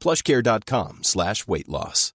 plushcare.com 0.00 0.98
slash 1.02 1.44
weight 1.46 1.68
loss. 1.68 2.14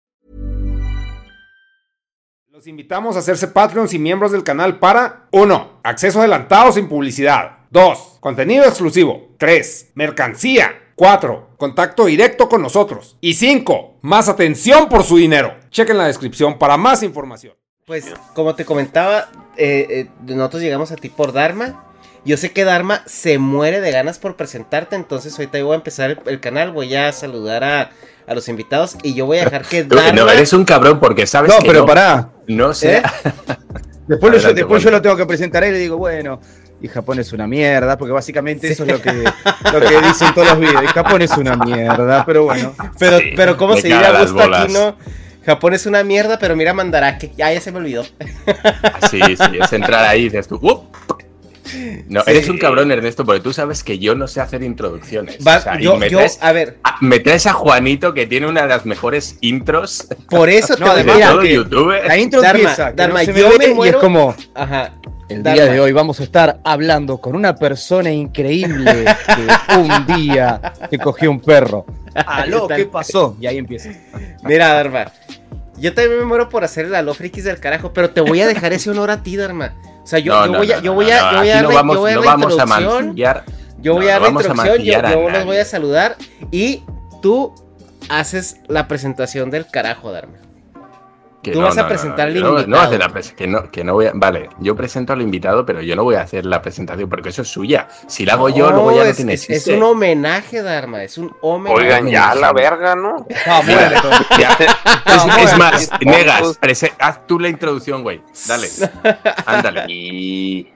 Los 2.55 2.67
invitamos 2.67 3.17
a 3.17 3.19
hacerse 3.19 3.49
Patreons 3.49 3.93
y 3.93 3.99
miembros 3.99 4.31
del 4.31 4.45
canal 4.45 4.79
para 4.79 5.27
1. 5.31 5.81
Acceso 5.83 6.19
adelantado 6.19 6.71
sin 6.71 6.87
publicidad. 6.87 7.57
2. 7.71 8.19
Contenido 8.21 8.63
exclusivo. 8.63 9.35
3. 9.37 9.91
Mercancía. 9.95 10.71
4. 10.95 11.49
Contacto 11.57 12.05
directo 12.05 12.47
con 12.47 12.61
nosotros. 12.61 13.17
Y 13.19 13.33
5. 13.33 13.97
Más 14.03 14.29
atención 14.29 14.87
por 14.87 15.03
su 15.03 15.17
dinero. 15.17 15.53
Chequen 15.69 15.97
la 15.97 16.07
descripción 16.07 16.57
para 16.57 16.77
más 16.77 17.03
información. 17.03 17.55
Pues, 17.85 18.13
como 18.33 18.55
te 18.55 18.63
comentaba, 18.63 19.27
eh, 19.57 19.87
eh, 19.89 20.09
nosotros 20.25 20.61
llegamos 20.61 20.93
a 20.93 20.95
ti 20.95 21.09
por 21.09 21.33
Dharma. 21.33 21.83
Yo 22.25 22.37
sé 22.37 22.51
que 22.51 22.63
Dharma 22.63 23.03
se 23.05 23.37
muere 23.37 23.81
de 23.81 23.91
ganas 23.91 24.17
por 24.17 24.35
presentarte, 24.35 24.95
entonces 24.95 25.37
ahorita 25.37 25.61
voy 25.63 25.73
a 25.73 25.75
empezar 25.75 26.09
el, 26.09 26.19
el 26.25 26.39
canal, 26.39 26.71
voy 26.71 26.95
a 26.95 27.11
saludar 27.11 27.63
a, 27.63 27.91
a, 28.25 28.33
los 28.33 28.49
invitados 28.49 28.97
y 29.03 29.13
yo 29.13 29.27
voy 29.27 29.37
a 29.37 29.45
dejar 29.45 29.63
que 29.63 29.83
Dharma... 29.85 30.11
No, 30.11 30.29
eres 30.29 30.51
un 30.53 30.65
cabrón 30.65 30.99
porque 30.99 31.27
sabes 31.27 31.51
no, 31.51 31.59
que 31.59 31.67
pero 31.67 31.81
no, 31.81 31.85
pará. 31.85 32.29
No 32.47 32.73
sé. 32.73 32.97
¿Eh? 32.97 33.03
Después, 34.07 34.33
Adelante, 34.33 34.61
yo, 34.61 34.65
después 34.65 34.83
yo 34.83 34.91
lo 34.91 35.01
tengo 35.01 35.17
que 35.17 35.25
presentar 35.25 35.63
a 35.63 35.67
él 35.67 35.77
y 35.77 35.79
digo, 35.79 35.97
bueno, 35.97 36.39
y 36.79 36.87
Japón 36.87 37.17
es 37.19 37.33
una 37.33 37.47
mierda, 37.47 37.97
porque 37.97 38.11
básicamente 38.11 38.71
eso 38.71 38.83
es 38.83 38.91
lo 38.91 39.01
que, 39.01 39.11
lo 39.73 39.79
que 39.79 40.07
dicen 40.07 40.33
todos 40.35 40.49
los 40.49 40.59
videos. 40.59 40.83
Y 40.83 40.87
Japón 40.87 41.21
es 41.23 41.31
una 41.37 41.55
mierda, 41.55 42.23
pero 42.23 42.43
bueno. 42.43 42.75
Pero, 42.99 43.17
sí, 43.17 43.33
pero 43.35 43.57
¿cómo 43.57 43.75
se 43.75 43.87
diría 43.87 44.21
Gusto 44.21 44.41
Aquino? 44.41 44.95
Japón 45.43 45.73
es 45.73 45.85
una 45.85 46.03
mierda, 46.03 46.37
pero 46.37 46.55
mira 46.55 46.73
Mandarake. 46.73 47.31
Ya, 47.35 47.51
ya 47.51 47.61
se 47.61 47.71
me 47.71 47.77
olvidó. 47.77 48.03
Sí, 49.09 49.21
sí, 49.21 49.57
es 49.59 49.73
entrar 49.73 50.05
ahí 50.05 50.21
y 50.21 50.23
dices 50.25 50.47
tú, 50.47 50.59
¡up! 50.61 50.94
No, 52.07 52.21
sí. 52.21 52.31
eres 52.31 52.49
un 52.49 52.57
cabrón, 52.57 52.91
Ernesto, 52.91 53.25
porque 53.25 53.41
tú 53.41 53.53
sabes 53.53 53.83
que 53.83 53.99
yo 53.99 54.15
no 54.15 54.27
sé 54.27 54.41
hacer 54.41 54.63
introducciones. 54.63 55.37
Va, 55.45 55.57
o 55.57 55.61
sea, 55.61 55.79
yo, 55.79 55.97
me, 55.97 56.09
traes, 56.09 56.39
yo, 56.39 56.45
a 56.45 56.51
ver. 56.51 56.77
A, 56.83 56.97
me 57.01 57.19
traes 57.19 57.45
a 57.45 57.53
Juanito, 57.53 58.13
que 58.13 58.25
tiene 58.25 58.47
una 58.47 58.63
de 58.63 58.67
las 58.69 58.85
mejores 58.85 59.37
intros. 59.41 60.07
Por 60.29 60.49
eso 60.49 60.75
no, 60.77 60.91
te 60.95 61.03
de 61.03 61.13
mira, 61.13 61.31
todo 61.31 61.43
YouTube. 61.43 61.93
La 62.05 62.17
intro 62.17 62.41
Dharma, 62.41 62.59
empieza, 62.59 62.91
Dharma, 62.91 63.23
no 63.23 63.31
yo 63.31 63.49
me, 63.57 63.67
me 63.67 63.73
muero. 63.73 63.93
Y 63.93 63.95
es 63.95 64.01
como. 64.01 64.35
Ajá. 64.53 64.93
El 65.27 65.41
Dharma. 65.41 65.63
día 65.63 65.71
de 65.73 65.79
hoy 65.79 65.91
vamos 65.91 66.19
a 66.19 66.23
estar 66.23 66.59
hablando 66.63 67.17
con 67.17 67.35
una 67.35 67.55
persona 67.55 68.11
increíble 68.11 69.05
que 69.25 69.75
un 69.75 70.05
día 70.05 70.73
te 70.89 70.99
cogió 70.99 71.31
un 71.31 71.39
perro. 71.39 71.85
Aló, 72.13 72.67
¿qué 72.67 72.85
pasó? 72.85 73.35
Y 73.41 73.47
ahí 73.47 73.57
empieza. 73.57 73.89
Mira, 74.43 74.73
Dharma. 74.73 75.11
Yo 75.77 75.93
también 75.93 76.19
me 76.19 76.25
muero 76.25 76.47
por 76.47 76.63
hacer 76.63 76.85
el 76.85 76.95
aló 76.95 77.13
frikis 77.13 77.43
del 77.43 77.59
carajo, 77.59 77.91
pero 77.91 78.11
te 78.11 78.21
voy 78.21 78.41
a 78.41 78.47
dejar 78.47 78.71
ese 78.71 78.89
honor 78.89 79.11
a 79.11 79.23
ti, 79.23 79.35
Dharma. 79.35 79.73
O 80.05 80.07
sea, 80.07 80.19
yo, 80.19 80.33
no, 80.33 80.45
yo 80.45 80.51
no, 80.51 80.57
voy 80.59 80.71
a, 80.71 80.79
yo 80.81 80.93
voy 80.93 81.09
a, 81.09 81.31
yo 81.31 81.37
voy 81.39 81.49
a, 81.49 81.61
vamos, 81.63 81.95
yo 81.95 82.01
voy 82.01 82.11
a 82.11 82.19
vamos 82.19 82.59
a 82.59 82.65
mancillar. 82.67 83.43
Yo 83.79 83.95
voy 83.95 84.07
a 84.07 84.19
dar 84.19 84.21
la 84.21 84.29
introducción, 84.29 84.77
yo, 84.77 85.01
yo 85.01 85.29
los 85.31 85.45
voy 85.45 85.57
a 85.57 85.65
saludar 85.65 86.15
y 86.51 86.83
tú 87.23 87.55
haces 88.07 88.57
la 88.67 88.87
presentación 88.87 89.49
del 89.49 89.65
carajo, 89.65 90.11
Dharma. 90.11 90.37
Que 91.45 91.51
Tú 91.51 91.59
no, 91.59 91.67
vas 91.67 91.77
a 91.77 91.83
no, 91.83 91.87
presentar 91.87 92.17
no, 92.17 92.23
al 92.23 92.33
no, 92.33 92.49
invitado. 92.49 92.67
No, 92.67 92.79
hacer 92.79 92.99
la 92.99 93.09
pres 93.09 93.33
que 93.33 93.45
no, 93.45 93.69
que 93.69 93.83
no 93.83 93.93
voy 93.93 94.07
a. 94.07 94.13
Vale, 94.15 94.49
yo 94.57 94.75
presento 94.75 95.13
al 95.13 95.21
invitado, 95.21 95.63
pero 95.63 95.79
yo 95.79 95.95
no 95.95 96.03
voy 96.03 96.15
a 96.15 96.21
hacer 96.21 96.43
la 96.43 96.59
presentación 96.59 97.07
porque 97.07 97.29
eso 97.29 97.43
es 97.43 97.49
suya. 97.49 97.87
Si 98.07 98.25
la 98.25 98.33
hago 98.33 98.49
yo, 98.49 98.71
luego 98.71 98.91
ya 98.93 99.03
no 99.03 99.09
es, 99.11 99.15
tiene 99.15 99.33
es, 99.33 99.47
es 99.47 99.67
un 99.67 99.83
homenaje, 99.83 100.63
Dharma. 100.63 101.03
Es 101.03 101.19
un 101.19 101.35
homenaje. 101.41 101.83
Oigan, 101.83 102.07
ya 102.07 102.33
la 102.33 102.51
verga, 102.51 102.95
¿no? 102.95 103.27
Bueno, 103.65 104.01
ya. 104.39 104.57
es, 105.05 105.51
es, 105.51 105.57
más, 105.59 105.91
Negas, 106.01 106.57
haz 106.97 107.27
tú 107.27 107.39
la 107.39 107.47
introducción, 107.47 108.01
güey. 108.01 108.23
Dale. 108.47 108.67
Ándale. 109.45 109.85
Y. 109.87 110.67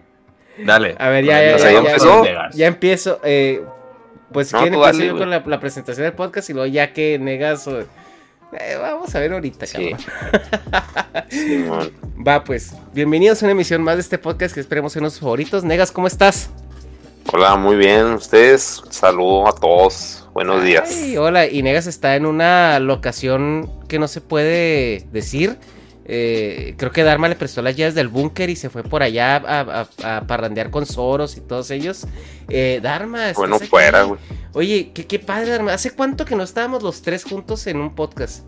Dale. 0.63 0.95
A 0.99 1.09
ver, 1.09 1.25
ya, 1.25 1.41
ya, 1.41 1.57
ya, 1.57 1.71
ya, 1.71 1.79
empezó. 1.79 2.23
ya 2.53 2.67
empiezo. 2.67 3.19
Eh, 3.23 3.63
pues, 4.31 4.53
No, 4.53 4.59
¿quién 4.59 4.75
güey. 4.75 5.09
con 5.17 5.31
la, 5.31 5.41
la 5.43 5.59
presentación 5.59 6.03
del 6.03 6.13
podcast? 6.13 6.47
Y 6.51 6.53
luego, 6.53 6.67
ya 6.67 6.93
que 6.93 7.17
Negas. 7.17 7.67
Eh, 8.53 8.77
vamos 8.79 9.13
a 9.13 9.19
ver 9.19 9.33
ahorita, 9.33 9.65
Sí. 9.65 9.91
Simón. 11.29 11.91
Va, 12.27 12.43
pues, 12.43 12.73
bienvenidos 12.93 13.41
a 13.41 13.45
una 13.45 13.51
emisión 13.53 13.81
más 13.81 13.95
de 13.95 14.01
este 14.01 14.17
podcast 14.17 14.53
que 14.53 14.59
esperemos 14.59 14.91
ser 14.93 15.01
nuestros 15.01 15.21
favoritos. 15.21 15.63
Negas, 15.63 15.91
¿cómo 15.91 16.07
estás? 16.07 16.49
Hola, 17.31 17.55
muy 17.55 17.75
bien. 17.75 18.13
Ustedes, 18.13 18.81
saludo 18.89 19.47
a 19.47 19.53
todos. 19.53 20.27
Buenos 20.33 20.63
días. 20.63 20.89
Ay, 20.91 21.17
hola, 21.17 21.47
y 21.47 21.61
Negas 21.63 21.87
está 21.87 22.15
en 22.15 22.25
una 22.25 22.79
locación 22.79 23.69
que 23.87 23.99
no 23.99 24.07
se 24.07 24.21
puede 24.21 25.05
decir. 25.11 25.57
Eh, 26.11 26.73
creo 26.77 26.91
que 26.91 27.03
Dharma 27.03 27.29
le 27.29 27.35
prestó 27.35 27.61
las 27.61 27.75
llaves 27.75 27.93
del 27.93 28.07
búnker 28.07 28.49
y 28.49 28.55
se 28.55 28.71
fue 28.71 28.81
por 28.81 29.03
allá 29.03 29.35
a, 29.37 29.87
a- 30.01 30.17
a 30.17 30.21
parrandear 30.25 30.71
con 30.71 30.87
Soros 30.87 31.37
y 31.37 31.41
todos 31.41 31.69
ellos. 31.69 32.07
Eh, 32.49 32.79
Dharma, 32.81 33.25
¿estás 33.29 33.37
Bueno, 33.37 33.59
fuera, 33.59 34.01
güey. 34.03 34.19
Oye, 34.53 34.91
qué, 34.91 35.05
qué 35.05 35.19
padre, 35.19 35.51
Dharma. 35.51 35.73
¿Hace 35.73 35.91
cuánto 35.91 36.25
que 36.25 36.35
no 36.35 36.41
estábamos 36.41 36.81
los 36.81 37.03
tres 37.03 37.23
juntos 37.23 37.67
en 37.67 37.77
un 37.77 37.93
podcast? 37.93 38.43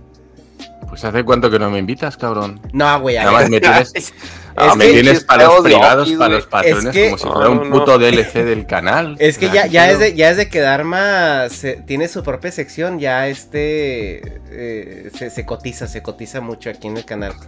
Pues 0.91 1.05
hace 1.05 1.23
cuánto 1.23 1.49
que 1.49 1.57
no 1.57 1.69
me 1.69 1.79
invitas, 1.79 2.17
cabrón. 2.17 2.59
No, 2.73 2.99
güey, 2.99 3.15
a 3.15 3.23
Nada 3.23 3.31
ver. 3.37 3.41
más 3.43 3.49
me 3.49 3.61
tienes, 3.61 3.91
Es 3.95 4.13
ah, 4.57 4.75
me 4.75 4.89
tienes 4.89 5.23
para 5.23 5.45
los 5.45 5.61
privados, 5.61 6.11
para 6.11 6.33
los 6.35 6.45
patrones, 6.47 6.83
Es 6.85 6.91
que- 6.91 7.05
como 7.05 7.17
si 7.17 7.25
No, 7.27 7.31
fuera 7.33 7.49
un 7.49 7.69
no, 7.69 7.79
puto 7.79 7.97
DLC 7.97 8.33
del 8.43 8.65
canal. 8.65 9.15
Es 9.19 9.37
que 9.37 9.49
ya, 9.49 9.67
ya, 9.67 9.85
¿qué 9.87 9.93
es 9.93 9.99
de, 9.99 10.13
ya 10.15 10.29
es 10.31 10.35
de 10.35 10.49
que 10.49 10.59
Dharma 10.59 11.47
se- 11.49 11.77
tiene 11.77 12.09
su 12.09 12.23
propia 12.23 12.51
sección, 12.51 12.99
ya 12.99 13.29
este 13.29 14.41
eh, 14.51 15.11
se, 15.17 15.29
se 15.29 15.45
cotiza, 15.45 15.87
se 15.87 16.01
cotiza 16.03 16.41
mucho 16.41 16.69
aquí 16.69 16.89
en 16.89 16.97
el 16.97 17.05
canal. 17.05 17.35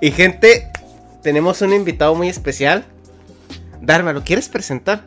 Y 0.00 0.10
gente, 0.10 0.70
tenemos 1.22 1.60
un 1.62 1.72
invitado 1.72 2.14
muy 2.14 2.28
especial. 2.28 2.84
Dharma, 3.80 4.12
¿lo 4.12 4.22
quieres 4.24 4.48
presentar? 4.48 5.02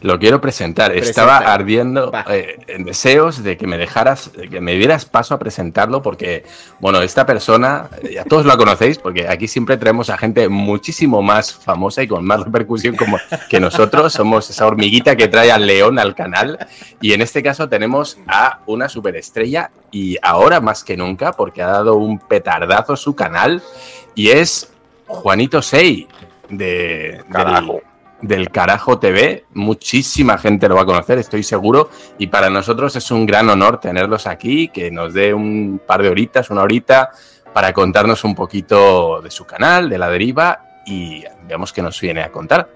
Lo 0.00 0.18
quiero 0.18 0.40
presentar. 0.40 0.92
Presenta. 0.92 1.10
Estaba 1.10 1.38
ardiendo 1.38 2.10
eh, 2.30 2.58
en 2.68 2.84
deseos 2.84 3.42
de 3.42 3.56
que 3.56 3.66
me 3.66 3.76
dejaras, 3.76 4.32
de 4.32 4.48
que 4.48 4.60
me 4.60 4.74
dieras 4.74 5.04
paso 5.04 5.34
a 5.34 5.38
presentarlo, 5.38 6.02
porque, 6.02 6.44
bueno, 6.78 7.02
esta 7.02 7.26
persona, 7.26 7.90
eh, 8.02 8.14
ya 8.14 8.24
todos 8.24 8.46
la 8.46 8.56
conocéis, 8.56 8.98
porque 8.98 9.28
aquí 9.28 9.46
siempre 9.46 9.76
traemos 9.76 10.08
a 10.08 10.16
gente 10.16 10.48
muchísimo 10.48 11.22
más 11.22 11.52
famosa 11.52 12.02
y 12.02 12.08
con 12.08 12.24
más 12.24 12.42
repercusión 12.44 12.96
como 12.96 13.18
que 13.48 13.60
nosotros. 13.60 14.12
Somos 14.12 14.48
esa 14.48 14.66
hormiguita 14.66 15.16
que 15.16 15.28
trae 15.28 15.52
al 15.52 15.66
león 15.66 15.98
al 15.98 16.14
canal. 16.14 16.58
Y 17.00 17.12
en 17.12 17.20
este 17.20 17.42
caso 17.42 17.68
tenemos 17.68 18.18
a 18.26 18.60
una 18.66 18.88
superestrella 18.88 19.70
y 19.90 20.16
ahora 20.22 20.60
más 20.60 20.82
que 20.82 20.96
nunca, 20.96 21.32
porque 21.32 21.62
ha 21.62 21.68
dado 21.68 21.96
un 21.96 22.18
petardazo 22.18 22.96
su 22.96 23.14
canal, 23.14 23.62
y 24.14 24.30
es 24.30 24.72
Juanito 25.06 25.60
Sei. 25.60 26.08
De, 26.48 27.22
Carajo. 27.30 27.74
del 27.74 27.89
Carajo 28.52 28.98
TV. 28.98 29.44
Muchísima 29.54 30.38
gente 30.38 30.68
lo 30.68 30.76
va 30.76 30.82
a 30.82 30.86
conocer, 30.86 31.18
estoy 31.18 31.42
seguro. 31.42 31.90
Y 32.18 32.26
para 32.28 32.50
nosotros 32.50 32.94
es 32.96 33.10
un 33.10 33.26
gran 33.26 33.48
honor 33.48 33.80
tenerlos 33.80 34.26
aquí, 34.26 34.68
que 34.68 34.90
nos 34.90 35.14
dé 35.14 35.32
un 35.34 35.80
par 35.86 36.02
de 36.02 36.08
horitas, 36.08 36.50
una 36.50 36.62
horita, 36.62 37.10
para 37.52 37.72
contarnos 37.72 38.24
un 38.24 38.34
poquito 38.34 39.20
de 39.20 39.30
su 39.30 39.44
canal, 39.44 39.88
de 39.88 39.98
la 39.98 40.08
deriva, 40.08 40.82
y 40.86 41.24
veamos 41.46 41.72
qué 41.72 41.82
nos 41.82 42.00
viene 42.00 42.22
a 42.22 42.30
contar. 42.30 42.68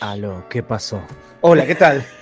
Aló, 0.00 0.44
¿qué 0.48 0.62
pasó? 0.62 1.00
Hola, 1.40 1.66
¿qué 1.66 1.74
tal? 1.74 2.04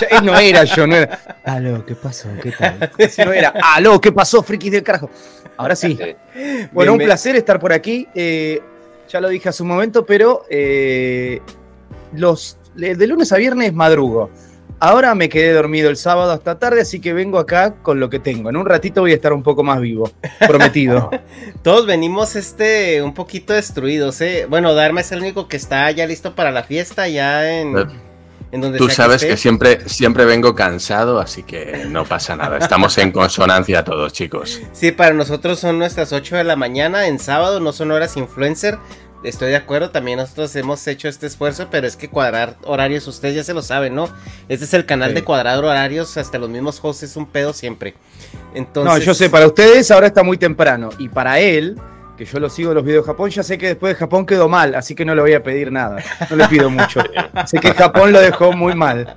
Ya, 0.00 0.20
no 0.20 0.38
era 0.38 0.64
yo, 0.64 0.86
no 0.86 0.94
era. 0.94 1.18
Aló, 1.44 1.84
¿qué 1.86 1.94
pasó? 1.94 2.28
¿Qué 2.42 2.52
tal? 2.52 2.90
Si 3.10 3.24
no 3.24 3.32
era. 3.32 3.54
Aló, 3.74 3.98
¿qué 3.98 4.12
pasó, 4.12 4.42
frikis 4.42 4.72
del 4.72 4.82
carajo? 4.82 5.10
Ahora 5.56 5.74
sí. 5.74 5.98
Bueno, 6.72 6.92
un 6.92 6.98
placer 6.98 7.36
estar 7.36 7.58
por 7.58 7.72
aquí. 7.72 8.06
Eh, 8.14 8.60
ya 9.10 9.20
lo 9.20 9.28
dije 9.28 9.48
hace 9.48 9.62
un 9.62 9.68
momento, 9.68 10.06
pero 10.06 10.44
eh, 10.48 11.40
los 12.12 12.58
de 12.74 13.06
lunes 13.06 13.32
a 13.32 13.36
viernes 13.36 13.74
madrugo. 13.74 14.30
Ahora 14.82 15.14
me 15.14 15.28
quedé 15.28 15.52
dormido 15.52 15.90
el 15.90 15.98
sábado 15.98 16.32
hasta 16.32 16.58
tarde, 16.58 16.80
así 16.80 17.00
que 17.00 17.12
vengo 17.12 17.38
acá 17.38 17.74
con 17.82 18.00
lo 18.00 18.08
que 18.08 18.18
tengo. 18.18 18.48
En 18.48 18.56
un 18.56 18.64
ratito 18.64 19.02
voy 19.02 19.12
a 19.12 19.14
estar 19.14 19.34
un 19.34 19.42
poco 19.42 19.62
más 19.62 19.78
vivo, 19.78 20.10
prometido. 20.46 21.10
Todos 21.62 21.84
venimos 21.84 22.34
este 22.34 23.02
un 23.02 23.12
poquito 23.12 23.52
destruidos, 23.52 24.22
¿eh? 24.22 24.46
Bueno, 24.48 24.72
Dharma 24.72 25.02
es 25.02 25.12
el 25.12 25.20
único 25.20 25.48
que 25.48 25.58
está 25.58 25.90
ya 25.90 26.06
listo 26.06 26.34
para 26.34 26.50
la 26.50 26.62
fiesta, 26.62 27.08
ya 27.08 27.60
en, 27.60 27.74
en 28.52 28.60
donde 28.60 28.78
Tú 28.78 28.86
sea 28.86 28.96
sabes 28.96 29.24
que 29.24 29.36
siempre, 29.36 29.88
siempre 29.88 30.24
vengo 30.24 30.54
cansado, 30.54 31.20
así 31.20 31.42
que 31.42 31.84
no 31.88 32.04
pasa 32.04 32.36
nada. 32.36 32.58
Estamos 32.58 32.96
en 32.98 33.12
consonancia 33.12 33.84
todos, 33.84 34.12
chicos. 34.12 34.60
Sí, 34.72 34.90
para 34.92 35.14
nosotros 35.14 35.58
son 35.60 35.78
nuestras 35.78 36.12
8 36.12 36.36
de 36.36 36.44
la 36.44 36.56
mañana 36.56 37.06
en 37.06 37.18
sábado, 37.18 37.60
no 37.60 37.72
son 37.72 37.90
horas 37.92 38.16
influencer. 38.16 38.78
Estoy 39.22 39.50
de 39.50 39.56
acuerdo, 39.56 39.90
también 39.90 40.18
nosotros 40.18 40.56
hemos 40.56 40.86
hecho 40.86 41.06
este 41.06 41.26
esfuerzo, 41.26 41.68
pero 41.70 41.86
es 41.86 41.94
que 41.94 42.08
cuadrar 42.08 42.56
horarios, 42.64 43.06
ustedes 43.06 43.34
ya 43.36 43.44
se 43.44 43.52
lo 43.52 43.60
saben, 43.60 43.94
¿no? 43.94 44.08
Este 44.48 44.64
es 44.64 44.72
el 44.72 44.86
canal 44.86 45.10
Sí. 45.10 45.16
de 45.16 45.24
cuadrar 45.24 45.62
horarios, 45.62 46.16
hasta 46.16 46.38
los 46.38 46.48
mismos 46.48 46.80
hosts 46.82 47.02
es 47.02 47.16
un 47.16 47.26
pedo 47.26 47.52
siempre. 47.52 47.94
Entonces, 48.54 48.90
No, 48.92 48.98
yo 48.98 49.12
sé, 49.12 49.28
para 49.28 49.46
ustedes 49.46 49.90
ahora 49.90 50.06
está 50.06 50.22
muy 50.22 50.38
temprano. 50.38 50.88
Y 50.98 51.10
para 51.10 51.38
él, 51.38 51.76
que 52.20 52.26
yo 52.26 52.38
lo 52.38 52.50
sigo 52.50 52.74
los 52.74 52.84
videos 52.84 53.06
de 53.06 53.12
Japón, 53.12 53.30
ya 53.30 53.42
sé 53.42 53.56
que 53.56 53.68
después 53.68 53.94
de 53.94 53.98
Japón 53.98 54.26
quedó 54.26 54.46
mal, 54.46 54.74
así 54.74 54.94
que 54.94 55.06
no 55.06 55.14
le 55.14 55.22
voy 55.22 55.32
a 55.32 55.42
pedir 55.42 55.72
nada. 55.72 56.04
No 56.28 56.36
le 56.36 56.46
pido 56.48 56.68
mucho. 56.68 57.00
sé 57.46 57.58
que 57.58 57.72
Japón 57.72 58.12
lo 58.12 58.20
dejó 58.20 58.52
muy 58.52 58.74
mal. 58.74 59.16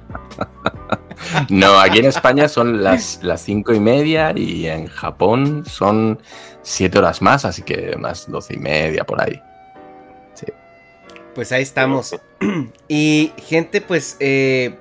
No, 1.49 1.77
aquí 1.81 1.99
en 1.99 2.05
España 2.05 2.47
son 2.47 2.81
las, 2.81 3.19
las 3.21 3.41
cinco 3.41 3.73
y 3.73 3.81
media 3.81 4.31
y 4.33 4.67
en 4.67 4.87
Japón 4.87 5.65
son 5.67 6.21
siete 6.61 6.97
horas 6.97 7.21
más, 7.21 7.43
así 7.43 7.61
que 7.63 7.97
más 7.97 8.31
doce 8.31 8.53
y 8.53 8.57
media 8.57 9.03
por 9.03 9.21
ahí. 9.21 9.41
Pues 11.35 11.51
ahí 11.51 11.63
estamos. 11.63 12.15
y 12.87 13.33
gente, 13.49 13.81
pues, 13.81 14.15
eh, 14.21 14.77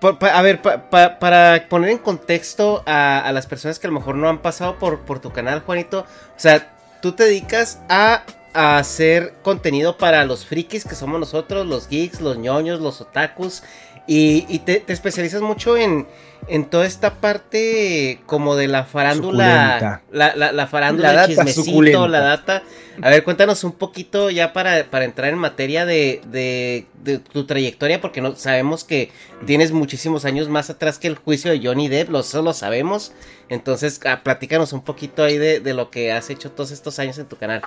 por- 0.00 0.18
pa- 0.18 0.36
a 0.36 0.42
ver, 0.42 0.60
pa- 0.60 0.90
pa- 0.90 1.18
para 1.18 1.66
poner 1.70 1.88
en 1.90 1.98
contexto 1.98 2.82
a, 2.84 3.20
a 3.20 3.32
las 3.32 3.46
personas 3.46 3.78
que 3.78 3.86
a 3.86 3.90
lo 3.90 3.98
mejor 3.98 4.16
no 4.16 4.28
han 4.28 4.42
pasado 4.42 4.78
por, 4.78 5.00
por 5.00 5.18
tu 5.20 5.30
canal, 5.32 5.60
Juanito, 5.60 6.00
o 6.00 6.06
sea, 6.38 6.76
tú 7.00 7.12
te 7.12 7.24
dedicas 7.24 7.80
a, 7.88 8.24
a 8.52 8.78
hacer 8.78 9.34
contenido 9.42 9.96
para 9.96 10.24
los 10.24 10.46
frikis 10.46 10.84
que 10.84 10.94
somos 10.94 11.20
nosotros, 11.20 11.66
los 11.66 11.88
geeks, 11.88 12.20
los 12.20 12.38
ñoños, 12.38 12.80
los 12.80 13.00
otakus, 13.00 13.62
y, 14.10 14.44
y 14.48 14.58
te, 14.58 14.80
te 14.80 14.92
especializas 14.92 15.40
mucho 15.40 15.76
en, 15.76 16.08
en 16.48 16.64
toda 16.64 16.84
esta 16.84 17.20
parte 17.20 18.18
como 18.26 18.56
de 18.56 18.66
la 18.66 18.82
farándula, 18.82 20.02
la, 20.10 20.34
la, 20.34 20.50
la 20.50 20.66
farándula, 20.66 21.12
La 21.12 21.20
data 21.20 21.28
chismecito, 21.28 21.64
suculenta. 21.64 22.08
la 22.08 22.18
data. 22.18 22.62
A 23.02 23.08
ver, 23.08 23.22
cuéntanos 23.22 23.62
un 23.62 23.70
poquito 23.70 24.28
ya 24.28 24.52
para, 24.52 24.90
para 24.90 25.04
entrar 25.04 25.28
en 25.32 25.38
materia 25.38 25.86
de, 25.86 26.20
de, 26.26 26.86
de 27.04 27.18
tu 27.20 27.46
trayectoria, 27.46 28.00
porque 28.00 28.20
no 28.20 28.34
sabemos 28.34 28.82
que 28.82 29.12
tienes 29.46 29.70
muchísimos 29.70 30.24
años 30.24 30.48
más 30.48 30.70
atrás 30.70 30.98
que 30.98 31.06
el 31.06 31.14
juicio 31.14 31.52
de 31.52 31.64
Johnny 31.64 31.86
Depp, 31.86 32.10
lo, 32.10 32.18
eso 32.18 32.42
lo 32.42 32.52
sabemos. 32.52 33.12
Entonces, 33.48 34.00
ah, 34.06 34.22
platícanos 34.24 34.72
un 34.72 34.82
poquito 34.82 35.22
ahí 35.22 35.38
de, 35.38 35.60
de 35.60 35.72
lo 35.72 35.90
que 35.90 36.10
has 36.10 36.30
hecho 36.30 36.50
todos 36.50 36.72
estos 36.72 36.98
años 36.98 37.16
en 37.18 37.26
tu 37.26 37.36
canal. 37.36 37.62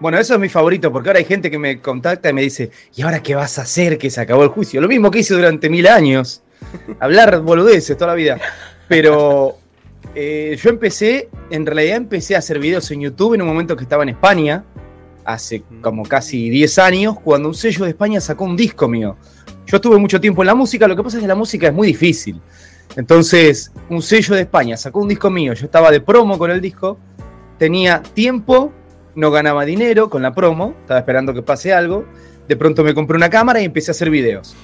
Bueno, 0.00 0.18
eso 0.18 0.34
es 0.34 0.40
mi 0.40 0.48
favorito, 0.48 0.92
porque 0.92 1.08
ahora 1.08 1.18
hay 1.18 1.24
gente 1.24 1.50
que 1.50 1.58
me 1.58 1.80
contacta 1.80 2.30
y 2.30 2.32
me 2.32 2.42
dice, 2.42 2.70
¿y 2.94 3.02
ahora 3.02 3.20
qué 3.20 3.34
vas 3.34 3.58
a 3.58 3.62
hacer 3.62 3.98
que 3.98 4.10
se 4.10 4.20
acabó 4.20 4.44
el 4.44 4.48
juicio? 4.48 4.80
Lo 4.80 4.86
mismo 4.86 5.10
que 5.10 5.20
hice 5.20 5.34
durante 5.34 5.68
mil 5.68 5.88
años. 5.88 6.42
Hablar 7.00 7.40
boludeces 7.40 7.96
toda 7.96 8.12
la 8.12 8.14
vida. 8.14 8.38
Pero 8.86 9.58
eh, 10.14 10.56
yo 10.62 10.70
empecé, 10.70 11.28
en 11.50 11.66
realidad 11.66 11.96
empecé 11.96 12.36
a 12.36 12.38
hacer 12.38 12.60
videos 12.60 12.88
en 12.92 13.00
YouTube 13.00 13.34
en 13.34 13.42
un 13.42 13.48
momento 13.48 13.76
que 13.76 13.82
estaba 13.82 14.04
en 14.04 14.10
España, 14.10 14.64
hace 15.24 15.64
como 15.80 16.04
casi 16.04 16.48
10 16.48 16.78
años, 16.78 17.20
cuando 17.20 17.48
un 17.48 17.54
sello 17.54 17.84
de 17.84 17.90
España 17.90 18.20
sacó 18.20 18.44
un 18.44 18.56
disco 18.56 18.86
mío. 18.88 19.16
Yo 19.66 19.76
estuve 19.76 19.98
mucho 19.98 20.20
tiempo 20.20 20.42
en 20.42 20.46
la 20.46 20.54
música, 20.54 20.86
lo 20.86 20.94
que 20.94 21.02
pasa 21.02 21.16
es 21.18 21.22
que 21.22 21.28
la 21.28 21.34
música 21.34 21.66
es 21.66 21.74
muy 21.74 21.88
difícil. 21.88 22.40
Entonces, 22.96 23.72
un 23.90 24.00
sello 24.00 24.36
de 24.36 24.42
España 24.42 24.76
sacó 24.76 25.00
un 25.00 25.08
disco 25.08 25.28
mío, 25.28 25.54
yo 25.54 25.66
estaba 25.66 25.90
de 25.90 26.00
promo 26.00 26.38
con 26.38 26.50
el 26.52 26.60
disco, 26.60 26.98
tenía 27.58 28.00
tiempo, 28.02 28.72
no 29.18 29.32
ganaba 29.32 29.64
dinero 29.64 30.08
con 30.08 30.22
la 30.22 30.32
promo, 30.32 30.76
estaba 30.80 31.00
esperando 31.00 31.34
que 31.34 31.42
pase 31.42 31.72
algo, 31.72 32.04
de 32.46 32.56
pronto 32.56 32.84
me 32.84 32.94
compré 32.94 33.16
una 33.16 33.28
cámara 33.28 33.60
y 33.60 33.64
empecé 33.64 33.90
a 33.90 33.92
hacer 33.92 34.10
videos. 34.10 34.54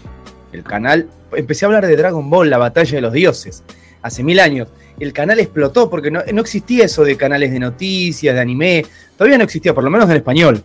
El 0.53 0.63
canal, 0.63 1.09
empecé 1.33 1.65
a 1.65 1.67
hablar 1.67 1.85
de 1.85 1.97
Dragon 1.97 2.31
Ball, 2.31 2.49
la 2.49 2.59
batalla 2.59 2.95
de 2.95 3.01
los 3.01 3.13
dioses, 3.13 3.65
hace 4.01 4.23
mil 4.23 4.39
años. 4.39 4.69
El 5.01 5.13
canal 5.13 5.41
explotó 5.41 5.91
porque 5.91 6.13
no, 6.13 6.21
no 6.33 6.41
existía 6.41 6.85
eso 6.85 7.03
de 7.03 7.17
canales 7.17 7.51
de 7.51 7.59
noticias, 7.59 8.33
de 8.33 8.41
anime, 8.41 8.87
todavía 9.19 9.39
no 9.39 9.45
existía, 9.45 9.75
por 9.75 9.83
lo 9.83 9.91
menos 9.91 10.09
en 10.09 10.17
español. 10.17 10.63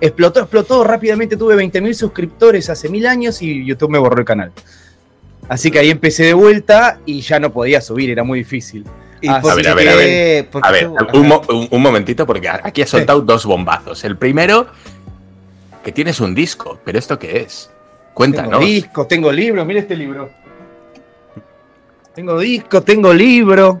Explotó, 0.00 0.38
explotó 0.38 0.84
rápidamente, 0.84 1.36
tuve 1.36 1.56
20.000 1.56 1.94
suscriptores 1.94 2.70
hace 2.70 2.88
mil 2.88 3.08
años 3.08 3.42
y 3.42 3.66
YouTube 3.66 3.90
me 3.90 3.98
borró 3.98 4.20
el 4.20 4.24
canal. 4.24 4.52
Así 5.48 5.72
que 5.72 5.80
ahí 5.80 5.90
empecé 5.90 6.22
de 6.26 6.34
vuelta 6.34 7.00
y 7.06 7.22
ya 7.22 7.40
no 7.40 7.52
podía 7.52 7.80
subir, 7.80 8.08
era 8.08 8.22
muy 8.22 8.38
difícil. 8.38 8.84
¿Y 9.22 9.28
Ah, 9.28 9.36
a 9.42 9.54
ver, 9.54 9.68
a 9.68 9.74
ver, 9.74 9.88
a 9.88 9.94
ver. 9.96 10.48
A 10.62 10.70
ver, 10.72 10.88
un, 11.14 11.28
mo- 11.28 11.42
momentito, 11.70 12.26
porque 12.26 12.48
aquí 12.48 12.82
has 12.82 12.90
soltado 12.90 13.20
dos 13.22 13.46
bombazos. 13.46 14.02
El 14.04 14.16
primero, 14.18 14.66
que 15.84 15.92
tienes 15.92 16.20
un 16.20 16.34
disco, 16.34 16.78
pero 16.84 16.98
¿esto 16.98 17.18
qué 17.18 17.38
es? 17.40 17.70
Tengo 17.70 18.14
Cuéntanos. 18.14 18.60
discos, 18.60 19.08
tengo 19.08 19.32
libros, 19.32 19.64
mira 19.64 19.80
este 19.80 19.96
libro. 19.96 20.28
Tengo 22.14 22.38
discos, 22.38 22.84
tengo 22.84 23.12
libro. 23.14 23.80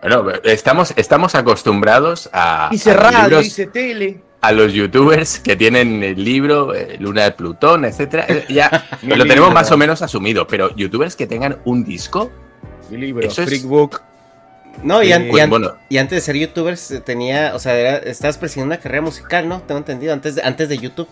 Bueno, 0.00 0.30
estamos, 0.44 0.92
estamos 0.96 1.34
acostumbrados 1.34 2.30
a, 2.32 2.68
Hice 2.70 2.92
a 2.92 2.94
radio, 2.94 3.18
libros- 3.24 3.46
hice 3.46 3.66
tele. 3.66 4.20
a 4.40 4.52
los 4.52 4.72
youtubers 4.72 5.40
que 5.40 5.56
tienen 5.56 6.04
el 6.04 6.22
libro 6.22 6.72
eh, 6.74 6.96
Luna 7.00 7.24
de 7.24 7.32
Plutón, 7.32 7.84
etcétera. 7.84 8.26
Eh, 8.28 8.44
Ya 8.48 8.70
lo 9.02 9.08
tenemos 9.16 9.28
libro. 9.28 9.50
más 9.50 9.72
o 9.72 9.76
menos 9.76 10.00
asumido, 10.02 10.46
pero 10.46 10.74
youtubers 10.76 11.16
que 11.16 11.26
tengan 11.26 11.58
un 11.64 11.82
disco, 11.84 12.30
Mi 12.90 12.98
libro, 12.98 13.28
Freakbook. 13.28 14.00
No, 14.82 15.02
y, 15.02 15.12
an- 15.12 15.22
Eh, 15.24 15.30
y 15.34 15.40
an- 15.40 15.50
bueno. 15.50 15.72
y 15.88 15.98
antes 15.98 16.16
de 16.16 16.20
ser 16.20 16.36
youtubers 16.36 16.90
eh, 16.92 17.00
tenía, 17.00 17.52
o 17.54 17.58
sea, 17.58 17.74
era- 17.78 17.96
estabas 17.98 18.38
persiguiendo 18.38 18.74
una 18.74 18.80
carrera 18.80 19.02
musical, 19.02 19.48
¿no? 19.48 19.60
Tengo 19.62 19.78
entendido, 19.78 20.12
antes 20.12 20.36
de, 20.36 20.42
antes 20.42 20.68
de 20.68 20.78
YouTube. 20.78 21.08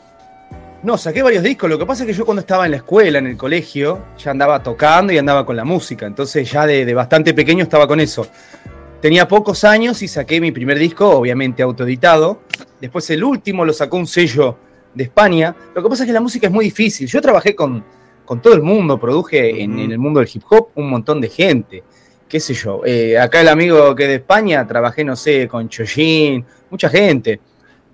No, 0.83 0.97
saqué 0.97 1.23
varios 1.23 1.43
discos. 1.43 1.69
Lo 1.69 1.79
que 1.79 1.87
pasa 1.87 2.05
es 2.05 2.07
que 2.09 2.13
yo 2.13 2.25
cuando 2.25 2.41
estaba 2.41 2.65
en 2.67 2.71
la 2.71 2.77
escuela, 2.77 3.19
en 3.19 3.27
el 3.27 3.37
colegio, 3.37 4.05
ya 4.19 4.31
andaba 4.31 4.63
tocando 4.63 5.13
y 5.13 5.19
andaba 5.19 5.45
con 5.45 5.57
la 5.57 5.65
música. 5.65 6.07
Entonces 6.07 6.49
ya 6.51 6.65
de, 6.67 6.85
de 6.85 6.95
bastante 6.95 7.35
pequeño 7.35 7.63
estaba 7.65 7.89
con 7.89 7.99
eso. 7.99 8.27
Tenía 9.01 9.27
pocos 9.27 9.65
años 9.65 10.01
y 10.03 10.09
saqué 10.09 10.41
mi 10.41 10.53
primer 10.53 10.79
disco, 10.79 11.09
obviamente 11.11 11.63
autoeditado. 11.63 12.43
Después 12.81 13.09
el 13.11 13.25
último 13.25 13.65
lo 13.65 13.73
sacó 13.73 13.97
un 13.97 14.07
sello 14.07 14.59
de 14.95 15.05
España. 15.05 15.57
Lo 15.75 15.83
que 15.83 15.89
pasa 15.89 16.05
es 16.05 16.07
que 16.07 16.13
la 16.13 16.21
música 16.21 16.47
es 16.47 16.53
muy 16.53 16.67
difícil. 16.67 17.09
Yo 17.09 17.21
trabajé 17.21 17.57
con, 17.57 17.83
con 18.25 18.41
todo 18.41 18.55
el 18.55 18.63
mundo, 18.63 18.99
produje 19.01 19.63
en 19.63 19.79
el 19.81 19.99
mundo 19.99 20.21
del 20.21 20.29
hip 20.33 20.43
hop 20.51 20.69
un 20.77 20.89
montón 20.89 21.21
de 21.21 21.29
gente. 21.31 21.83
Qué 22.29 22.41
sé 22.41 22.55
yo. 22.55 22.81
Eh, 22.85 23.19
acá 23.19 23.41
el 23.41 23.49
amigo 23.49 23.95
que 23.95 24.05
es 24.05 24.09
de 24.09 24.15
España, 24.17 24.67
trabajé, 24.67 25.05
no 25.05 25.15
sé, 25.17 25.47
con 25.49 25.69
Chojin, 25.69 26.45
mucha 26.71 26.89
gente. 26.89 27.41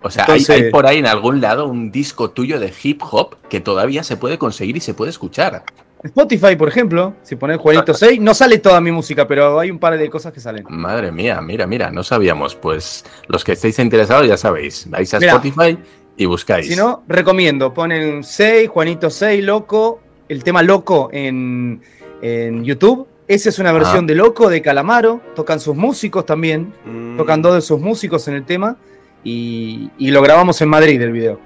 O 0.00 0.10
sea, 0.10 0.26
hay- 0.28 0.70
por 0.70 0.86
ahí 0.86 0.98
en 0.98 1.06
algún 1.06 1.40
lado 1.40 1.66
un 1.68 1.92
disco 1.92 2.30
tuyo 2.30 2.58
de 2.58 2.72
hip 2.82 3.02
hop 3.10 3.36
que 3.48 3.60
todavía 3.60 4.02
se 4.02 4.16
puede 4.16 4.38
conseguir 4.38 4.76
y 4.76 4.80
se 4.80 4.94
puede 4.94 5.10
escuchar. 5.10 5.62
Spotify, 6.02 6.56
por 6.56 6.68
ejemplo, 6.68 7.14
si 7.22 7.36
pones 7.36 7.58
Juanito 7.58 7.94
6, 7.94 8.20
no 8.20 8.34
sale 8.34 8.58
toda 8.58 8.80
mi 8.80 8.90
música, 8.90 9.28
pero 9.28 9.60
hay 9.60 9.70
un 9.70 9.78
par 9.78 9.96
de 9.96 10.10
cosas 10.10 10.32
que 10.32 10.40
salen. 10.40 10.64
Madre 10.68 11.12
mía, 11.12 11.40
mira, 11.40 11.64
mira, 11.68 11.92
no 11.92 12.02
sabíamos. 12.02 12.56
Pues 12.56 13.04
los 13.28 13.44
que 13.44 13.52
estéis 13.52 13.78
interesados 13.78 14.26
ya 14.26 14.36
sabéis, 14.36 14.90
vais 14.90 15.14
a 15.14 15.20
Mira. 15.20 15.34
Spotify 15.34 15.78
y 16.16 16.24
buscáis. 16.26 16.66
Si 16.66 16.74
no, 16.74 17.04
recomiendo, 17.06 17.72
ponen 17.72 18.24
6, 18.24 18.68
Juanito 18.68 19.10
6, 19.10 19.44
Loco, 19.44 20.00
el 20.28 20.42
tema 20.42 20.64
Loco 20.64 21.08
en, 21.12 21.80
en 22.20 22.64
YouTube. 22.64 23.06
Esa 23.32 23.48
es 23.48 23.58
una 23.58 23.72
versión 23.72 24.04
Ah. 24.04 24.06
de 24.08 24.14
Loco 24.14 24.50
de 24.50 24.60
Calamaro, 24.60 25.22
tocan 25.34 25.58
sus 25.58 25.74
músicos 25.74 26.26
también, 26.26 26.74
Mm. 26.84 27.16
tocan 27.16 27.40
dos 27.40 27.54
de 27.54 27.62
sus 27.62 27.80
músicos 27.80 28.28
en 28.28 28.34
el 28.34 28.44
tema 28.44 28.76
y, 29.24 29.88
y 29.96 30.10
lo 30.10 30.20
grabamos 30.20 30.60
en 30.60 30.68
Madrid 30.68 31.00
el 31.00 31.12
video. 31.12 31.40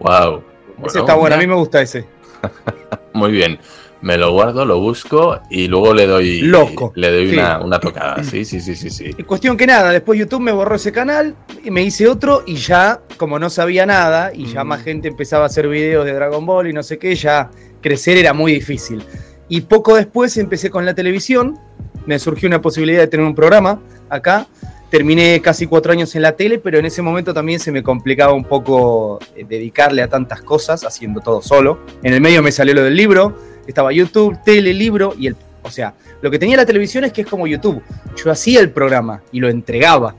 Wow. 0.00 0.42
ese 0.84 0.98
está 1.00 1.14
bueno, 1.14 1.36
a 1.36 1.38
mí 1.38 1.46
me 1.46 1.54
gusta 1.54 1.80
ese. 1.80 2.04
Muy 3.14 3.32
bien. 3.32 3.58
Me 4.00 4.16
lo 4.18 4.30
guardo, 4.32 4.64
lo 4.66 4.78
busco 4.80 5.40
y 5.50 5.66
luego 5.66 5.92
le 5.94 6.06
doy, 6.06 6.42
Loco. 6.42 6.92
Le 6.94 7.10
doy 7.10 7.30
Sí. 7.30 7.36
una, 7.36 7.58
una 7.60 7.80
tocada. 7.80 8.22
Sí, 8.22 8.44
sí, 8.44 8.60
sí, 8.60 8.76
sí, 8.76 8.90
sí. 8.90 9.12
Cuestión 9.24 9.56
que 9.56 9.66
nada, 9.66 9.90
después 9.90 10.18
YouTube 10.20 10.40
me 10.40 10.52
borró 10.52 10.76
ese 10.76 10.92
canal 10.92 11.34
y 11.64 11.70
me 11.72 11.82
hice 11.82 12.06
otro 12.06 12.42
y 12.46 12.56
ya, 12.56 13.00
como 13.16 13.38
no 13.40 13.48
sabía 13.50 13.86
nada 13.86 14.30
y 14.34 14.44
ya 14.46 14.62
Mm. 14.62 14.68
más 14.68 14.82
gente 14.82 15.08
empezaba 15.08 15.44
a 15.44 15.46
hacer 15.46 15.66
videos 15.68 16.04
de 16.04 16.12
Dragon 16.12 16.44
Ball 16.46 16.68
y 16.68 16.72
no 16.74 16.82
sé 16.84 16.98
qué, 16.98 17.14
ya 17.16 17.50
crecer 17.80 18.18
era 18.18 18.32
muy 18.34 18.52
difícil. 18.52 19.02
Y 19.48 19.62
poco 19.62 19.96
después 19.96 20.36
empecé 20.36 20.70
con 20.70 20.84
la 20.84 20.94
televisión, 20.94 21.58
me 22.06 22.18
surgió 22.18 22.48
una 22.48 22.60
posibilidad 22.60 23.00
de 23.00 23.06
tener 23.06 23.26
un 23.26 23.34
programa 23.34 23.80
acá. 24.08 24.46
Terminé 24.90 25.40
casi 25.42 25.66
cuatro 25.66 25.92
años 25.92 26.14
en 26.16 26.22
la 26.22 26.32
tele, 26.32 26.58
pero 26.58 26.78
en 26.78 26.86
ese 26.86 27.02
momento 27.02 27.34
también 27.34 27.60
se 27.60 27.70
me 27.70 27.82
complicaba 27.82 28.32
un 28.32 28.44
poco 28.44 29.18
eh, 29.36 29.44
dedicarle 29.46 30.00
a 30.00 30.08
tantas 30.08 30.40
cosas, 30.40 30.84
haciendo 30.84 31.20
todo 31.20 31.42
solo. 31.42 31.80
En 32.02 32.14
el 32.14 32.22
medio 32.22 32.42
me 32.42 32.52
salió 32.52 32.74
lo 32.74 32.82
del 32.82 32.96
libro, 32.96 33.36
estaba 33.66 33.92
YouTube, 33.92 34.38
tele, 34.44 34.72
libro 34.72 35.14
y 35.18 35.26
el... 35.26 35.36
O 35.62 35.70
sea, 35.70 35.92
lo 36.22 36.30
que 36.30 36.38
tenía 36.38 36.56
la 36.56 36.64
televisión 36.64 37.04
es 37.04 37.12
que 37.12 37.22
es 37.22 37.26
como 37.26 37.46
YouTube. 37.46 37.82
Yo 38.16 38.30
hacía 38.30 38.60
el 38.60 38.70
programa 38.70 39.22
y 39.30 39.40
lo 39.40 39.50
entregaba. 39.50 40.14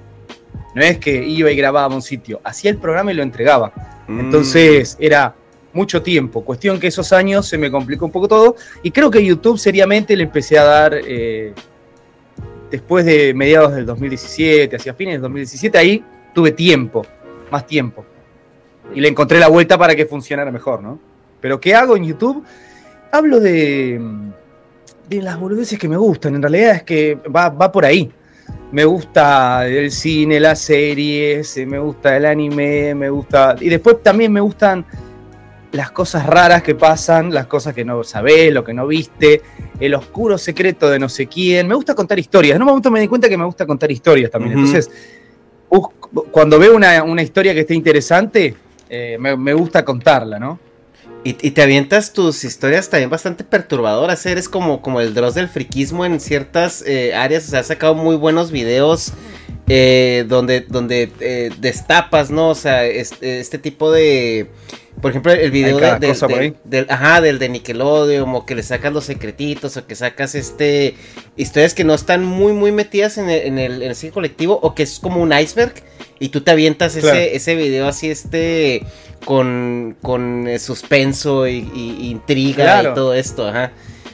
No 0.76 0.84
es 0.84 1.00
que 1.00 1.26
iba 1.26 1.50
y 1.50 1.56
grababa 1.56 1.92
a 1.92 1.96
un 1.96 2.04
sitio, 2.04 2.40
hacía 2.44 2.70
el 2.70 2.78
programa 2.78 3.12
y 3.12 3.16
lo 3.16 3.24
entregaba. 3.24 3.74
Mm. 4.08 4.20
Entonces 4.20 4.96
era 5.00 5.36
mucho 5.74 6.02
tiempo. 6.02 6.44
Cuestión 6.44 6.80
que 6.80 6.88
esos 6.88 7.14
años 7.14 7.48
se 7.48 7.58
me 7.58 7.72
complicó 7.72 8.06
un 8.06 8.12
poco 8.12 8.28
todo. 8.28 8.56
Y 8.84 8.92
creo 8.92 9.12
que 9.12 9.24
YouTube 9.24 9.58
seriamente 9.58 10.16
le 10.16 10.24
empecé 10.24 10.58
a 10.58 10.64
dar 10.64 10.94
eh, 10.96 11.54
después 12.72 13.06
de 13.06 13.34
mediados 13.34 13.74
del 13.74 13.86
2017, 13.86 14.76
hacia 14.76 14.94
fines 14.94 15.16
del 15.16 15.22
2017, 15.22 15.78
ahí 15.78 16.04
tuve 16.34 16.52
tiempo, 16.52 17.06
más 17.52 17.66
tiempo. 17.66 18.06
Y 18.94 19.02
le 19.02 19.08
encontré 19.08 19.40
la 19.40 19.48
vuelta 19.48 19.78
para 19.78 19.96
que 19.96 20.06
funcionara 20.06 20.52
mejor, 20.52 20.82
¿no? 20.82 21.00
Pero 21.42 21.60
¿qué 21.60 21.76
hago 21.76 21.96
en 21.96 22.06
YouTube? 22.06 22.44
Hablo 23.12 23.40
de, 23.40 24.02
de 25.08 25.22
las 25.22 25.40
boludeces 25.40 25.80
que 25.80 25.88
me 25.88 25.98
gustan. 25.98 26.36
En 26.36 26.42
realidad 26.42 26.76
es 26.76 26.84
que 26.84 27.16
va, 27.16 27.50
va 27.50 27.72
por 27.72 27.86
ahí. 27.86 28.12
Me 28.72 28.86
gusta 28.86 29.68
el 29.68 29.92
cine, 29.92 30.40
las 30.40 30.60
series, 30.60 31.58
me 31.66 31.80
gusta 31.80 32.16
el 32.18 32.26
anime, 32.26 32.94
me 32.94 33.10
gusta... 33.10 33.56
Y 33.60 33.70
después 33.70 34.02
también 34.04 34.32
me 34.32 34.42
gustan 34.42 34.86
las 35.72 35.92
cosas 35.92 36.26
raras 36.26 36.64
que 36.64 36.74
pasan, 36.76 37.34
las 37.34 37.46
cosas 37.46 37.74
que 37.76 37.86
no 37.86 38.04
sabés, 38.04 38.52
lo 38.54 38.64
que 38.64 38.74
no 38.74 38.88
viste, 38.88 39.42
el 39.80 39.94
oscuro 39.94 40.38
secreto 40.38 40.90
de 40.90 40.98
no 41.00 41.10
sé 41.10 41.28
quién. 41.28 41.68
Me 41.68 41.76
gusta 41.76 41.94
contar 41.96 42.18
historias. 42.18 42.56
En 42.56 42.62
un 42.64 42.68
momento 42.68 42.90
me 42.90 43.00
di 43.00 43.08
cuenta 43.08 43.30
que 43.30 43.38
me 43.38 43.46
gusta 43.46 43.66
contar 43.66 43.92
historias 43.92 44.32
también. 44.32 44.54
Entonces, 44.58 44.90
busco- 45.70 46.26
cuando 46.32 46.58
veo 46.58 46.76
una, 46.76 47.04
una 47.04 47.22
historia 47.22 47.54
que 47.54 47.60
esté 47.62 47.76
interesante, 47.76 48.56
eh, 48.90 49.18
me, 49.20 49.38
me 49.38 49.54
gusta 49.54 49.86
contarla, 49.86 50.40
¿no? 50.40 50.60
Y, 51.24 51.36
y 51.46 51.52
te 51.52 51.62
avientas 51.62 52.14
tus 52.14 52.44
historias 52.46 52.90
también 52.90 53.10
bastante 53.10 53.44
perturbadoras. 53.44 54.26
Eres 54.26 54.48
como, 54.48 54.82
como 54.82 55.02
el 55.02 55.14
dross 55.14 55.36
del 55.36 55.50
friquismo 55.50 56.06
en 56.06 56.20
ciertas 56.20 56.82
eh, 56.88 57.14
áreas. 57.14 57.46
O 57.48 57.52
sea, 57.52 57.60
has 57.60 57.68
sacado 57.68 57.94
muy 57.94 58.16
buenos 58.16 58.52
videos 58.52 59.12
eh, 59.68 60.26
donde, 60.28 60.62
donde 60.62 61.12
eh, 61.20 61.52
destapas, 61.60 62.32
¿no? 62.32 62.50
O 62.50 62.56
sea, 62.56 62.86
este, 62.86 63.40
este 63.42 63.58
tipo 63.60 63.92
de. 63.92 64.50
Por 65.02 65.12
ejemplo, 65.12 65.32
el 65.32 65.52
video 65.52 65.78
de- 66.00 66.08
del- 66.66 66.86
ajá, 66.90 67.22
del 67.22 67.40
de 67.40 67.48
Nickelodeon, 67.50 68.36
o 68.36 68.46
que 68.46 68.54
le 68.56 68.64
sacas 68.64 68.92
los 68.92 69.06
secretitos, 69.06 69.78
o 69.78 69.88
que 69.88 69.96
sacas 69.96 70.36
este 70.36 70.96
historias 71.38 71.74
que 71.74 71.84
no 71.86 71.94
están 71.94 72.26
muy, 72.26 72.52
muy 72.52 72.72
metidas 72.74 73.18
en 73.18 73.30
el, 73.30 73.42
en 73.48 73.60
el, 73.60 73.82
en 73.82 73.90
el 73.90 73.96
cine 73.96 74.12
colectivo, 74.12 74.60
o 74.62 74.76
que 74.76 74.84
es 74.84 75.00
como 75.00 75.22
un 75.22 75.32
iceberg, 75.32 75.74
y 76.20 76.30
tú 76.30 76.42
te 76.42 76.52
avientas 76.52 76.96
Claro. 76.98 77.18
ese, 77.18 77.36
ese 77.36 77.56
video 77.56 77.88
así, 77.88 78.10
este, 78.10 78.84
con, 79.24 79.96
con 80.02 80.48
suspenso 80.60 81.48
y, 81.48 81.70
y- 81.74 81.98
y 82.02 82.10
intriga 82.12 82.64
Claro. 82.66 82.92
y 82.92 82.94
todo 82.96 83.14
esto, 83.14 83.48
ajá. 83.48 83.72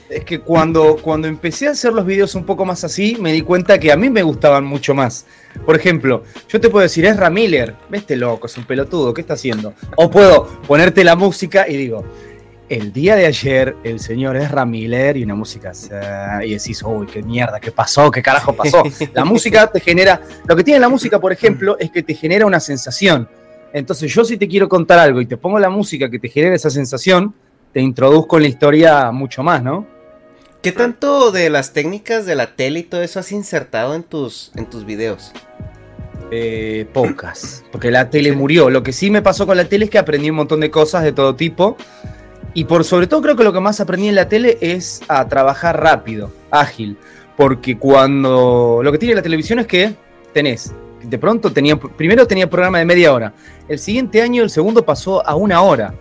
Es 0.10 0.24
que 0.24 0.40
cuando, 0.40 0.98
cuando 1.02 1.28
empecé 1.28 1.68
a 1.68 1.72
hacer 1.72 1.92
los 1.92 2.06
videos 2.06 2.36
un 2.36 2.46
poco 2.46 2.64
más 2.64 2.84
así, 2.84 3.18
me 3.20 3.34
di 3.34 3.42
cuenta 3.42 3.80
que 3.80 3.92
a 3.92 3.98
mí 3.98 4.10
me 4.10 4.22
gustaban 4.22 4.64
mucho 4.64 4.94
más. 4.94 5.26
Por 5.66 5.76
ejemplo, 5.76 6.24
yo 6.48 6.60
te 6.60 6.70
puedo 6.70 6.84
decir, 6.84 7.06
es 7.06 7.18
Ramiller, 7.18 7.76
este 7.92 8.16
loco, 8.16 8.46
es 8.46 8.58
un 8.58 8.66
pelotudo, 8.66 9.14
¿qué 9.14 9.22
está 9.22 9.34
haciendo? 9.34 9.74
O 9.98 10.10
puedo 10.12 10.46
ponerte 10.68 11.04
la 11.04 11.16
música 11.16 11.68
y 11.68 11.76
digo, 11.76 12.06
el 12.70 12.92
día 12.92 13.16
de 13.16 13.26
ayer 13.26 13.76
el 13.84 14.00
señor 14.00 14.38
es 14.38 14.50
Miller 14.66 15.18
y 15.18 15.24
una 15.24 15.36
música 15.36 15.72
y 16.44 16.54
decís, 16.54 16.82
uy, 16.84 17.08
qué 17.08 17.22
mierda, 17.22 17.60
qué 17.60 17.72
pasó, 17.72 18.12
qué 18.12 18.22
carajo 18.22 18.54
pasó. 18.54 18.84
La 19.14 19.26
música 19.26 19.68
te 19.72 19.80
genera, 19.80 20.22
lo 20.48 20.56
que 20.56 20.64
tiene 20.64 20.80
la 20.80 20.90
música, 20.90 21.20
por 21.20 21.32
ejemplo, 21.32 21.78
es 21.80 21.92
que 21.92 22.04
te 22.04 22.14
genera 22.14 22.46
una 22.46 22.60
sensación. 22.60 23.28
Entonces 23.74 24.14
yo 24.14 24.24
si 24.24 24.38
te 24.38 24.48
quiero 24.48 24.70
contar 24.70 25.00
algo 25.00 25.20
y 25.22 25.26
te 25.26 25.38
pongo 25.38 25.60
la 25.60 25.70
música 25.70 26.10
que 26.10 26.20
te 26.20 26.30
genera 26.30 26.56
esa 26.56 26.70
sensación, 26.70 27.34
te 27.74 27.82
introduzco 27.82 28.38
en 28.38 28.44
la 28.44 28.50
historia 28.50 29.12
mucho 29.12 29.44
más, 29.44 29.62
¿no? 29.62 29.95
¿Qué 30.66 30.72
tanto 30.72 31.32
de 31.32 31.52
las 31.52 31.74
técnicas 31.74 32.26
de 32.26 32.34
la 32.34 32.56
tele 32.56 32.80
y 32.80 32.84
todo 32.84 33.04
eso 33.04 33.20
has 33.20 33.32
insertado 33.32 33.94
en 33.94 34.02
tus, 34.02 34.52
en 34.56 34.66
tus 34.66 34.84
videos? 34.84 35.32
Eh, 36.32 36.88
pocas, 36.92 37.64
porque 37.72 37.92
la 37.92 38.10
tele 38.10 38.32
murió. 38.32 38.72
Lo 38.72 38.82
que 38.82 38.92
sí 38.92 39.12
me 39.12 39.22
pasó 39.22 39.46
con 39.46 39.58
la 39.58 39.66
tele 39.66 39.86
es 39.86 39.92
que 39.92 40.00
aprendí 40.00 40.32
un 40.32 40.38
montón 40.38 40.62
de 40.62 40.72
cosas 40.72 41.04
de 41.04 41.12
todo 41.12 41.36
tipo. 41.36 41.78
Y 42.56 42.64
por 42.64 42.84
sobre 42.84 43.06
todo 43.06 43.22
creo 43.22 43.36
que 43.36 43.44
lo 43.44 43.54
que 43.54 43.60
más 43.60 43.80
aprendí 43.80 44.08
en 44.08 44.16
la 44.16 44.28
tele 44.28 44.58
es 44.60 45.04
a 45.08 45.30
trabajar 45.30 45.80
rápido, 45.80 46.32
ágil. 46.50 46.98
Porque 47.38 47.78
cuando... 47.78 48.82
Lo 48.84 48.92
que 48.92 48.98
tiene 48.98 49.14
la 49.14 49.22
televisión 49.22 49.60
es 49.60 49.68
que 49.68 49.94
tenés... 50.34 50.74
De 51.04 51.20
pronto 51.20 51.54
tenía... 51.54 51.80
Primero 51.80 52.26
tenía 52.26 52.50
programa 52.50 52.80
de 52.80 52.86
media 52.86 53.14
hora. 53.14 53.34
El 53.68 53.78
siguiente 53.78 54.20
año 54.20 54.42
el 54.42 54.50
segundo 54.50 54.84
pasó 54.84 55.24
a 55.28 55.36
una 55.36 55.62
hora. 55.62 55.94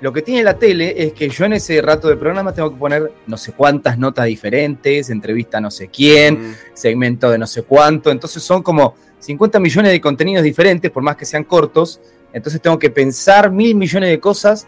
Lo 0.00 0.12
que 0.12 0.22
tiene 0.22 0.42
la 0.42 0.58
tele 0.58 0.94
es 1.02 1.12
que 1.12 1.28
yo 1.30 1.44
en 1.46 1.54
ese 1.54 1.80
rato 1.80 2.08
de 2.08 2.16
programa 2.16 2.52
tengo 2.52 2.70
que 2.70 2.76
poner 2.76 3.12
no 3.26 3.36
sé 3.36 3.52
cuántas 3.52 3.96
notas 3.96 4.26
diferentes, 4.26 5.08
entrevista 5.08 5.58
a 5.58 5.60
no 5.60 5.70
sé 5.70 5.88
quién, 5.88 6.50
Mm. 6.50 6.54
segmento 6.74 7.30
de 7.30 7.38
no 7.38 7.46
sé 7.46 7.62
cuánto. 7.62 8.10
Entonces 8.10 8.42
son 8.42 8.62
como 8.62 8.94
50 9.18 9.58
millones 9.60 9.92
de 9.92 10.00
contenidos 10.00 10.42
diferentes, 10.44 10.90
por 10.90 11.02
más 11.02 11.16
que 11.16 11.24
sean 11.24 11.44
cortos. 11.44 12.00
Entonces 12.32 12.60
tengo 12.60 12.78
que 12.78 12.90
pensar 12.90 13.50
mil 13.50 13.74
millones 13.76 14.10
de 14.10 14.20
cosas, 14.20 14.66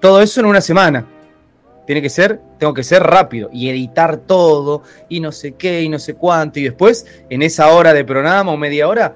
todo 0.00 0.20
eso 0.20 0.40
en 0.40 0.46
una 0.46 0.60
semana. 0.60 1.06
Tiene 1.86 2.00
que 2.00 2.08
ser, 2.08 2.40
tengo 2.58 2.72
que 2.72 2.82
ser 2.82 3.02
rápido 3.02 3.50
y 3.52 3.68
editar 3.68 4.16
todo 4.16 4.82
y 5.08 5.20
no 5.20 5.30
sé 5.30 5.52
qué 5.52 5.82
y 5.82 5.88
no 5.90 5.98
sé 5.98 6.14
cuánto. 6.14 6.58
Y 6.58 6.64
después, 6.64 7.06
en 7.28 7.42
esa 7.42 7.68
hora 7.68 7.92
de 7.92 8.04
programa 8.04 8.50
o 8.50 8.56
media 8.56 8.88
hora, 8.88 9.14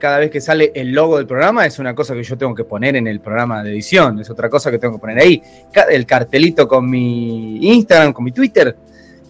cada 0.00 0.18
vez 0.18 0.32
que 0.32 0.40
sale 0.40 0.72
el 0.74 0.90
logo 0.90 1.18
del 1.18 1.26
programa 1.28 1.64
es 1.64 1.78
una 1.78 1.94
cosa 1.94 2.14
que 2.14 2.24
yo 2.24 2.36
tengo 2.36 2.56
que 2.56 2.64
poner 2.64 2.96
en 2.96 3.06
el 3.06 3.20
programa 3.20 3.62
de 3.62 3.70
edición, 3.70 4.18
es 4.18 4.28
otra 4.30 4.50
cosa 4.50 4.72
que 4.72 4.78
tengo 4.78 4.94
que 4.94 5.00
poner 5.00 5.18
ahí. 5.20 5.40
El 5.88 6.04
cartelito 6.06 6.66
con 6.66 6.90
mi 6.90 7.58
Instagram, 7.72 8.12
con 8.12 8.24
mi 8.24 8.32
Twitter. 8.32 8.74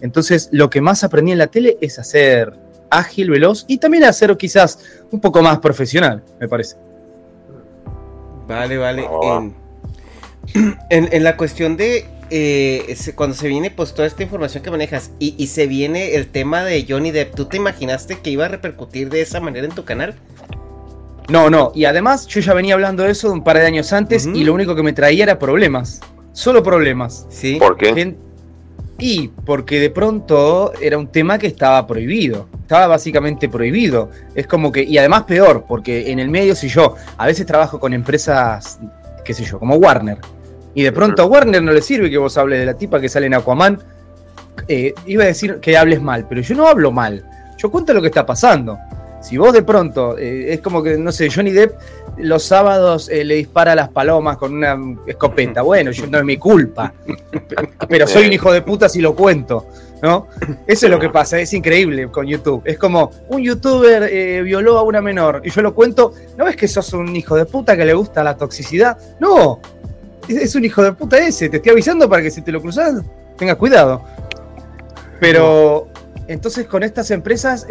Entonces, 0.01 0.49
lo 0.51 0.67
que 0.71 0.81
más 0.81 1.03
aprendí 1.03 1.31
en 1.31 1.37
la 1.37 1.45
tele 1.47 1.77
es 1.79 1.99
hacer 1.99 2.53
ágil, 2.89 3.29
veloz 3.29 3.65
y 3.67 3.77
también 3.77 4.03
hacer 4.05 4.35
quizás 4.35 4.79
un 5.11 5.19
poco 5.21 5.43
más 5.43 5.59
profesional, 5.59 6.23
me 6.39 6.47
parece. 6.47 6.75
Vale, 8.47 8.77
vale. 8.77 9.05
Oh. 9.07 9.37
En, 9.39 9.55
en- 10.89 11.09
en 11.11 11.23
la 11.23 11.37
cuestión 11.37 11.77
de 11.77 12.05
eh, 12.33 12.95
cuando 13.15 13.35
se 13.35 13.47
viene 13.49 13.71
pues 13.71 13.93
toda 13.93 14.07
esta 14.07 14.23
información 14.23 14.63
que 14.63 14.71
manejas 14.71 15.11
y, 15.19 15.35
y 15.37 15.47
se 15.47 15.67
viene 15.67 16.15
el 16.15 16.27
tema 16.27 16.63
de 16.63 16.85
Johnny 16.87 17.11
Depp, 17.11 17.35
¿tú 17.35 17.45
te 17.45 17.57
imaginaste 17.57 18.19
que 18.19 18.29
iba 18.29 18.45
a 18.45 18.47
repercutir 18.47 19.09
de 19.09 19.21
esa 19.21 19.39
manera 19.41 19.67
en 19.67 19.73
tu 19.75 19.83
canal? 19.83 20.15
No, 21.31 21.49
no, 21.49 21.71
y 21.73 21.85
además 21.85 22.27
yo 22.27 22.41
ya 22.41 22.53
venía 22.53 22.73
hablando 22.73 23.03
de 23.03 23.11
eso 23.11 23.31
un 23.31 23.43
par 23.43 23.57
de 23.57 23.65
años 23.65 23.91
antes 23.93 24.25
y 24.25 24.43
lo 24.43 24.53
único 24.53 24.75
que 24.75 24.83
me 24.83 24.93
traía 24.93 25.23
era 25.23 25.39
problemas, 25.39 26.01
solo 26.33 26.61
problemas. 26.61 27.25
Sí. 27.29 27.57
¿Por 27.57 27.77
qué? 27.77 27.93
Gen- 27.93 28.17
Y 28.99 29.29
porque 29.29 29.79
de 29.79 29.89
pronto 29.89 30.73
era 30.81 30.97
un 30.97 31.07
tema 31.07 31.39
que 31.39 31.47
estaba 31.47 31.87
prohibido. 31.87 32.47
Estaba 32.61 32.85
básicamente 32.87 33.49
prohibido. 33.49 34.09
Es 34.35 34.45
como 34.45 34.71
que, 34.71 34.83
y 34.83 34.97
además 34.97 35.23
peor, 35.23 35.65
porque 35.67 36.11
en 36.11 36.19
el 36.19 36.29
medio, 36.29 36.53
si 36.55 36.67
yo 36.67 36.95
a 37.17 37.25
veces 37.25 37.45
trabajo 37.45 37.79
con 37.79 37.93
empresas, 37.93 38.79
qué 39.25 39.33
sé 39.33 39.43
yo, 39.43 39.57
como 39.57 39.75
Warner, 39.75 40.19
y 40.75 40.83
de 40.83 40.91
pronto 40.91 41.23
a 41.23 41.25
Warner 41.25 41.63
no 41.63 41.71
le 41.71 41.81
sirve 41.81 42.09
que 42.11 42.17
vos 42.17 42.37
hables 42.37 42.59
de 42.59 42.65
la 42.65 42.75
tipa 42.75 42.99
que 43.01 43.09
sale 43.09 43.25
en 43.25 43.33
Aquaman, 43.33 43.79
eh, 44.67 44.93
iba 45.07 45.23
a 45.23 45.27
decir 45.27 45.59
que 45.61 45.75
hables 45.77 46.01
mal, 46.01 46.27
pero 46.29 46.41
yo 46.41 46.55
no 46.55 46.67
hablo 46.67 46.91
mal. 46.91 47.25
Yo 47.57 47.71
cuento 47.71 47.93
lo 47.93 48.01
que 48.01 48.07
está 48.07 48.25
pasando. 48.25 48.77
Si 49.21 49.37
vos 49.37 49.53
de 49.53 49.61
pronto, 49.61 50.17
eh, 50.17 50.53
es 50.53 50.61
como 50.61 50.81
que, 50.81 50.97
no 50.97 51.11
sé, 51.11 51.29
Johnny 51.29 51.51
Depp 51.51 51.75
los 52.17 52.43
sábados 52.43 53.09
eh, 53.09 53.23
le 53.23 53.35
dispara 53.35 53.71
a 53.71 53.75
las 53.75 53.89
palomas 53.89 54.37
con 54.37 54.53
una 54.53 54.77
escopeta. 55.07 55.61
Bueno, 55.71 55.91
yo, 55.91 56.05
no 56.07 56.17
es 56.17 56.25
mi 56.25 56.37
culpa. 56.37 56.93
Pero 57.87 58.05
soy 58.07 58.25
un 58.25 58.33
hijo 58.33 58.51
de 58.51 58.61
puta 58.61 58.89
si 58.89 58.99
lo 58.99 59.15
cuento, 59.15 59.67
¿no? 60.01 60.27
Eso 60.67 60.87
es 60.87 60.91
lo 60.91 60.99
que 60.99 61.09
pasa, 61.09 61.39
es 61.39 61.53
increíble 61.53 62.09
con 62.09 62.27
YouTube. 62.27 62.61
Es 62.65 62.77
como 62.77 63.11
un 63.29 63.41
youtuber 63.41 64.03
eh, 64.11 64.41
violó 64.41 64.77
a 64.77 64.83
una 64.83 65.01
menor 65.01 65.41
y 65.45 65.49
yo 65.49 65.61
lo 65.61 65.73
cuento. 65.73 66.13
¿No 66.37 66.45
ves 66.45 66.57
que 66.57 66.67
sos 66.67 66.91
un 66.93 67.15
hijo 67.15 67.35
de 67.37 67.45
puta 67.45 67.77
que 67.77 67.85
le 67.85 67.93
gusta 67.93 68.23
la 68.23 68.35
toxicidad? 68.35 68.97
No, 69.19 69.61
es, 70.27 70.37
es 70.37 70.55
un 70.55 70.65
hijo 70.65 70.83
de 70.83 70.91
puta 70.91 71.17
ese. 71.19 71.47
Te 71.47 71.57
estoy 71.57 71.71
avisando 71.71 72.09
para 72.09 72.21
que 72.21 72.31
si 72.31 72.41
te 72.41 72.51
lo 72.51 72.61
cruzas 72.61 73.01
tengas 73.37 73.55
cuidado. 73.55 74.03
Pero 75.19 75.87
entonces 76.31 76.65
con 76.65 76.83
estas 76.83 77.11
empresas, 77.11 77.67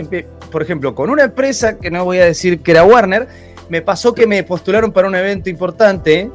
por 0.50 0.62
ejemplo, 0.62 0.94
con 0.94 1.10
una 1.10 1.24
empresa 1.24 1.78
que 1.78 1.90
no 1.90 2.04
voy 2.04 2.18
a 2.18 2.26
decir 2.26 2.60
que 2.60 2.72
era 2.72 2.84
Warner, 2.84 3.26
me 3.68 3.82
pasó 3.82 4.14
que 4.14 4.26
me 4.26 4.42
postularon 4.42 4.92
para 4.92 5.06
un 5.06 5.14
evento 5.14 5.48
importante 5.48 6.28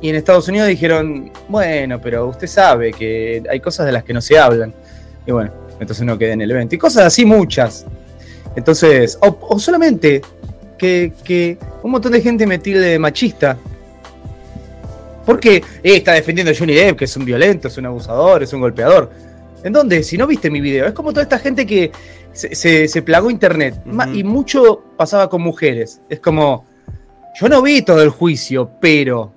Y 0.00 0.10
en 0.10 0.16
Estados 0.16 0.48
Unidos 0.48 0.68
dijeron, 0.68 1.32
bueno, 1.48 2.00
pero 2.00 2.26
usted 2.26 2.46
sabe 2.46 2.92
que 2.92 3.42
hay 3.48 3.60
cosas 3.60 3.86
de 3.86 3.92
las 3.92 4.04
que 4.04 4.12
no 4.12 4.20
se 4.20 4.38
hablan. 4.38 4.74
Y 5.26 5.32
bueno, 5.32 5.50
entonces 5.80 6.04
no 6.04 6.18
quedé 6.18 6.32
en 6.32 6.42
el 6.42 6.50
evento. 6.50 6.74
Y 6.74 6.78
cosas 6.78 7.06
así 7.06 7.24
muchas. 7.24 7.86
Entonces, 8.54 9.18
o, 9.22 9.58
solamente 9.58 10.20
que, 10.76 11.56
un 11.82 11.90
montón 11.90 12.12
de 12.12 12.20
gente 12.20 12.46
me 12.46 12.58
tilde 12.58 12.98
machista. 12.98 13.56
Porque 15.24 15.56
eh, 15.56 15.62
está 15.96 16.12
defendiendo 16.12 16.52
a 16.52 16.54
Johnny 16.54 16.74
Depp, 16.74 16.98
que 16.98 17.06
es 17.06 17.16
un 17.16 17.24
violento, 17.24 17.68
es 17.68 17.78
un 17.78 17.86
abusador, 17.86 18.42
es 18.42 18.52
un 18.52 18.60
golpeador. 18.60 19.10
¿En 19.64 19.72
dónde? 19.72 20.02
Si 20.02 20.18
no 20.18 20.26
viste 20.26 20.50
mi 20.50 20.60
video. 20.60 20.86
Es 20.86 20.92
como 20.92 21.10
toda 21.10 21.22
esta 21.22 21.38
gente 21.38 21.66
que 21.66 21.90
se, 22.32 22.86
se, 22.86 23.02
plagó 23.02 23.30
internet. 23.30 23.80
Y 24.12 24.22
mucho 24.22 24.84
pasaba 24.96 25.28
con 25.30 25.42
mujeres. 25.42 26.02
Es 26.10 26.20
como, 26.20 26.66
yo 27.40 27.48
no 27.48 27.62
vi 27.62 27.82
todo 27.82 28.02
el 28.02 28.10
juicio, 28.10 28.70
pero... 28.80 29.32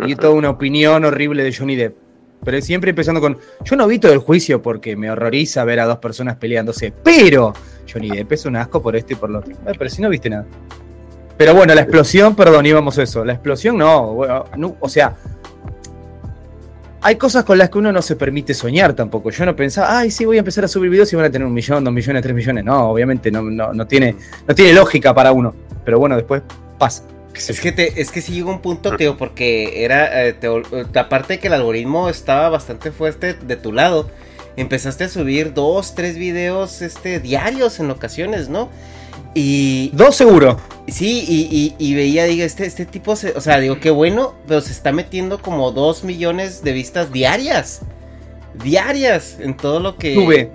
Y 0.00 0.14
toda 0.14 0.34
una 0.34 0.50
opinión 0.50 1.04
horrible 1.04 1.42
de 1.42 1.54
Johnny 1.54 1.76
Depp. 1.76 1.96
Pero 2.44 2.60
siempre 2.60 2.90
empezando 2.90 3.20
con, 3.20 3.38
yo 3.64 3.76
no 3.76 3.86
vi 3.86 3.98
todo 3.98 4.12
el 4.12 4.18
juicio 4.18 4.60
porque 4.60 4.94
me 4.94 5.10
horroriza 5.10 5.64
ver 5.64 5.80
a 5.80 5.86
dos 5.86 5.98
personas 5.98 6.36
peleándose, 6.36 6.92
pero 7.02 7.54
Johnny 7.90 8.10
Depp 8.10 8.32
es 8.32 8.44
un 8.44 8.56
asco 8.56 8.82
por 8.82 8.94
esto 8.94 9.14
y 9.14 9.16
por 9.16 9.30
lo 9.30 9.38
otro. 9.38 9.52
Eh, 9.52 9.72
pero 9.78 9.88
si 9.88 10.02
no 10.02 10.10
viste 10.10 10.28
nada. 10.28 10.44
Pero 11.36 11.54
bueno, 11.54 11.74
la 11.74 11.82
explosión, 11.82 12.34
perdón, 12.34 12.66
íbamos 12.66 12.98
a 12.98 13.02
eso. 13.02 13.24
La 13.24 13.32
explosión 13.32 13.78
no, 13.78 14.46
no, 14.56 14.76
o 14.80 14.88
sea, 14.88 15.16
hay 17.06 17.14
cosas 17.14 17.44
con 17.44 17.56
las 17.56 17.70
que 17.70 17.78
uno 17.78 17.92
no 17.92 18.02
se 18.02 18.16
permite 18.16 18.52
soñar 18.52 18.92
tampoco. 18.92 19.30
Yo 19.30 19.46
no 19.46 19.54
pensaba, 19.54 19.96
ay, 19.96 20.10
sí, 20.10 20.24
voy 20.24 20.38
a 20.38 20.40
empezar 20.40 20.64
a 20.64 20.68
subir 20.68 20.90
videos 20.90 21.12
y 21.12 21.14
van 21.14 21.26
a 21.26 21.30
tener 21.30 21.46
un 21.46 21.54
millón, 21.54 21.84
dos 21.84 21.94
millones, 21.94 22.20
tres 22.20 22.34
millones. 22.34 22.64
No, 22.64 22.90
obviamente 22.90 23.30
no, 23.30 23.42
no, 23.42 23.86
tiene, 23.86 24.16
no 24.48 24.54
tiene 24.56 24.72
lógica 24.72 25.14
para 25.14 25.30
uno. 25.30 25.54
Pero 25.84 26.00
bueno, 26.00 26.16
después 26.16 26.42
pasa. 26.78 27.04
Es 27.32 27.60
que, 27.60 27.70
te, 27.70 28.00
es 28.00 28.10
que 28.10 28.20
sí 28.20 28.32
llegó 28.32 28.50
un 28.50 28.60
punto, 28.60 28.96
tío, 28.96 29.16
porque 29.16 29.84
era, 29.84 30.26
eh, 30.26 30.36
aparte 30.96 31.34
de 31.34 31.38
que 31.38 31.46
el 31.46 31.52
algoritmo 31.52 32.08
estaba 32.08 32.48
bastante 32.48 32.90
fuerte 32.90 33.34
de 33.34 33.54
tu 33.54 33.72
lado, 33.72 34.10
empezaste 34.56 35.04
a 35.04 35.08
subir 35.08 35.54
dos, 35.54 35.94
tres 35.94 36.16
videos 36.16 36.82
este, 36.82 37.20
diarios 37.20 37.78
en 37.78 37.88
ocasiones, 37.92 38.48
¿no? 38.48 38.68
Y... 39.36 39.90
Dos 39.92 40.16
seguro. 40.16 40.58
Sí, 40.88 41.74
y, 41.78 41.94
veía, 41.94 42.24
digo, 42.24 42.42
este, 42.42 42.64
este 42.64 42.86
tipo, 42.86 43.12
o 43.12 43.16
sea, 43.16 43.58
digo, 43.60 43.78
qué 43.80 43.90
bueno, 43.90 44.34
pero 44.48 44.62
se 44.62 44.72
está 44.72 44.92
metiendo 44.92 45.42
como 45.42 45.72
dos 45.72 46.04
millones 46.04 46.62
de 46.62 46.72
vistas 46.72 47.12
diarias. 47.12 47.82
Diarias 48.64 49.36
en 49.38 49.54
todo 49.54 49.78
lo 49.78 49.96
que... 49.96 50.14
Tuve, 50.14 50.50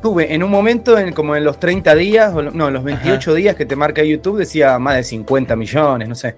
tuve 0.00 0.32
en 0.32 0.44
un 0.44 0.50
momento, 0.50 0.96
en, 0.96 1.12
como 1.12 1.34
en 1.34 1.42
los 1.42 1.58
30 1.58 1.94
días, 1.96 2.32
no, 2.32 2.68
en 2.68 2.74
los 2.74 2.84
28 2.84 3.34
días 3.34 3.56
que 3.56 3.66
te 3.66 3.74
marca 3.74 4.04
YouTube, 4.04 4.38
decía 4.38 4.78
más 4.78 4.94
de 4.94 5.02
50 5.02 5.56
millones, 5.56 6.08
no 6.08 6.14
sé. 6.14 6.36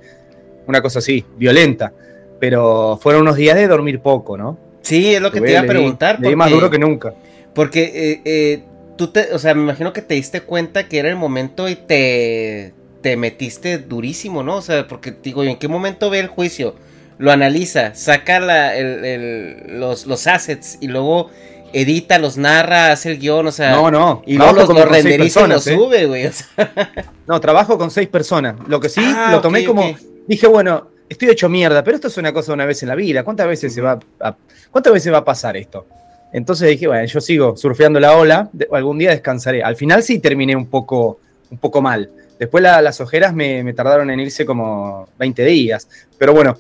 Una 0.67 0.81
cosa 0.81 1.01
así, 1.01 1.27
violenta. 1.37 1.93
Pero 2.41 2.99
fueron 3.03 3.23
unos 3.23 3.37
días 3.37 3.55
de 3.55 3.69
dormir 3.69 4.01
poco, 4.01 4.39
¿no? 4.39 4.57
Sí, 4.81 5.15
es 5.15 5.21
lo 5.21 5.31
que 5.31 5.43
te 5.43 5.51
iba 5.51 5.61
a 5.61 5.65
preguntar. 5.65 6.17
Porque, 6.17 6.37
más 6.37 6.51
duro 6.51 6.71
que 6.71 6.79
nunca. 6.79 7.13
Porque 7.53 7.83
eh, 7.85 8.21
eh, 8.25 8.65
tú 8.97 9.09
te, 9.09 9.33
o 9.33 9.39
sea, 9.39 9.55
me 9.55 9.63
imagino 9.63 9.93
que 9.93 10.03
te 10.03 10.15
diste 10.15 10.43
cuenta 10.43 10.89
que 10.89 10.99
era 10.99 11.09
el 11.09 11.17
momento 11.17 11.69
y 11.69 11.77
te, 11.77 12.75
te 13.03 13.17
metiste 13.17 13.79
durísimo, 13.79 14.43
¿no? 14.43 14.57
O 14.57 14.63
sea, 14.63 14.87
porque 14.89 15.15
digo, 15.23 15.45
¿en 15.45 15.57
qué 15.57 15.69
momento 15.69 16.11
ve 16.11 16.21
el 16.21 16.29
juicio? 16.29 16.75
Lo 17.19 17.33
analiza, 17.33 17.95
saca 17.95 18.41
la, 18.41 18.75
los, 18.79 20.07
los 20.07 20.27
assets 20.27 20.79
y 20.81 20.89
luego 20.89 21.31
edita, 21.73 22.19
los 22.19 22.37
narra, 22.37 22.93
hace 22.93 23.13
el 23.13 23.19
guion, 23.19 23.47
o 23.47 23.53
sea. 23.53 23.73
No, 23.73 23.91
no. 23.91 24.23
Y 24.27 24.37
luego 24.37 24.73
los, 24.73 24.89
renderiza 24.89 25.45
y 25.45 25.49
los 25.49 25.67
¿eh? 25.67 25.75
sube, 25.75 26.07
güey. 26.07 26.31
No, 27.27 27.41
trabajo 27.41 27.77
con 27.77 27.91
seis 27.91 28.09
personas. 28.09 28.55
Lo 28.69 28.79
que 28.79 28.89
sí, 28.89 29.03
ah, 29.05 29.31
lo 29.33 29.41
tomé 29.41 29.65
como. 29.65 29.97
Dije, 30.29 30.47
bueno, 30.47 30.91
estoy 31.09 31.29
hecho 31.29 31.49
mierda, 31.49 31.83
pero 31.83 31.97
esto 31.97 32.09
es 32.09 32.17
una 32.19 32.33
cosa 32.33 32.53
una 32.53 32.65
vez 32.65 32.83
en 32.83 32.89
la 32.89 32.95
vida. 32.95 33.25
¿Cuántas 33.25 33.49
veces 33.49 33.75
se 33.75 33.81
va 33.81 33.99
a, 34.21 34.37
cuántas 34.71 34.93
veces 34.93 35.13
va 35.13 35.19
a 35.19 35.25
pasar 35.25 35.57
esto? 35.57 35.87
Entonces 36.33 36.69
dije, 36.69 36.87
bueno, 36.87 37.07
yo 37.07 37.21
sigo 37.21 37.57
surfeando 37.57 38.01
la 38.01 38.17
ola, 38.17 38.51
algún 38.73 38.99
día 38.99 39.11
descansaré. 39.11 39.63
Al 39.63 39.77
final 39.77 40.03
sí 40.03 40.19
terminé 40.19 40.55
un 40.55 40.67
poco, 40.67 41.21
un 41.51 41.59
poco 41.59 41.81
mal. 41.81 42.11
Después 42.39 42.63
las 42.63 43.01
ojeras 43.01 43.35
me, 43.35 43.63
me, 43.63 43.73
tardaron 43.73 44.11
en 44.11 44.21
irse 44.21 44.45
como 44.45 45.09
20 45.19 45.45
días. 45.45 45.89
Pero 46.19 46.35
bueno, 46.35 46.57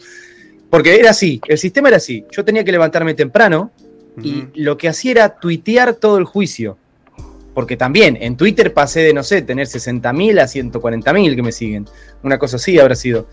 porque 0.70 0.99
era 0.99 1.11
así, 1.11 1.40
el 1.46 1.58
sistema 1.58 1.88
era 1.88 1.99
así. 1.99 2.25
Yo 2.30 2.44
tenía 2.44 2.64
que 2.64 2.73
levantarme 2.73 3.14
temprano, 3.14 3.70
y 4.23 4.46
lo 4.54 4.76
que 4.76 4.88
hacía 4.88 5.11
era 5.12 5.28
tuitear 5.38 5.94
todo 5.94 6.18
el 6.18 6.25
juicio. 6.25 6.78
Porque 7.54 7.76
también 7.76 8.18
en 8.20 8.37
Twitter 8.37 8.72
pasé 8.72 9.00
de, 9.00 9.14
no 9.14 9.22
sé, 9.22 9.42
tener 9.42 9.66
60.000 9.66 10.40
a 10.40 10.44
140.000 10.44 11.37
que 11.37 11.42
me 11.42 11.52
siguen. 11.52 11.87
Una 12.22 12.38
cosa 12.38 12.57
así 12.57 12.79
habrá 12.79 12.94
sido. 12.94 13.29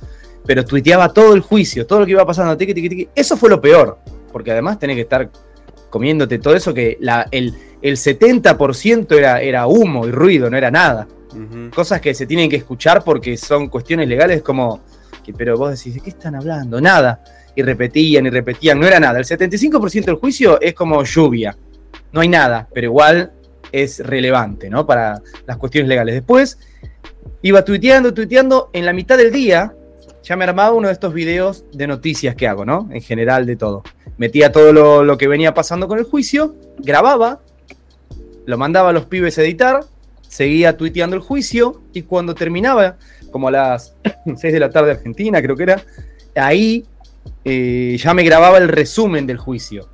Pero 0.46 0.66
tuiteaba 0.66 1.12
todo 1.14 1.34
el 1.34 1.42
juicio, 1.42 1.86
todo 1.86 2.02
lo 2.02 2.06
que 2.06 2.12
iba 2.12 2.26
pasando. 2.26 2.58
Eso 3.16 3.38
fue 3.38 3.50
lo 3.50 3.62
peor. 3.62 3.98
Porque 4.32 4.52
además 4.52 4.80
tenés 4.80 4.96
que 4.96 5.02
estar 5.02 5.30
comiéndote 5.94 6.40
todo 6.40 6.56
eso 6.56 6.74
que 6.74 6.98
la, 7.02 7.28
el, 7.30 7.54
el 7.80 7.98
70% 7.98 9.16
era, 9.16 9.42
era 9.42 9.68
humo 9.68 10.08
y 10.08 10.12
ruido, 10.12 10.50
no 10.50 10.58
era 10.58 10.72
nada. 10.72 11.08
Cosas 11.72 12.02
que 12.02 12.16
se 12.16 12.26
tienen 12.26 12.50
que 12.50 12.56
escuchar 12.56 13.04
porque 13.04 13.38
son 13.38 13.70
cuestiones 13.70 14.08
legales 14.08 14.42
como... 14.42 14.82
Que, 15.24 15.34
pero 15.34 15.56
vos 15.56 15.70
decís, 15.70 15.94
¿de 15.94 16.00
qué 16.00 16.10
están 16.10 16.34
hablando? 16.34 16.82
Nada 16.82 17.24
y 17.56 17.62
repetían 17.62 18.26
y 18.26 18.32
repetían, 18.32 18.80
no 18.80 18.88
era 18.88 19.00
nada. 19.00 19.20
El 19.20 19.26
75% 19.26 20.06
del 20.06 20.16
juicio 20.16 20.60
es 20.60 20.74
como 20.74 21.04
lluvia, 21.04 21.56
no 22.12 22.22
hay 22.22 22.28
nada, 22.28 22.68
pero 22.74 22.88
igual 22.88 23.32
es 23.72 24.00
relevante, 24.00 24.72
¿no? 24.72 24.88
Para 24.88 25.22
las 25.46 25.58
cuestiones 25.58 25.90
legales. 25.90 26.16
Después 26.16 26.58
iba 27.44 27.64
tuiteando, 27.64 28.16
tuiteando, 28.16 28.72
en 28.74 28.88
la 28.88 28.94
mitad 28.94 29.16
del 29.16 29.32
día 29.32 29.76
ya 30.24 30.36
me 30.36 30.46
armaba 30.46 30.74
uno 30.74 30.88
de 30.88 30.94
estos 30.94 31.14
videos 31.14 31.66
de 31.74 31.88
noticias 31.88 32.36
que 32.36 32.48
hago, 32.48 32.66
¿no? 32.66 32.90
En 32.92 33.02
general 33.02 33.46
de 33.46 33.56
todo. 33.56 33.84
Metía 34.18 34.52
todo 34.52 34.72
lo, 34.74 35.04
lo 35.04 35.18
que 35.18 35.28
venía 35.28 35.54
pasando 35.54 35.88
con 35.88 36.00
el 36.00 36.06
juicio, 36.06 36.56
grababa, 36.80 37.42
lo 38.46 38.58
mandaba 38.58 38.90
a 38.90 38.94
los 38.94 39.06
pibes 39.06 39.38
a 39.38 39.44
editar, 39.44 39.82
seguía 40.28 40.78
tuiteando 40.78 41.16
el 41.16 41.22
juicio 41.22 41.82
y 41.94 42.04
cuando 42.04 42.36
terminaba, 42.36 42.98
como 43.32 43.50
a 43.50 43.52
las 43.52 43.96
6 44.26 44.54
de 44.54 44.60
la 44.60 44.70
tarde 44.70 44.92
Argentina 44.92 45.42
creo 45.42 45.56
que 45.56 45.64
era, 45.64 45.84
ahí 46.36 46.86
eh, 47.46 47.98
ya 48.00 48.14
me 48.14 48.24
grababa 48.24 48.58
el 48.58 48.68
resumen 48.68 49.28
del 49.28 49.38
juicio. 49.38 49.90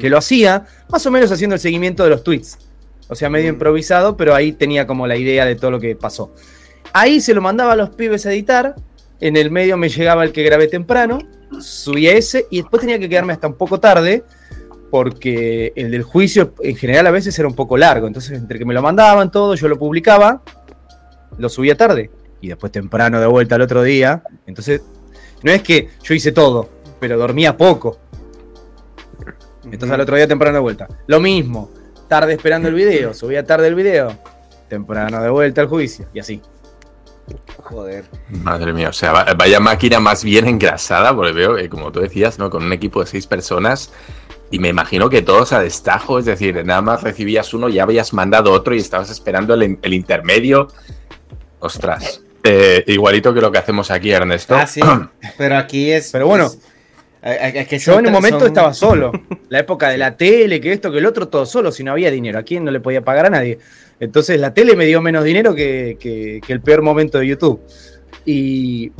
Que 0.00 0.10
lo 0.10 0.18
hacía 0.18 0.66
más 0.88 1.06
o 1.06 1.12
menos 1.12 1.30
haciendo 1.30 1.54
el 1.54 1.60
seguimiento 1.60 2.02
de 2.02 2.10
los 2.10 2.24
tweets. 2.24 2.58
O 3.06 3.14
sea, 3.14 3.30
medio 3.30 3.48
improvisado, 3.50 4.16
pero 4.16 4.34
ahí 4.34 4.50
tenía 4.50 4.84
como 4.84 5.06
la 5.06 5.16
idea 5.16 5.44
de 5.44 5.54
todo 5.54 5.70
lo 5.70 5.78
que 5.78 5.94
pasó. 5.94 6.34
Ahí 6.92 7.20
se 7.20 7.34
lo 7.34 7.40
mandaba 7.40 7.74
a 7.74 7.76
los 7.76 7.90
pibes 7.90 8.26
a 8.26 8.32
editar. 8.32 8.74
En 9.20 9.36
el 9.36 9.50
medio 9.50 9.76
me 9.76 9.88
llegaba 9.88 10.24
el 10.24 10.32
que 10.32 10.42
grabé 10.42 10.68
temprano. 10.68 11.18
Subía 11.60 12.12
ese 12.12 12.46
y 12.50 12.62
después 12.62 12.80
tenía 12.80 12.98
que 12.98 13.08
quedarme 13.08 13.32
hasta 13.32 13.48
un 13.48 13.54
poco 13.54 13.80
tarde. 13.80 14.24
Porque 14.90 15.72
el 15.76 15.90
del 15.92 16.02
juicio 16.02 16.54
en 16.62 16.74
general 16.74 17.06
a 17.06 17.10
veces 17.12 17.38
era 17.38 17.46
un 17.46 17.54
poco 17.54 17.76
largo. 17.76 18.06
Entonces, 18.06 18.38
entre 18.38 18.58
que 18.58 18.64
me 18.64 18.74
lo 18.74 18.82
mandaban 18.82 19.30
todo, 19.30 19.54
yo 19.54 19.68
lo 19.68 19.78
publicaba, 19.78 20.42
lo 21.38 21.48
subía 21.48 21.76
tarde. 21.76 22.10
Y 22.40 22.48
después 22.48 22.72
temprano 22.72 23.20
de 23.20 23.26
vuelta 23.26 23.54
al 23.54 23.62
otro 23.62 23.82
día. 23.82 24.24
Entonces 24.46 24.82
no 25.42 25.50
es 25.50 25.62
que 25.62 25.88
yo 26.02 26.14
hice 26.14 26.32
todo, 26.32 26.68
pero 26.98 27.16
dormía 27.16 27.56
poco. 27.56 27.98
Entonces 29.64 29.90
al 29.90 30.00
otro 30.00 30.16
día 30.16 30.26
temprano 30.26 30.56
de 30.56 30.60
vuelta. 30.60 30.88
Lo 31.06 31.20
mismo, 31.20 31.70
tarde 32.08 32.34
esperando 32.34 32.68
el 32.68 32.74
video, 32.74 33.14
subía 33.14 33.44
tarde 33.44 33.68
el 33.68 33.74
video, 33.74 34.18
temprano 34.68 35.22
de 35.22 35.30
vuelta 35.30 35.60
al 35.60 35.68
juicio, 35.68 36.06
y 36.12 36.18
así. 36.18 36.42
Joder. 37.62 38.04
Madre 38.30 38.72
mía, 38.72 38.88
o 38.88 38.92
sea, 38.92 39.12
vaya 39.34 39.60
máquina 39.60 40.00
más 40.00 40.24
bien 40.24 40.46
engrasada, 40.46 41.14
porque 41.14 41.32
veo, 41.32 41.56
que 41.56 41.68
como 41.68 41.92
tú 41.92 42.00
decías, 42.00 42.38
¿no? 42.38 42.50
Con 42.50 42.64
un 42.64 42.72
equipo 42.72 43.00
de 43.00 43.06
seis 43.06 43.26
personas, 43.26 43.92
y 44.50 44.58
me 44.58 44.68
imagino 44.68 45.08
que 45.08 45.22
todos 45.22 45.52
a 45.52 45.60
destajo, 45.60 46.18
es 46.18 46.24
decir, 46.24 46.64
nada 46.64 46.82
más 46.82 47.02
recibías 47.02 47.54
uno, 47.54 47.68
ya 47.68 47.84
habías 47.84 48.12
mandado 48.12 48.52
otro 48.52 48.74
y 48.74 48.78
estabas 48.78 49.10
esperando 49.10 49.54
el 49.54 49.94
intermedio. 49.94 50.68
Ostras. 51.60 52.22
Eh, 52.42 52.84
igualito 52.86 53.34
que 53.34 53.40
lo 53.40 53.52
que 53.52 53.58
hacemos 53.58 53.90
aquí, 53.90 54.10
Ernesto. 54.10 54.56
Ah, 54.56 54.66
sí. 54.66 54.80
Pero 55.36 55.56
aquí 55.56 55.92
es. 55.92 56.10
Pero 56.10 56.26
bueno. 56.26 56.50
Yo 57.22 57.98
en 57.98 58.06
un 58.06 58.12
momento 58.12 58.46
estaba 58.46 58.72
solo. 58.72 59.12
La 59.48 59.60
época 59.60 59.88
de 59.88 59.98
la 59.98 60.16
tele, 60.16 60.60
que 60.60 60.72
esto, 60.72 60.90
que 60.92 60.98
el 60.98 61.06
otro, 61.06 61.28
todo 61.28 61.44
solo, 61.44 61.72
si 61.72 61.82
no 61.82 61.92
había 61.92 62.10
dinero. 62.10 62.38
¿A 62.38 62.42
quién 62.42 62.64
no 62.64 62.70
le 62.70 62.80
podía 62.80 63.02
pagar 63.02 63.26
a 63.26 63.30
nadie? 63.30 63.58
Entonces 63.98 64.38
la 64.40 64.54
tele 64.54 64.76
me 64.76 64.86
dio 64.86 65.02
menos 65.02 65.24
dinero 65.24 65.54
que, 65.54 66.40
el 66.46 66.60
peor 66.60 66.82
momento 66.82 67.18
de 67.18 67.26
YouTube. 67.26 67.60
Y 68.24 68.92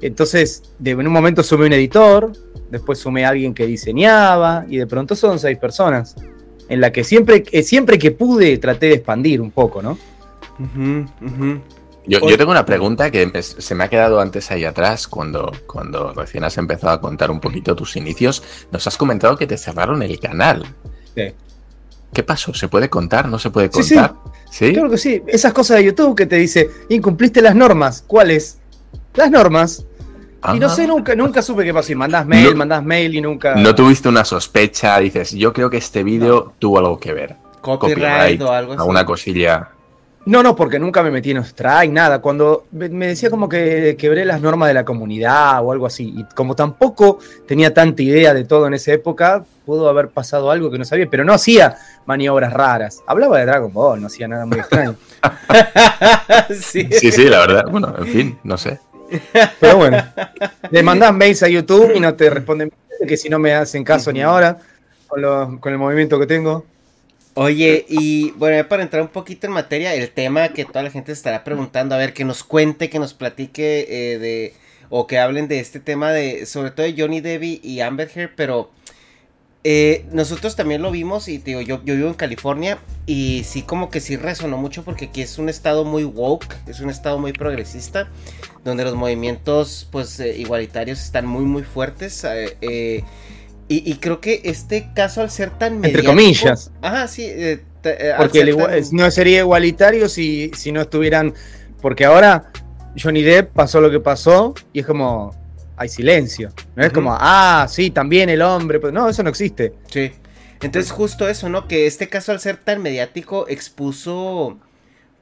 entonces, 0.00 0.62
de, 0.78 0.90
en 0.90 1.06
un 1.06 1.12
momento 1.12 1.42
sumé 1.42 1.66
un 1.66 1.72
editor, 1.72 2.32
después 2.70 2.98
sumé 2.98 3.24
a 3.24 3.30
alguien 3.30 3.54
que 3.54 3.66
diseñaba, 3.66 4.64
y 4.68 4.76
de 4.76 4.86
pronto 4.86 5.16
son 5.16 5.38
seis 5.38 5.58
personas. 5.58 6.14
En 6.68 6.80
la 6.80 6.92
que 6.92 7.02
siempre, 7.02 7.44
eh, 7.50 7.62
siempre 7.62 7.98
que 7.98 8.10
pude 8.10 8.58
traté 8.58 8.86
de 8.86 8.94
expandir 8.94 9.40
un 9.40 9.50
poco, 9.50 9.80
¿no? 9.80 9.98
Yo, 12.08 12.20
tengo 12.38 12.50
una 12.50 12.64
pregunta 12.64 13.10
que 13.10 13.42
se 13.42 13.74
me 13.74 13.84
ha 13.84 13.88
quedado 13.88 14.20
antes 14.20 14.50
ahí 14.50 14.64
atrás, 14.64 15.06
cuando, 15.06 15.52
cuando 15.66 16.12
recién 16.14 16.42
has 16.44 16.56
empezado 16.56 16.94
a 16.94 17.00
contar 17.00 17.30
un 17.30 17.38
poquito 17.38 17.76
tus 17.76 17.96
inicios. 17.96 18.42
Nos 18.72 18.86
has 18.86 18.96
comentado 18.96 19.36
que 19.36 19.46
te 19.46 19.58
cerraron 19.58 20.02
el 20.02 20.18
canal. 20.18 20.64
Sí. 21.14 21.34
¿Qué 22.12 22.22
pasó? 22.22 22.54
¿Se 22.54 22.68
puede 22.68 22.88
contar? 22.88 23.28
¿No 23.28 23.38
se 23.38 23.50
puede 23.50 23.68
contar? 23.68 24.14
Sí, 24.50 24.72
Claro 24.72 24.90
que 24.90 24.96
sí. 24.96 25.22
Esas 25.26 25.52
cosas 25.52 25.76
de 25.76 25.84
YouTube 25.84 26.16
que 26.16 26.24
te 26.24 26.36
dice, 26.36 26.70
incumpliste 26.88 27.42
las 27.42 27.54
normas. 27.54 28.02
¿Cuáles? 28.06 28.58
Las 29.14 29.30
normas. 29.30 29.84
Y 30.54 30.58
no 30.58 30.68
sé, 30.70 30.86
nunca, 30.86 31.14
nunca 31.14 31.42
supe 31.42 31.64
qué 31.64 31.74
pasó. 31.74 31.92
Y 31.92 31.96
mandás 31.96 32.26
mail, 32.26 32.50
No. 32.50 32.56
mandás 32.56 32.82
mail 32.82 33.14
y 33.14 33.20
nunca. 33.20 33.54
No 33.56 33.74
tuviste 33.74 34.08
una 34.08 34.24
sospecha, 34.24 34.98
dices, 34.98 35.32
yo 35.32 35.52
creo 35.52 35.68
que 35.68 35.76
este 35.76 36.02
vídeo 36.02 36.54
tuvo 36.58 36.78
algo 36.78 36.98
que 36.98 37.12
ver. 37.12 37.36
Copyright 37.60 38.40
o 38.40 38.52
algo 38.52 38.72
así. 38.72 38.80
Alguna 38.80 39.04
cosilla. 39.04 39.70
No, 40.28 40.42
no, 40.42 40.54
porque 40.54 40.78
nunca 40.78 41.02
me 41.02 41.10
metí 41.10 41.30
en 41.30 41.38
strike, 41.38 41.90
nada. 41.90 42.20
Cuando 42.20 42.66
me 42.70 43.06
decía 43.08 43.30
como 43.30 43.48
que 43.48 43.96
quebré 43.98 44.26
las 44.26 44.42
normas 44.42 44.68
de 44.68 44.74
la 44.74 44.84
comunidad 44.84 45.64
o 45.64 45.72
algo 45.72 45.86
así. 45.86 46.12
Y 46.14 46.24
como 46.34 46.54
tampoco 46.54 47.18
tenía 47.46 47.72
tanta 47.72 48.02
idea 48.02 48.34
de 48.34 48.44
todo 48.44 48.66
en 48.66 48.74
esa 48.74 48.92
época, 48.92 49.44
pudo 49.64 49.88
haber 49.88 50.08
pasado 50.08 50.50
algo 50.50 50.70
que 50.70 50.76
no 50.76 50.84
sabía, 50.84 51.08
pero 51.10 51.24
no 51.24 51.32
hacía 51.32 51.76
maniobras 52.04 52.52
raras. 52.52 53.00
Hablaba 53.06 53.38
de 53.38 53.46
Dragon 53.46 53.72
Ball, 53.72 54.00
no 54.02 54.08
hacía 54.08 54.28
nada 54.28 54.44
muy 54.44 54.58
extraño. 54.58 54.96
sí. 56.60 56.88
Sí, 56.92 57.10
sí, 57.10 57.24
la 57.24 57.38
verdad. 57.40 57.64
Bueno, 57.70 57.94
en 57.98 58.06
fin, 58.06 58.38
no 58.44 58.58
sé. 58.58 58.78
Pero 59.60 59.78
bueno, 59.78 60.04
le 60.70 60.82
mandás 60.82 61.14
mails 61.14 61.42
a 61.42 61.48
YouTube 61.48 61.92
y 61.94 62.00
no 62.00 62.14
te 62.14 62.28
responden 62.28 62.70
que 63.06 63.16
si 63.16 63.30
no 63.30 63.38
me 63.38 63.54
hacen 63.54 63.82
caso 63.82 64.12
ni 64.12 64.20
ahora 64.20 64.58
con, 65.06 65.22
lo- 65.22 65.58
con 65.58 65.72
el 65.72 65.78
movimiento 65.78 66.18
que 66.20 66.26
tengo. 66.26 66.66
Oye, 67.40 67.86
y 67.88 68.32
bueno, 68.32 68.66
para 68.68 68.82
entrar 68.82 69.00
un 69.00 69.10
poquito 69.10 69.46
en 69.46 69.52
materia, 69.52 69.94
el 69.94 70.10
tema 70.10 70.48
que 70.48 70.64
toda 70.64 70.82
la 70.82 70.90
gente 70.90 71.12
estará 71.12 71.44
preguntando, 71.44 71.94
a 71.94 71.98
ver, 71.98 72.12
que 72.12 72.24
nos 72.24 72.42
cuente, 72.42 72.90
que 72.90 72.98
nos 72.98 73.14
platique 73.14 73.86
eh, 73.88 74.18
de, 74.18 74.54
o 74.88 75.06
que 75.06 75.20
hablen 75.20 75.46
de 75.46 75.60
este 75.60 75.78
tema 75.78 76.10
de, 76.10 76.46
sobre 76.46 76.72
todo 76.72 76.84
de 76.84 76.96
Johnny 77.00 77.20
Debbie 77.20 77.60
y 77.62 77.78
Amber 77.78 78.10
Heard, 78.12 78.32
pero 78.34 78.72
eh, 79.62 80.04
nosotros 80.10 80.56
también 80.56 80.82
lo 80.82 80.90
vimos 80.90 81.28
y 81.28 81.38
te 81.38 81.52
digo, 81.52 81.60
yo, 81.60 81.80
yo 81.84 81.94
vivo 81.94 82.08
en 82.08 82.14
California 82.14 82.78
y 83.06 83.44
sí 83.44 83.62
como 83.62 83.88
que 83.88 84.00
sí 84.00 84.16
resonó 84.16 84.56
mucho 84.56 84.84
porque 84.84 85.04
aquí 85.04 85.22
es 85.22 85.38
un 85.38 85.48
estado 85.48 85.84
muy 85.84 86.02
woke, 86.02 86.56
es 86.66 86.80
un 86.80 86.90
estado 86.90 87.20
muy 87.20 87.32
progresista, 87.32 88.10
donde 88.64 88.82
los 88.82 88.96
movimientos 88.96 89.86
pues 89.92 90.18
eh, 90.18 90.36
igualitarios 90.36 91.00
están 91.00 91.26
muy 91.26 91.44
muy 91.44 91.62
fuertes. 91.62 92.24
eh, 92.24 92.56
eh, 92.62 93.04
y, 93.68 93.90
y 93.90 93.94
creo 93.96 94.20
que 94.20 94.40
este 94.44 94.90
caso 94.94 95.20
al 95.20 95.30
ser 95.30 95.50
tan 95.50 95.74
Entre 95.84 96.02
mediático- 96.02 96.06
comillas. 96.10 96.70
Ajá, 96.82 97.06
sí. 97.08 97.24
eh, 97.24 97.62
eh, 97.84 98.12
Porque 98.16 98.44
tan- 98.54 98.82
no 98.92 99.10
sería 99.10 99.38
igualitario 99.40 100.08
si, 100.08 100.50
si 100.54 100.72
no 100.72 100.80
estuvieran. 100.82 101.34
Porque 101.80 102.04
ahora 102.04 102.50
Johnny 103.00 103.22
Depp 103.22 103.52
pasó 103.52 103.80
lo 103.80 103.90
que 103.90 104.00
pasó 104.00 104.54
y 104.72 104.80
es 104.80 104.86
como. 104.86 105.34
Hay 105.80 105.88
silencio. 105.88 106.50
No 106.74 106.84
es 106.84 106.92
como, 106.92 107.16
ah, 107.20 107.64
sí, 107.70 107.90
también 107.90 108.28
el 108.30 108.42
hombre. 108.42 108.80
Pues 108.80 108.92
no, 108.92 109.08
eso 109.08 109.22
no 109.22 109.30
existe. 109.30 109.74
Sí. 109.88 110.10
Entonces 110.60 110.90
justo 110.90 111.28
eso, 111.28 111.48
¿no? 111.48 111.68
Que 111.68 111.86
este 111.86 112.08
caso 112.08 112.32
al 112.32 112.40
ser 112.40 112.56
tan 112.56 112.82
mediático 112.82 113.46
expuso 113.48 114.58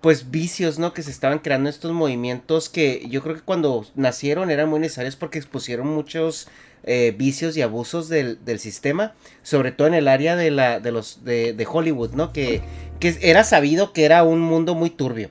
pues 0.00 0.30
vicios, 0.30 0.78
¿no? 0.78 0.94
Que 0.94 1.02
se 1.02 1.10
estaban 1.10 1.40
creando 1.40 1.68
estos 1.68 1.92
movimientos 1.92 2.68
que 2.70 3.06
yo 3.10 3.22
creo 3.22 3.34
que 3.34 3.40
cuando 3.42 3.84
nacieron 3.96 4.50
eran 4.50 4.68
muy 4.70 4.80
necesarios 4.80 5.16
porque 5.16 5.36
expusieron 5.38 5.88
muchos 5.88 6.48
eh, 6.86 7.14
vicios 7.16 7.56
y 7.56 7.62
abusos 7.62 8.08
del, 8.08 8.44
del 8.44 8.58
sistema, 8.58 9.14
sobre 9.42 9.72
todo 9.72 9.88
en 9.88 9.94
el 9.94 10.08
área 10.08 10.36
de 10.36 10.50
la 10.50 10.80
de 10.80 10.92
los 10.92 11.24
de, 11.24 11.52
de 11.52 11.66
Hollywood, 11.70 12.12
¿no? 12.12 12.32
Que, 12.32 12.62
que 13.00 13.18
era 13.22 13.44
sabido 13.44 13.92
que 13.92 14.04
era 14.04 14.22
un 14.24 14.40
mundo 14.40 14.74
muy 14.74 14.90
turbio. 14.90 15.30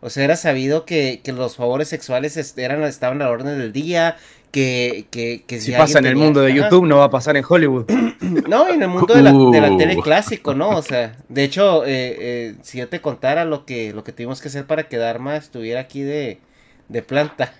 O 0.00 0.10
sea, 0.10 0.24
era 0.24 0.36
sabido 0.36 0.84
que, 0.84 1.20
que 1.24 1.32
los 1.32 1.56
favores 1.56 1.88
sexuales 1.88 2.36
eran, 2.58 2.82
estaban 2.84 3.20
a 3.22 3.24
la 3.24 3.30
orden 3.30 3.58
del 3.58 3.72
día, 3.72 4.16
que, 4.52 5.06
que, 5.10 5.44
que 5.46 5.60
Si 5.60 5.72
pasa 5.72 5.98
en 5.98 6.06
el 6.06 6.16
mundo 6.16 6.40
de. 6.42 6.52
YouTube, 6.54 6.86
no 6.86 6.98
va 6.98 7.04
a 7.04 7.10
pasar 7.10 7.36
en 7.36 7.44
Hollywood. 7.48 7.86
No, 8.48 8.68
en 8.68 8.82
el 8.82 8.88
mundo 8.88 9.14
de 9.14 9.22
la, 9.22 9.32
de 9.32 9.60
la 9.60 9.70
Uh. 9.70 9.78
tele 9.78 9.96
clásico, 9.98 10.54
¿no? 10.54 10.70
O 10.70 10.82
sea, 10.82 11.16
de 11.28 11.44
hecho, 11.44 11.84
eh, 11.84 12.16
eh, 12.18 12.54
si 12.62 12.78
yo 12.78 12.88
te 12.88 13.00
contara 13.00 13.44
lo 13.44 13.64
que, 13.64 13.92
lo 13.92 14.04
que 14.04 14.12
tuvimos 14.12 14.40
que 14.40 14.48
hacer 14.48 14.66
para 14.66 14.88
que 14.88 14.96
Dharma 14.96 15.36
estuviera 15.36 15.80
aquí 15.80 16.02
de, 16.02 16.40
de 16.88 17.02
planta. 17.02 17.52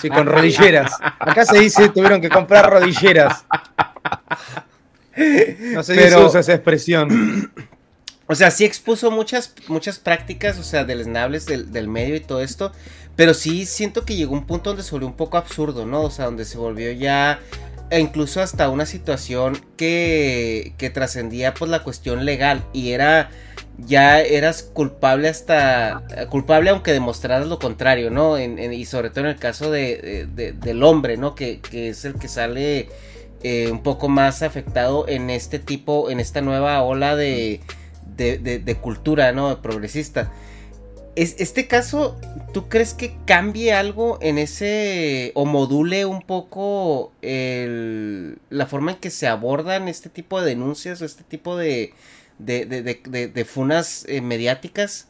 Sí, 0.00 0.08
con 0.08 0.26
rodilleras. 0.26 0.92
Acá 1.18 1.44
se 1.44 1.58
dice 1.58 1.88
tuvieron 1.88 2.20
que 2.20 2.28
comprar 2.28 2.70
rodilleras. 2.70 3.44
No 5.74 5.82
sé 5.82 5.94
si 5.94 6.00
Pero- 6.00 6.26
usa 6.26 6.40
esa 6.40 6.54
expresión. 6.54 7.52
O 8.26 8.34
sea, 8.34 8.50
sí 8.50 8.64
expuso 8.64 9.10
muchas, 9.10 9.52
muchas 9.68 9.98
prácticas, 9.98 10.58
o 10.58 10.62
sea, 10.62 10.84
deleznables 10.84 11.44
del, 11.44 11.70
del 11.72 11.88
medio 11.88 12.14
y 12.16 12.20
todo 12.20 12.40
esto. 12.40 12.72
Pero 13.14 13.34
sí 13.34 13.66
siento 13.66 14.06
que 14.06 14.16
llegó 14.16 14.32
un 14.32 14.46
punto 14.46 14.70
donde 14.70 14.82
se 14.82 14.92
volvió 14.92 15.08
un 15.08 15.16
poco 15.16 15.36
absurdo, 15.36 15.84
¿no? 15.84 16.02
O 16.02 16.10
sea, 16.10 16.24
donde 16.26 16.46
se 16.46 16.56
volvió 16.56 16.90
ya. 16.92 17.40
E 17.92 18.00
incluso 18.00 18.40
hasta 18.40 18.70
una 18.70 18.86
situación 18.86 19.60
que, 19.76 20.72
que 20.78 20.88
trascendía 20.88 21.52
pues 21.52 21.70
la 21.70 21.82
cuestión 21.82 22.24
legal. 22.24 22.64
Y 22.72 22.92
era. 22.92 23.30
Ya 23.78 24.20
eras 24.20 24.62
culpable 24.62 25.28
hasta. 25.28 26.02
Culpable 26.30 26.70
aunque 26.70 26.92
demostraras 26.92 27.46
lo 27.48 27.58
contrario, 27.58 28.10
¿no? 28.10 28.38
En- 28.38 28.72
y 28.72 28.84
sobre 28.86 29.10
todo 29.10 29.20
en 29.24 29.30
el 29.30 29.36
caso 29.38 29.70
de, 29.70 29.96
de- 29.98 30.26
de- 30.26 30.52
del 30.52 30.82
hombre, 30.82 31.16
¿no? 31.16 31.34
Que, 31.34 31.60
que 31.60 31.88
es 31.90 32.04
el 32.04 32.14
que 32.14 32.28
sale 32.28 32.88
eh, 33.42 33.68
un 33.70 33.82
poco 33.82 34.08
más 34.08 34.42
afectado 34.42 35.06
en 35.08 35.28
este 35.30 35.58
tipo. 35.58 36.10
En 36.10 36.18
esta 36.20 36.40
nueva 36.40 36.82
ola 36.82 37.14
de- 37.16 38.58
de 38.58 38.74
cultura, 38.76 39.32
¿no? 39.32 39.60
Progresista. 39.62 40.30
Es, 41.14 41.36
este 41.38 41.66
caso, 41.68 42.18
¿tú 42.54 42.68
crees 42.70 42.94
que 42.94 43.14
cambie 43.26 43.74
algo 43.74 44.18
en 44.22 44.38
ese 44.38 45.32
o 45.34 45.44
module 45.44 46.06
un 46.06 46.22
poco 46.22 47.12
el- 47.20 48.38
la 48.48 48.66
forma 48.66 48.92
en 48.92 48.96
que 48.98 49.10
se 49.10 49.26
abordan 49.26 49.88
este 49.88 50.08
tipo 50.08 50.40
de 50.40 50.46
denuncias 50.48 51.02
o 51.02 51.04
este 51.04 51.22
tipo 51.22 51.56
de, 51.56 51.92
de, 52.38 52.64
de- 52.64 53.44
funas 53.44 54.06
eh, 54.08 54.22
mediáticas? 54.22 55.08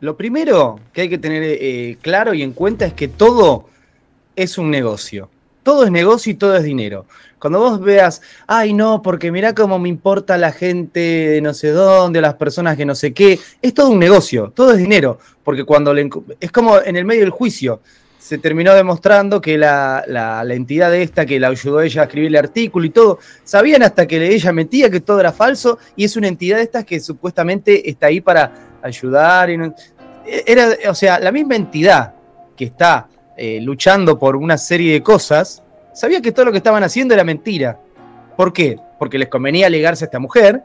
Lo 0.00 0.16
primero 0.16 0.80
que 0.94 1.02
hay 1.02 1.08
que 1.10 1.18
tener 1.18 1.42
eh, 1.44 1.98
claro 2.00 2.32
y 2.32 2.42
en 2.42 2.52
cuenta 2.52 2.86
es 2.86 2.94
que 2.94 3.08
todo 3.08 3.68
es 4.36 4.56
un 4.56 4.70
negocio. 4.70 5.28
Todo 5.64 5.84
es 5.84 5.90
negocio 5.90 6.30
y 6.30 6.36
todo 6.36 6.54
es 6.56 6.62
dinero. 6.62 7.06
Cuando 7.40 7.58
vos 7.58 7.80
veas, 7.80 8.22
ay 8.46 8.72
no, 8.72 9.02
porque 9.02 9.32
mirá 9.32 9.52
cómo 9.54 9.78
me 9.80 9.88
importa 9.88 10.38
la 10.38 10.52
gente 10.52 11.00
de 11.00 11.40
no 11.40 11.52
sé 11.52 11.70
dónde, 11.72 12.20
las 12.20 12.34
personas 12.34 12.76
que 12.76 12.84
no 12.86 12.94
sé 12.94 13.12
qué, 13.12 13.40
es 13.60 13.74
todo 13.74 13.88
un 13.90 13.98
negocio, 13.98 14.52
todo 14.54 14.70
es 14.72 14.78
dinero. 14.78 15.18
Porque 15.42 15.64
cuando 15.64 15.92
le 15.92 16.08
es 16.38 16.52
como 16.52 16.80
en 16.80 16.94
el 16.96 17.04
medio 17.04 17.22
del 17.22 17.30
juicio, 17.30 17.80
se 18.18 18.38
terminó 18.38 18.72
demostrando 18.74 19.40
que 19.42 19.58
la, 19.58 20.02
la- 20.06 20.42
la 20.44 20.54
entidad 20.54 20.94
esta 20.94 21.26
que 21.26 21.38
la 21.38 21.48
ayudó 21.48 21.80
ella 21.82 22.02
a 22.02 22.04
escribir 22.04 22.28
el 22.28 22.36
artículo 22.36 22.86
y 22.86 22.90
todo, 22.90 23.18
sabían 23.42 23.82
hasta 23.82 24.06
que 24.06 24.34
ella 24.34 24.52
mentía 24.52 24.88
que 24.88 25.00
todo 25.00 25.20
era 25.20 25.32
falso 25.32 25.78
y 25.96 26.04
es 26.04 26.16
una 26.16 26.28
entidad 26.28 26.56
de 26.56 26.62
estas 26.62 26.84
que 26.86 27.00
supuestamente 27.00 27.90
está 27.90 28.06
ahí 28.06 28.22
para 28.22 28.78
ayudar. 28.82 29.50
Y 29.50 29.58
no- 29.58 29.74
era, 30.46 30.70
o 30.88 30.94
sea, 30.94 31.18
la 31.18 31.30
misma 31.30 31.56
entidad 31.56 32.14
que 32.56 32.64
está 32.64 33.08
eh, 33.36 33.60
luchando 33.60 34.18
por 34.18 34.36
una 34.36 34.58
serie 34.58 34.92
de 34.92 35.02
cosas, 35.02 35.62
sabía 35.92 36.20
que 36.20 36.32
todo 36.32 36.46
lo 36.46 36.52
que 36.52 36.58
estaban 36.58 36.82
haciendo 36.82 37.14
era 37.14 37.24
mentira. 37.24 37.78
¿Por 38.36 38.52
qué? 38.52 38.78
Porque 38.98 39.18
les 39.18 39.28
convenía 39.28 39.68
ligarse 39.68 40.04
a 40.04 40.06
esta 40.06 40.18
mujer 40.18 40.64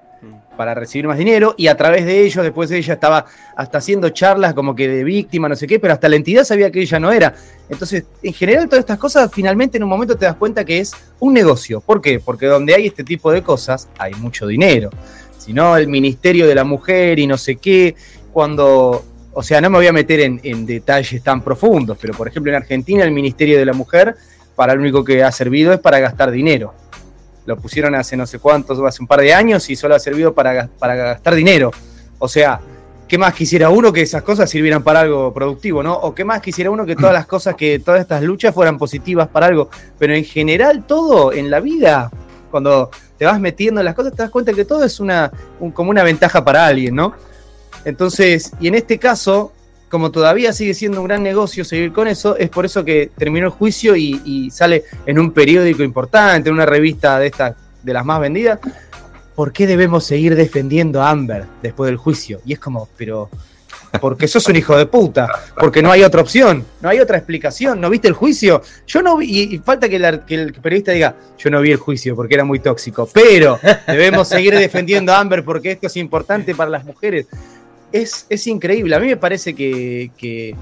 para 0.59 0.73
recibir 0.73 1.07
más 1.07 1.17
dinero 1.17 1.55
y 1.57 1.67
a 1.67 1.77
través 1.77 2.05
de 2.05 2.21
ellos, 2.21 2.43
después 2.43 2.69
ella 2.69 2.95
estaba 2.95 3.25
hasta 3.55 3.77
haciendo 3.77 4.09
charlas 4.09 4.53
como 4.53 4.75
que 4.75 4.89
de 4.89 5.05
víctima, 5.05 5.47
no 5.47 5.55
sé 5.55 5.65
qué, 5.65 5.79
pero 5.79 5.93
hasta 5.93 6.09
la 6.09 6.17
entidad 6.17 6.43
sabía 6.43 6.69
que 6.69 6.81
ella 6.81 6.99
no 6.99 7.13
era. 7.13 7.33
Entonces, 7.69 8.03
en 8.21 8.33
general, 8.33 8.67
todas 8.67 8.81
estas 8.81 8.97
cosas, 8.97 9.31
finalmente 9.33 9.77
en 9.77 9.83
un 9.83 9.89
momento 9.89 10.17
te 10.17 10.25
das 10.25 10.35
cuenta 10.35 10.65
que 10.65 10.79
es 10.79 10.93
un 11.19 11.33
negocio. 11.33 11.79
¿Por 11.79 12.01
qué? 12.01 12.19
Porque 12.19 12.47
donde 12.47 12.75
hay 12.75 12.87
este 12.87 13.05
tipo 13.05 13.31
de 13.31 13.41
cosas, 13.41 13.87
hay 13.97 14.13
mucho 14.15 14.47
dinero. 14.47 14.89
Si 15.37 15.53
no, 15.53 15.77
el 15.77 15.87
Ministerio 15.87 16.45
de 16.45 16.55
la 16.55 16.65
Mujer 16.65 17.19
y 17.19 17.25
no 17.25 17.37
sé 17.37 17.55
qué, 17.55 17.95
cuando... 18.33 19.05
O 19.33 19.43
sea, 19.43 19.61
no 19.61 19.69
me 19.69 19.77
voy 19.77 19.87
a 19.87 19.93
meter 19.93 20.19
en, 20.19 20.65
detalles 20.65 21.21
tan 21.23 21.41
profundos, 21.41 21.97
pero 22.01 22.13
por 22.13 22.27
ejemplo 22.27 22.51
en 22.51 22.55
Argentina 22.57 23.03
el 23.03 23.11
Ministerio 23.11 23.57
de 23.59 23.65
la 23.65 23.73
Mujer 23.73 24.15
para 24.55 24.73
lo 24.73 24.81
único 24.81 25.03
que 25.03 25.23
ha 25.23 25.31
servido 25.31 25.71
es 25.71 25.79
para 25.79 25.99
gastar 25.99 26.31
dinero. 26.31 26.73
Lo 27.45 27.55
pusieron 27.57 27.95
hace 27.95 28.17
no 28.17 28.25
sé 28.27 28.39
cuántos, 28.39 28.79
hace 28.79 29.01
un 29.01 29.07
par 29.07 29.21
de 29.21 29.33
años 29.33 29.69
y 29.69 29.75
solo 29.75 29.95
ha 29.95 29.99
servido 29.99 30.33
para, 30.33 30.67
para 30.79 30.95
gastar 30.95 31.35
dinero. 31.35 31.71
O 32.17 32.27
sea, 32.27 32.59
¿qué 33.07 33.17
más 33.17 33.33
quisiera 33.33 33.69
uno 33.69 33.93
que 33.93 34.01
esas 34.01 34.23
cosas 34.23 34.49
sirvieran 34.49 34.83
para 34.83 35.01
algo 35.01 35.33
productivo, 35.33 35.81
no? 35.81 35.93
O 35.93 36.13
qué 36.13 36.25
más 36.25 36.41
quisiera 36.41 36.69
uno 36.69 36.85
que 36.85 36.95
todas 36.95 37.13
las 37.13 37.25
cosas, 37.25 37.55
que 37.55 37.79
todas 37.79 38.01
estas 38.01 38.21
luchas 38.23 38.53
fueran 38.53 38.77
positivas 38.77 39.27
para 39.29 39.45
algo. 39.45 39.69
Pero 39.97 40.13
en 40.13 40.25
general 40.25 40.85
todo 40.85 41.31
en 41.31 41.49
la 41.49 41.59
vida, 41.59 42.11
cuando 42.51 42.89
te 43.17 43.25
vas 43.25 43.39
metiendo 43.39 43.79
en 43.81 43.85
las 43.85 43.95
cosas, 43.95 44.11
te 44.13 44.21
das 44.23 44.29
cuenta 44.31 44.53
que 44.53 44.65
todo 44.65 44.83
es 44.83 44.99
una, 44.99 45.31
un- 45.59 45.71
como 45.71 45.91
una 45.91 46.03
ventaja 46.03 46.43
para 46.43 46.65
alguien, 46.65 46.95
¿no? 46.95 47.13
Entonces, 47.85 48.51
y 48.59 48.67
en 48.67 48.75
este 48.75 48.97
caso, 48.97 49.53
como 49.89 50.11
todavía 50.11 50.53
sigue 50.53 50.73
siendo 50.73 51.01
un 51.01 51.07
gran 51.07 51.23
negocio 51.23 51.65
seguir 51.65 51.91
con 51.91 52.07
eso, 52.07 52.37
es 52.37 52.49
por 52.49 52.65
eso 52.65 52.85
que 52.85 53.11
terminó 53.17 53.47
el 53.47 53.51
juicio 53.51 53.95
y, 53.95 54.49
sale 54.51 54.83
en 55.05 55.19
un 55.19 55.31
periódico 55.31 55.83
importante, 55.83 56.49
en 56.49 56.55
una 56.55 56.65
revista 56.65 57.19
de 57.19 57.27
estas, 57.27 57.55
de 57.83 57.93
las 57.93 58.05
más 58.05 58.19
vendidas. 58.19 58.59
¿Por 59.35 59.53
qué 59.53 59.67
debemos 59.67 60.03
seguir 60.03 60.35
defendiendo 60.35 61.01
a 61.01 61.09
Amber 61.09 61.45
después 61.61 61.87
del 61.87 61.97
juicio? 61.97 62.41
Y 62.45 62.53
es 62.53 62.59
como, 62.59 62.89
pero 62.97 63.29
porque 63.99 64.27
sos 64.27 64.47
un 64.47 64.55
hijo 64.55 64.77
de 64.77 64.85
puta, 64.85 65.27
porque 65.57 65.81
no 65.81 65.91
hay 65.91 66.03
otra 66.03 66.21
opción, 66.21 66.65
no 66.81 66.89
hay 66.89 66.99
otra 66.99 67.17
explicación, 67.17 67.81
¿no 67.81 67.89
viste 67.89 68.07
el 68.07 68.13
juicio? 68.13 68.61
Yo 68.85 69.01
no 69.01 69.17
vi, 69.17 69.55
y, 69.55 69.57
falta 69.59 69.89
que 69.89 69.95
el 69.95 70.53
periodista 70.53 70.91
diga, 70.91 71.15
yo 71.37 71.49
no 71.49 71.61
vi 71.61 71.71
el 71.71 71.77
juicio 71.77 72.15
porque 72.15 72.35
era 72.35 72.43
muy 72.43 72.59
tóxico, 72.59 73.09
pero 73.11 73.59
debemos 73.87 74.27
seguir 74.27 74.55
defendiendo 74.55 75.13
a 75.13 75.19
Amber 75.19 75.43
porque 75.43 75.71
esto 75.71 75.87
es 75.87 75.97
importante 75.97 76.53
para 76.53 76.69
las 76.69 76.85
mujeres. 76.85 77.27
Es, 77.91 78.25
es 78.29 78.47
increíble, 78.47 78.95
a 78.95 78.99
mí 78.99 79.07
me 79.07 79.17
parece 79.17 79.55
que, 79.55 80.11
que 80.17 80.55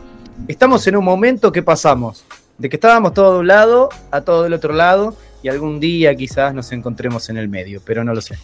estamos 0.48 0.86
en 0.88 0.96
un 0.96 1.04
momento 1.04 1.52
que 1.52 1.62
pasamos 1.62 2.24
De 2.58 2.70
que 2.70 2.78
estábamos 2.78 3.14
todos 3.14 3.34
de 3.34 3.40
un 3.42 3.48
lado, 3.48 3.90
a 4.12 4.22
todo 4.22 4.44
del 4.44 4.54
otro 4.54 4.74
lado, 4.74 5.16
y 5.44 5.50
algún 5.50 5.80
día 5.80 6.16
quizás 6.16 6.54
nos 6.54 6.72
encontremos 6.72 7.30
en 7.30 7.38
el 7.38 7.50
medio, 7.50 7.82
pero 7.86 8.04
no 8.04 8.14
lo 8.14 8.22
sé. 8.22 8.38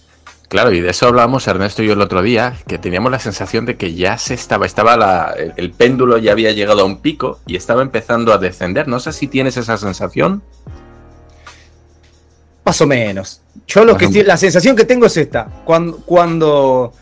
Claro, 0.50 0.72
y 0.72 0.82
de 0.82 0.92
eso 0.92 1.08
hablábamos 1.08 1.48
Ernesto 1.48 1.82
y 1.82 1.88
yo 1.88 1.94
el 1.94 2.02
otro 2.02 2.22
día, 2.22 2.56
que 2.68 2.78
teníamos 2.78 3.12
la 3.12 3.18
sensación 3.18 3.66
de 3.66 3.76
que 3.76 3.96
ya 3.96 4.20
se 4.20 4.36
estaba, 4.36 4.68
estaba 4.68 4.96
la, 4.96 5.34
el, 5.36 5.54
el 5.56 5.72
péndulo 5.72 6.20
ya 6.20 6.32
había 6.32 6.52
llegado 6.52 6.82
a 6.82 6.86
un 6.86 7.00
pico 7.00 7.40
y 7.48 7.56
estaba 7.56 7.82
empezando 7.82 8.32
a 8.32 8.38
descender. 8.38 8.88
No 8.88 9.00
sé 9.00 9.14
si 9.14 9.26
tienes 9.26 9.58
esa 9.58 9.78
sensación. 9.78 10.44
Más 12.64 12.80
o 12.82 12.86
menos. 12.86 13.42
Yo 13.66 13.84
lo 13.84 13.96
Más 13.96 14.08
que 14.12 14.24
la 14.24 14.38
sensación 14.38 14.76
que 14.76 14.86
tengo 14.86 15.08
es 15.08 15.18
esta. 15.18 15.46
Cuando, 15.66 15.98
cuando, 16.06 16.94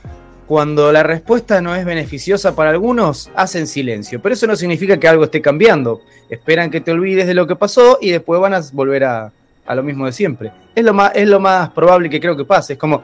cuando 0.51 0.91
la 0.91 1.01
respuesta 1.01 1.61
no 1.61 1.73
es 1.77 1.85
beneficiosa 1.85 2.57
para 2.57 2.71
algunos, 2.71 3.31
hacen 3.35 3.67
silencio. 3.67 4.21
Pero 4.21 4.33
eso 4.33 4.47
no 4.47 4.57
significa 4.57 4.97
que 4.99 5.07
algo 5.07 5.23
esté 5.23 5.41
cambiando. 5.41 6.01
Esperan 6.29 6.69
que 6.69 6.81
te 6.81 6.91
olvides 6.91 7.25
de 7.25 7.33
lo 7.33 7.47
que 7.47 7.55
pasó 7.55 7.99
y 8.01 8.11
después 8.11 8.41
van 8.41 8.53
a 8.53 8.59
volver 8.73 9.05
a, 9.05 9.31
a 9.65 9.75
lo 9.75 9.81
mismo 9.81 10.05
de 10.07 10.11
siempre. 10.11 10.51
Es 10.75 10.83
lo, 10.83 10.93
más, 10.93 11.13
es 11.15 11.25
lo 11.29 11.39
más 11.39 11.69
probable 11.69 12.09
que 12.09 12.19
creo 12.19 12.35
que 12.35 12.43
pase. 12.43 12.73
Es 12.73 12.79
como. 12.79 13.01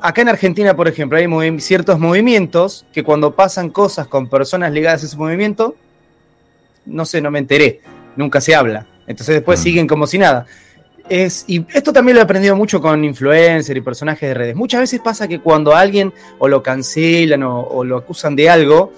Acá 0.00 0.22
en 0.22 0.28
Argentina, 0.28 0.76
por 0.76 0.86
ejemplo, 0.86 1.18
hay 1.18 1.24
movi- 1.24 1.58
ciertos 1.58 1.98
movimientos 1.98 2.86
que 2.92 3.02
cuando 3.02 3.34
pasan 3.34 3.68
cosas 3.70 4.06
con 4.06 4.28
personas 4.28 4.70
ligadas 4.70 5.02
a 5.02 5.06
ese 5.06 5.16
movimiento, 5.16 5.74
no 6.86 7.04
sé, 7.04 7.20
no 7.20 7.32
me 7.32 7.40
enteré, 7.40 7.80
nunca 8.14 8.40
se 8.40 8.54
habla. 8.54 8.86
Entonces 9.08 9.34
después 9.34 9.58
Mm. 9.58 9.62
siguen 9.64 9.86
como 9.88 10.06
si 10.06 10.18
nada. 10.18 10.46
Es, 11.10 11.44
y 11.48 11.66
esto 11.74 11.92
también 11.92 12.14
lo 12.14 12.20
he 12.20 12.24
aprendido 12.24 12.54
mucho 12.54 12.80
con 12.80 13.04
influencers 13.04 13.76
y 13.76 13.80
personajes 13.80 14.28
de 14.28 14.34
redes. 14.34 14.54
Muchas 14.56 14.80
veces 14.80 15.00
pasa 15.00 15.26
que 15.26 15.40
cuando 15.40 15.74
a 15.74 15.80
alguien 15.80 16.12
o 16.38 16.46
lo 16.46 16.62
cancelan 16.62 17.42
o, 17.42 17.60
o 17.62 17.84
lo 17.84 17.96
acusan 17.98 18.36
de 18.36 18.48
algo, 18.48 18.92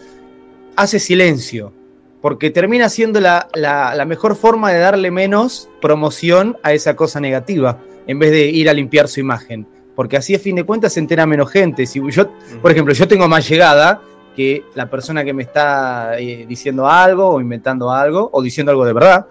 hace 0.76 0.98
silencio. 1.00 1.72
Porque 2.20 2.50
termina 2.50 2.88
siendo 2.90 3.18
la, 3.18 3.48
la- 3.54 3.94
la 3.94 4.04
mejor 4.04 4.36
forma 4.36 4.70
de 4.70 4.78
darle 4.78 5.10
menos 5.10 5.68
promoción 5.80 6.58
a 6.62 6.72
esa 6.74 6.94
cosa 6.96 7.18
negativa, 7.18 7.80
en 8.06 8.18
vez 8.18 8.30
de 8.30 8.44
ir 8.46 8.68
a 8.68 8.74
limpiar 8.74 9.08
su 9.08 9.18
imagen. 9.20 9.66
Porque 9.96 10.16
así 10.18 10.34
a 10.34 10.38
fin 10.38 10.56
de 10.56 10.64
cuentas 10.64 10.92
se 10.92 11.00
entera 11.00 11.24
menos 11.26 11.50
gente. 11.50 11.86
Si 11.86 12.00
yo, 12.10 12.30
por 12.60 12.70
ejemplo, 12.70 12.92
yo 12.94 13.08
tengo 13.08 13.26
más 13.26 13.48
llegada 13.48 14.02
que 14.36 14.64
la 14.74 14.88
persona 14.88 15.24
que 15.24 15.32
me 15.32 15.42
está 15.42 16.18
eh, 16.18 16.44
diciendo 16.48 16.86
algo 16.86 17.26
o 17.28 17.40
inventando 17.40 17.90
algo 17.90 18.28
o 18.32 18.42
diciendo 18.42 18.70
algo 18.70 18.84
de 18.84 18.92
verdad. 18.92 19.26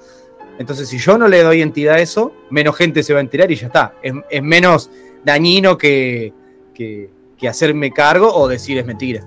Entonces, 0.62 0.88
si 0.88 0.97
yo 0.97 1.17
no 1.17 1.28
le 1.28 1.43
doy 1.43 1.62
entidad 1.62 1.95
a 1.95 2.00
eso, 2.00 2.34
menos 2.50 2.76
gente 2.78 3.04
se 3.04 3.13
va 3.13 3.19
a 3.19 3.21
enterar 3.21 3.52
y 3.52 3.56
ya 3.56 3.67
está. 3.67 3.93
Es, 4.02 4.41
menos 4.41 4.89
dañino 5.26 5.78
que, 5.78 6.34
que, 6.74 7.10
que 7.38 7.47
hacerme 7.50 7.91
cargo 7.91 8.34
o 8.34 8.47
decir 8.47 8.78
es 8.78 8.86
mentira. 8.86 9.26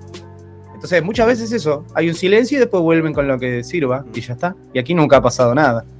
Entonces, 0.73 1.03
muchas 1.03 1.27
veces 1.27 1.51
eso, 1.51 1.85
hay 1.93 2.09
un 2.09 2.15
silencio 2.15 2.57
y 2.57 2.59
después 2.59 2.81
vuelven 2.81 3.13
con 3.13 3.27
lo 3.27 3.37
que 3.39 3.63
sirva 3.63 4.05
y 4.13 4.21
ya 4.21 4.33
está. 4.33 4.55
Y 4.73 4.79
aquí 4.79 4.93
nunca 4.93 5.17
ha 5.17 5.21
pasado 5.21 5.53
nada. 5.53 5.85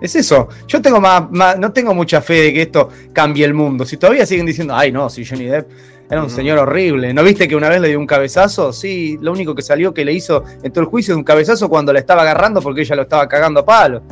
Es 0.00 0.14
eso. 0.14 0.48
Yo 0.68 0.82
tengo 0.82 1.00
más, 1.00 1.30
más- 1.30 1.58
no 1.58 1.72
tengo 1.72 1.94
mucha 1.94 2.20
fe 2.20 2.34
de 2.34 2.52
que 2.52 2.62
esto 2.62 2.90
cambie 3.14 3.44
el 3.46 3.54
mundo. 3.54 3.84
Si 3.86 3.96
todavía 3.96 4.26
siguen 4.26 4.44
diciendo, 4.46 4.74
ay 4.76 4.92
no, 4.92 5.08
si 5.08 5.24
Johnny 5.24 5.46
Depp 5.46 5.70
era 6.10 6.22
un 6.22 6.30
señor 6.30 6.58
horrible. 6.58 7.12
¿No 7.12 7.22
viste 7.22 7.48
que 7.48 7.56
una 7.56 7.68
vez 7.68 7.80
le 7.80 7.88
dio 7.88 7.98
un 7.98 8.06
cabezazo? 8.06 8.72
Sí, 8.72 9.18
lo 9.20 9.32
único 9.32 9.54
que 9.54 9.62
salió 9.62 9.92
que 9.92 10.04
le 10.04 10.12
hizo 10.12 10.44
en 10.62 10.72
todo 10.72 10.82
el 10.82 10.90
juicio 10.90 11.14
es 11.14 11.18
un 11.18 11.24
cabezazo 11.24 11.68
cuando 11.68 11.92
la 11.92 11.98
estaba 11.98 12.22
agarrando 12.22 12.60
porque 12.60 12.82
ella 12.82 12.96
lo 12.96 13.02
estaba 13.02 13.28
cagando 13.28 13.60
a 13.60 13.64
palo. 13.64 14.02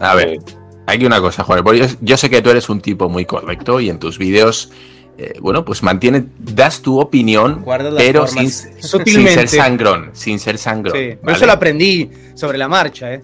A 0.00 0.14
ver, 0.14 0.38
hay 0.86 1.04
una 1.04 1.20
cosa, 1.20 1.44
porque 1.44 1.80
Yo, 1.80 1.86
yo 2.00 2.16
sé 2.16 2.30
que 2.30 2.40
tú 2.40 2.50
eres 2.50 2.68
un 2.68 2.80
tipo 2.80 3.08
muy 3.08 3.24
correcto 3.24 3.80
y 3.80 3.90
en 3.90 3.98
tus 3.98 4.16
vídeos, 4.16 4.70
eh, 5.18 5.34
bueno, 5.40 5.64
pues 5.64 5.82
mantienes, 5.82 6.22
das 6.38 6.80
tu 6.80 7.00
opinión, 7.00 7.64
pero 7.96 8.28
sin, 8.28 8.48
sin 9.04 9.28
ser 9.28 9.48
sangrón, 9.48 10.10
sin 10.12 10.38
ser 10.38 10.56
sangrón. 10.56 10.94
Sí, 10.96 11.08
pero 11.08 11.20
¿vale? 11.22 11.36
eso 11.36 11.46
lo 11.46 11.52
aprendí 11.52 12.10
sobre 12.34 12.58
la 12.58 12.68
marcha, 12.68 13.12
¿eh? 13.12 13.22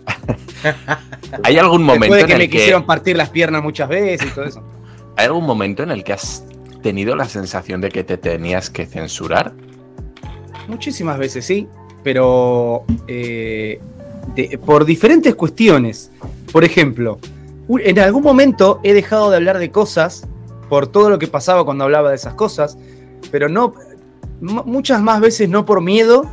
¿Hay 1.44 1.56
algún 1.58 1.84
momento 1.84 2.14
Después 2.14 2.18
de 2.18 2.22
en 2.22 2.26
que 2.26 2.36
me 2.36 2.44
el 2.44 2.50
que 2.50 2.56
quisieron 2.56 2.84
partir 2.84 3.16
las 3.16 3.30
piernas 3.30 3.62
muchas 3.62 3.88
veces 3.88 4.28
y 4.28 4.34
todo 4.34 4.44
eso. 4.46 4.62
hay 5.16 5.26
algún 5.26 5.46
momento 5.46 5.84
en 5.84 5.92
el 5.92 6.02
que 6.02 6.14
has 6.14 6.44
tenido 6.84 7.16
la 7.16 7.24
sensación 7.28 7.80
de 7.80 7.88
que 7.88 8.04
te 8.04 8.18
tenías 8.18 8.68
que 8.70 8.84
censurar? 8.86 9.52
Muchísimas 10.68 11.18
veces 11.18 11.44
sí, 11.44 11.66
pero 12.02 12.84
eh, 13.08 13.80
por 14.64 14.84
diferentes 14.84 15.34
cuestiones. 15.34 16.10
Por 16.52 16.62
ejemplo, 16.62 17.18
en 17.68 17.98
algún 17.98 18.22
momento 18.22 18.80
he 18.84 18.92
dejado 18.92 19.30
de 19.30 19.36
hablar 19.36 19.58
de 19.58 19.70
cosas 19.70 20.28
por 20.68 20.86
todo 20.86 21.08
lo 21.10 21.18
que 21.18 21.26
pasaba 21.26 21.64
cuando 21.64 21.84
hablaba 21.84 22.10
de 22.10 22.16
esas 22.16 22.34
cosas, 22.34 22.76
pero 23.32 23.48
no 23.48 23.74
mu- 24.40 24.64
muchas 24.64 25.00
más 25.00 25.20
veces 25.20 25.48
no 25.48 25.64
por 25.64 25.80
miedo, 25.80 26.30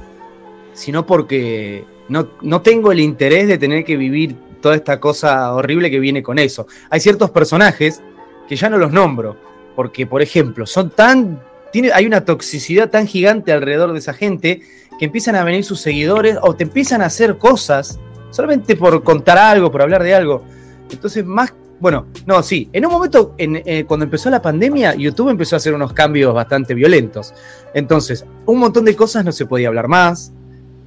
sino 0.73 1.05
porque 1.05 1.85
no, 2.09 2.27
no 2.41 2.61
tengo 2.61 2.91
el 2.91 2.99
interés 2.99 3.47
de 3.47 3.57
tener 3.57 3.83
que 3.85 3.95
vivir 3.97 4.35
toda 4.61 4.75
esta 4.75 4.99
cosa 4.99 5.53
horrible 5.53 5.89
que 5.89 5.99
viene 5.99 6.21
con 6.21 6.37
eso. 6.39 6.67
Hay 6.89 6.99
ciertos 6.99 7.31
personajes 7.31 8.01
que 8.47 8.55
ya 8.55 8.69
no 8.69 8.77
los 8.77 8.91
nombro, 8.91 9.37
porque 9.75 10.05
por 10.07 10.21
ejemplo, 10.21 10.65
son 10.65 10.89
tan 10.89 11.39
tiene, 11.71 11.91
hay 11.93 12.05
una 12.05 12.25
toxicidad 12.25 12.89
tan 12.89 13.07
gigante 13.07 13.51
alrededor 13.51 13.93
de 13.93 13.99
esa 13.99 14.13
gente 14.13 14.61
que 14.99 15.05
empiezan 15.05 15.35
a 15.35 15.43
venir 15.43 15.63
sus 15.63 15.79
seguidores 15.79 16.37
o 16.41 16.55
te 16.55 16.63
empiezan 16.63 17.01
a 17.01 17.05
hacer 17.05 17.37
cosas 17.37 17.99
solamente 18.29 18.75
por 18.75 19.03
contar 19.03 19.37
algo, 19.37 19.71
por 19.71 19.81
hablar 19.81 20.03
de 20.03 20.13
algo. 20.13 20.43
Entonces, 20.91 21.25
más, 21.25 21.53
bueno, 21.79 22.07
no, 22.25 22.43
sí, 22.43 22.69
en 22.73 22.85
un 22.85 22.91
momento, 22.91 23.33
en, 23.37 23.61
eh, 23.65 23.85
cuando 23.87 24.03
empezó 24.03 24.29
la 24.29 24.41
pandemia, 24.41 24.95
YouTube 24.95 25.29
empezó 25.29 25.55
a 25.55 25.57
hacer 25.57 25.73
unos 25.73 25.93
cambios 25.93 26.33
bastante 26.33 26.73
violentos. 26.73 27.33
Entonces, 27.73 28.25
un 28.45 28.59
montón 28.59 28.85
de 28.85 28.95
cosas 28.95 29.23
no 29.23 29.31
se 29.31 29.45
podía 29.45 29.69
hablar 29.69 29.87
más. 29.87 30.33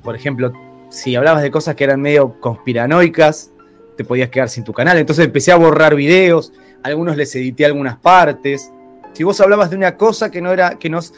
Por 0.03 0.15
ejemplo, 0.15 0.53
si 0.91 1.17
hablabas 1.17 1.43
de 1.43 1.51
cosas 1.51 1.75
que 1.75 1.85
eran 1.85 2.01
medio 2.01 2.39
conspiranoicas, 2.41 3.51
te 3.97 4.05
podías 4.05 4.29
quedar 4.29 4.49
sin 4.49 4.65
tu 4.65 4.73
canal. 4.73 4.99
Entonces 4.99 5.25
empecé 5.25 5.53
a 5.53 5.57
borrar 5.57 5.95
videos, 5.95 6.53
algunos 6.83 7.17
les 7.17 7.35
edité 7.35 7.65
algunas 7.65 7.97
partes. 7.99 8.71
Si 9.15 9.23
vos 9.23 9.41
hablabas 9.41 9.71
de 9.71 9.77
una 9.77 9.97
cosa 9.97 10.31
que 10.31 10.43
no 10.43 10.53
era, 10.53 10.79
que 10.79 10.91
nos, 10.91 11.15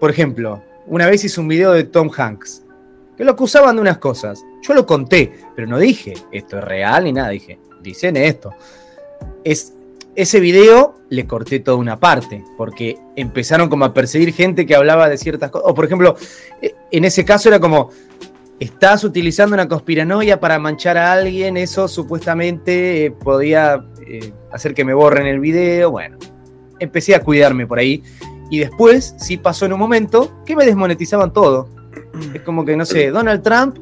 por 0.00 0.10
ejemplo, 0.10 0.62
una 0.86 1.06
vez 1.06 1.24
hice 1.24 1.40
un 1.40 1.48
video 1.48 1.72
de 1.72 1.84
Tom 1.84 2.08
Hanks, 2.16 2.62
que 3.16 3.24
lo 3.24 3.32
acusaban 3.32 3.74
de 3.76 3.82
unas 3.82 3.98
cosas. 3.98 4.44
Yo 4.62 4.74
lo 4.74 4.86
conté, 4.86 5.32
pero 5.54 5.66
no 5.66 5.78
dije 5.78 6.14
esto 6.30 6.58
es 6.58 6.64
real 6.64 7.04
ni 7.04 7.12
nada, 7.12 7.30
dije, 7.30 7.58
dicen 7.82 8.16
esto. 8.16 8.52
Es, 9.42 9.74
ese 10.14 10.38
video 10.38 11.00
le 11.08 11.26
corté 11.26 11.60
toda 11.60 11.76
una 11.76 11.98
parte, 11.98 12.44
porque 12.56 12.96
empezaron 13.16 13.68
como 13.68 13.84
a 13.84 13.92
perseguir 13.92 14.32
gente 14.32 14.64
que 14.64 14.76
hablaba 14.76 15.08
de 15.08 15.18
ciertas 15.18 15.50
cosas. 15.50 15.68
O 15.68 15.74
por 15.74 15.84
ejemplo, 15.84 16.16
eh, 16.62 16.74
en 16.92 17.04
ese 17.04 17.24
caso 17.24 17.48
era 17.48 17.58
como, 17.58 17.90
estás 18.60 19.02
utilizando 19.02 19.54
una 19.54 19.68
conspiranoia 19.68 20.38
para 20.38 20.58
manchar 20.58 20.96
a 20.96 21.12
alguien, 21.12 21.56
eso 21.56 21.88
supuestamente 21.88 23.06
eh, 23.06 23.10
podía 23.10 23.84
eh, 24.06 24.32
hacer 24.52 24.74
que 24.74 24.84
me 24.84 24.94
borren 24.94 25.26
el 25.26 25.40
video, 25.40 25.90
bueno, 25.90 26.18
empecé 26.80 27.14
a 27.14 27.22
cuidarme 27.22 27.66
por 27.66 27.78
ahí. 27.78 28.02
Y 28.50 28.58
después 28.58 29.14
sí 29.18 29.36
pasó 29.36 29.66
en 29.66 29.72
un 29.72 29.78
momento 29.78 30.42
que 30.44 30.54
me 30.54 30.64
desmonetizaban 30.64 31.32
todo. 31.32 31.68
Es 32.32 32.42
como 32.42 32.64
que, 32.64 32.76
no 32.76 32.84
sé, 32.84 33.10
Donald 33.10 33.42
Trump 33.42 33.78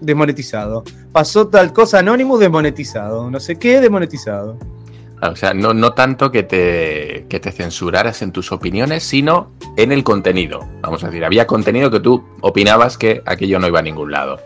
desmonetizado. 0.00 0.84
Pasó 1.12 1.48
tal 1.48 1.72
cosa 1.72 2.00
Anonymous 2.00 2.40
desmonetizado. 2.40 3.30
No 3.30 3.40
sé 3.40 3.56
qué 3.56 3.80
desmonetizado. 3.80 4.58
Ah, 5.20 5.30
O 5.30 5.36
sea, 5.36 5.54
no, 5.54 5.72
no 5.72 5.92
tanto 5.92 6.30
que 6.30 6.42
te, 6.42 7.26
que 7.28 7.40
te 7.40 7.52
censuraras 7.52 8.20
en 8.22 8.32
tus 8.32 8.52
opiniones, 8.52 9.02
sino 9.04 9.52
en 9.76 9.92
el 9.92 10.04
contenido. 10.04 10.60
Vamos 10.82 11.02
a 11.04 11.06
decir, 11.06 11.24
había 11.24 11.46
contenido 11.46 11.90
que 11.90 12.00
tú 12.00 12.22
opinabas 12.42 12.98
que 12.98 13.22
aquello 13.24 13.58
no 13.58 13.66
iba 13.66 13.78
a 13.78 13.82
ningún 13.82 14.10
lado. 14.10 14.38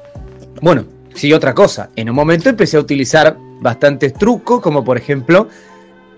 Bueno, 0.63 0.85
sí, 1.15 1.33
otra 1.33 1.55
cosa. 1.55 1.91
En 1.97 2.09
un 2.09 2.17
momento 2.17 2.49
empecé 2.49 2.77
a 2.77 2.81
utilizar 2.81 3.37
bastantes 3.61 4.15
trucos, 4.15 4.61
como 4.61 4.85
por 4.85 4.97
ejemplo 4.97 5.49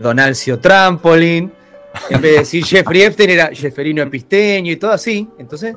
Donalcio 0.03 0.59
Trampolin. 0.59 1.53
En 2.09 2.21
vez 2.21 2.33
de 2.33 2.39
decir 2.39 2.65
Jeffrey 2.65 3.03
Epstein 3.03 3.31
era 3.31 3.51
Jefferino 3.53 4.03
Episteño 4.03 4.73
y 4.73 4.77
todo 4.77 4.93
así. 4.93 5.29
Entonces, 5.39 5.77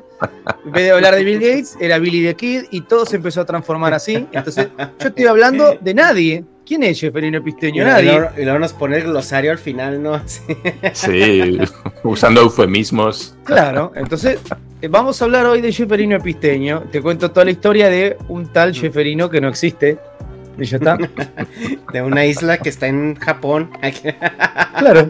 en 0.65 0.71
vez 0.71 0.83
de 0.83 0.91
hablar 0.91 1.15
de 1.15 1.23
Bill 1.23 1.39
Gates, 1.39 1.77
era 1.79 1.99
Billy 1.99 2.25
the 2.25 2.35
Kid 2.35 2.63
y 2.71 2.81
todo 2.81 3.05
se 3.05 3.17
empezó 3.17 3.41
a 3.41 3.45
transformar 3.45 3.93
así. 3.93 4.25
Entonces, 4.31 4.69
yo 4.77 5.07
estoy 5.07 5.25
hablando 5.25 5.77
de 5.79 5.93
nadie. 5.93 6.43
¿Quién 6.65 6.83
es 6.83 6.99
Jefferino 6.99 7.37
Episteño? 7.37 7.83
Nadie. 7.83 8.19
y 8.37 8.43
luego 8.43 8.57
nos 8.57 8.73
pone 8.73 8.97
el 8.97 9.03
glosario 9.03 9.51
al 9.51 9.59
final, 9.59 10.01
¿no? 10.01 10.19
Sí. 10.25 10.41
Sí, 10.93 11.59
usando 12.03 12.41
eufemismos. 12.41 13.35
Claro, 13.43 13.91
entonces 13.95 14.39
eh, 14.81 14.87
vamos 14.87 15.21
a 15.21 15.25
hablar 15.25 15.45
hoy 15.45 15.61
de 15.61 15.71
Jefferino 15.71 16.15
Episteño. 16.15 16.83
Te 16.91 17.01
cuento 17.01 17.29
toda 17.29 17.45
la 17.45 17.51
historia 17.51 17.89
de 17.89 18.17
un 18.29 18.51
tal 18.51 18.73
Jefferino 18.73 19.29
que 19.29 19.41
no 19.41 19.49
existe. 19.49 19.99
De 21.93 22.01
una 22.01 22.25
isla 22.25 22.57
que 22.57 22.69
está 22.69 22.87
en 22.87 23.15
Japón. 23.15 23.69
Claro. 24.79 25.09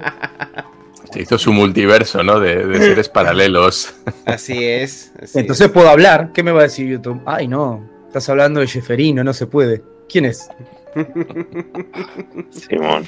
Se 1.12 1.22
hizo 1.22 1.38
su 1.38 1.52
multiverso, 1.54 2.24
¿no? 2.24 2.40
De, 2.40 2.66
de 2.66 2.78
seres 2.80 3.08
paralelos. 3.10 3.96
Así 4.26 4.64
es. 4.66 5.12
así 5.22 5.40
Entonces 5.40 5.70
puedo 5.70 5.90
hablar. 5.90 6.32
¿Qué 6.34 6.44
me 6.44 6.52
va 6.52 6.60
a 6.62 6.64
decir 6.64 6.88
YouTube? 6.88 7.22
Ay, 7.26 7.48
no. 7.48 7.88
Estás 8.08 8.28
hablando 8.30 8.60
de 8.60 8.68
Jefferino, 8.68 9.24
no 9.24 9.34
se 9.34 9.48
puede. 9.48 9.82
¿Quién 10.10 10.26
es? 10.26 10.50
Simón. 12.52 13.06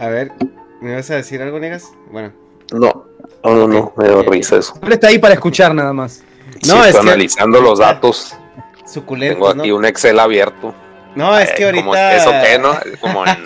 A 0.00 0.08
ver, 0.08 0.32
¿me 0.80 0.94
vas 0.94 1.10
a 1.10 1.16
decir 1.16 1.40
algo, 1.42 1.58
Negas? 1.58 1.92
Bueno, 2.10 2.32
No, 2.72 3.06
no, 3.44 3.54
no, 3.54 3.68
no, 3.68 3.92
me 3.96 4.04
dio 4.08 4.22
risa 4.22 4.56
eso. 4.56 4.74
Él 4.82 4.92
está 4.92 5.08
ahí 5.08 5.18
para 5.18 5.34
escuchar 5.34 5.74
nada 5.74 5.92
más. 5.92 6.22
Sí, 6.60 6.70
No, 6.70 6.80
es 6.82 6.88
estoy 6.88 7.04
que- 7.04 7.08
analizando 7.10 7.60
los 7.60 7.78
datos. 7.78 8.36
Suculento, 8.86 9.34
Tengo 9.34 9.48
aquí 9.62 9.68
¿no? 9.70 9.76
un 9.76 9.84
Excel 9.84 10.18
abierto. 10.20 10.74
No, 11.14 11.38
es 11.38 11.52
que 11.52 11.68
Eh, 11.68 11.72
como 11.76 11.94
ahorita... 11.94 12.16
¿Eso 12.16 12.30
qué, 12.42 12.58
no? 12.58 12.76
Como 13.00 13.24
en, 13.24 13.36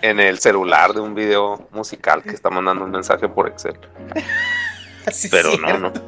en 0.00 0.18
el 0.20 0.38
celular 0.38 0.94
de 0.94 1.00
un 1.00 1.14
video 1.14 1.68
musical 1.70 2.22
que 2.22 2.30
está 2.30 2.48
mandando 2.48 2.84
un 2.84 2.90
mensaje 2.90 3.28
por 3.28 3.48
Excel. 3.48 3.74
Sí, 5.10 5.28
Pero 5.30 5.56
no, 5.58 5.78
no. 5.78 5.92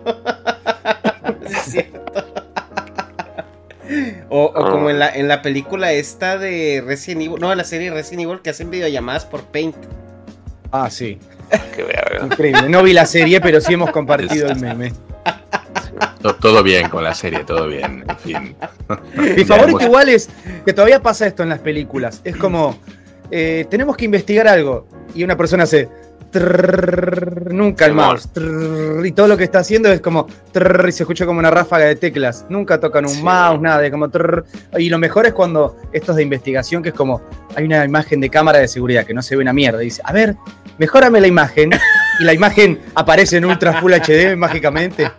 Sí, 1.46 1.54
es 1.56 1.62
cierto. 1.64 2.24
O, 4.30 4.44
o 4.46 4.70
como 4.70 4.88
Ah. 4.88 4.90
en 4.92 4.98
la, 4.98 5.08
en 5.10 5.28
la 5.28 5.42
película 5.42 5.92
esta 5.92 6.38
de 6.38 6.82
Resident 6.84 7.22
Evil, 7.22 7.38
no, 7.38 7.52
en 7.52 7.58
la 7.58 7.64
serie 7.64 7.90
Resident 7.90 8.22
Evil 8.22 8.40
que 8.40 8.50
hacen 8.50 8.70
videollamadas 8.70 9.26
por 9.26 9.42
Paint. 9.44 9.76
Ah, 10.72 10.88
sí. 10.90 11.18
Que 11.76 11.82
verga. 11.84 12.24
Increíble. 12.24 12.68
No 12.70 12.82
vi 12.82 12.94
la 12.94 13.04
serie, 13.06 13.40
pero 13.42 13.60
sí 13.60 13.74
hemos 13.74 13.90
compartido 13.92 14.48
el 14.48 14.56
meme. 14.56 14.92
To- 16.24 16.34
Todo 16.36 16.62
bien 16.62 16.88
con 16.88 17.04
la 17.04 17.14
serie, 17.14 17.44
todo 17.44 17.66
bien. 17.68 18.02
En 18.08 18.16
fin. 18.16 18.56
Mi 19.36 19.44
favorito 19.44 19.82
igual 19.84 20.08
es 20.08 20.30
que 20.64 20.72
todavía 20.72 21.02
pasa 21.02 21.26
esto 21.26 21.42
en 21.42 21.50
las 21.50 21.58
películas. 21.58 22.22
Es 22.24 22.34
como, 22.36 22.78
eh, 23.30 23.66
tenemos 23.68 23.94
que 23.94 24.06
investigar 24.06 24.48
algo 24.48 24.88
y 25.14 25.22
una 25.22 25.36
persona 25.36 25.64
hace... 25.64 25.86
trrrr, 26.32 27.52
nunca 27.52 27.84
el 27.86 27.92
mouse. 27.94 28.28
y 29.04 29.12
todo 29.12 29.28
lo 29.28 29.36
que 29.36 29.44
está 29.44 29.58
haciendo 29.60 29.92
es 29.92 30.00
como... 30.00 30.26
trrrr, 30.50 30.88
y 30.88 30.92
se 30.92 31.02
escucha 31.02 31.26
como 31.26 31.38
una 31.40 31.50
ráfaga 31.50 31.84
de 31.84 31.96
teclas. 31.96 32.46
Nunca 32.48 32.80
tocan 32.80 33.04
un 33.04 33.10
Sí. 33.10 33.22
mouse, 33.22 33.60
nada. 33.60 33.80
De 33.82 33.90
como, 33.90 34.08
y 34.78 34.88
lo 34.88 34.98
mejor 34.98 35.26
es 35.26 35.34
cuando 35.34 35.76
estos 35.92 36.16
de 36.16 36.22
investigación, 36.22 36.82
que 36.82 36.88
es 36.88 36.94
como... 36.94 37.20
Hay 37.54 37.64
una 37.66 37.84
imagen 37.84 38.18
de 38.22 38.30
cámara 38.30 38.60
de 38.60 38.66
seguridad 38.68 39.04
que 39.04 39.12
no 39.12 39.20
se 39.20 39.36
ve 39.36 39.42
una 39.42 39.52
mierda. 39.52 39.82
Y 39.82 39.86
dice, 39.86 40.00
a 40.04 40.12
ver, 40.14 40.36
mejórame 40.78 41.20
la 41.20 41.26
imagen. 41.26 41.70
Y 42.18 42.24
la 42.24 42.32
imagen 42.32 42.80
aparece 42.94 43.36
en 43.36 43.44
ultra 43.44 43.80
full 43.80 43.92
HD 43.92 44.36
mágicamente. 44.36 45.10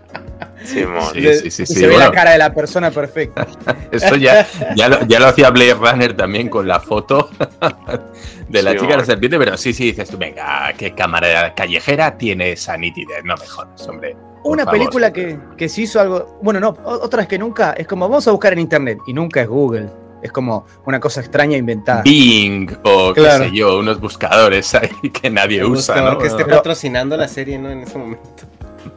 Simón. 0.65 1.04
Sí, 1.13 1.34
sí, 1.49 1.51
sí, 1.51 1.63
y 1.63 1.65
se 1.65 1.88
ve 1.88 1.93
bueno. 1.93 2.10
la 2.10 2.12
cara 2.12 2.32
de 2.32 2.38
la 2.38 2.54
persona 2.54 2.91
perfecta. 2.91 3.47
Eso 3.91 4.15
ya, 4.15 4.47
ya, 4.75 4.89
lo, 4.89 5.06
ya 5.08 5.19
lo 5.19 5.28
hacía 5.28 5.49
Blade 5.49 5.73
Runner 5.75 6.15
también 6.15 6.49
con 6.49 6.67
la 6.67 6.80
foto 6.80 7.30
de 8.49 8.62
la 8.63 8.71
Sí, 8.71 8.78
chica 8.78 8.91
de 8.91 8.97
la 8.97 9.06
serpiente, 9.06 9.38
pero 9.38 9.58
sí, 9.58 9.73
sí, 9.73 9.86
dices 9.86 10.10
tú, 10.10 10.17
venga, 10.17 10.73
qué 10.78 10.93
cámara 10.93 11.54
callejera 11.56 12.17
tiene 12.17 12.51
esa 12.54 12.78
nitidez, 12.78 13.23
no 13.23 13.36
me 13.38 13.45
jodas, 13.47 13.88
hombre. 13.88 14.15
Una 14.43 14.63
favor. 14.63 14.80
película 14.80 15.12
que, 15.12 15.39
que 15.58 15.67
se 15.69 15.82
hizo 15.82 15.99
algo. 15.99 16.39
Bueno, 16.41 16.60
no, 16.60 16.69
o- 16.69 17.04
otra 17.04 17.23
es 17.23 17.28
que 17.28 17.39
nunca. 17.39 17.73
Es 17.73 17.88
como 17.88 18.08
vamos 18.08 18.28
a 18.28 18.32
buscar 18.32 18.54
en 18.54 18.60
internet 18.60 18.99
y 19.08 19.13
nunca 19.13 19.41
es 19.41 19.47
Google. 19.47 19.89
Es 20.21 20.32
como 20.32 20.65
una 20.86 20.99
cosa 20.99 21.21
extraña 21.21 21.58
inventada. 21.58 22.01
Bing 22.04 22.69
o 22.84 23.13
qué 23.13 23.30
sé 23.30 23.51
yo, 23.51 23.80
unos 23.80 23.99
buscadores 23.99 24.73
ahí 24.75 24.89
que 25.13 25.30
nadie 25.32 25.63
Un 25.65 25.73
usa, 25.73 26.17
que 26.19 26.28
esté 26.28 26.45
patrocinando 26.45 27.17
la 27.17 27.28
serie, 27.28 27.58
¿no? 27.58 27.69
En 27.71 27.82
ese 27.82 27.97
momento. 27.97 28.43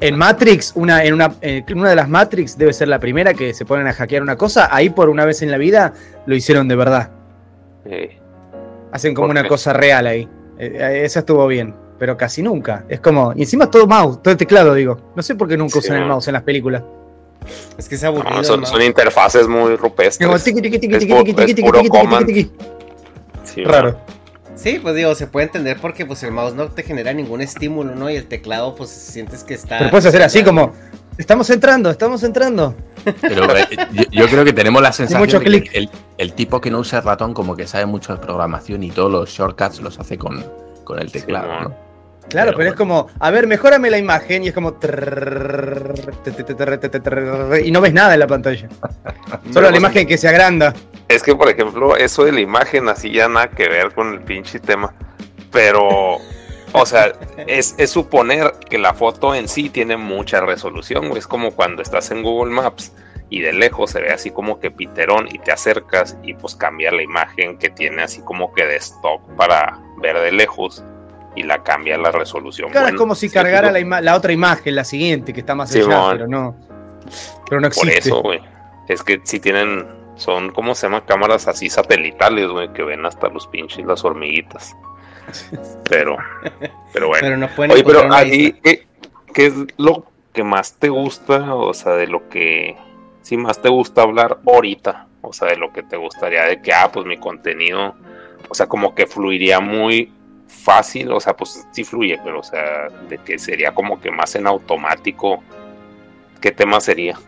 En 0.00 0.16
Matrix, 0.16 0.72
una, 0.76 1.04
en 1.04 1.14
una, 1.14 1.34
en 1.40 1.78
una 1.78 1.90
de 1.90 1.96
las 1.96 2.08
Matrix 2.08 2.56
debe 2.56 2.72
ser 2.72 2.88
la 2.88 3.00
primera 3.00 3.34
que 3.34 3.52
se 3.52 3.64
ponen 3.64 3.87
a 3.88 3.92
hackear 3.92 4.22
una 4.22 4.37
cosa. 4.37 4.68
Ahí 4.70 4.90
por 4.90 5.08
una 5.08 5.24
vez 5.24 5.42
en 5.42 5.50
la 5.50 5.58
vida 5.58 5.92
lo 6.26 6.37
hicieron 6.37 6.68
de 6.68 6.76
verdad. 6.76 7.11
Eh, 7.84 8.18
Hacen 8.92 9.14
como 9.14 9.28
¿Por 9.28 9.37
una 9.37 9.48
cosa 9.48 9.72
real 9.72 10.06
ahí. 10.06 10.28
Eh, 10.58 10.76
eh, 10.78 11.00
esa 11.04 11.20
estuvo 11.20 11.46
bien. 11.46 11.74
Pero 11.98 12.16
casi 12.16 12.42
nunca. 12.42 12.84
Es 12.88 13.00
como. 13.00 13.32
Y 13.34 13.42
encima 13.42 13.64
es 13.64 13.70
todo 13.70 13.87
mouse, 13.87 14.22
todo 14.22 14.37
teclado, 14.37 14.72
digo. 14.74 15.12
No 15.16 15.22
sé 15.22 15.34
por 15.34 15.48
qué 15.48 15.56
nunca 15.56 15.72
Sí, 15.72 15.78
usan 15.80 16.02
el 16.02 16.06
mouse 16.06 16.28
en 16.28 16.34
las 16.34 16.42
películas. 16.44 16.82
Es 17.76 17.88
que 17.88 17.96
es 17.96 18.04
aburrido. 18.04 18.37
no, 18.56 18.66
son, 18.66 18.82
interfaces 18.82 19.48
muy 19.48 19.74
rupestres. 19.76 20.26
Como 20.26 20.37
Es 20.37 20.46
es 20.46 21.61
puro 21.61 21.82
command. 21.88 22.30
Sí, 23.42 23.64
Raro. 23.64 23.98
Sí, 24.59 24.81
pues 24.83 24.97
digo, 24.97 25.14
se 25.14 25.29
puede 25.29 25.47
entender 25.47 25.79
porque 25.81 26.05
pues 26.05 26.23
el 26.25 26.33
mouse 26.33 26.55
no 26.55 26.68
te 26.68 26.83
genera 26.83 27.12
ningún 27.12 27.40
estímulo, 27.40 27.94
¿no? 27.94 28.11
Y 28.11 28.16
el 28.16 28.27
teclado, 28.27 28.75
pues 28.75 28.90
sientes 28.90 29.44
que 29.44 29.55
está. 29.55 29.79
Pero 29.79 29.90
puedes 29.90 30.07
hacer 30.07 30.23
así 30.23 30.42
como. 30.42 30.73
Estamos 31.16 31.49
entrando, 31.51 31.90
estamos 31.90 32.23
entrando. 32.23 32.77
Pero 33.21 33.57
eh, 33.57 33.66
yo, 33.92 34.05
yo 34.11 34.29
creo 34.29 34.44
que 34.44 34.53
tenemos 34.53 34.81
la 34.83 34.92
sensación 34.92 35.21
mucho 35.21 35.40
de 35.40 35.62
que 35.64 35.79
el, 35.79 35.90
el 36.16 36.33
tipo 36.33 36.61
que 36.61 36.71
no 36.71 36.79
usa 36.79 37.01
el 37.01 37.05
ratón 37.05 37.35
como 37.35 37.57
que 37.57 37.66
sabe 37.66 37.87
mucho 37.87 38.12
de 38.14 38.21
programación 38.21 38.83
y 38.85 38.90
todos 38.90 39.11
los 39.11 39.31
shortcuts 39.31 39.81
los 39.81 39.99
hace 39.99 40.16
con, 40.16 40.44
con 40.85 41.01
el 41.01 41.11
teclado, 41.11 41.47
Simón. 41.47 41.62
¿no? 41.64 41.88
Claro, 42.29 42.51
Pero 42.51 42.59
pero, 42.59 42.71
es 42.71 42.77
como, 42.77 43.07
a 43.18 43.31
ver, 43.31 43.47
mejórame 43.47 43.90
la 43.90 43.99
imagen 43.99 44.44
y 44.44 44.49
es 44.49 44.55
como. 44.55 44.77
Y 47.64 47.71
no 47.71 47.81
ves 47.81 47.92
nada 47.92 48.14
en 48.14 48.21
la 48.21 48.27
pantalla. 48.27 48.68
Solo 49.53 49.62
la 49.62 49.71
pues, 49.71 49.81
imagen 49.81 50.07
que 50.07 50.18
se 50.18 50.29
agranda. 50.29 50.75
Es 51.09 51.23
que, 51.23 51.35
por 51.35 51.49
ejemplo, 51.49 51.97
eso 51.97 52.25
de 52.25 52.33
la 52.33 52.40
imagen 52.40 52.88
así 52.88 53.11
ya 53.11 53.29
nada 53.29 53.49
que 53.51 53.68
ver 53.68 53.92
con 53.94 54.12
el 54.12 54.21
pinche 54.21 54.61
tema. 54.61 54.92
Pero, 55.51 56.16
o 56.73 56.87
sea, 56.87 57.12
es, 57.47 57.75
es 57.79 57.90
suponer 57.90 58.53
que 58.68 58.77
la 58.79 58.92
foto 58.94 59.35
en 59.35 59.49
sí 59.49 59.71
tiene 59.71 59.97
mucha 59.97 60.40
resolución. 60.40 61.16
Es 61.16 61.27
como 61.27 61.53
cuando 61.53 61.81
estás 61.83 62.11
en 62.11 62.23
Google 62.23 62.53
Maps 62.53 62.92
y 63.31 63.40
de 63.40 63.53
lejos 63.53 63.90
se 63.90 64.01
ve 64.01 64.11
así 64.11 64.31
como 64.31 64.59
que 64.61 64.71
piterón 64.71 65.29
y 65.31 65.38
te 65.38 65.53
acercas 65.53 66.16
y 66.23 66.35
pues 66.35 66.55
cambia 66.55 66.90
la 66.92 67.03
imagen 67.03 67.59
que 67.59 67.68
tiene 67.71 68.03
así 68.03 68.21
como 68.23 68.53
que 68.53 68.64
de 68.66 68.77
stock 68.77 69.21
para 69.37 69.79
ver 69.99 70.18
de 70.18 70.33
lejos 70.33 70.83
y 71.37 71.42
la 71.42 71.62
cambia 71.62 71.97
la 71.99 72.11
resolución. 72.11 72.71
Claro, 72.71 72.88
es 72.88 72.94
como 72.94 73.14
si 73.14 73.29
sí, 73.29 73.35
cargara 73.35 73.71
la, 73.71 73.81
ima- 73.81 74.01
la 74.03 74.14
otra 74.16 74.33
imagen, 74.33 74.75
la 74.75 74.85
siguiente, 74.85 75.33
que 75.33 75.40
está 75.40 75.55
más 75.55 75.71
allá, 75.75 75.85
Simón. 75.85 76.11
pero 76.12 76.27
no. 76.29 76.57
Pero 77.49 77.61
no 77.61 77.71
Por 77.71 77.87
existe. 77.88 78.09
eso, 78.11 78.23
güey. 78.23 78.40
Es 78.88 79.03
que 79.03 79.21
si 79.25 79.38
tienen, 79.40 79.87
son, 80.18 80.50
¿cómo 80.50 80.74
se 80.74 80.87
llama? 80.87 81.07
Cámaras 81.07 81.46
así 81.46 81.70
satelitales, 81.70 82.48
güey, 82.48 82.72
que 82.72 82.83
ven 82.83 83.07
hasta 83.07 83.28
los 83.28 83.46
pinches 83.46 83.87
las 83.87 84.04
hormiguitas. 84.04 84.76
Pero, 85.88 86.16
pero 86.92 87.09
bueno. 87.09 87.20
Pero 87.22 87.37
no 87.37 87.48
pueden 87.48 87.72
Oye, 87.72 87.85
pero 87.85 88.12
ahí. 88.12 88.52
¿qué, 88.62 88.87
qué 89.33 89.46
es 89.46 89.54
lo 89.76 90.07
que 90.33 90.42
más 90.42 90.78
te 90.78 90.88
gusta? 90.88 91.54
O 91.54 91.72
sea, 91.74 91.92
de 91.92 92.07
lo 92.07 92.28
que 92.28 92.76
sí 93.22 93.37
más 93.37 93.61
te 93.61 93.68
gusta 93.68 94.02
hablar 94.02 94.38
ahorita. 94.46 95.07
O 95.20 95.33
sea, 95.33 95.48
de 95.48 95.57
lo 95.57 95.72
que 95.72 95.83
te 95.83 95.96
gustaría 95.96 96.44
de 96.44 96.62
que, 96.62 96.72
ah, 96.72 96.90
pues 96.92 97.07
mi 97.07 97.18
contenido, 97.18 97.94
o 98.48 98.54
sea, 98.54 98.66
como 98.66 98.94
que 98.94 99.07
fluiría 99.07 99.61
muy 99.61 100.12
fácil. 100.46 101.12
O 101.12 101.20
sea, 101.20 101.37
pues 101.37 101.66
sí 101.72 101.85
fluye, 101.85 102.18
pero, 102.24 102.40
o 102.40 102.44
sea, 102.44 102.88
de 103.09 103.18
que 103.18 103.38
sería 103.38 103.72
como 103.72 104.00
que 104.00 104.11
más 104.11 104.35
en 104.35 104.46
automático. 104.46 105.42
¿Qué 106.40 106.52
tema 106.52 106.81
sería? 106.81 107.18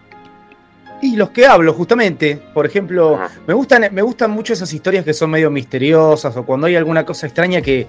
Y 1.03 1.17
los 1.17 1.31
que 1.31 1.47
hablo, 1.47 1.73
justamente, 1.73 2.39
por 2.53 2.67
ejemplo, 2.67 3.17
Ajá. 3.17 3.31
me 3.47 3.55
gustan, 3.55 3.89
me 3.93 4.03
gustan 4.03 4.31
mucho 4.31 4.53
esas 4.53 4.73
historias 4.73 5.05
que 5.05 5.15
son 5.15 5.31
medio 5.31 5.51
misteriosas 5.51 6.37
o 6.37 6.45
cuando 6.45 6.67
hay 6.67 6.77
alguna 6.77 7.05
cosa 7.07 7.27
extraña 7.27 7.63
que, 7.63 7.87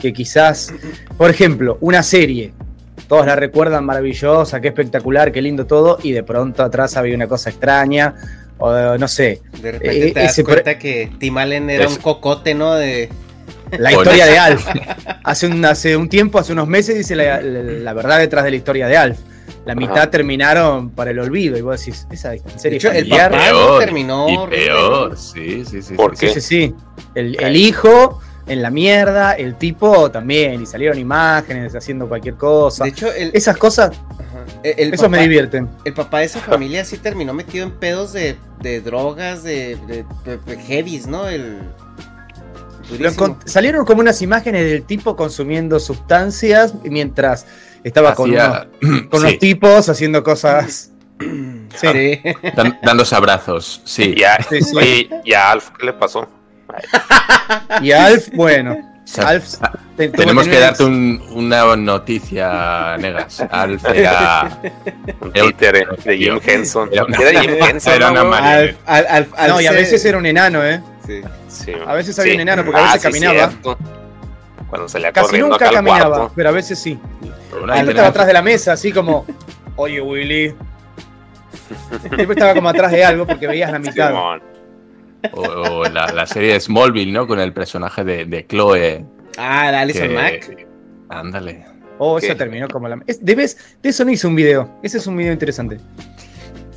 que 0.00 0.12
quizás, 0.12 0.72
por 1.16 1.28
ejemplo, 1.30 1.78
una 1.80 2.02
serie, 2.02 2.52
todos 3.08 3.26
la 3.26 3.34
recuerdan 3.36 3.84
maravillosa, 3.84 4.60
qué 4.60 4.68
espectacular, 4.68 5.32
qué 5.32 5.42
lindo 5.42 5.66
todo, 5.66 5.98
y 6.02 6.12
de 6.12 6.22
pronto 6.22 6.62
atrás 6.62 6.96
había 6.96 7.14
una 7.16 7.26
cosa 7.26 7.50
extraña, 7.50 8.14
o 8.58 8.96
no 8.96 9.08
sé, 9.08 9.42
De 9.60 9.72
repente 9.72 10.08
eh, 10.08 10.12
te 10.12 10.20
das 10.20 10.32
ese 10.32 10.44
cuenta 10.44 10.78
que 10.78 11.10
Tim 11.18 11.36
Allen 11.38 11.68
era 11.68 11.88
un 11.88 11.96
cocote, 11.96 12.54
¿no? 12.54 12.74
De. 12.74 13.08
la 13.76 13.90
historia 13.92 14.26
de 14.26 14.38
Alf. 14.38 14.66
Hace 15.24 15.46
un, 15.48 15.64
hace 15.64 15.96
un 15.96 16.08
tiempo, 16.08 16.38
hace 16.38 16.52
unos 16.52 16.68
meses, 16.68 16.96
dice 16.96 17.16
la, 17.16 17.40
la- 17.40 17.62
la 17.62 17.92
verdad 17.92 18.18
detrás 18.20 18.44
de 18.44 18.50
la 18.50 18.56
historia 18.56 18.86
de 18.86 18.96
Alf. 18.96 19.18
La 19.64 19.74
mitad 19.76 19.96
Ajá. 19.98 20.10
terminaron 20.10 20.90
para 20.90 21.12
el 21.12 21.18
olvido, 21.20 21.56
y 21.56 21.60
vos 21.60 21.78
decís, 21.78 22.06
esa 22.10 22.30
serie 22.56 22.70
De 22.70 22.76
hecho, 22.76 22.90
el 22.90 23.08
papá- 23.08 23.52
no, 23.52 23.78
terminó 23.78 24.28
y 24.28 24.50
peor, 24.50 25.16
sí, 25.16 25.64
sí, 25.64 25.82
sí. 25.82 25.94
¿Por 25.94 26.16
sí, 26.16 26.26
Sí, 26.28 26.34
qué? 26.34 26.40
sí, 26.40 26.46
sí. 26.68 26.74
El, 27.14 27.40
el 27.40 27.56
hijo 27.56 28.20
en 28.48 28.60
la 28.60 28.70
mierda, 28.70 29.34
el 29.34 29.54
tipo 29.54 30.10
también, 30.10 30.62
y 30.62 30.66
salieron 30.66 30.98
imágenes 30.98 31.76
haciendo 31.76 32.08
cualquier 32.08 32.34
cosa. 32.34 32.82
De 32.82 32.90
hecho, 32.90 33.12
el, 33.12 33.30
Esas 33.34 33.56
cosas, 33.56 33.92
ajá, 34.10 34.44
el- 34.64 34.74
el 34.88 34.94
eso 34.94 35.08
me 35.08 35.20
divierten. 35.20 35.68
El 35.84 35.94
papá 35.94 36.18
de 36.18 36.24
esa 36.24 36.40
familia 36.40 36.84
sí 36.84 36.96
terminó 36.96 37.32
metido 37.32 37.64
en 37.64 37.70
pedos 37.70 38.12
de, 38.12 38.36
de 38.62 38.80
drogas, 38.80 39.44
de, 39.44 39.76
de, 39.86 40.04
de- 40.24 40.38
de 40.38 40.56
heavies, 40.58 41.06
¿no? 41.06 41.28
El. 41.28 41.58
Lo 42.98 43.38
salieron 43.46 43.86
como 43.86 44.00
unas 44.00 44.20
imágenes 44.22 44.64
del 44.70 44.82
tipo 44.82 45.16
consumiendo 45.16 45.78
sustancias 45.80 46.74
mientras 46.84 47.46
estaba 47.84 48.14
con, 48.14 48.30
unos, 48.30 48.66
con 48.80 49.20
sí, 49.20 49.26
unos 49.26 49.38
tipos 49.38 49.88
haciendo 49.88 50.22
cosas. 50.22 50.90
Sí. 51.74 52.20
Dan- 52.54 52.78
dándose 52.82 53.14
abrazos, 53.14 53.80
sí. 53.86 54.14
Sí. 54.50 54.76
oye, 54.76 55.08
¿y 55.24 55.32
a 55.32 55.52
Alf 55.52 55.70
qué 55.78 55.86
le 55.86 55.94
pasó? 55.94 56.28
Y 57.80 57.92
Alf, 57.92 58.28
bueno, 58.34 58.76
Alf 59.24 59.44
sa- 59.46 59.72
te- 59.96 60.10
Tenemos 60.10 60.46
que 60.46 60.58
darte 60.58 60.84
un- 60.84 61.22
una 61.30 61.74
noticia, 61.76 62.98
Negas. 62.98 63.40
Alf 63.50 63.82
era, 63.86 64.60
títere 65.32 65.86
de 66.04 66.18
Jim 66.18 66.38
Henson. 66.44 66.90
Era 66.92 67.04
una- 67.04 67.16
Era 67.16 67.40
Jim 67.40 67.50
Henson, 67.70 67.92
era 67.94 68.10
una 68.10 68.22
¿no, 68.22 68.28
güey? 68.28 68.40
marioneta. 68.42 68.78
Al, 68.84 69.06
al, 69.06 69.14
al, 69.16 69.28
al 69.38 69.48
No, 69.50 69.60
y 69.62 69.66
a 69.66 69.72
veces 69.72 70.04
era 70.04 70.18
un 70.18 70.26
enano, 70.26 70.62
¿eh? 70.64 70.82
sí. 71.06 71.22
Sí, 71.48 71.72
A 71.86 71.94
veces 71.94 72.18
había 72.18 72.34
un 72.34 72.40
enano, 72.40 72.64
porque 72.66 72.80
a 72.80 72.84
veces 72.84 73.02
caminaba. 73.02 73.34
cierto. 73.48 73.78
Cuando 74.68 74.88
salía 74.90 75.10
Casi 75.12 75.24
corriendo 75.26 75.48
nunca 75.50 75.70
caminaba, 75.70 76.16
cuarto. 76.16 76.32
pero 76.36 76.48
a 76.50 76.52
veces 76.52 76.78
sí. 76.78 76.98
Una 77.52 77.74
Alf 77.74 77.80
diferencia- 77.82 77.90
estaba 77.90 78.08
atrás 78.08 78.26
de 78.26 78.32
la 78.32 78.42
mesa, 78.42 78.72
así 78.72 78.92
como, 78.92 79.26
oye 79.76 80.00
Willy. 80.00 80.54
Siempre 82.00 82.24
estaba 82.34 82.54
como 82.54 82.68
atrás 82.68 82.90
de 82.92 83.04
algo 83.04 83.26
porque 83.26 83.46
veías 83.46 83.70
la 83.70 83.78
mitad. 83.78 84.08
Simón. 84.08 84.42
O, 85.32 85.40
o 85.42 85.84
la, 85.88 86.06
la 86.12 86.26
serie 86.26 86.54
de 86.54 86.60
Smallville, 86.60 87.12
¿no? 87.12 87.26
Con 87.26 87.38
el 87.38 87.52
personaje 87.52 88.02
de, 88.04 88.24
de 88.24 88.46
Chloe. 88.46 89.04
Ah, 89.38 89.70
la 89.70 89.80
Alison 89.82 90.08
que- 90.08 90.14
Mack. 90.14 90.66
Ándale. 91.08 91.64
Oh, 91.98 92.18
¿Qué? 92.18 92.26
eso 92.26 92.36
terminó 92.36 92.66
como 92.68 92.88
la. 92.88 92.98
Es, 93.06 93.24
debes, 93.24 93.56
de 93.82 93.90
eso 93.90 94.04
no 94.04 94.10
hice 94.10 94.26
un 94.26 94.34
video. 94.34 94.68
Ese 94.82 94.98
es 94.98 95.06
un 95.06 95.16
video 95.16 95.32
interesante. 95.32 95.78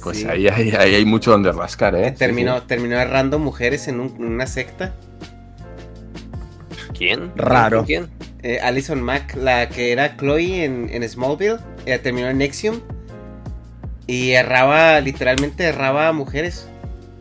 pues 0.03 0.19
Sí. 0.19 0.27
ahí, 0.29 0.47
ahí- 0.47 0.71
ahí 0.77 0.93
hay 0.95 1.05
mucho 1.05 1.31
donde 1.31 1.51
rascar, 1.51 1.95
¿eh? 1.95 2.09
Sí, 2.11 2.19
Terminó, 2.19 2.59
sí. 2.59 2.65
terminó 2.67 2.97
errando 2.99 3.39
mujeres 3.39 3.87
en, 3.87 3.99
un- 3.99 4.15
en 4.17 4.25
una 4.25 4.45
secta. 4.45 4.93
¿Quién? 6.95 7.31
Raro. 7.35 7.83
¿Quién? 7.85 8.09
Eh, 8.47 8.59
Alison 8.61 9.01
Mack, 9.01 9.35
la 9.37 9.69
que 9.69 9.91
era 9.91 10.17
Chloe 10.17 10.63
en, 10.63 10.87
en 10.91 11.09
Smallville, 11.09 11.57
ella 11.87 11.99
terminó 12.03 12.27
en 12.29 12.37
Nexium. 12.37 12.79
Y 14.05 14.33
erraba, 14.33 14.99
literalmente 15.01 15.63
erraba 15.63 16.09
a 16.09 16.13
mujeres. 16.13 16.67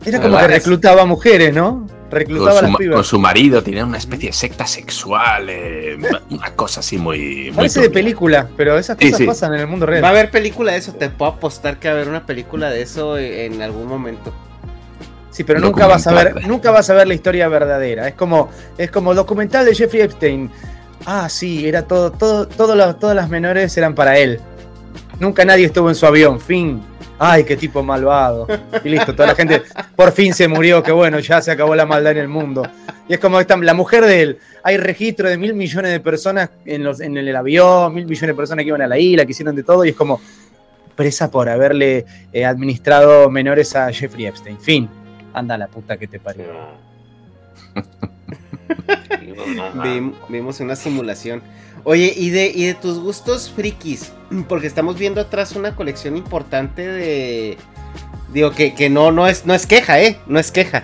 Era 0.05 0.21
como 0.21 0.37
que 0.37 0.45
reclutaba 0.47 1.03
mujeres, 1.07 1.51
¿no? 1.51 1.87
Con 1.87 2.11
Reclutaba 2.11 2.51
a 2.51 2.55
su, 2.57 2.61
las 2.61 2.71
ma- 2.71 2.77
pibas. 2.77 2.95
con 2.95 3.03
su 3.03 3.17
marido 3.19 3.63
tienen 3.63 3.85
una 3.85 3.97
especie 3.97 4.29
de 4.29 4.33
secta 4.33 4.67
sexual, 4.67 5.49
eh, 5.49 5.97
una 6.29 6.51
cosa 6.55 6.81
así 6.81 6.99
muy... 6.99 7.45
muy 7.47 7.51
Parece 7.55 7.81
de 7.81 7.89
película, 7.89 8.47
pero 8.55 8.77
esas 8.77 8.95
cosas 8.95 9.17
sí. 9.17 9.25
pasan 9.25 9.55
en 9.55 9.61
el 9.61 9.67
mundo 9.67 9.87
real. 9.87 10.03
Va 10.03 10.09
a 10.09 10.11
haber 10.11 10.29
película 10.29 10.73
de 10.73 10.77
eso, 10.77 10.93
te 10.93 11.09
puedo 11.09 11.31
apostar 11.31 11.79
que 11.79 11.87
va 11.87 11.95
a 11.95 11.97
haber 11.97 12.07
una 12.07 12.27
película 12.27 12.69
de 12.69 12.83
eso 12.83 13.17
en 13.17 13.63
algún 13.63 13.87
momento. 13.87 14.31
Sí, 15.31 15.43
pero 15.43 15.59
nunca 15.59 15.87
vas 15.87 16.05
a 16.05 16.13
ver, 16.13 16.47
nunca 16.47 16.69
vas 16.69 16.87
a 16.91 16.93
ver 16.93 17.07
la 17.07 17.15
historia 17.15 17.47
verdadera. 17.47 18.07
Es 18.07 18.13
como, 18.13 18.51
es 18.77 18.91
como 18.91 19.15
documental 19.15 19.65
de 19.65 19.73
Jeffrey 19.73 20.03
Epstein. 20.03 20.51
Ah, 21.05 21.27
sí, 21.29 21.67
era 21.67 21.83
todo, 21.83 22.11
todo, 22.11 22.47
todo 22.47 22.95
todas 22.95 23.15
las 23.15 23.29
menores 23.29 23.75
eran 23.77 23.95
para 23.95 24.17
él. 24.17 24.39
Nunca 25.19 25.45
nadie 25.45 25.65
estuvo 25.65 25.89
en 25.89 25.95
su 25.95 26.05
avión. 26.05 26.39
Fin. 26.39 26.81
Ay, 27.17 27.45
qué 27.45 27.55
tipo 27.55 27.81
malvado. 27.81 28.47
Y 28.83 28.89
listo, 28.89 29.13
toda 29.13 29.29
la 29.29 29.35
gente 29.35 29.63
por 29.95 30.11
fin 30.11 30.33
se 30.33 30.47
murió, 30.47 30.83
que 30.83 30.91
bueno, 30.91 31.19
ya 31.19 31.41
se 31.41 31.51
acabó 31.51 31.73
la 31.75 31.85
maldad 31.85 32.11
en 32.13 32.17
el 32.17 32.27
mundo. 32.27 32.67
Y 33.07 33.13
es 33.13 33.19
como 33.19 33.39
esta, 33.39 33.55
la 33.57 33.73
mujer 33.73 34.05
de 34.05 34.21
él. 34.21 34.39
Hay 34.63 34.77
registro 34.77 35.29
de 35.29 35.37
mil 35.37 35.53
millones 35.53 35.91
de 35.91 35.99
personas 35.99 36.49
en, 36.65 36.83
los, 36.83 36.99
en 36.99 37.15
el 37.17 37.35
avión, 37.35 37.93
mil 37.93 38.05
millones 38.05 38.27
de 38.27 38.35
personas 38.35 38.63
que 38.63 38.67
iban 38.67 38.81
a 38.81 38.87
la 38.87 38.97
isla, 38.97 39.25
que 39.25 39.31
hicieron 39.31 39.55
de 39.55 39.63
todo, 39.63 39.85
y 39.85 39.89
es 39.89 39.95
como 39.95 40.19
presa 40.95 41.29
por 41.29 41.47
haberle 41.49 42.05
eh, 42.33 42.45
administrado 42.45 43.29
menores 43.29 43.75
a 43.75 43.91
Jeffrey 43.93 44.25
Epstein. 44.25 44.59
Fin. 44.59 44.89
Anda 45.33 45.57
la 45.57 45.67
puta 45.67 45.97
que 45.97 46.07
te 46.07 46.19
parió. 46.19 46.45
vimos 50.29 50.59
una 50.59 50.75
simulación. 50.75 51.41
Oye, 51.83 52.13
¿y 52.15 52.29
de, 52.29 52.47
y 52.53 52.65
de 52.65 52.73
tus 52.73 52.99
gustos 52.99 53.51
frikis? 53.55 54.11
Porque 54.49 54.67
estamos 54.67 54.97
viendo 54.97 55.21
atrás 55.21 55.55
una 55.55 55.75
colección 55.75 56.17
importante 56.17 56.87
de... 56.87 57.57
Digo, 58.33 58.51
que, 58.51 58.73
que 58.73 58.89
no, 58.89 59.11
no, 59.11 59.27
es, 59.27 59.45
no 59.45 59.53
es 59.53 59.65
queja, 59.65 60.01
¿eh? 60.01 60.19
No 60.27 60.39
es 60.39 60.51
queja. 60.51 60.83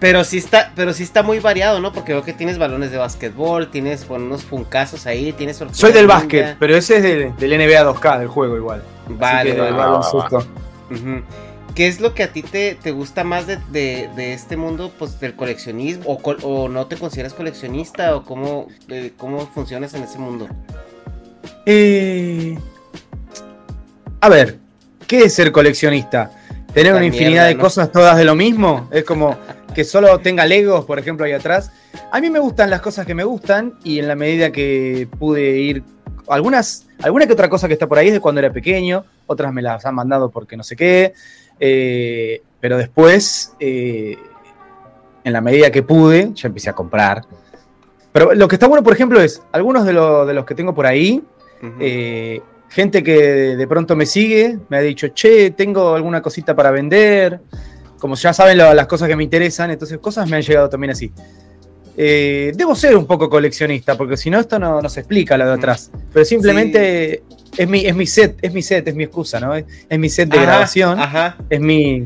Pero 0.00 0.24
sí 0.24 0.38
está, 0.38 0.72
pero 0.74 0.92
sí 0.92 1.02
está 1.04 1.22
muy 1.22 1.38
variado, 1.38 1.80
¿no? 1.80 1.92
Porque 1.92 2.12
veo 2.12 2.24
que 2.24 2.32
tienes 2.32 2.58
balones 2.58 2.90
de 2.90 2.96
básquetbol, 2.96 3.70
tienes 3.70 4.08
bueno, 4.08 4.24
unos 4.26 4.42
funcazos 4.42 5.06
ahí, 5.06 5.32
tienes 5.32 5.62
Soy 5.72 5.92
del 5.92 6.06
ninja. 6.06 6.18
básquet, 6.18 6.56
pero 6.58 6.76
ese 6.76 6.96
es 6.96 7.02
del, 7.02 7.36
del 7.36 7.50
NBA 7.58 7.84
2K, 7.84 8.18
del 8.18 8.28
juego 8.28 8.56
igual. 8.56 8.82
Así 9.04 9.14
Vale, 9.14 9.54
que 9.54 9.60
vale. 9.60 9.96
un. 10.90 11.24
¿Qué 11.78 11.86
es 11.86 12.00
lo 12.00 12.12
que 12.12 12.24
a 12.24 12.32
ti 12.32 12.42
te, 12.42 12.74
te 12.74 12.90
gusta 12.90 13.22
más 13.22 13.46
de, 13.46 13.56
de- 13.70 14.10
de 14.16 14.32
este 14.32 14.56
mundo 14.56 14.90
pues, 14.98 15.20
del 15.20 15.36
coleccionismo? 15.36 16.02
¿O, 16.06 16.14
o 16.42 16.68
no 16.68 16.88
te 16.88 16.96
consideras 16.96 17.34
coleccionista? 17.34 18.16
¿O 18.16 18.24
cómo, 18.24 18.66
eh, 18.88 19.12
cómo 19.16 19.46
funcionas 19.46 19.94
en 19.94 20.02
ese 20.02 20.18
mundo? 20.18 20.48
Eh, 21.66 22.58
A 24.20 24.28
ver, 24.28 24.58
¿qué 25.06 25.20
es 25.20 25.34
ser 25.34 25.52
coleccionista? 25.52 26.32
¿Tener 26.74 26.94
una 26.94 27.04
infinidad 27.06 27.30
mierda, 27.30 27.46
de 27.46 27.54
¿no? 27.54 27.60
cosas 27.60 27.92
todas 27.92 28.16
de 28.18 28.24
lo 28.24 28.34
mismo? 28.34 28.88
Es 28.90 29.04
como 29.04 29.38
que 29.72 29.84
solo 29.84 30.18
tenga 30.18 30.44
Legos, 30.46 30.84
por 30.84 30.98
ejemplo, 30.98 31.26
ahí 31.26 31.32
atrás. 31.32 31.70
A 32.10 32.20
mí 32.20 32.28
me 32.28 32.40
gustan 32.40 32.70
las 32.70 32.80
cosas 32.80 33.06
que 33.06 33.14
me 33.14 33.22
gustan 33.22 33.74
y 33.84 34.00
en 34.00 34.08
la 34.08 34.16
medida 34.16 34.50
que 34.50 35.06
pude 35.16 35.58
ir... 35.58 35.84
Algunas, 36.26 36.86
alguna 37.02 37.28
que 37.28 37.34
otra 37.34 37.48
cosa 37.48 37.68
que 37.68 37.74
está 37.74 37.86
por 37.86 37.98
ahí 37.98 38.08
es 38.08 38.14
de 38.14 38.20
cuando 38.20 38.40
era 38.40 38.52
pequeño, 38.52 39.04
otras 39.28 39.52
me 39.52 39.62
las 39.62 39.86
han 39.86 39.94
mandado 39.94 40.30
porque 40.30 40.56
no 40.56 40.64
sé 40.64 40.74
qué. 40.74 41.12
eh, 41.60 42.42
pero 42.60 42.76
después, 42.76 43.54
eh, 43.60 44.16
en 45.24 45.32
la 45.32 45.40
medida 45.40 45.70
que 45.70 45.82
pude, 45.84 46.32
ya 46.34 46.48
empecé 46.48 46.70
a 46.70 46.72
comprar. 46.72 47.22
Pero 48.12 48.34
lo 48.34 48.48
que 48.48 48.56
está 48.56 48.66
bueno, 48.66 48.82
por 48.82 48.92
ejemplo, 48.92 49.20
es 49.20 49.42
algunos 49.52 49.84
de, 49.86 49.92
lo- 49.92 50.26
de 50.26 50.34
los 50.34 50.44
que 50.44 50.54
tengo 50.56 50.74
por 50.74 50.86
ahí, 50.86 51.22
eh, 51.80 52.40
gente 52.68 53.02
que 53.02 53.56
de 53.56 53.66
pronto 53.68 53.94
me 53.96 54.06
sigue, 54.06 54.58
me 54.68 54.76
ha 54.78 54.80
dicho, 54.80 55.08
che, 55.08 55.50
tengo 55.52 55.94
alguna 55.94 56.20
cosita 56.22 56.54
para 56.56 56.70
vender. 56.70 57.40
Como 57.98 58.14
ya 58.14 58.32
saben 58.32 58.58
lo- 58.58 58.74
las 58.74 58.86
cosas 58.86 59.08
que 59.08 59.16
me 59.16 59.24
interesan, 59.24 59.70
entonces 59.70 59.98
cosas 59.98 60.28
me 60.28 60.36
han 60.36 60.42
llegado 60.42 60.68
también 60.68 60.92
así. 60.92 61.12
Eh, 62.00 62.52
debo 62.54 62.76
ser 62.76 62.96
un 62.96 63.06
poco 63.06 63.28
coleccionista, 63.28 63.96
porque 63.96 64.16
si 64.16 64.30
no, 64.30 64.38
esto 64.38 64.56
no, 64.60 64.80
no 64.80 64.88
se 64.88 65.00
explica 65.00 65.36
lo 65.36 65.46
de 65.46 65.54
atrás. 65.54 65.90
Pero 66.12 66.24
simplemente 66.24 67.24
es, 67.56 67.68
mi, 67.68 67.84
es 67.84 67.96
mi 67.96 68.06
set, 68.06 68.38
es 68.40 68.52
mi 68.54 68.62
set, 68.62 68.86
es 68.86 68.94
mi 68.94 69.02
excusa, 69.02 69.40
¿no? 69.40 69.52
Es, 69.56 69.64
es 69.88 69.98
mi 69.98 70.08
set 70.08 70.28
de 70.28 70.38
Ajá, 70.38 70.46
grabación, 70.46 71.00
Ajá, 71.00 71.36
es 71.50 71.60
mi. 71.60 72.04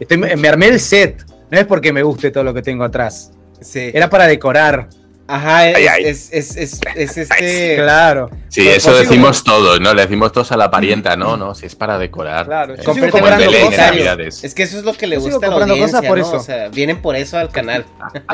Estoy, 0.00 0.16
me 0.16 0.48
armé 0.48 0.68
el 0.68 0.80
set, 0.80 1.22
no 1.50 1.58
es 1.58 1.66
porque 1.66 1.92
me 1.92 2.02
guste 2.02 2.30
todo 2.30 2.44
lo 2.44 2.54
que 2.54 2.62
tengo 2.62 2.82
atrás. 2.84 3.30
sí. 3.60 3.90
Era 3.92 4.08
para 4.08 4.26
decorar. 4.26 4.88
Ajá, 5.28 5.68
es, 5.68 5.76
Ay, 5.76 5.86
ay. 5.88 6.04
es, 6.04 6.28
es, 6.32 6.56
es, 6.56 6.80
es 6.94 7.16
este... 7.16 7.74
Claro. 7.76 8.30
Sí, 8.48 8.62
Pues, 8.62 8.76
eso 8.76 8.94
decimos 8.96 9.42
todos, 9.42 9.80
¿no? 9.80 9.92
Le 9.92 10.02
decimos 10.02 10.30
todos 10.30 10.52
a 10.52 10.56
la 10.56 10.70
parienta, 10.70 11.16
no, 11.16 11.36
no, 11.36 11.54
si 11.54 11.66
es 11.66 11.74
para 11.74 11.98
decorar. 11.98 12.46
Claro, 12.46 12.74
Eh, 12.74 12.80
como 12.84 13.04
el 13.04 13.10
comprando 13.10 13.44
Belén 13.44 13.60
en 13.62 13.66
cosas. 13.70 13.86
Navidades. 13.90 14.44
Es 14.44 14.54
que 14.54 14.62
eso 14.62 14.78
es 14.78 14.84
lo 14.84 14.92
que 14.94 15.06
le 15.08 15.16
gusta 15.18 15.46
a 15.46 15.50
la 15.50 15.56
audiencia, 15.56 15.98
cosas 15.98 16.08
por 16.08 16.18
¿no? 16.18 16.24
eso. 16.26 16.36
O 16.36 16.40
sea, 16.40 16.68
vienen 16.68 17.02
por 17.02 17.16
eso 17.16 17.38
al 17.38 17.50
canal. 17.50 17.84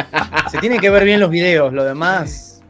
Se 0.53 0.59
tienen 0.59 0.81
que 0.81 0.91
ver 0.91 1.05
bien 1.05 1.19
los 1.19 1.31
videos, 1.31 1.73
lo 1.73 1.83
demás. 1.85 2.61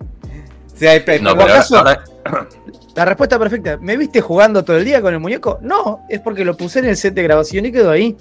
Sí, 0.78 0.86
hay 0.86 1.02
No, 1.20 1.32
¿O 1.32 1.36
pero 1.36 1.52
acaso- 1.54 1.78
ahora- 1.78 2.04
La 2.94 3.06
respuesta 3.06 3.38
perfecta. 3.38 3.78
¿Me 3.80 3.96
viste 3.96 4.20
jugando 4.20 4.64
todo 4.64 4.76
el 4.76 4.84
día 4.84 5.00
con 5.00 5.14
el 5.14 5.18
muñeco? 5.18 5.58
No, 5.62 6.04
es 6.10 6.20
porque 6.20 6.44
lo 6.44 6.56
puse 6.56 6.78
en 6.80 6.84
el 6.84 6.96
set 6.96 7.14
de 7.14 7.22
grabación 7.22 7.64
y 7.66 7.72
quedó 7.72 7.90
ahí. 7.90 8.16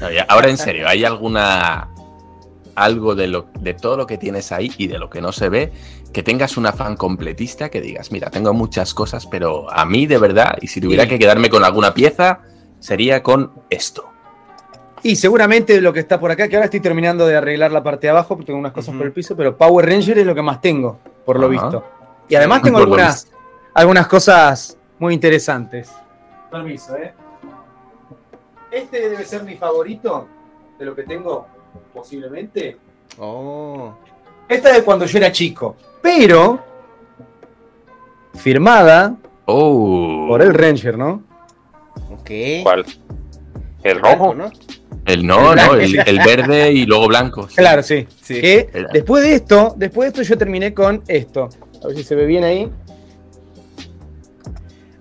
no, 0.00 0.10
ya, 0.12 0.24
ahora 0.28 0.48
en 0.48 0.56
serio, 0.56 0.86
¿hay 0.88 1.04
alguna 1.04 1.88
algo 2.76 3.14
de 3.14 3.28
lo 3.28 3.46
de 3.60 3.74
todo 3.74 3.96
lo 3.96 4.06
que 4.06 4.18
tienes 4.18 4.52
ahí 4.52 4.72
y 4.78 4.86
de 4.86 4.98
lo 4.98 5.10
que 5.10 5.20
no 5.20 5.32
se 5.32 5.48
ve 5.48 5.72
que 6.12 6.22
tengas 6.22 6.56
un 6.56 6.66
afán 6.66 6.96
completista 6.96 7.70
que 7.70 7.80
digas, 7.80 8.12
mira, 8.12 8.30
tengo 8.30 8.52
muchas 8.54 8.94
cosas, 8.94 9.26
pero 9.26 9.68
a 9.70 9.84
mí 9.84 10.06
de 10.06 10.18
verdad, 10.18 10.56
y 10.60 10.68
si 10.68 10.80
tuviera 10.80 11.02
Sí. 11.02 11.08
que 11.10 11.18
quedarme 11.18 11.50
con 11.50 11.64
alguna 11.64 11.92
pieza, 11.92 12.40
sería 12.78 13.22
con 13.22 13.50
esto. 13.68 14.08
Y 15.02 15.16
seguramente 15.16 15.80
lo 15.80 15.92
que 15.92 16.00
está 16.00 16.20
por 16.20 16.30
acá, 16.30 16.48
que 16.48 16.54
ahora 16.54 16.66
estoy 16.66 16.80
terminando 16.80 17.26
de 17.26 17.36
arreglar 17.36 17.72
la 17.72 17.82
parte 17.82 18.06
de 18.06 18.12
abajo, 18.12 18.28
porque 18.36 18.46
tengo 18.46 18.58
unas 18.60 18.72
cosas 18.72 18.94
por 18.94 19.04
el 19.04 19.12
piso, 19.12 19.36
pero 19.36 19.56
Power 19.56 19.86
Ranger 19.86 20.18
es 20.18 20.24
lo 20.26 20.34
que 20.34 20.42
más 20.42 20.60
tengo, 20.60 20.98
por 21.26 21.38
lo 21.40 21.48
visto. 21.48 21.84
Y 22.28 22.36
además 22.36 22.62
tengo 22.62 22.78
Por 22.78 22.84
algunas, 22.86 23.28
algunas 23.74 24.06
cosas 24.06 24.78
muy 25.00 25.12
interesantes. 25.14 25.92
Permiso, 26.50 26.96
¿eh? 26.96 27.12
Este 28.70 29.08
debe 29.10 29.24
ser 29.24 29.42
mi 29.42 29.56
favorito 29.56 30.26
de 30.78 30.84
lo 30.84 30.94
que 30.94 31.02
tengo, 31.02 31.46
posiblemente. 31.92 32.76
Oh. 33.18 33.92
Esta 34.48 34.70
es 34.70 34.76
de 34.76 34.84
cuando 34.84 35.06
yo 35.06 35.18
era 35.18 35.32
chico, 35.32 35.76
pero 36.02 36.60
firmada 38.34 39.16
Oh, 39.46 40.26
por 40.28 40.40
el 40.42 40.54
Ranger, 40.54 40.96
¿no? 40.96 41.22
Ok. 42.10 42.30
¿Cuál? 42.62 42.84
¿El 43.82 44.00
rojo? 44.00 44.34
¿no? 44.34 44.50
el 45.04 45.26
no, 45.26 45.52
El 45.52 45.56
no, 45.58 45.74
el, 45.74 45.98
el 46.06 46.18
verde 46.20 46.72
y 46.72 46.86
luego 46.86 47.08
blanco. 47.08 47.48
sí. 47.48 47.56
Claro, 47.56 47.82
sí. 47.82 48.06
Sí. 48.22 48.40
Que 48.40 48.70
después 48.92 49.22
de 49.22 49.34
esto, 49.34 49.74
después 49.76 50.06
de 50.06 50.20
esto 50.22 50.22
yo 50.32 50.38
terminé 50.38 50.72
con 50.72 51.02
esto. 51.06 51.50
A 51.82 51.88
ver 51.88 51.96
si 51.96 52.02
se 52.04 52.14
ve 52.14 52.24
bien 52.24 52.44
ahí. 52.44 52.70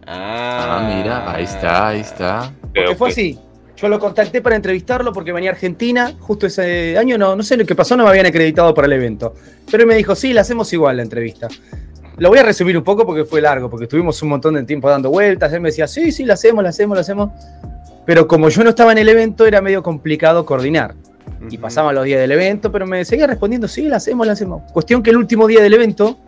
Ah, 0.06 0.80
Ah, 0.80 0.94
mira, 0.94 1.32
ahí 1.34 1.44
está, 1.46 1.88
ahí 1.88 2.00
está. 2.02 2.52
Porque 2.76 2.96
fue 2.96 3.10
así. 3.10 3.40
Yo 3.76 3.90
lo 3.90 4.00
contacté 4.00 4.42
para 4.42 4.56
entrevistarlo 4.56 5.12
porque 5.12 5.32
venía 5.32 5.50
a 5.50 5.54
Argentina. 5.54 6.14
Justo 6.20 6.48
ese 6.48 6.98
año, 6.98 7.18
no, 7.18 7.36
no 7.36 7.44
sé 7.44 7.58
lo 7.58 7.66
que 7.66 7.76
pasó, 7.76 7.98
no 7.98 8.04
me 8.04 8.10
habían 8.10 8.28
acreditado 8.28 8.74
para 8.74 8.86
el 8.86 8.94
evento. 8.94 9.34
Pero 9.70 9.84
él 9.84 9.88
me 9.88 9.96
dijo, 9.96 10.16
sí, 10.16 10.32
la 10.34 10.42
hacemos 10.42 10.72
igual 10.74 10.98
la 10.98 11.04
entrevista. 11.04 11.48
Lo 12.18 12.30
voy 12.30 12.40
a 12.40 12.44
resumir 12.44 12.78
un 12.78 12.84
poco 12.84 13.06
porque 13.06 13.26
fue 13.26 13.42
largo, 13.42 13.70
porque 13.70 13.86
estuvimos 13.86 14.22
un 14.22 14.30
montón 14.30 14.54
de 14.54 14.64
tiempo 14.64 14.90
dando 14.90 15.10
vueltas. 15.10 15.52
Él 15.54 15.62
me 15.62 15.70
decía, 15.70 15.88
sí, 15.88 16.12
sí, 16.12 16.26
la 16.26 16.36
hacemos, 16.36 16.64
la 16.64 16.70
hacemos, 16.70 16.96
la 16.96 17.02
hacemos. 17.02 17.32
Pero 18.06 18.28
como 18.28 18.50
yo 18.50 18.64
no 18.64 18.70
estaba 18.70 18.92
en 18.92 19.00
el 19.00 19.10
evento, 19.10 19.48
era 19.48 19.62
medio 19.62 19.82
complicado 19.82 20.46
coordinar. 20.46 20.94
Y 21.50 21.58
pasaban 21.58 21.96
los 21.96 22.06
días 22.06 22.20
del 22.22 22.32
evento, 22.32 22.72
pero 22.72 22.86
me 22.86 23.04
seguía 23.04 23.28
respondiendo, 23.28 23.68
sí, 23.68 23.84
la 23.84 23.98
hacemos, 23.98 24.28
la 24.28 24.34
hacemos. 24.34 24.72
Cuestión 24.72 25.02
que 25.02 25.10
el 25.10 25.18
último 25.18 25.48
día 25.48 25.62
del 25.62 25.74
evento, 25.74 26.20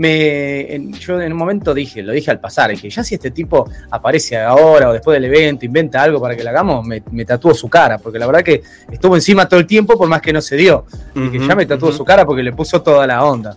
me, 0.00 0.74
en- 0.74 0.92
yo 0.94 1.20
en 1.20 1.30
un 1.32 1.38
momento 1.38 1.74
dije, 1.74 2.02
lo 2.02 2.12
dije 2.12 2.30
al 2.30 2.40
pasar, 2.40 2.74
que 2.74 2.88
ya 2.88 3.04
si 3.04 3.16
este 3.16 3.30
tipo 3.30 3.68
aparece 3.90 4.38
ahora 4.38 4.88
o 4.88 4.92
después 4.94 5.14
del 5.20 5.26
evento, 5.26 5.66
inventa 5.66 6.02
algo 6.02 6.18
para 6.18 6.34
que 6.34 6.42
lo 6.42 6.48
hagamos, 6.48 6.86
me, 6.86 7.02
me 7.10 7.26
tatúo 7.26 7.52
su 7.52 7.68
cara, 7.68 7.98
porque 7.98 8.18
la 8.18 8.26
verdad 8.26 8.42
que 8.42 8.62
estuvo 8.90 9.14
encima 9.14 9.46
todo 9.46 9.60
el 9.60 9.66
tiempo 9.66 9.98
por 9.98 10.08
más 10.08 10.22
que 10.22 10.32
no 10.32 10.40
se 10.40 10.56
dio. 10.56 10.86
Y 11.14 11.28
que 11.30 11.38
ya 11.46 11.54
me 11.54 11.66
tatuó 11.66 11.90
ujú. 11.90 11.98
su 11.98 12.04
cara 12.06 12.24
porque 12.24 12.42
le 12.42 12.52
puso 12.52 12.80
toda 12.80 13.06
la 13.06 13.22
onda. 13.24 13.54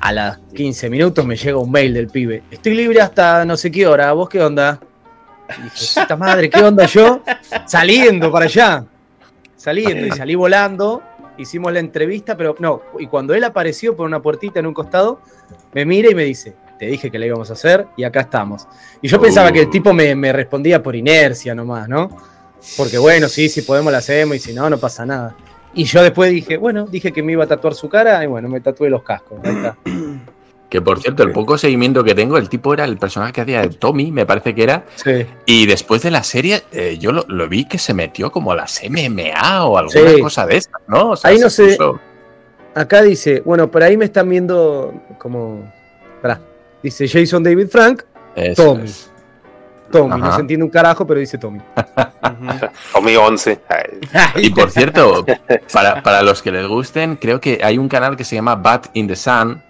A 0.00 0.12
las 0.12 0.38
15 0.54 0.90
minutos 0.90 1.24
me 1.24 1.36
llega 1.36 1.58
un 1.58 1.70
mail 1.70 1.94
del 1.94 2.08
pibe. 2.08 2.42
Estoy 2.50 2.74
libre 2.74 3.00
hasta 3.00 3.44
no 3.44 3.56
sé 3.56 3.70
qué 3.70 3.86
hora. 3.86 4.12
¿Vos 4.12 4.28
qué 4.28 4.42
onda? 4.42 4.80
Y 5.56 5.62
dije, 5.62 6.00
puta 6.00 6.16
madre, 6.16 6.50
¿qué 6.50 6.60
onda 6.64 6.86
yo? 6.86 7.22
Saliendo 7.66 8.32
para 8.32 8.46
allá. 8.46 8.84
Saliendo 9.56 10.06
y 10.06 10.10
salí 10.12 10.34
volando. 10.34 11.02
Hicimos 11.38 11.72
la 11.72 11.80
entrevista, 11.80 12.36
pero 12.36 12.54
no. 12.58 12.82
Y 12.98 13.06
cuando 13.06 13.34
él 13.34 13.44
apareció 13.44 13.96
por 13.96 14.06
una 14.06 14.20
puertita 14.20 14.60
en 14.60 14.66
un 14.66 14.74
costado, 14.74 15.20
me 15.72 15.84
mira 15.84 16.10
y 16.10 16.14
me 16.14 16.24
dice, 16.24 16.54
te 16.78 16.86
dije 16.86 17.10
que 17.10 17.18
la 17.18 17.26
íbamos 17.26 17.50
a 17.50 17.54
hacer 17.54 17.86
y 17.96 18.04
acá 18.04 18.20
estamos. 18.20 18.66
Y 19.00 19.08
yo 19.08 19.20
pensaba 19.20 19.52
que 19.52 19.60
el 19.60 19.68
Uh. 19.68 19.70
tipo 19.70 19.92
me, 19.92 20.14
me 20.14 20.32
respondía 20.32 20.82
por 20.82 20.94
inercia 20.96 21.54
nomás, 21.54 21.88
¿no? 21.88 22.10
Porque 22.76 22.98
bueno, 22.98 23.28
sí, 23.28 23.48
si 23.48 23.62
podemos 23.62 23.90
la 23.90 23.98
hacemos 23.98 24.36
y 24.36 24.38
si 24.38 24.52
no, 24.52 24.68
no 24.68 24.78
pasa 24.78 25.06
nada. 25.06 25.36
Y 25.72 25.84
yo 25.84 26.02
después 26.02 26.30
dije, 26.30 26.56
bueno, 26.56 26.86
dije 26.86 27.12
que 27.12 27.22
me 27.22 27.32
iba 27.32 27.44
a 27.44 27.46
tatuar 27.46 27.74
su 27.74 27.88
cara 27.88 28.22
y 28.24 28.26
bueno, 28.26 28.48
me 28.48 28.60
tatué 28.60 28.90
los 28.90 29.02
cascos. 29.02 29.38
Ahí 29.44 29.56
está. 29.56 29.76
Que 30.70 30.80
por 30.80 31.00
cierto, 31.02 31.22
el 31.24 31.32
poco 31.32 31.58
seguimiento 31.58 32.02
que 32.04 32.14
tengo, 32.14 32.38
el 32.38 32.48
tipo 32.48 32.72
era 32.72 32.84
el 32.84 32.96
personaje 32.96 33.32
que 33.32 33.40
hacía 33.42 33.60
de 33.62 33.68
Tommy, 33.70 34.12
me 34.12 34.24
parece 34.24 34.54
que 34.54 34.62
era. 34.62 34.84
Sí. 34.94 35.26
Y 35.44 35.66
después 35.66 36.00
de 36.02 36.10
la 36.12 36.22
serie, 36.22 36.62
eh, 36.72 36.96
yo 36.98 37.10
lo, 37.12 37.24
lo 37.28 37.48
vi 37.48 37.64
que 37.64 37.76
se 37.78 37.92
metió 37.92 38.30
como 38.30 38.52
a 38.52 38.56
las 38.56 38.80
MMA 38.88 39.64
o 39.64 39.76
alguna 39.76 40.10
Sí. 40.12 40.20
cosa 40.20 40.46
de 40.46 40.56
estas, 40.56 40.80
¿no? 40.86 41.10
O 41.10 41.16
sea, 41.16 41.30
Ahí 41.32 41.38
no 41.38 41.50
se 41.50 41.72
sé. 41.72 41.76
puso- 41.76 41.98
Acá 42.72 43.02
dice, 43.02 43.42
bueno, 43.44 43.68
por 43.68 43.82
ahí 43.82 43.96
me 43.96 44.04
están 44.04 44.28
viendo 44.30 44.94
como. 45.18 45.70
Pará. 46.22 46.40
Dice 46.82 47.08
Jason 47.08 47.42
David 47.42 47.66
Frank, 47.68 48.02
Eso 48.36 48.62
Tommy. 48.64 48.84
es. 48.84 49.10
Tommy. 49.90 50.20
No 50.20 50.32
se 50.36 50.40
entiende 50.40 50.62
un 50.64 50.70
carajo, 50.70 51.04
pero 51.04 51.18
dice 51.18 51.36
Tommy. 51.36 51.58
Tommy 52.92 53.16
11. 53.16 53.58
Ay, 53.68 54.44
Y 54.46 54.50
por 54.50 54.70
cierto, 54.70 55.26
para, 55.72 56.00
para 56.02 56.22
los 56.22 56.42
que 56.42 56.52
les 56.52 56.66
gusten, 56.68 57.16
creo 57.16 57.40
que 57.40 57.58
hay 57.62 57.76
un 57.76 57.88
canal 57.88 58.16
que 58.16 58.22
se 58.24 58.36
llama 58.36 58.54
Bat 58.54 58.86
in 58.94 59.08
the 59.08 59.16
Sun, 59.16 59.60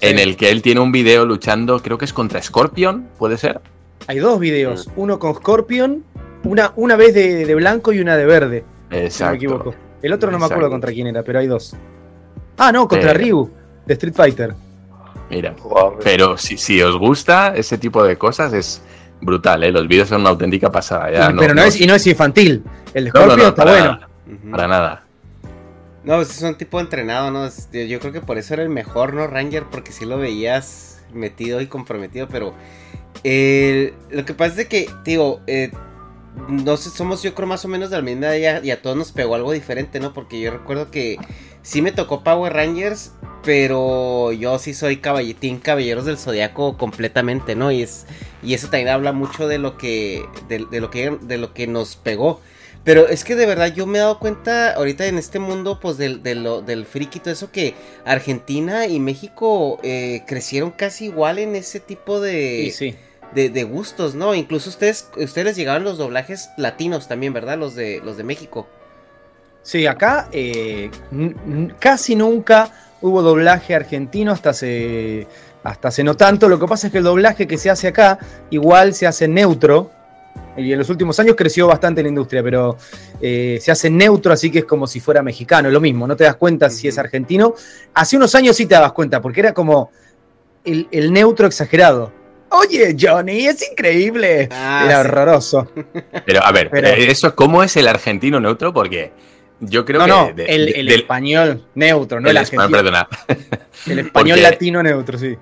en 0.00 0.18
el 0.18 0.36
que 0.36 0.50
él 0.50 0.62
tiene 0.62 0.80
un 0.80 0.92
video 0.92 1.24
luchando, 1.24 1.80
creo 1.80 1.98
que 1.98 2.04
es 2.04 2.12
contra 2.12 2.40
Scorpion, 2.42 3.08
¿puede 3.18 3.36
ser? 3.38 3.60
Hay 4.06 4.18
dos 4.18 4.38
videos, 4.38 4.88
uno 4.96 5.18
con 5.18 5.34
Scorpion, 5.34 6.04
una, 6.44 6.72
una 6.76 6.96
vez 6.96 7.14
de, 7.14 7.44
de 7.44 7.54
blanco 7.54 7.92
y 7.92 8.00
una 8.00 8.16
de 8.16 8.24
verde, 8.26 8.64
si 8.90 8.96
no 8.96 9.02
Exacto. 9.02 9.30
me 9.32 9.36
equivoco. 9.36 9.74
El 10.02 10.12
otro 10.12 10.30
no 10.30 10.38
me 10.38 10.44
acuerdo 10.44 10.62
Exacto. 10.66 10.74
contra 10.74 10.92
quién 10.92 11.06
era, 11.08 11.22
pero 11.22 11.40
hay 11.40 11.46
dos. 11.48 11.74
Ah, 12.56 12.70
no, 12.72 12.86
contra 12.86 13.10
Eh. 13.10 13.14
Ryu, 13.14 13.50
de 13.86 13.94
Street 13.94 14.14
Fighter. 14.14 14.54
Mira. 15.30 15.54
Pero 16.02 16.36
si, 16.38 16.56
si 16.56 16.80
os 16.80 16.96
gusta 16.96 17.52
ese 17.54 17.76
tipo 17.76 18.02
de 18.04 18.16
cosas, 18.16 18.52
es 18.52 18.80
brutal, 19.20 19.62
¿eh? 19.64 19.72
Los 19.72 19.86
vídeos 19.88 20.08
son 20.08 20.20
una 20.22 20.30
auténtica 20.30 20.70
pasada. 20.72 21.10
Ya, 21.10 21.34
pero 21.36 21.54
no, 21.54 21.62
es, 21.62 21.80
y 21.80 21.86
no 21.86 21.94
es 21.94 22.06
infantil. 22.06 22.62
El 22.94 23.04
de 23.06 23.10
no, 23.10 23.20
no, 23.20 23.26
Scorpion 23.26 23.38
no, 23.38 23.48
está 23.48 23.64
para 23.64 23.70
bueno. 23.72 23.92
nada, 23.92 24.08
para 24.50 24.68
nada. 24.68 25.02
No, 26.04 26.16
pues 26.16 26.30
es 26.30 26.42
un 26.42 26.56
tipo 26.56 26.80
entrenado, 26.80 27.30
¿no? 27.30 27.48
Yo 27.72 28.00
creo 28.00 28.12
que 28.12 28.20
por 28.20 28.38
eso 28.38 28.54
era 28.54 28.62
el 28.62 28.68
mejor, 28.68 29.14
¿no? 29.14 29.26
Ranger, 29.26 29.64
porque 29.70 29.92
sí 29.92 30.04
lo 30.04 30.18
veías 30.18 31.00
metido 31.12 31.60
y 31.60 31.66
comprometido, 31.66 32.28
pero 32.28 32.54
eh, 33.24 33.94
lo 34.10 34.24
que 34.24 34.34
pasa 34.34 34.62
es 34.62 34.68
que, 34.68 34.90
digo, 35.04 35.40
eh, 35.46 35.70
no 36.48 36.76
sé, 36.76 36.90
somos 36.90 37.22
yo 37.22 37.34
creo 37.34 37.48
más 37.48 37.64
o 37.64 37.68
menos 37.68 37.90
de 37.90 37.96
la 37.96 38.02
misma 38.02 38.34
edad 38.34 38.62
y 38.62 38.70
a 38.70 38.80
todos 38.80 38.96
nos 38.96 39.12
pegó 39.12 39.34
algo 39.34 39.52
diferente, 39.52 40.00
¿no? 40.00 40.14
Porque 40.14 40.40
yo 40.40 40.50
recuerdo 40.50 40.90
que 40.90 41.18
sí 41.62 41.82
me 41.82 41.92
tocó 41.92 42.22
Power 42.22 42.52
Rangers, 42.52 43.12
pero 43.42 44.32
yo 44.32 44.58
sí 44.58 44.74
soy 44.74 44.98
caballetín 44.98 45.58
Caballeros 45.58 46.04
del 46.04 46.18
Zodiaco 46.18 46.76
completamente, 46.76 47.54
¿no? 47.56 47.72
Y 47.72 47.82
es 47.82 48.06
y 48.42 48.54
eso 48.54 48.68
también 48.68 48.88
habla 48.88 49.12
mucho 49.12 49.48
de 49.48 49.58
lo 49.58 49.76
que 49.76 50.24
de 50.48 50.80
lo 50.80 50.90
que 50.90 51.18
de 51.20 51.38
lo 51.38 51.52
que 51.54 51.66
nos 51.66 51.96
pegó. 51.96 52.40
Pero 52.88 53.06
es 53.06 53.22
que 53.22 53.36
de 53.36 53.44
verdad 53.44 53.66
yo 53.74 53.84
me 53.84 53.98
he 53.98 54.00
dado 54.00 54.18
cuenta 54.18 54.72
ahorita 54.72 55.04
en 55.04 55.18
este 55.18 55.38
mundo 55.38 55.78
pues 55.78 55.98
del, 55.98 56.22
de 56.22 56.34
lo- 56.34 56.62
del 56.62 56.86
friki 56.86 57.18
y 57.18 57.20
todo 57.20 57.32
eso 57.34 57.52
que 57.52 57.74
Argentina 58.06 58.86
y 58.86 58.98
México 58.98 59.78
eh, 59.82 60.22
crecieron 60.26 60.70
casi 60.70 61.04
igual 61.04 61.38
en 61.38 61.54
ese 61.54 61.80
tipo 61.80 62.18
de, 62.18 62.70
Sí, 62.72 62.92
sí. 62.92 62.96
de, 63.34 63.50
de 63.50 63.64
gustos, 63.64 64.14
¿no? 64.14 64.34
Incluso 64.34 64.70
ustedes, 64.70 65.06
ustedes 65.18 65.54
llegaban 65.54 65.84
los 65.84 65.98
doblajes 65.98 66.48
latinos 66.56 67.08
también, 67.08 67.34
¿verdad? 67.34 67.58
Los 67.58 67.74
de, 67.74 68.00
los 68.02 68.16
de 68.16 68.24
México. 68.24 68.66
Sí, 69.62 69.86
acá 69.86 70.30
eh, 70.32 70.90
casi 71.78 72.16
nunca 72.16 72.72
hubo 73.02 73.20
doblaje 73.20 73.74
argentino 73.74 74.32
hasta 74.32 74.48
hace, 74.48 75.26
hasta 75.62 75.88
hace 75.88 76.02
no 76.04 76.16
tanto. 76.16 76.48
Lo 76.48 76.58
que 76.58 76.66
pasa 76.66 76.86
es 76.86 76.92
que 76.92 76.98
el 77.00 77.04
doblaje 77.04 77.46
que 77.46 77.58
se 77.58 77.68
hace 77.68 77.88
acá 77.88 78.18
igual 78.48 78.94
se 78.94 79.06
hace 79.06 79.28
neutro. 79.28 79.90
Y 80.56 80.72
en 80.72 80.78
los 80.78 80.88
últimos 80.90 81.18
años 81.20 81.36
creció 81.36 81.66
bastante 81.68 82.02
la 82.02 82.08
industria, 82.08 82.42
pero 82.42 82.76
eh, 83.20 83.58
se 83.60 83.70
hace 83.70 83.88
neutro, 83.90 84.32
así 84.32 84.50
que 84.50 84.60
es 84.60 84.64
como 84.64 84.86
si 84.86 84.98
fuera 85.00 85.22
mexicano, 85.22 85.70
lo 85.70 85.80
mismo, 85.80 86.06
no 86.06 86.16
te 86.16 86.24
das 86.24 86.34
cuenta 86.36 86.68
si 86.68 86.88
es 86.88 86.98
argentino. 86.98 87.54
Hace 87.94 88.16
unos 88.16 88.34
años 88.34 88.56
sí 88.56 88.66
te 88.66 88.74
dabas 88.74 88.92
cuenta, 88.92 89.20
porque 89.22 89.40
era 89.40 89.54
como 89.54 89.90
el, 90.64 90.88
el 90.90 91.12
neutro 91.12 91.46
exagerado. 91.46 92.12
Oye, 92.50 92.96
Johnny, 92.98 93.46
es 93.46 93.70
increíble. 93.70 94.48
Ah, 94.50 94.82
era 94.86 95.02
sí. 95.02 95.08
horroroso. 95.08 95.70
Pero 96.26 96.42
a 96.44 96.50
ver, 96.50 96.70
Pero- 96.70 96.88
eh, 96.88 97.10
eso, 97.10 97.34
¿cómo 97.36 97.62
es 97.62 97.76
el 97.76 97.86
argentino 97.86 98.40
neutro? 98.40 98.72
Porque 98.72 99.12
yo 99.60 99.84
creo 99.84 100.06
no, 100.06 100.26
que. 100.28 100.30
no, 100.30 100.36
de- 100.36 100.44
el, 100.46 100.66
de- 100.66 100.72
el 100.72 100.86
del- 100.86 101.00
español 101.00 101.66
neutro, 101.74 102.20
no 102.20 102.28
el 102.30 102.36
argentino. 102.36 102.70
perdona. 102.70 103.08
El 103.86 103.98
español 104.00 104.38
Porque- 104.38 104.50
latino 104.50 104.82
neutro, 104.82 105.18
sí. 105.18 105.36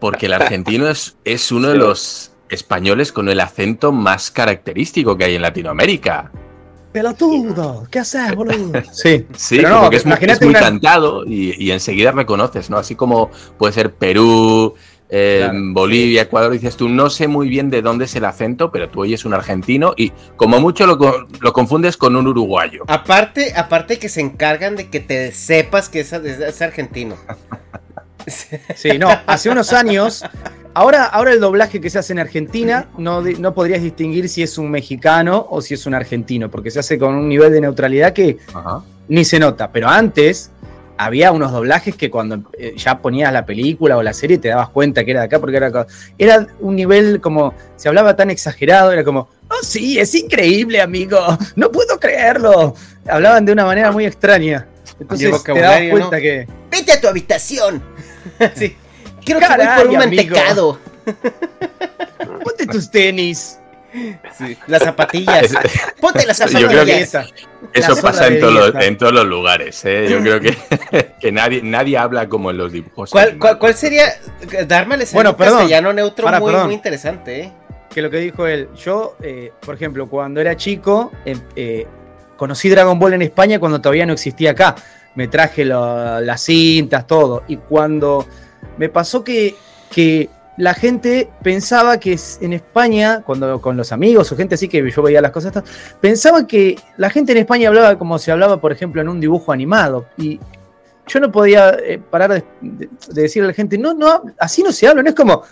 Porque 0.00 0.26
el 0.26 0.32
argentino 0.32 0.88
es, 0.88 1.16
es 1.24 1.52
uno 1.52 1.68
de 1.68 1.76
los 1.76 2.31
españoles 2.52 3.10
con 3.12 3.28
el 3.28 3.40
acento 3.40 3.90
más 3.92 4.30
característico 4.30 5.16
que 5.16 5.24
hay 5.24 5.34
en 5.34 5.42
Latinoamérica. 5.42 6.30
Pelotudo, 6.92 7.86
¿qué 7.90 8.00
haces, 8.00 8.34
boludo? 8.34 8.72
Sí, 8.92 9.26
Sí, 9.34 9.56
Pero 9.56 9.70
no, 9.70 9.76
como 9.78 9.90
que 9.90 9.96
es 9.96 10.04
muy, 10.04 10.10
imagínate 10.12 10.32
es 10.34 10.40
muy 10.42 10.50
una- 10.50 10.60
cantado 10.60 11.24
y, 11.26 11.54
y 11.64 11.70
enseguida 11.70 12.12
reconoces, 12.12 12.68
¿no? 12.68 12.76
Así 12.76 12.94
como 12.94 13.30
puede 13.56 13.72
ser 13.72 13.94
Perú, 13.94 14.74
eh, 15.08 15.40
Claro, 15.44 15.58
Bolivia, 15.72 16.22
Ecuador, 16.22 16.52
dices 16.52 16.76
tú, 16.76 16.88
no 16.90 17.08
sé 17.08 17.28
muy 17.28 17.48
bien 17.48 17.70
de 17.70 17.80
dónde 17.80 18.04
es 18.04 18.14
el 18.14 18.26
acento, 18.26 18.70
pero 18.70 18.90
tú 18.90 19.00
oyes 19.00 19.24
un 19.24 19.32
argentino 19.32 19.94
y 19.96 20.12
como 20.36 20.60
mucho 20.60 20.86
lo, 20.86 20.98
lo 21.40 21.52
confundes 21.54 21.96
con 21.96 22.14
un 22.14 22.26
uruguayo. 22.26 22.82
Aparte, 22.88 23.54
aparte 23.56 23.98
que 23.98 24.10
se 24.10 24.20
encargan 24.20 24.76
de 24.76 24.88
que 24.90 25.00
te 25.00 25.32
sepas 25.32 25.88
que 25.88 26.00
es, 26.00 26.12
es- 26.12 26.40
es 26.40 26.60
argentino. 26.62 27.16
Sí, 28.74 28.98
no, 28.98 29.08
hace 29.26 29.50
unos 29.50 29.72
años. 29.72 30.24
Ahora, 30.74 31.04
ahora 31.04 31.32
el 31.32 31.40
doblaje 31.40 31.80
que 31.80 31.90
se 31.90 31.98
hace 31.98 32.14
en 32.14 32.18
Argentina 32.18 32.88
no, 32.96 33.20
no 33.20 33.54
podrías 33.54 33.82
distinguir 33.82 34.28
si 34.28 34.42
es 34.42 34.56
un 34.56 34.70
mexicano 34.70 35.46
o 35.50 35.60
si 35.60 35.74
es 35.74 35.84
un 35.84 35.94
argentino, 35.94 36.50
porque 36.50 36.70
se 36.70 36.78
hace 36.78 36.98
con 36.98 37.14
un 37.14 37.28
nivel 37.28 37.52
de 37.52 37.60
neutralidad 37.60 38.12
que 38.14 38.38
Ajá. 38.54 38.82
ni 39.08 39.24
se 39.24 39.38
nota. 39.38 39.70
Pero 39.70 39.88
antes 39.88 40.50
había 40.96 41.32
unos 41.32 41.52
doblajes 41.52 41.96
que 41.96 42.10
cuando 42.10 42.50
eh, 42.58 42.74
ya 42.76 43.00
ponías 43.00 43.32
la 43.32 43.44
película 43.44 43.96
o 43.96 44.02
la 44.02 44.12
serie 44.12 44.38
te 44.38 44.48
dabas 44.48 44.68
cuenta 44.68 45.04
que 45.04 45.10
era 45.10 45.20
de 45.20 45.26
acá, 45.26 45.40
porque 45.40 45.56
era, 45.56 45.86
era 46.16 46.46
un 46.60 46.76
nivel 46.76 47.20
como, 47.20 47.54
se 47.76 47.88
hablaba 47.88 48.14
tan 48.16 48.30
exagerado, 48.30 48.92
era 48.92 49.04
como, 49.04 49.28
oh 49.48 49.62
sí, 49.62 49.98
es 49.98 50.14
increíble, 50.14 50.80
amigo, 50.80 51.18
no 51.56 51.70
puedo 51.70 51.98
creerlo. 51.98 52.74
Hablaban 53.08 53.44
de 53.44 53.52
una 53.52 53.64
manera 53.64 53.90
muy 53.90 54.06
extraña. 54.06 54.68
Entonces 55.00 55.42
te 55.42 55.60
dabas 55.60 55.90
cuenta 55.90 56.16
¿no? 56.16 56.22
que... 56.22 56.46
Vete 56.70 56.92
a 56.92 57.00
tu 57.00 57.08
habitación. 57.08 57.82
sí. 58.54 58.76
Quiero 59.24 59.40
que 59.40 59.46
voy 59.46 59.66
por 59.76 59.86
un 59.88 60.02
amigo. 60.02 60.24
mantecado. 60.26 60.78
Ponte 62.44 62.66
tus 62.66 62.90
tenis. 62.90 63.58
Sí, 64.38 64.56
Las 64.68 64.82
zapatillas. 64.82 65.52
Ponte 66.00 66.24
las 66.26 66.38
Yo 66.38 66.66
creo 66.68 66.84
que- 66.86 67.04
zapatillas. 67.06 67.46
Eso 67.74 67.94
La 67.94 68.02
pasa 68.02 68.26
en, 68.26 68.40
todos 68.40 68.52
los, 68.54 68.64
dieta. 68.72 68.86
en 68.86 68.98
todos 68.98 69.12
los 69.12 69.26
lugares, 69.26 69.84
¿eh? 69.84 70.06
Yo 70.10 70.20
creo 70.20 70.40
que, 70.40 70.56
que 71.20 71.30
nadie, 71.32 71.62
nadie 71.62 71.96
habla 71.96 72.28
como 72.28 72.50
en 72.50 72.58
los 72.58 72.72
dibujos. 72.72 73.10
¿Cuál, 73.10 73.38
cuál, 73.38 73.58
cuál 73.58 73.74
sería? 73.74 74.06
Darme 74.66 74.96
el 74.96 75.04
Bueno, 75.12 75.36
perdón. 75.36 75.58
castellano 75.58 75.92
neutro 75.92 76.24
Para, 76.24 76.40
muy, 76.40 76.50
perdón. 76.50 76.66
muy 76.66 76.74
interesante, 76.74 77.40
¿eh? 77.42 77.52
Que 77.88 78.02
lo 78.02 78.10
que 78.10 78.16
dijo 78.18 78.46
él, 78.46 78.68
yo, 78.74 79.16
eh, 79.22 79.52
por 79.60 79.74
ejemplo, 79.74 80.08
cuando 80.08 80.40
era 80.40 80.56
chico, 80.56 81.12
eh, 81.24 81.36
eh, 81.56 81.86
conocí 82.36 82.68
Dragon 82.70 82.98
Ball 82.98 83.14
en 83.14 83.22
España 83.22 83.58
cuando 83.60 83.80
todavía 83.80 84.06
no 84.06 84.14
existía 84.14 84.50
acá. 84.52 84.74
Me 85.14 85.28
traje 85.28 85.64
las 85.64 86.40
cintas, 86.42 87.06
todo. 87.06 87.42
Y 87.48 87.56
cuando 87.58 88.26
me 88.78 88.88
pasó 88.88 89.22
que, 89.22 89.54
que 89.90 90.30
la 90.56 90.74
gente 90.74 91.30
pensaba 91.42 91.98
que 91.98 92.18
en 92.40 92.52
España, 92.52 93.22
cuando 93.24 93.60
con 93.60 93.76
los 93.76 93.92
amigos 93.92 94.30
o 94.32 94.36
gente 94.36 94.54
así 94.54 94.68
que 94.68 94.88
yo 94.90 95.02
veía 95.02 95.20
las 95.20 95.30
cosas, 95.32 95.52
pensaba 96.00 96.46
que 96.46 96.78
la 96.96 97.10
gente 97.10 97.32
en 97.32 97.38
España 97.38 97.68
hablaba 97.68 97.98
como 97.98 98.18
se 98.18 98.32
hablaba, 98.32 98.60
por 98.60 98.72
ejemplo, 98.72 99.00
en 99.00 99.08
un 99.08 99.20
dibujo 99.20 99.52
animado. 99.52 100.06
Y 100.18 100.38
yo 101.08 101.20
no 101.20 101.32
podía 101.32 101.70
eh, 101.82 101.98
parar 101.98 102.32
de, 102.34 102.44
de- 102.60 102.88
de 103.08 103.22
decirle 103.22 103.46
a 103.46 103.48
la 103.48 103.54
gente, 103.54 103.76
no, 103.78 103.92
no, 103.94 104.22
así 104.38 104.62
no 104.62 104.72
se 104.72 104.86
habla, 104.86 105.02
no 105.02 105.08
es 105.08 105.14
como, 105.14 105.42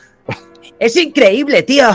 es 0.78 0.96
increíble, 0.96 1.62
tío, 1.64 1.86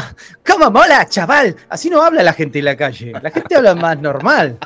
cómo 0.45 0.69
mola, 0.69 1.07
chaval. 1.07 1.55
Así 1.69 1.89
no 1.89 2.01
habla 2.01 2.21
la 2.21 2.33
gente 2.33 2.59
en 2.59 2.65
la 2.65 2.75
calle, 2.75 3.13
la 3.21 3.31
gente 3.31 3.55
habla 3.55 3.73
más 3.75 3.99
normal. 3.99 4.57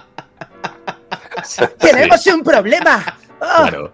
Sí, 1.44 1.64
Tenemos 1.80 2.26
un 2.28 2.44
problema. 2.44 3.18
Claro. 3.40 3.94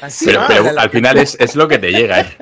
así 0.00 0.26
Pero, 0.26 0.42
no 0.42 0.46
pero 0.46 0.58
habla 0.60 0.72
la 0.72 0.82
al 0.82 0.90
final 0.90 1.18
es, 1.18 1.36
es 1.40 1.56
lo 1.56 1.66
que 1.66 1.78
te 1.78 1.90
llega, 1.90 2.20
¿eh? 2.20 2.36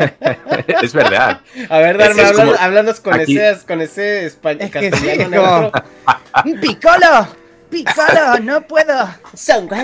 es 0.82 0.92
verdad. 0.92 1.40
A 1.70 1.78
ver, 1.78 1.96
como- 2.34 2.52
háblanos 2.58 3.00
con, 3.00 3.14
aquí- 3.14 3.38
ese, 3.38 3.66
con 3.66 3.80
ese 3.80 4.26
espa- 4.26 4.56
Es 4.58 4.70
que 4.70 4.80
sí, 4.80 4.90
castellano 4.90 5.36
como- 5.42 5.60
neutro. 5.60 6.60
¡Piccolo! 6.60 7.28
¡Piccolo! 7.70 8.38
¡No 8.42 8.62
puedo! 8.62 9.08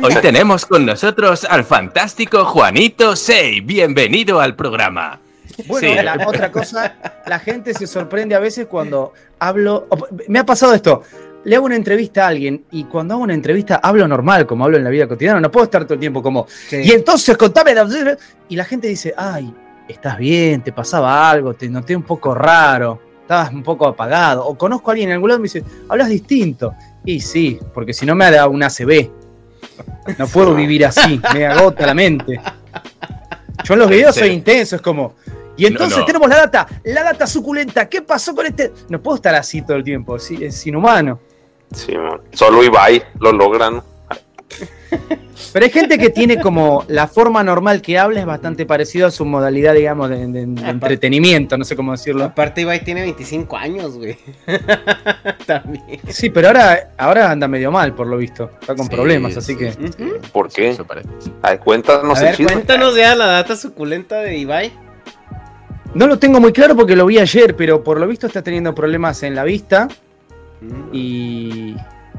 Hoy 0.03 0.15
tenemos 0.17 0.67
con 0.67 0.85
nosotros 0.87 1.45
al 1.45 1.65
fantástico 1.65 2.45
Juanito 2.45 3.17
Sei. 3.17 3.61
Bienvenido 3.61 4.41
al 4.41 4.55
programa. 4.57 5.21
Bueno, 5.67 5.89
Sí. 5.89 6.03
la 6.03 6.27
otra 6.27 6.51
cosa, 6.51 6.97
la 7.27 7.39
gente 7.39 7.75
se 7.75 7.87
sorprende 7.87 8.35
a 8.35 8.41
veces 8.41 8.67
cuando 8.67 9.13
hablo. 9.39 9.87
Me 10.29 10.39
ha 10.41 10.45
pasado 10.47 10.75
esto. 10.75 11.03
Le 11.45 11.57
hago 11.57 11.67
una 11.67 11.77
entrevista 11.77 12.25
a 12.25 12.29
alguien 12.29 12.65
y 12.71 12.85
cuando 12.85 13.15
hago 13.15 13.23
una 13.23 13.35
entrevista 13.35 13.77
hablo 13.83 14.09
normal, 14.09 14.47
como 14.47 14.65
hablo 14.65 14.77
en 14.79 14.85
la 14.85 14.91
vida 14.91 15.07
cotidiana. 15.07 15.41
No 15.41 15.51
puedo 15.51 15.65
estar 15.65 15.85
todo 15.85 15.95
el 15.95 16.01
tiempo 16.01 16.23
como. 16.23 16.47
Sí. 16.49 16.77
Y 16.85 16.93
entonces 16.93 17.37
contame. 17.37 17.75
la-". 17.75 18.17
Y 18.49 18.57
la 18.57 18.65
gente 18.65 18.89
dice, 18.89 19.13
ay, 19.17 19.53
¿estás 19.89 20.17
bien? 20.19 20.63
¿Te 20.63 20.73
pasaba 20.73 21.31
algo? 21.31 21.55
¿Te 21.55 21.69
noté 21.69 21.95
un 21.95 22.03
poco 22.03 22.35
raro? 22.35 23.01
¿Estabas 23.23 23.53
un 23.53 23.63
poco 23.63 23.87
apagado? 23.87 24.45
O 24.47 24.57
conozco 24.57 24.91
a 24.91 24.93
alguien 24.93 25.11
en 25.11 25.15
algún 25.15 25.29
lado 25.29 25.39
y 25.39 25.43
me 25.43 25.47
dice, 25.47 25.65
hablas 25.89 26.09
distinto. 26.09 26.75
Y 27.05 27.21
sí, 27.21 27.59
porque 27.75 27.93
si 27.93 28.07
no 28.07 28.15
me 28.15 28.31
da 28.31 28.49
un 28.49 28.63
ACB. 28.63 29.11
No 30.19 30.27
puedo 30.27 30.55
vivir 30.55 30.85
así, 30.87 31.21
me 31.35 31.47
agota 31.47 31.87
la 31.87 31.95
mente. 31.95 32.41
Yo 33.65 33.75
en 33.75 33.81
los 33.81 33.89
videos 33.89 34.15
soy 34.15 34.29
intenso, 34.29 34.77
es 34.77 34.83
como. 34.83 35.15
Y 35.57 35.67
entonces 35.67 35.97
No, 35.97 36.01
no. 36.01 36.07
tenemos 36.07 36.29
la 36.29 36.37
data, 36.37 36.67
la 36.85 37.03
data 37.03 37.27
suculenta. 37.27 37.89
¿Qué 37.89 38.03
pasó 38.03 38.35
con 38.35 38.45
este? 38.45 38.73
No 38.89 39.01
puedo 39.01 39.17
estar 39.17 39.35
así 39.35 39.63
todo 39.63 39.77
el 39.77 39.85
tiempo, 39.85 40.17
es 40.17 40.67
inhumano. 40.67 41.21
Sí. 41.75 41.93
Solo 42.33 42.63
Ibai 42.65 43.03
lo 43.21 43.33
logran. 43.33 43.83
Pero 45.53 45.65
hay 45.67 45.71
gente 45.73 45.99
que 45.99 46.11
tiene 46.11 46.41
como 46.41 46.85
la 46.89 47.07
forma 47.09 47.43
normal 47.43 47.83
que 47.83 47.99
habla 47.99 48.21
es 48.21 48.27
bastante 48.27 48.67
parecido 48.67 49.07
a 49.09 49.11
su 49.11 49.25
modalidad, 49.25 49.75
digamos, 49.75 50.09
de, 50.09 50.27
de- 50.27 50.47
de 50.47 50.69
entretenimiento, 50.71 51.57
no 51.59 51.65
sé 51.65 51.75
cómo 51.77 51.93
decirlo. 51.93 52.25
Aparte, 52.25 52.61
Ibai 52.63 52.85
tiene 52.85 53.03
25 53.03 53.57
años, 53.57 53.97
güey. 53.97 54.17
También. 55.47 56.01
Sí, 56.09 56.31
pero 56.31 56.49
ahora, 56.49 56.91
ahora 56.97 57.31
anda 57.31 57.49
medio 57.49 57.71
mal, 57.71 57.95
por 57.95 58.07
lo 58.07 58.17
visto. 58.17 58.51
Está 58.61 58.75
con 58.75 58.87
Sí, 58.87 58.95
problemas, 58.95 59.37
así 59.37 59.53
sí, 59.53 59.59
que. 59.59 59.73
sí, 59.73 59.79
sí. 59.97 60.13
¿Por 60.33 60.49
qué? 60.51 60.77
Ay, 61.43 61.59
cuéntanos 61.59 62.19
A 62.21 62.31
el 62.31 62.37
ver, 62.37 62.47
cuéntanos 62.53 62.97
ya 62.97 63.15
la 63.15 63.27
data 63.27 63.57
suculenta 63.57 64.19
de 64.21 64.37
Ibai. 64.39 64.73
No 65.95 66.07
lo 66.09 66.19
tengo 66.19 66.41
muy 66.41 66.53
claro 66.53 66.75
porque 66.75 66.97
lo 66.97 67.07
vi 67.07 67.19
ayer, 67.19 67.55
pero 67.57 67.85
por 67.85 68.01
lo 68.01 68.07
visto 68.09 68.27
está 68.27 68.43
teniendo 68.43 68.75
problemas 68.75 69.23
en 69.23 69.35
la 69.35 69.45
vista. 69.45 69.89
Y. 70.93 71.77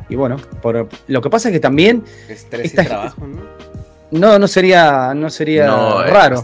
Y 0.10 0.16
bueno, 0.16 0.38
por, 0.62 0.88
lo 1.08 1.22
que 1.22 1.30
pasa 1.30 1.50
es 1.50 1.54
que 1.54 1.60
también. 1.60 2.04
Estrés 2.30 2.66
Esta- 2.68 2.84
y 2.84 2.86
trabajo, 2.86 3.26
¿no? 3.26 3.42
No, 4.12 4.38
no 4.40 4.48
sería, 4.48 5.14
no 5.16 5.30
sería 5.30 5.66
No, 5.68 6.04
eh, 6.04 6.10
raro. 6.12 6.44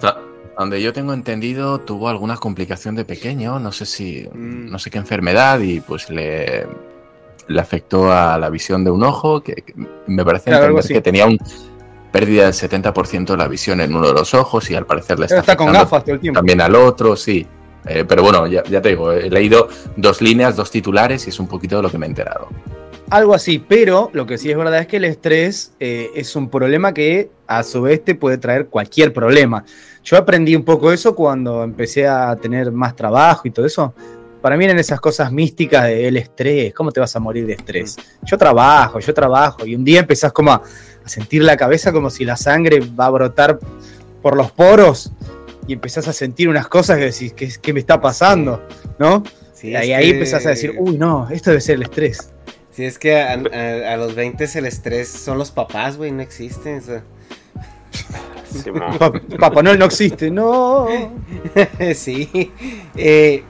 donde 0.57 0.81
yo 0.81 0.91
tengo 0.93 1.13
entendido, 1.13 1.79
tuvo 1.79 2.09
alguna 2.09 2.37
complicación 2.37 2.95
de 2.95 3.05
pequeño, 3.05 3.59
no 3.59 3.71
sé 3.71 3.85
si, 3.85 4.27
Mm. 4.33 4.69
no 4.71 4.79
sé 4.79 4.89
qué 4.89 4.97
enfermedad, 4.97 5.59
y 5.59 5.79
pues 5.79 6.09
le, 6.09 6.65
le 7.47 7.61
afectó 7.61 8.11
a 8.11 8.37
la 8.39 8.49
visión 8.49 8.83
de 8.83 8.89
un 8.91 9.03
ojo, 9.03 9.41
que, 9.41 9.53
que 9.55 9.73
me 10.07 10.25
parece 10.25 10.45
Claro, 10.45 10.65
algo 10.65 10.77
entender 10.79 10.85
así. 10.85 10.93
que 10.95 11.01
tenía 11.01 11.25
un 11.27 11.37
pérdida 12.11 12.45
del 12.45 12.53
70% 12.53 13.33
de 13.33 13.37
la 13.37 13.47
visión 13.47 13.79
en 13.79 13.95
uno 13.95 14.07
de 14.07 14.13
los 14.13 14.33
ojos 14.33 14.69
y 14.71 14.75
al 14.75 14.85
parecer 14.85 15.19
le 15.19 15.25
está, 15.27 15.39
Está 15.39 15.55
con 15.55 15.71
gafas 15.71 16.03
todo 16.03 16.15
el 16.15 16.19
tiempo. 16.19 16.39
también 16.39 16.59
al 16.61 16.75
otro, 16.75 17.15
sí. 17.15 17.45
Eh, 17.85 18.05
pero 18.07 18.23
bueno, 18.23 18.47
ya, 18.47 18.63
ya 18.63 18.81
te 18.81 18.89
digo, 18.89 19.11
he 19.11 19.29
leído 19.29 19.67
dos 19.95 20.21
líneas, 20.21 20.55
dos 20.55 20.69
titulares 20.69 21.25
y 21.25 21.29
es 21.29 21.39
un 21.39 21.47
poquito 21.47 21.77
de 21.77 21.83
lo 21.83 21.89
que 21.89 21.97
me 21.97 22.05
he 22.05 22.09
enterado. 22.09 22.47
Algo 23.11 23.33
así, 23.33 23.59
pero 23.59 24.09
lo 24.13 24.25
que 24.25 24.37
sí 24.37 24.49
es 24.49 24.55
verdad 24.55 24.79
es 24.79 24.87
que 24.87 24.95
el 24.95 25.03
estrés 25.03 25.73
eh, 25.81 26.11
es 26.15 26.33
un 26.37 26.49
problema 26.49 26.93
que 26.93 27.29
a 27.45 27.61
su 27.63 27.81
vez 27.81 28.05
te 28.05 28.15
puede 28.15 28.37
traer 28.37 28.67
cualquier 28.67 29.11
problema. 29.11 29.65
Yo 30.01 30.15
aprendí 30.15 30.55
un 30.55 30.63
poco 30.63 30.93
eso 30.93 31.13
cuando 31.13 31.61
empecé 31.63 32.07
a 32.07 32.33
tener 32.37 32.71
más 32.71 32.95
trabajo 32.95 33.41
y 33.49 33.51
todo 33.51 33.65
eso. 33.65 33.93
Para 34.41 34.55
mí 34.55 34.63
eran 34.63 34.79
esas 34.79 35.01
cosas 35.01 35.29
místicas 35.29 35.87
del 35.87 36.15
estrés, 36.15 36.73
¿cómo 36.73 36.91
te 36.91 37.01
vas 37.01 37.13
a 37.13 37.19
morir 37.19 37.45
de 37.45 37.53
estrés? 37.53 37.97
Yo 38.23 38.37
trabajo, 38.37 38.99
yo 38.99 39.13
trabajo 39.13 39.65
y 39.65 39.75
un 39.75 39.83
día 39.83 39.99
empezás 39.99 40.31
como 40.31 40.53
a, 40.53 40.61
a 41.03 41.09
sentir 41.09 41.43
la 41.43 41.57
cabeza 41.57 41.91
como 41.91 42.09
si 42.09 42.23
la 42.23 42.37
sangre 42.37 42.79
va 42.97 43.07
a 43.07 43.09
brotar 43.09 43.59
por 44.21 44.37
los 44.37 44.51
poros 44.51 45.11
y 45.71 45.73
empezás 45.73 46.05
a 46.09 46.13
sentir 46.13 46.49
unas 46.49 46.67
cosas 46.67 46.97
que 46.97 47.05
decís, 47.05 47.31
¿qué, 47.33 47.49
qué 47.61 47.71
me 47.73 47.79
está 47.79 48.01
pasando? 48.01 48.67
¿No? 48.99 49.23
Sí, 49.53 49.69
y 49.69 49.75
ahí, 49.75 49.93
ahí 49.93 50.05
que- 50.09 50.11
empezás 50.15 50.45
a 50.45 50.49
decir, 50.49 50.75
uy, 50.77 50.97
no, 50.97 51.29
esto 51.29 51.49
debe 51.51 51.61
ser 51.61 51.75
el 51.75 51.83
estrés. 51.83 52.33
Sí, 52.71 52.83
es 52.83 52.99
que 52.99 53.15
a, 53.21 53.33
a- 53.33 53.93
a 53.93 53.97
los 53.97 54.13
20 54.15 54.49
el 54.55 54.65
estrés 54.65 55.07
son 55.07 55.37
los 55.37 55.49
papás, 55.51 55.95
güey, 55.95 56.11
no 56.11 56.21
existen. 56.21 56.79
o 56.79 56.81
sea. 56.81 57.03
Pa- 58.99 59.13
Papá 59.39 59.63
Noel 59.63 59.79
no 59.79 59.85
existe, 59.85 60.29
no. 60.29 60.87
sí. 61.95 62.51
Eh, 62.97 63.43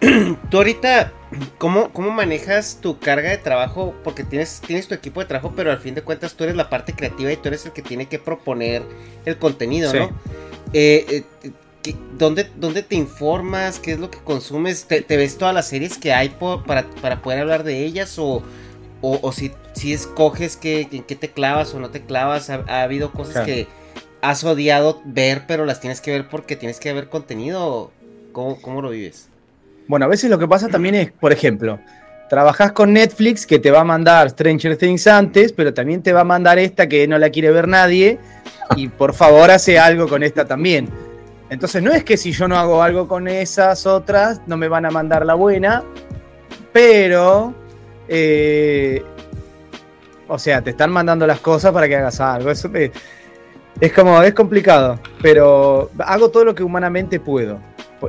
tú 0.50 0.56
ahorita, 0.56 1.12
¿cómo, 1.58 1.90
¿cómo 1.92 2.10
manejas 2.10 2.78
tu 2.80 2.98
carga 2.98 3.30
de 3.30 3.38
trabajo? 3.38 3.94
Porque 4.02 4.24
tienes, 4.24 4.62
tienes 4.66 4.88
tu 4.88 4.94
equipo 4.94 5.20
de 5.20 5.26
trabajo, 5.26 5.52
pero 5.54 5.70
al 5.72 5.78
fin 5.78 5.94
de 5.94 6.02
cuentas 6.02 6.34
tú 6.34 6.44
eres 6.44 6.56
la 6.56 6.70
parte 6.70 6.94
creativa 6.94 7.30
y 7.32 7.36
tú 7.36 7.48
eres 7.48 7.66
el 7.66 7.72
que 7.72 7.82
tiene 7.82 8.06
que 8.06 8.18
proponer 8.18 8.82
el 9.24 9.36
contenido, 9.38 9.90
Sí. 9.90 9.98
¿no? 9.98 10.10
Eh, 10.72 11.06
eh, 11.10 11.22
¿qué- 11.42 11.52
¿dónde, 12.18 12.50
¿Dónde 12.56 12.82
te 12.82 12.96
informas? 12.96 13.78
¿Qué 13.78 13.92
es 13.92 13.98
lo 13.98 14.10
que 14.10 14.18
consumes? 14.18 14.84
¿Te, 14.84 15.02
te 15.02 15.16
ves 15.16 15.38
todas 15.38 15.54
las 15.54 15.68
series 15.68 15.98
que 15.98 16.12
hay 16.12 16.30
para, 16.66 16.86
para 17.02 17.22
poder 17.22 17.40
hablar 17.40 17.62
de 17.62 17.84
ellas? 17.84 18.18
¿O, 18.18 18.42
o, 19.02 19.18
o 19.22 19.32
si, 19.32 19.52
si 19.74 19.92
escoges 19.92 20.56
qué, 20.56 20.88
en 20.90 21.02
qué 21.02 21.14
te 21.14 21.30
clavas 21.30 21.74
o 21.74 21.80
no 21.80 21.90
te 21.90 22.02
clavas? 22.02 22.50
¿Ha, 22.50 22.64
ha 22.66 22.82
habido 22.82 23.12
cosas 23.12 23.44
que 23.44 23.68
has 24.22 24.42
odiado 24.44 25.02
ver, 25.04 25.44
pero 25.46 25.64
las 25.64 25.80
tienes 25.80 26.00
que 26.00 26.10
ver 26.10 26.28
porque 26.28 26.56
tienes 26.56 26.80
que 26.80 26.92
ver 26.92 27.08
contenido? 27.08 27.92
¿Cómo, 28.32 28.60
cómo 28.60 28.82
lo 28.82 28.90
vives? 28.90 29.28
Bueno, 29.88 30.06
a 30.06 30.08
veces 30.08 30.30
lo 30.30 30.38
que 30.38 30.48
pasa 30.48 30.68
también 30.68 30.94
es, 30.94 31.12
por 31.12 31.32
ejemplo, 31.32 31.78
trabajás 32.28 32.72
con 32.72 32.92
Netflix 32.92 33.46
que 33.46 33.58
te 33.58 33.70
va 33.70 33.80
a 33.80 33.84
mandar 33.84 34.30
Stranger 34.30 34.76
Things 34.76 35.06
antes, 35.06 35.52
pero 35.52 35.72
también 35.72 36.02
te 36.02 36.12
va 36.12 36.22
a 36.22 36.24
mandar 36.24 36.58
esta 36.58 36.88
que 36.88 37.06
no 37.06 37.18
la 37.18 37.30
quiere 37.30 37.50
ver 37.50 37.68
nadie 37.68 38.18
y 38.74 38.88
por 38.88 39.14
favor 39.14 39.50
hace 39.50 39.78
algo 39.78 40.08
con 40.08 40.22
esta 40.22 40.44
también. 40.44 40.88
Entonces 41.48 41.82
no 41.82 41.92
es 41.92 42.02
que 42.04 42.16
si 42.16 42.32
yo 42.32 42.48
no 42.48 42.56
hago 42.58 42.82
algo 42.82 43.06
con 43.06 43.28
esas 43.28 43.86
otras, 43.86 44.42
no 44.46 44.56
me 44.56 44.68
van 44.68 44.84
a 44.86 44.90
mandar 44.90 45.24
la 45.24 45.34
buena, 45.34 45.84
pero... 46.72 47.54
eh, 48.08 49.02
o 50.28 50.38
sea, 50.38 50.60
te 50.60 50.70
están 50.70 50.90
mandando 50.90 51.26
las 51.26 51.38
cosas 51.40 51.72
para 51.72 51.86
que 51.86 51.96
hagas 51.96 52.20
algo. 52.20 52.50
Eso 52.50 52.68
es 53.80 53.92
como, 53.92 54.20
es 54.22 54.34
complicado, 54.34 54.98
pero 55.22 55.90
hago 55.98 56.30
todo 56.30 56.44
lo 56.44 56.54
que 56.54 56.64
humanamente 56.64 57.20
puedo. 57.20 57.60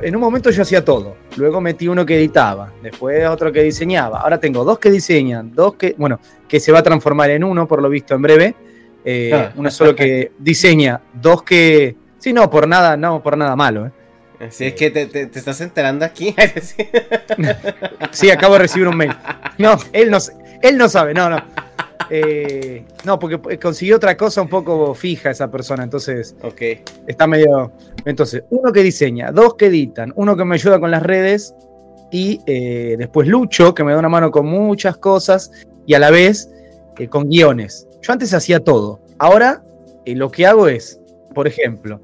En 0.02 0.16
un 0.16 0.20
momento 0.20 0.50
yo 0.50 0.62
hacía 0.62 0.84
todo. 0.84 1.16
Luego 1.36 1.60
metí 1.60 1.86
uno 1.88 2.04
que 2.04 2.16
editaba, 2.16 2.72
después 2.82 3.26
otro 3.28 3.52
que 3.52 3.62
diseñaba. 3.62 4.20
Ahora 4.20 4.38
tengo 4.40 4.64
dos 4.64 4.78
que 4.78 4.90
diseñan, 4.90 5.54
dos 5.54 5.74
que, 5.76 5.94
bueno, 5.96 6.18
que 6.48 6.58
se 6.60 6.72
va 6.72 6.80
a 6.80 6.82
transformar 6.82 7.30
en 7.30 7.44
uno, 7.44 7.68
por 7.68 7.80
lo 7.80 7.88
visto, 7.88 8.14
en 8.14 8.22
breve. 8.22 8.54
Eh, 9.04 9.30
Ah. 9.32 9.52
Uno 9.56 9.70
solo 9.70 9.94
que 9.94 10.32
diseña, 10.38 11.00
dos 11.14 11.42
que. 11.44 11.96
Sí, 12.18 12.32
no, 12.32 12.50
por 12.50 12.66
nada, 12.68 12.96
no, 12.96 13.22
por 13.22 13.36
nada 13.36 13.54
malo. 13.56 13.86
¿eh? 13.86 13.92
Así 14.48 14.66
es 14.66 14.74
que 14.74 14.90
te, 14.90 15.06
te- 15.06 15.26
te 15.26 15.38
estás 15.38 15.60
enterando 15.60 16.04
aquí. 16.04 16.34
Sí, 18.12 18.30
acabo 18.30 18.54
de 18.54 18.60
recibir 18.60 18.88
un 18.88 18.96
mail. 18.96 19.12
No, 19.58 19.76
él 19.92 20.10
no, 20.10 20.18
él 20.62 20.78
no 20.78 20.88
sabe, 20.88 21.14
no, 21.14 21.28
no. 21.30 21.42
Eh, 22.10 22.84
no, 23.04 23.18
porque 23.18 23.58
consiguió 23.58 23.96
otra 23.96 24.16
cosa 24.16 24.40
un 24.40 24.48
poco 24.48 24.94
fija 24.94 25.30
esa 25.30 25.50
persona, 25.50 25.82
entonces 25.84 26.34
ok. 26.42 26.62
está 27.06 27.26
medio. 27.26 27.72
Entonces, 28.04 28.44
uno 28.50 28.72
que 28.72 28.82
diseña, 28.82 29.30
dos 29.30 29.54
que 29.54 29.66
editan, 29.66 30.12
uno 30.16 30.36
que 30.36 30.44
me 30.44 30.54
ayuda 30.54 30.80
con 30.80 30.90
las 30.90 31.02
redes 31.02 31.54
y 32.10 32.40
eh, 32.46 32.94
después 32.98 33.28
Lucho, 33.28 33.74
que 33.74 33.84
me 33.84 33.92
da 33.92 33.98
una 33.98 34.08
mano 34.08 34.30
con 34.30 34.46
muchas 34.46 34.96
cosas 34.96 35.50
y 35.86 35.94
a 35.94 35.98
la 35.98 36.10
vez 36.10 36.48
eh, 36.98 37.08
con 37.08 37.28
guiones. 37.28 37.86
Yo 38.00 38.12
antes 38.12 38.32
hacía 38.32 38.60
todo. 38.60 39.00
Ahora 39.18 39.62
eh, 40.06 40.14
lo 40.14 40.30
que 40.30 40.46
hago 40.46 40.68
es, 40.68 41.00
por 41.38 41.46
ejemplo, 41.46 42.00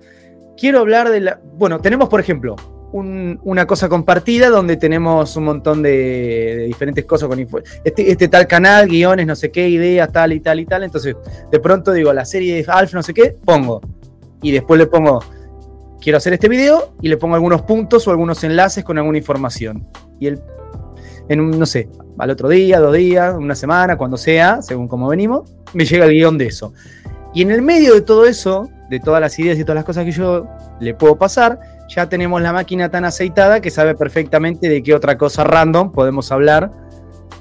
quiero 0.57 0.79
hablar 0.79 1.11
de 1.11 1.21
la. 1.21 1.41
Bueno, 1.59 1.81
tenemos, 1.81 2.09
por 2.09 2.21
ejemplo, 2.21 2.55
un- 2.93 3.41
una 3.43 3.67
cosa 3.67 3.89
compartida 3.89 4.49
donde 4.49 4.77
tenemos 4.77 5.37
un 5.37 5.43
montón 5.47 5.83
de, 5.83 5.91
de 5.91 6.63
diferentes 6.67 7.05
cosas 7.05 7.29
con 7.29 7.41
info. 7.41 7.59
Este, 7.83 8.09
este 8.13 8.29
tal 8.29 8.47
canal, 8.47 8.87
guiones, 8.87 9.27
no 9.27 9.35
sé 9.35 9.51
qué, 9.51 9.69
ideas, 9.69 10.13
tal 10.13 10.33
y 10.35 10.39
tal 10.39 10.61
y 10.61 10.67
tal. 10.67 10.85
Entonces, 10.85 11.17
de 11.51 11.59
pronto 11.59 11.91
digo, 11.93 12.13
la 12.13 12.25
serie 12.25 12.55
de 12.55 12.65
Alf, 12.71 12.95
no 12.95 13.03
sé 13.03 13.13
qué, 13.13 13.37
pongo. 13.45 13.81
Y 14.41 14.53
después 14.53 14.79
le 14.79 14.87
pongo, 14.87 15.19
quiero 16.01 16.19
hacer 16.19 16.33
este 16.35 16.49
video 16.49 16.95
y 17.03 17.09
le 17.09 17.17
pongo 17.17 17.35
algunos 17.35 17.63
puntos 17.63 18.07
o 18.07 18.13
algunos 18.13 18.45
enlaces 18.45 18.85
con 18.85 18.97
alguna 18.99 19.19
información. 19.19 19.89
Y 20.21 20.29
el, 20.29 20.41
en 21.29 21.41
un, 21.41 21.59
no 21.59 21.67
sé, 21.67 21.89
al 22.19 22.31
otro 22.31 22.49
día, 22.49 22.79
dos 22.79 22.95
días, 22.95 23.35
una 23.37 23.57
semana, 23.57 23.97
cuando 23.99 24.17
sea, 24.17 24.63
según 24.63 24.87
cómo 24.87 25.09
venimos, 25.09 25.51
me 25.73 25.85
llega 25.85 26.05
el 26.05 26.13
guion 26.13 26.39
de 26.39 26.47
eso. 26.47 26.73
Y 27.37 27.43
en 27.43 27.51
el 27.51 27.63
medio 27.63 27.95
de 27.95 28.01
todo 28.03 28.27
eso, 28.27 28.71
de 28.95 29.01
todas 29.01 29.21
las 29.21 29.39
ideas 29.39 29.59
y 29.59 29.63
todas 29.63 29.77
las 29.77 29.85
cosas 29.85 30.05
que 30.05 30.13
yo 30.13 30.47
le 30.81 30.95
puedo 30.95 31.17
pasar, 31.17 31.59
ya 31.89 32.09
tenemos 32.09 32.41
la 32.41 32.53
máquina 32.53 32.89
tan 32.89 33.05
aceitada 33.05 33.61
que 33.61 33.71
sabe 33.71 33.95
perfectamente 33.95 34.69
de 34.69 34.83
qué 34.83 34.95
otra 34.95 35.19
cosa 35.19 35.45
random 35.45 35.93
podemos 35.93 36.31
hablar. 36.31 36.71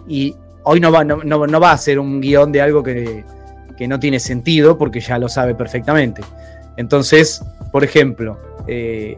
Y 0.07 0.35
hoy 0.63 0.79
no 0.79 0.91
va, 0.91 1.03
no, 1.03 1.59
va 1.59 1.71
a 1.71 1.77
ser 1.77 1.99
un 1.99 2.19
guion 2.19 2.51
de 2.51 2.61
algo 2.61 2.83
que, 2.83 3.23
que 3.77 3.87
no 3.87 3.99
tiene 3.99 4.19
sentido 4.19 4.77
porque 4.77 4.99
ya 4.99 5.17
lo 5.17 5.29
sabe 5.29 5.55
perfectamente. 5.55 6.21
Entonces, 6.75 7.43
por 7.71 7.83
ejemplo, 7.83 8.39
eh, 8.67 9.15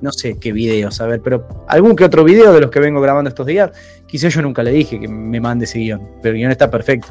no 0.00 0.12
sé 0.12 0.38
qué 0.38 0.52
videos, 0.52 1.00
a 1.00 1.06
ver, 1.06 1.20
pero 1.20 1.46
algún 1.68 1.94
que 1.94 2.04
otro 2.04 2.24
video 2.24 2.52
de 2.52 2.60
los 2.60 2.70
que 2.70 2.80
vengo 2.80 3.00
grabando 3.00 3.28
estos 3.28 3.46
días, 3.46 3.70
quizás 4.06 4.32
yo 4.32 4.42
nunca 4.42 4.62
le 4.62 4.70
dije 4.70 4.98
que 4.98 5.08
me 5.08 5.40
mande 5.40 5.66
ese 5.66 5.78
guion, 5.78 6.00
pero 6.22 6.34
el 6.34 6.40
guion 6.40 6.50
está 6.50 6.70
perfecto, 6.70 7.08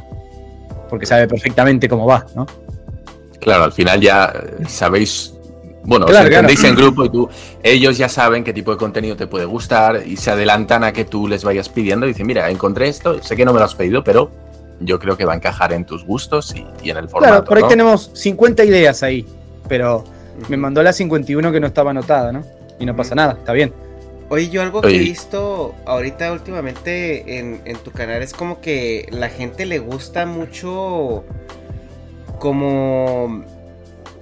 porque 0.90 1.06
sabe 1.06 1.28
perfectamente 1.28 1.88
cómo 1.88 2.06
va, 2.06 2.26
¿no? 2.36 2.46
Claro, 3.40 3.64
al 3.64 3.72
final 3.72 4.02
ya 4.02 4.34
eh, 4.36 4.64
sabéis, 4.68 5.34
bueno, 5.84 6.06
os 6.06 6.16
entendéis 6.16 6.60
claro. 6.60 6.76
en 6.76 6.82
grupo 6.82 7.06
y 7.06 7.10
tú, 7.10 7.30
ellos 7.64 7.98
ya 7.98 8.10
saben 8.10 8.44
qué 8.44 8.54
tipo 8.54 8.72
de 8.72 8.78
contenido 8.78 9.16
te 9.16 9.28
puede 9.28 9.46
gustar 9.46 10.04
y 10.06 10.18
se 10.18 10.32
adelantan 10.32 10.84
a 10.84 10.94
que 10.94 11.06
tú 11.06 11.28
les 11.28 11.44
vayas 11.44 11.70
pidiendo 11.70 12.06
y 12.06 12.10
dicen, 12.10 12.28
mira, 12.28 12.50
encontré 12.50 12.88
esto, 12.88 13.22
sé 13.22 13.36
que 13.36 13.46
no 13.46 13.54
me 13.54 13.60
lo 13.60 13.66
has 13.66 13.76
pedido, 13.76 14.04
pero 14.04 14.32
yo 14.80 15.00
creo 15.00 15.18
que 15.18 15.26
va 15.26 15.34
a 15.34 15.36
encajar 15.36 15.74
en 15.74 15.86
tus 15.86 16.06
gustos 16.06 16.54
y, 16.56 16.66
y 16.84 16.90
en 16.90 16.98
el 16.98 17.10
formato. 17.10 17.34
Claro, 17.34 17.46
por 17.46 17.58
ahí 17.58 17.64
¿no? 17.64 17.70
tenemos 17.70 18.12
50 18.14 18.64
ideas 18.66 19.04
ahí, 19.04 19.26
pero 19.68 20.04
Me 20.50 20.58
mandó 20.58 20.84
la 20.84 20.94
51 20.94 21.52
que 21.52 21.60
no 21.60 21.68
estaba 21.68 21.92
anotada, 21.92 22.32
¿no? 22.32 22.44
Y 22.80 22.86
no 22.86 22.96
pasa 22.96 23.16
nada, 23.16 23.34
está 23.34 23.54
bien. 23.54 23.74
Oye, 24.30 24.50
yo 24.50 24.62
algo 24.62 24.82
que 24.82 24.96
he 24.96 25.00
visto 25.00 25.74
ahorita 25.86 26.32
últimamente 26.34 27.40
en, 27.40 27.62
en 27.66 27.78
tu 27.78 27.92
canal 27.92 28.22
es 28.22 28.34
como 28.34 28.60
que 28.60 29.08
la 29.10 29.30
gente 29.30 29.66
le 29.66 29.80
gusta 29.80 30.26
mucho 30.26 31.24
como 32.40 33.44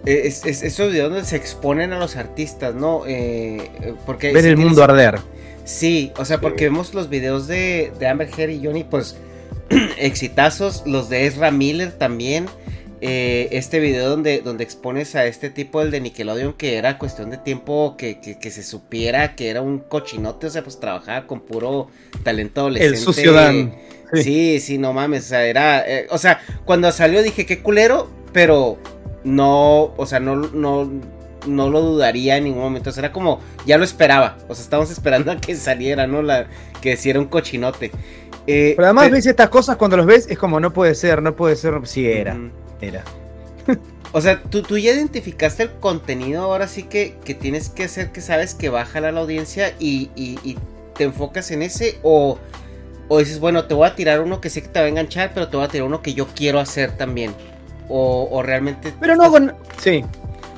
eh, 0.06 0.22
es, 0.26 0.46
es- 0.46 0.64
esos 0.64 0.92
videos 0.92 1.12
donde 1.12 1.26
se 1.26 1.36
exponen 1.36 1.94
a 1.94 2.00
los 2.00 2.16
artistas, 2.16 2.76
¿no? 2.76 3.04
Eh, 3.08 3.70
porque 4.06 4.32
Ver 4.34 4.44
si 4.44 4.50
el 4.50 4.56
tienes- 4.56 4.66
mundo 4.68 4.84
arder. 4.84 5.20
Sí, 5.64 6.12
o 6.18 6.26
sea, 6.26 6.40
porque 6.42 6.66
vemos 6.66 6.94
los 6.94 7.10
videos 7.10 7.48
de, 7.48 7.92
de 7.98 8.08
Amber 8.08 8.30
Heard 8.38 8.52
y 8.52 8.64
Johnny, 8.66 8.84
pues 8.84 9.18
exitazos, 9.98 10.84
los 10.86 11.10
de 11.10 11.26
Ezra 11.26 11.52
Miller 11.52 11.92
también. 11.92 12.46
Eh, 13.02 13.50
este 13.52 13.80
video 13.80 14.10
donde, 14.10 14.42
donde 14.42 14.64
expones 14.64 15.16
a 15.16 15.26
este 15.26 15.50
tipo, 15.50 15.82
el 15.82 15.92
de 15.92 16.00
Nickelodeon, 16.02 16.54
que 16.54 16.78
era 16.78 16.98
cuestión 16.98 17.30
de 17.30 17.38
tiempo 17.38 17.96
que, 17.98 18.20
que- 18.20 18.40
que 18.40 18.52
se 18.52 18.64
supiera 18.64 19.36
que 19.36 19.50
era 19.50 19.62
un 19.62 19.80
cochinote, 19.80 20.48
o 20.48 20.50
sea, 20.50 20.64
pues 20.64 20.80
trabajaba 20.80 21.28
con 21.28 21.42
puro 21.42 21.88
talento 22.24 22.62
adolescente. 22.62 22.98
El 22.98 23.04
sucio 23.04 23.34
Dan. 23.34 23.76
Sí, 24.14 24.22
Sí. 24.24 24.60
sí, 24.60 24.78
no 24.78 24.94
mames, 24.94 25.26
o 25.26 25.28
sea, 25.30 25.46
era, 25.46 25.84
eh, 25.88 26.08
o 26.10 26.18
sea, 26.18 26.40
cuando 26.64 26.92
salió 26.92 27.22
dije, 27.24 27.46
qué 27.46 27.62
culero, 27.62 28.08
pero 28.32 28.78
no, 29.24 29.94
o 29.98 30.06
sea, 30.06 30.20
no, 30.20 30.36
no, 30.36 30.90
no 31.48 31.70
lo 31.70 31.82
dudaría 31.82 32.38
en 32.38 32.46
ningún 32.46 32.62
momento, 32.62 32.92
o 32.92 32.94
sea, 32.94 33.06
era 33.06 33.12
como, 33.12 33.40
ya 33.66 33.78
lo 33.78 33.84
esperaba, 33.84 34.38
o 34.48 34.56
sea, 34.56 34.64
estábamos 34.64 34.92
esperando 34.92 35.32
a 35.32 35.38
que 35.42 35.56
saliera, 35.56 36.08
¿no? 36.08 36.22
La, 36.22 36.48
que 36.82 36.96
si 36.98 37.10
era 37.10 37.20
un 37.20 37.26
cochinote. 37.26 37.92
Eh, 38.48 38.74
Pero 38.76 38.86
además 38.86 39.06
pero- 39.06 39.16
ves 39.16 39.26
estas 39.26 39.50
cosas 39.50 39.76
cuando 39.76 39.98
los 39.98 40.06
ves, 40.06 40.28
es 40.30 40.38
como 40.38 40.60
no 40.60 40.72
puede 40.72 40.94
ser, 40.96 41.22
no 41.24 41.36
puede 41.36 41.56
ser. 41.56 41.74
Sí, 41.86 42.06
era. 42.08 42.38
Era. 42.82 43.04
O 44.12 44.22
sea, 44.22 44.42
¿tú, 44.44 44.62
tú 44.62 44.78
ya 44.78 44.94
identificaste 44.94 45.64
el 45.64 45.72
contenido, 45.72 46.44
ahora 46.44 46.70
sí 46.70 46.84
que, 46.84 47.18
que 47.26 47.34
tienes 47.34 47.68
que 47.68 47.84
hacer 47.84 48.14
que 48.14 48.22
sabes 48.22 48.56
que 48.56 48.70
va 48.70 48.82
a 48.82 48.86
jalar 48.86 49.14
la 49.14 49.20
audiencia 49.20 49.74
y, 49.78 50.10
y- 50.16 50.40
y 50.42 50.58
te 50.96 51.04
enfocas 51.04 51.52
en 51.52 51.62
ese 51.62 52.00
o, 52.02 52.38
o 53.10 53.20
dices, 53.20 53.42
bueno, 53.42 53.66
te 53.66 53.74
voy 53.74 53.86
a 53.90 53.94
tirar 53.96 54.22
uno 54.22 54.40
que 54.40 54.50
sé 54.50 54.62
que 54.62 54.70
te 54.70 54.80
va 54.80 54.86
a 54.86 54.88
enganchar, 54.90 55.32
pero 55.34 55.50
te 55.50 55.58
voy 55.58 55.66
a 55.66 55.70
tirar 55.70 55.86
uno 55.88 56.02
que 56.02 56.14
yo 56.14 56.28
quiero 56.28 56.60
hacer 56.62 56.96
también. 56.96 57.34
O, 57.90 58.30
o 58.32 58.42
realmente... 58.42 58.94
Pero 59.02 59.18
no 59.18 59.30
Sí. 59.80 60.06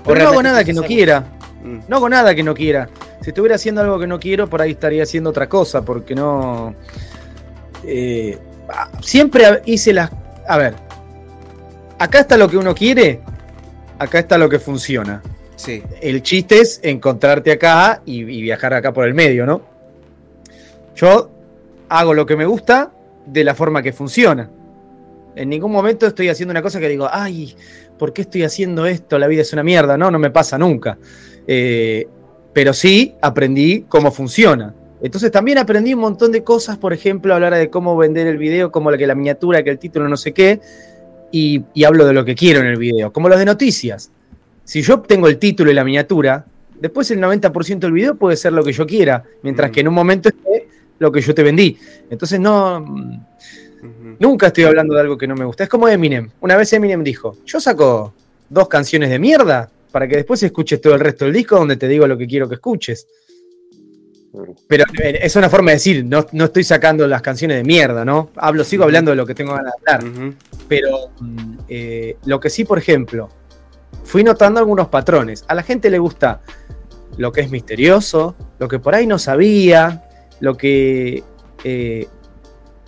Pero 0.06 0.24
no 0.24 0.30
hago 0.30 0.44
nada 0.44 0.64
que 0.64 0.74
no 0.74 0.84
quiera. 0.84 1.22
Mm. 1.64 1.80
No 1.88 1.96
hago 1.96 2.10
nada 2.10 2.36
que 2.36 2.44
no 2.44 2.54
quiera. 2.54 2.88
Si 3.22 3.32
estuviera 3.32 3.56
haciendo 3.56 3.82
algo 3.82 3.98
que 3.98 4.06
no 4.06 4.20
quiero, 4.20 4.48
por 4.48 4.62
ahí 4.62 4.72
estaría 4.72 5.02
haciendo 5.02 5.32
otra 5.32 5.50
cosa, 5.50 5.82
porque 5.82 6.14
no. 6.14 6.76
eh, 7.84 8.38
siempre 9.02 9.64
hice 9.66 9.94
las. 9.94 10.12
A 10.48 10.58
ver. 10.58 10.76
Acá 12.00 12.20
está 12.20 12.38
lo 12.38 12.50
que 12.50 12.58
uno 12.58 12.76
quiere. 12.76 13.22
Acá 14.00 14.20
está 14.20 14.38
lo 14.38 14.50
que 14.50 14.60
funciona. 14.60 15.22
Sí. 15.56 15.82
El 16.02 16.22
chiste 16.22 16.60
es 16.60 16.80
encontrarte 16.84 17.52
acá 17.52 18.02
y, 18.06 18.22
y 18.22 18.42
viajar 18.42 18.74
acá 18.74 18.94
por 18.94 19.08
el 19.08 19.14
medio, 19.14 19.46
¿no? 19.46 19.62
Yo 20.96 21.32
hago 21.90 22.14
lo 22.14 22.26
que 22.26 22.36
me 22.36 22.46
gusta 22.46 22.92
de 23.26 23.44
la 23.44 23.56
forma 23.56 23.82
que 23.82 23.94
funciona. 23.94 24.50
En 25.36 25.50
ningún 25.50 25.72
momento 25.72 26.08
estoy 26.08 26.30
haciendo 26.30 26.52
una 26.52 26.62
cosa 26.62 26.80
que 26.80 26.90
digo, 26.90 27.08
ay, 27.12 27.56
¿por 27.98 28.14
qué 28.14 28.24
estoy 28.24 28.44
haciendo 28.44 28.86
esto? 28.86 29.20
La 29.20 29.28
vida 29.28 29.42
es 29.42 29.54
una 29.54 29.64
mierda. 29.64 29.98
No, 29.98 30.10
no 30.12 30.20
me 30.20 30.32
pasa 30.32 30.58
nunca. 30.58 30.98
Eh, 31.46 32.08
pero 32.54 32.74
sí 32.74 33.16
aprendí 33.22 33.86
cómo 33.88 34.12
funciona. 34.12 34.74
Entonces 35.02 35.32
también 35.32 35.60
aprendí 35.60 35.94
un 35.94 36.00
montón 36.00 36.32
de 36.32 36.44
cosas, 36.44 36.78
por 36.78 36.92
ejemplo, 36.92 37.36
hablar 37.36 37.54
de 37.54 37.70
cómo 37.70 37.96
vender 37.96 38.26
el 38.26 38.38
video, 38.38 38.72
como 38.72 38.90
la 38.90 38.98
que 38.98 39.06
la 39.06 39.14
miniatura, 39.14 39.64
que 39.64 39.70
el 39.70 39.78
título, 39.78 40.10
no 40.10 40.18
sé 40.18 40.34
qué, 40.34 40.60
y, 41.32 41.64
y 41.74 41.84
hablo 41.84 42.06
de 42.06 42.14
lo 42.14 42.24
que 42.26 42.36
quiero 42.36 42.60
en 42.62 42.68
el 42.68 42.78
video, 42.78 43.12
como 43.12 43.30
los 43.30 43.40
de 43.40 43.46
noticias. 43.46 44.12
Si 44.64 44.82
yo 44.82 45.00
tengo 45.02 45.28
el 45.28 45.38
título 45.38 45.72
y 45.72 45.74
la 45.74 45.84
miniatura, 45.84 46.46
después 46.80 47.10
el 47.12 47.20
90% 47.20 47.80
del 47.80 47.92
video 47.92 48.16
puede 48.16 48.36
ser 48.38 48.54
lo 48.54 48.64
que 48.64 48.74
yo 48.74 48.86
quiera, 48.86 49.24
mientras 49.42 49.70
Mm. 49.70 49.74
que 49.74 49.80
en 49.80 49.88
un 49.88 49.94
momento 49.94 50.30
esté 50.30 50.68
lo 51.00 51.12
que 51.12 51.22
yo 51.22 51.34
te 51.34 51.44
vendí. 51.44 51.78
Entonces 52.10 52.40
no. 52.40 52.84
Nunca 54.20 54.48
estoy 54.48 54.64
hablando 54.64 54.96
de 54.96 55.02
algo 55.02 55.18
que 55.18 55.28
no 55.28 55.36
me 55.36 55.46
gusta. 55.46 55.64
Es 55.64 55.70
como 55.70 55.88
Eminem. 55.88 56.30
Una 56.42 56.56
vez 56.56 56.74
Eminem 56.74 57.04
dijo, 57.04 57.38
yo 57.46 57.60
saco 57.62 58.14
dos 58.50 58.68
canciones 58.68 59.10
de 59.10 59.20
mierda 59.20 59.70
para 59.92 60.08
que 60.08 60.16
después 60.16 60.42
escuches 60.42 60.82
todo 60.82 60.96
el 60.96 61.00
resto 61.00 61.26
del 61.26 61.34
disco 61.34 61.58
donde 61.58 61.78
te 61.78 61.88
digo 61.88 62.08
lo 62.08 62.18
que 62.18 62.28
quiero 62.28 62.50
que 62.50 62.56
escuches. 62.56 63.08
Pero 64.68 64.84
es 65.02 65.36
una 65.36 65.50
forma 65.50 65.72
de 65.72 65.76
decir, 65.78 66.06
no, 66.06 66.26
no 66.32 66.46
estoy 66.46 66.64
sacando 66.64 67.08
las 67.08 67.22
canciones 67.22 67.58
de 67.58 67.64
mierda, 67.64 68.04
¿no? 68.06 68.30
Hablo, 68.36 68.64
sigo 68.64 68.84
hablando 68.84 69.12
de 69.12 69.18
lo 69.18 69.26
que 69.26 69.34
tengo 69.34 69.54
ganas 69.54 69.74
de 69.86 69.92
hablar. 69.94 70.14
Pero 70.68 71.10
mm, 71.20 71.54
eh, 71.70 72.18
lo 72.26 72.40
que 72.40 72.50
sí, 72.50 72.64
por 72.66 72.78
ejemplo, 72.78 73.30
fui 74.04 74.24
notando 74.24 74.60
algunos 74.60 74.90
patrones. 74.90 75.44
A 75.48 75.56
la 75.56 75.64
gente 75.64 75.90
le 75.90 75.98
gusta 76.00 76.42
lo 77.18 77.32
que 77.32 77.42
es 77.42 77.50
misterioso, 77.50 78.36
lo 78.60 78.68
que 78.68 78.80
por 78.80 78.94
ahí 78.94 79.08
no 79.08 79.18
sabía, 79.18 80.04
lo 80.40 80.56
que... 80.56 81.24
eh, 81.64 82.08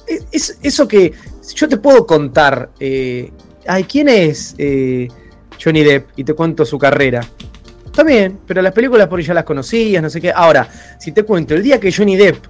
es- 0.07 0.25
es- 0.31 0.59
eso 0.61 0.87
que 0.87 1.13
yo 1.55 1.67
te 1.67 1.77
puedo 1.77 2.05
contar, 2.05 2.69
eh, 2.79 3.31
ay, 3.67 3.85
¿quién 3.85 4.09
es 4.09 4.53
eh, 4.57 5.07
Johnny 5.63 5.83
Depp? 5.83 6.09
Y 6.15 6.23
te 6.23 6.33
cuento 6.33 6.65
su 6.65 6.77
carrera. 6.77 7.21
Está 7.99 8.09
bien, 8.09 8.39
pero 8.47 8.61
las 8.61 8.71
películas 8.71 9.09
por 9.09 9.19
ahí 9.19 9.25
ya 9.25 9.33
las 9.33 9.43
conocías, 9.43 10.01
no 10.01 10.09
sé 10.09 10.21
qué. 10.21 10.31
Ahora, 10.31 10.69
si 10.97 11.11
te 11.11 11.23
cuento, 11.23 11.53
el 11.53 11.61
día 11.61 11.81
que 11.81 11.91
Johnny 11.91 12.15
Depp 12.15 12.45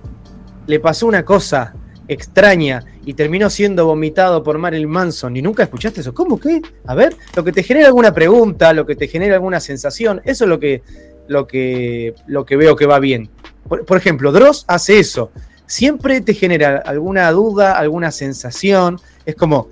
le 0.67 0.79
pasó 0.79 1.07
una 1.07 1.25
cosa 1.25 1.73
extraña 2.07 2.85
y 3.03 3.15
terminó 3.15 3.49
siendo 3.49 3.87
vomitado 3.87 4.43
por 4.43 4.59
Marilyn 4.59 4.87
Manson 4.87 5.35
y 5.35 5.41
nunca 5.41 5.63
escuchaste 5.63 6.01
eso, 6.01 6.13
¿cómo 6.13 6.39
que? 6.39 6.61
A 6.85 6.93
ver, 6.93 7.15
lo 7.35 7.43
que 7.43 7.51
te 7.51 7.63
genera 7.63 7.87
alguna 7.87 8.13
pregunta, 8.13 8.73
lo 8.73 8.85
que 8.85 8.95
te 8.95 9.07
genera 9.07 9.33
alguna 9.33 9.59
sensación, 9.59 10.21
eso 10.23 10.43
es 10.43 10.49
lo 10.51 10.59
que, 10.59 10.83
lo 11.27 11.47
que, 11.47 12.13
lo 12.27 12.45
que 12.45 12.55
veo 12.55 12.75
que 12.75 12.85
va 12.85 12.99
bien. 12.99 13.31
Por, 13.67 13.85
por 13.85 13.97
ejemplo, 13.97 14.31
Dross 14.31 14.65
hace 14.67 14.99
eso. 14.99 15.31
Siempre 15.65 16.21
te 16.21 16.35
genera 16.35 16.77
alguna 16.85 17.31
duda, 17.31 17.71
alguna 17.71 18.11
sensación. 18.11 18.99
Es 19.25 19.33
como 19.33 19.69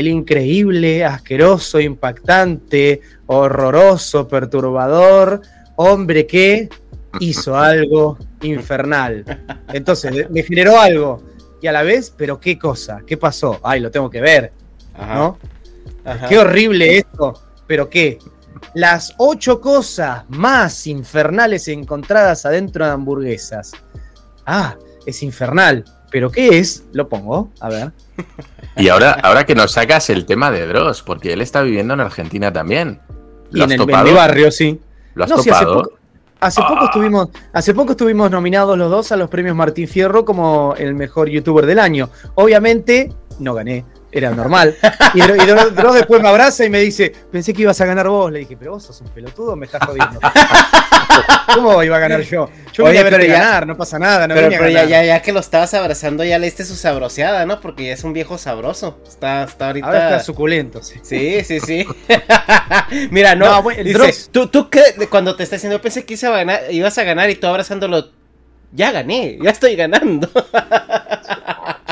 el 0.00 0.08
increíble, 0.08 1.04
asqueroso, 1.04 1.80
impactante, 1.80 3.00
horroroso, 3.26 4.26
perturbador, 4.28 5.40
hombre 5.76 6.26
que 6.26 6.68
hizo 7.20 7.56
algo 7.58 8.18
infernal. 8.42 9.24
Entonces, 9.72 10.30
me 10.30 10.42
generó 10.42 10.80
algo. 10.80 11.22
Y 11.60 11.66
a 11.66 11.72
la 11.72 11.82
vez, 11.82 12.12
pero 12.14 12.38
qué 12.38 12.58
cosa, 12.58 13.02
qué 13.06 13.16
pasó. 13.16 13.60
Ay, 13.62 13.80
lo 13.80 13.90
tengo 13.90 14.10
que 14.10 14.20
ver, 14.20 14.52
Ajá. 14.94 15.14
¿no? 15.14 15.38
Ajá. 16.04 16.28
Qué 16.28 16.38
horrible 16.38 16.98
esto, 16.98 17.40
pero 17.66 17.88
qué. 17.88 18.18
Las 18.74 19.14
ocho 19.18 19.60
cosas 19.60 20.24
más 20.28 20.86
infernales 20.86 21.68
encontradas 21.68 22.44
adentro 22.44 22.84
de 22.84 22.92
hamburguesas. 22.92 23.72
Ah, 24.44 24.76
es 25.06 25.22
infernal. 25.22 25.84
¿Pero 26.14 26.30
qué 26.30 26.60
es? 26.60 26.84
Lo 26.92 27.08
pongo, 27.08 27.50
a 27.58 27.68
ver. 27.68 27.90
Y 28.76 28.88
ahora, 28.88 29.12
ahora 29.22 29.44
que 29.46 29.54
nos 29.56 29.72
sacas 29.72 30.10
el 30.10 30.26
tema 30.26 30.50
de 30.52 30.66
Dross, 30.66 31.02
porque 31.02 31.32
él 31.32 31.40
está 31.40 31.62
viviendo 31.62 31.94
en 31.94 32.00
Argentina 32.00 32.52
también. 32.52 33.00
Y 33.52 33.58
¿Lo 33.58 33.64
en, 33.64 33.72
has 33.72 33.80
el, 33.80 33.90
en 33.90 34.04
mi 34.04 34.12
barrio, 34.12 34.50
sí. 34.50 34.80
¿Lo 35.14 35.24
has 35.24 35.30
No, 35.30 35.38
sí, 35.38 35.50
hace 35.50 35.64
topado? 35.64 35.82
poco, 35.82 35.96
hace 36.40 36.60
poco 36.60 36.74
Ah. 36.80 36.84
estuvimos, 36.86 37.28
hace 37.52 37.74
poco 37.74 37.90
estuvimos 37.92 38.30
nominados 38.32 38.76
los 38.78 38.90
dos 38.90 39.12
a 39.12 39.16
los 39.16 39.28
premios 39.28 39.54
Martín 39.56 39.86
Fierro 39.88 40.24
como 40.24 40.74
el 40.76 40.94
mejor 40.94 41.28
youtuber 41.28 41.66
del 41.66 41.78
año. 41.80 42.10
Obviamente, 42.34 43.12
no 43.40 43.54
gané, 43.54 43.84
era 44.14 44.30
normal. 44.30 44.76
Y, 45.14 45.18
y 45.18 45.22
Dro- 45.22 45.70
Dross 45.70 45.94
después 45.96 46.22
me 46.22 46.28
abraza 46.28 46.64
y 46.64 46.70
me 46.70 46.80
dice, 46.80 47.12
pensé 47.32 47.52
que 47.52 47.62
ibas 47.62 47.80
a 47.80 47.84
ganar 47.86 48.08
vos. 48.08 48.30
Le 48.32 48.38
dije, 48.40 48.56
pero 48.56 48.72
vos 48.72 48.82
sos 48.84 49.00
un 49.00 49.08
pelotudo, 49.08 49.56
me 49.56 49.66
estás 49.66 49.84
jodiendo. 49.84 50.18
¿Cómo 51.54 51.82
iba 51.82 51.96
a 51.96 52.00
ganar 52.00 52.22
yo? 52.22 52.48
Yo 52.72 52.84
Oye, 52.84 52.92
vine 52.94 53.06
a 53.06 53.10
pero 53.10 53.24
ya- 53.24 53.32
ganar, 53.38 53.66
no 53.66 53.76
pasa 53.76 53.98
nada, 53.98 54.26
no 54.26 54.34
pero 54.34 54.46
a 54.46 54.50
pero 54.50 54.68
ya, 54.68 54.74
ganar. 54.82 54.88
ya, 54.88 55.04
ya 55.04 55.22
que 55.22 55.32
lo 55.32 55.38
estabas 55.40 55.72
abrazando, 55.74 56.24
ya 56.24 56.38
le 56.38 56.46
diste 56.46 56.64
su 56.64 56.74
sabroseada, 56.74 57.46
¿no? 57.46 57.60
Porque 57.60 57.84
ya 57.86 57.92
es 57.92 58.02
un 58.02 58.12
viejo 58.12 58.38
sabroso. 58.38 58.98
Está, 59.06 59.44
está 59.44 59.66
ahorita. 59.68 59.86
Ahora 59.86 60.04
está 60.10 60.20
suculento, 60.20 60.82
sí. 60.82 60.98
Sí, 61.02 61.44
sí, 61.44 61.60
sí. 61.60 61.86
Mira, 63.10 63.34
no. 63.36 63.46
No, 63.46 63.62
bueno, 63.62 63.82
dice, 63.84 63.98
Dross. 63.98 64.28
tú, 64.32 64.48
tú 64.48 64.68
qué- 64.70 65.06
cuando 65.08 65.36
te 65.36 65.44
está 65.44 65.56
diciendo, 65.56 65.80
pensé 65.80 66.04
que 66.04 66.14
ibas 66.14 66.24
a 66.24 66.30
ganar, 66.30 66.60
ibas 66.70 66.98
a 66.98 67.04
ganar 67.04 67.30
y 67.30 67.36
tú 67.36 67.46
abrazándolo. 67.46 68.10
Ya 68.72 68.90
gané, 68.90 69.38
ya 69.40 69.50
estoy 69.50 69.76
ganando. 69.76 70.28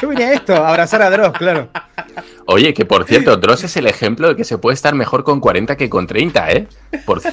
Yo 0.01 0.09
vine 0.09 0.25
a 0.25 0.33
esto, 0.33 0.57
a 0.57 0.69
abrazar 0.69 1.01
a 1.03 1.11
Dross, 1.11 1.33
claro. 1.39 1.69
Oye, 2.47 2.75
que 2.75 2.85
por 2.85 3.05
cierto, 3.07 3.37
Dross 3.37 3.65
es 3.65 3.77
el 3.77 3.87
ejemplo 3.87 4.29
de 4.29 4.37
que 4.37 4.45
se 4.45 4.59
puede 4.59 4.75
estar 4.75 4.95
mejor 4.95 5.25
con 5.25 5.41
40 5.41 5.77
que 5.77 5.89
con 5.91 6.07
30, 6.07 6.51
¿eh? 6.53 6.67
Por... 7.05 7.21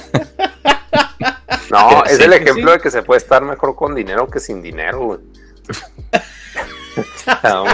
No, 1.70 2.02
Sí, 2.06 2.14
es 2.14 2.20
el 2.20 2.32
sí, 2.32 2.38
ejemplo 2.38 2.72
de 2.72 2.80
que 2.80 2.90
se 2.90 3.02
puede 3.02 3.18
estar 3.18 3.42
mejor 3.44 3.76
con 3.76 3.94
dinero 3.94 4.26
que 4.28 4.40
sin 4.40 4.60
dinero, 4.60 4.98
güey. 5.04 5.18
No. 7.44 7.64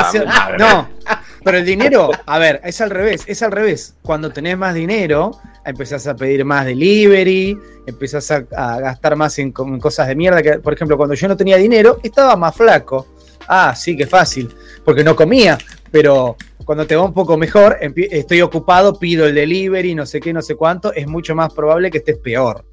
No, 0.58 0.88
pero 1.42 1.58
el 1.58 1.64
dinero, 1.64 2.10
a 2.26 2.38
ver, 2.38 2.60
es 2.64 2.80
al 2.80 2.90
revés, 2.90 3.22
es 3.26 3.42
al 3.42 3.52
revés. 3.52 3.94
Cuando 4.02 4.30
tenés 4.30 4.58
más 4.58 4.74
dinero, 4.74 5.38
empezás 5.64 6.06
a 6.06 6.14
pedir 6.14 6.44
más 6.44 6.66
delivery, 6.66 7.58
empezás 7.86 8.30
a, 8.30 8.44
a 8.54 8.80
gastar 8.80 9.16
más 9.16 9.38
en, 9.38 9.52
co- 9.52 9.64
en 9.66 9.80
cosas 9.80 10.08
de 10.08 10.14
mierda. 10.14 10.42
Que, 10.42 10.58
por 10.58 10.74
ejemplo, 10.74 10.96
cuando 10.98 11.14
yo 11.14 11.28
no 11.28 11.36
tenía 11.36 11.56
dinero, 11.56 11.98
estaba 12.02 12.36
más 12.36 12.54
flaco. 12.54 13.06
Ah, 13.48 13.74
sí, 13.74 13.96
qué 13.96 14.06
fácil, 14.06 14.54
porque 14.84 15.02
no 15.04 15.16
comía, 15.16 15.56
pero 15.90 16.36
cuando 16.66 16.86
te 16.86 16.96
va 16.96 17.04
un 17.04 17.14
poco 17.14 17.38
mejor, 17.38 17.78
estoy 17.80 18.42
ocupado, 18.42 18.98
pido 18.98 19.24
el 19.24 19.34
delivery, 19.34 19.94
no 19.94 20.04
sé 20.04 20.20
qué, 20.20 20.32
no 20.34 20.42
sé 20.42 20.56
cuánto, 20.56 20.92
es 20.92 21.06
mucho 21.06 21.34
más 21.34 21.54
probable 21.54 21.90
que 21.90 21.98
estés 21.98 22.18
peor. 22.18 22.66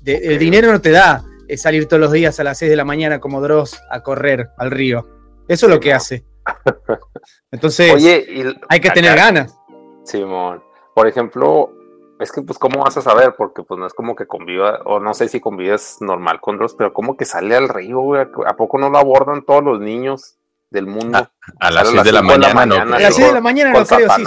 De- 0.00 0.16
El 0.16 0.38
dinero 0.38 0.72
no 0.72 0.80
te 0.80 0.90
da 0.90 1.22
eh, 1.46 1.56
salir 1.56 1.86
todos 1.86 2.00
los 2.00 2.10
días 2.12 2.40
a 2.40 2.44
las 2.44 2.58
6 2.58 2.70
de 2.70 2.76
la 2.76 2.84
mañana 2.84 3.20
como 3.20 3.40
Dross 3.40 3.80
a 3.90 4.00
correr 4.02 4.48
al 4.56 4.70
río. 4.72 5.06
Eso 5.46 5.66
es 5.66 5.72
lo 5.72 5.78
que 5.78 5.92
hace. 5.92 6.24
Entonces, 7.50 7.92
Oye, 7.92 8.24
y 8.28 8.40
hay 8.68 8.80
que 8.80 8.88
acá- 8.88 8.94
tener 8.94 9.16
ganas. 9.16 9.56
Simón, 10.04 10.62
por 10.94 11.06
ejemplo, 11.06 11.72
es 12.18 12.32
que 12.32 12.40
pues 12.42 12.58
cómo 12.58 12.82
vas 12.82 12.96
a 12.96 13.02
saber, 13.02 13.34
porque 13.36 13.62
pues 13.62 13.78
no 13.78 13.86
es 13.86 13.92
como 13.94 14.14
que 14.16 14.26
conviva, 14.26 14.80
o 14.86 15.00
no 15.00 15.12
sé 15.14 15.28
si 15.28 15.40
convives 15.40 15.98
normal 16.00 16.40
con 16.40 16.56
Dross, 16.56 16.74
pero 16.74 16.92
como 16.92 17.16
que 17.16 17.24
sale 17.24 17.54
al 17.54 17.68
río, 17.68 18.00
güey, 18.00 18.22
¿a 18.46 18.56
poco 18.56 18.78
no 18.78 18.88
lo 18.88 18.98
abordan 18.98 19.44
todos 19.44 19.62
los 19.62 19.80
niños 19.80 20.38
del 20.70 20.86
mundo? 20.86 21.18
Ah, 21.18 21.30
A 21.60 21.70
las 21.70 21.88
Sale 21.88 22.02
6 22.02 22.04
de 22.04 22.12
la 22.12 22.20
cinco 22.20 22.32
mañana, 22.38 22.66
no. 22.66 22.74
A 22.76 22.84
las 22.84 22.96
creo. 22.98 23.12
6 23.12 23.26
de 23.28 23.32
la 23.34 23.40
mañana 23.40 23.70
no 23.72 23.84
creo, 23.86 24.08
sí, 24.10 24.24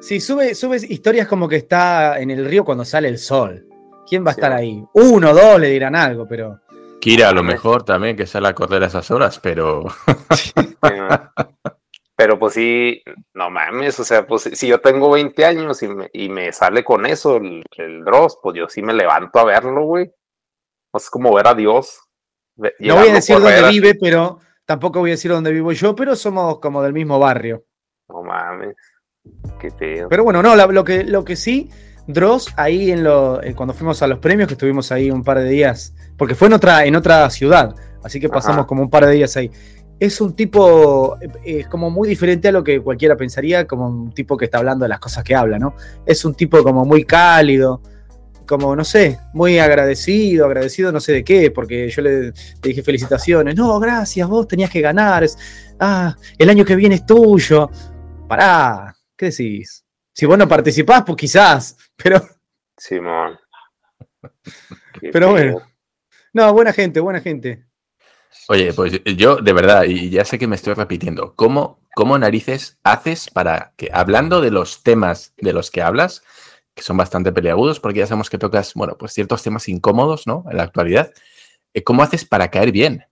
Sí, 0.00 0.20
sube, 0.20 0.54
sube 0.54 0.76
historias 0.88 1.26
como 1.26 1.48
que 1.48 1.56
está 1.56 2.18
en 2.20 2.30
el 2.30 2.44
río 2.44 2.64
cuando 2.64 2.84
sale 2.84 3.08
el 3.08 3.18
sol. 3.18 3.66
¿Quién 4.06 4.24
va 4.26 4.32
a 4.32 4.34
Sí. 4.34 4.40
estar 4.40 4.52
ahí? 4.52 4.84
Uno, 4.92 5.32
dos 5.32 5.58
le 5.58 5.68
dirán 5.68 5.96
algo, 5.96 6.26
pero. 6.28 6.60
Kira, 7.00 7.30
a 7.30 7.32
lo 7.32 7.42
mejor 7.42 7.84
también 7.84 8.16
que 8.16 8.26
sale 8.26 8.48
a 8.48 8.54
correr 8.54 8.82
a 8.82 8.86
esas 8.86 9.10
horas, 9.10 9.38
pero 9.38 9.84
Pero 12.16 12.38
pues 12.38 12.54
sí, 12.54 13.02
no 13.34 13.50
mames, 13.50 13.98
o 13.98 14.04
sea, 14.04 14.24
pues 14.24 14.42
si 14.42 14.68
yo 14.68 14.80
tengo 14.80 15.10
20 15.10 15.44
años 15.44 15.82
y 15.82 15.88
me, 15.88 16.10
y 16.12 16.28
me 16.28 16.52
sale 16.52 16.84
con 16.84 17.06
eso 17.06 17.38
el, 17.38 17.64
el 17.76 18.04
Dross, 18.04 18.38
pues 18.40 18.56
yo 18.56 18.68
sí 18.68 18.82
me 18.82 18.94
levanto 18.94 19.40
a 19.40 19.44
verlo, 19.44 19.82
güey. 19.84 20.12
Pues 20.92 21.04
es 21.04 21.10
como 21.10 21.34
ver 21.34 21.48
a 21.48 21.54
Dios. 21.54 21.98
No 22.78 22.94
voy 22.96 23.08
a 23.08 23.14
decir 23.14 23.34
dónde 23.40 23.56
a- 23.58 23.68
vive, 23.68 23.96
pero 24.00 24.38
tampoco 24.66 25.00
voy 25.00 25.10
a 25.10 25.14
decir 25.14 25.30
dónde 25.30 25.52
vivo 25.52 25.72
yo, 25.72 25.94
pero 25.94 26.16
somos 26.16 26.58
como 26.58 26.82
del 26.82 26.92
mismo 26.92 27.18
barrio. 27.18 27.64
No 28.08 28.22
mames, 28.22 28.76
qué 29.58 29.70
pedo. 29.70 30.08
Pero 30.08 30.24
bueno, 30.24 30.42
no, 30.42 30.54
la- 30.56 30.66
lo, 30.66 30.84
que, 30.84 31.04
lo 31.04 31.24
que 31.24 31.36
sí, 31.36 31.70
Dross, 32.06 32.52
ahí 32.56 32.90
en 32.90 33.02
lo, 33.04 33.42
eh, 33.42 33.54
cuando 33.54 33.72
fuimos 33.74 34.02
a 34.02 34.06
los 34.06 34.18
premios, 34.18 34.46
que 34.48 34.54
estuvimos 34.54 34.92
ahí 34.92 35.10
un 35.10 35.24
par 35.24 35.38
de 35.38 35.48
días, 35.48 35.94
porque 36.18 36.34
fue 36.34 36.48
en 36.48 36.54
otra, 36.54 36.84
en 36.84 36.96
otra 36.96 37.28
ciudad, 37.30 37.74
así 38.02 38.20
que 38.20 38.28
pasamos 38.28 38.58
Ajá. 38.60 38.66
como 38.66 38.82
un 38.82 38.90
par 38.90 39.06
de 39.06 39.12
días 39.12 39.36
ahí. 39.36 39.50
Es 40.00 40.20
un 40.20 40.34
tipo, 40.34 41.16
eh, 41.20 41.28
es 41.60 41.68
como 41.68 41.88
muy 41.88 42.08
diferente 42.08 42.48
a 42.48 42.52
lo 42.52 42.62
que 42.64 42.80
cualquiera 42.80 43.16
pensaría, 43.16 43.66
como 43.66 43.86
un 43.88 44.12
tipo 44.12 44.36
que 44.36 44.46
está 44.46 44.58
hablando 44.58 44.84
de 44.84 44.88
las 44.90 44.98
cosas 44.98 45.24
que 45.24 45.34
habla, 45.34 45.58
¿no? 45.58 45.74
Es 46.04 46.24
un 46.24 46.34
tipo 46.34 46.62
como 46.62 46.84
muy 46.84 47.04
cálido, 47.04 47.80
como, 48.46 48.74
no 48.76 48.84
sé, 48.84 49.18
muy 49.32 49.58
agradecido, 49.58 50.46
agradecido 50.46 50.92
no 50.92 51.00
sé 51.00 51.12
de 51.12 51.24
qué, 51.24 51.50
porque 51.50 51.88
yo 51.88 52.02
le, 52.02 52.20
le 52.28 52.32
dije 52.62 52.82
felicitaciones, 52.82 53.54
no, 53.56 53.78
gracias, 53.80 54.28
vos 54.28 54.46
tenías 54.48 54.70
que 54.70 54.80
ganar, 54.80 55.24
es- 55.24 55.36
ah, 55.80 56.14
el 56.38 56.50
año 56.50 56.64
que 56.64 56.76
viene 56.76 56.96
es 56.96 57.06
tuyo, 57.06 57.70
pará, 58.28 58.94
¿qué 59.16 59.26
decís? 59.26 59.84
Si 60.12 60.26
vos 60.26 60.38
no 60.38 60.46
participás, 60.48 61.02
pues 61.04 61.16
quizás, 61.16 61.76
pero 61.96 62.26
Simón. 62.76 63.38
Qué 65.00 65.10
Pero 65.12 65.30
bueno. 65.30 65.60
no, 66.32 66.52
buena 66.52 66.72
gente, 66.72 67.00
buena 67.00 67.20
gente. 67.20 67.64
Oye, 68.48 68.72
pues 68.72 69.00
yo 69.16 69.36
de 69.36 69.52
verdad, 69.52 69.84
y 69.84 70.10
ya 70.10 70.24
sé 70.24 70.38
que 70.38 70.46
me 70.46 70.56
estoy 70.56 70.74
repitiendo, 70.74 71.34
¿cómo, 71.34 71.80
cómo 71.94 72.18
narices 72.18 72.78
haces 72.82 73.30
para 73.30 73.72
que, 73.76 73.90
hablando 73.92 74.40
de 74.40 74.50
los 74.50 74.82
temas 74.82 75.32
de 75.38 75.52
los 75.52 75.70
que 75.70 75.82
hablas, 75.82 76.22
que 76.74 76.82
son 76.82 76.96
bastante 76.96 77.32
peleagudos, 77.32 77.80
porque 77.80 78.00
ya 78.00 78.06
sabemos 78.06 78.30
que 78.30 78.38
tocas, 78.38 78.74
bueno, 78.74 78.96
pues 78.98 79.12
ciertos 79.12 79.42
temas 79.42 79.68
incómodos, 79.68 80.26
¿no? 80.26 80.44
En 80.50 80.56
la 80.56 80.64
actualidad, 80.64 81.12
eh, 81.72 81.82
¿cómo 81.84 82.02
haces 82.02 82.24
para 82.24 82.50
caer 82.50 82.72
bien? 82.72 83.04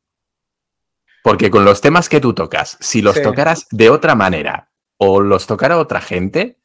Porque 1.22 1.50
con 1.50 1.64
los 1.64 1.80
temas 1.80 2.08
que 2.08 2.20
tú 2.20 2.34
tocas, 2.34 2.76
si 2.80 3.00
los 3.02 3.16
Sí. 3.16 3.22
tocaras 3.22 3.66
de 3.70 3.90
otra 3.90 4.14
manera 4.14 4.70
o 4.96 5.20
los 5.20 5.46
tocara 5.46 5.78
otra 5.78 6.00
gente, 6.00 6.58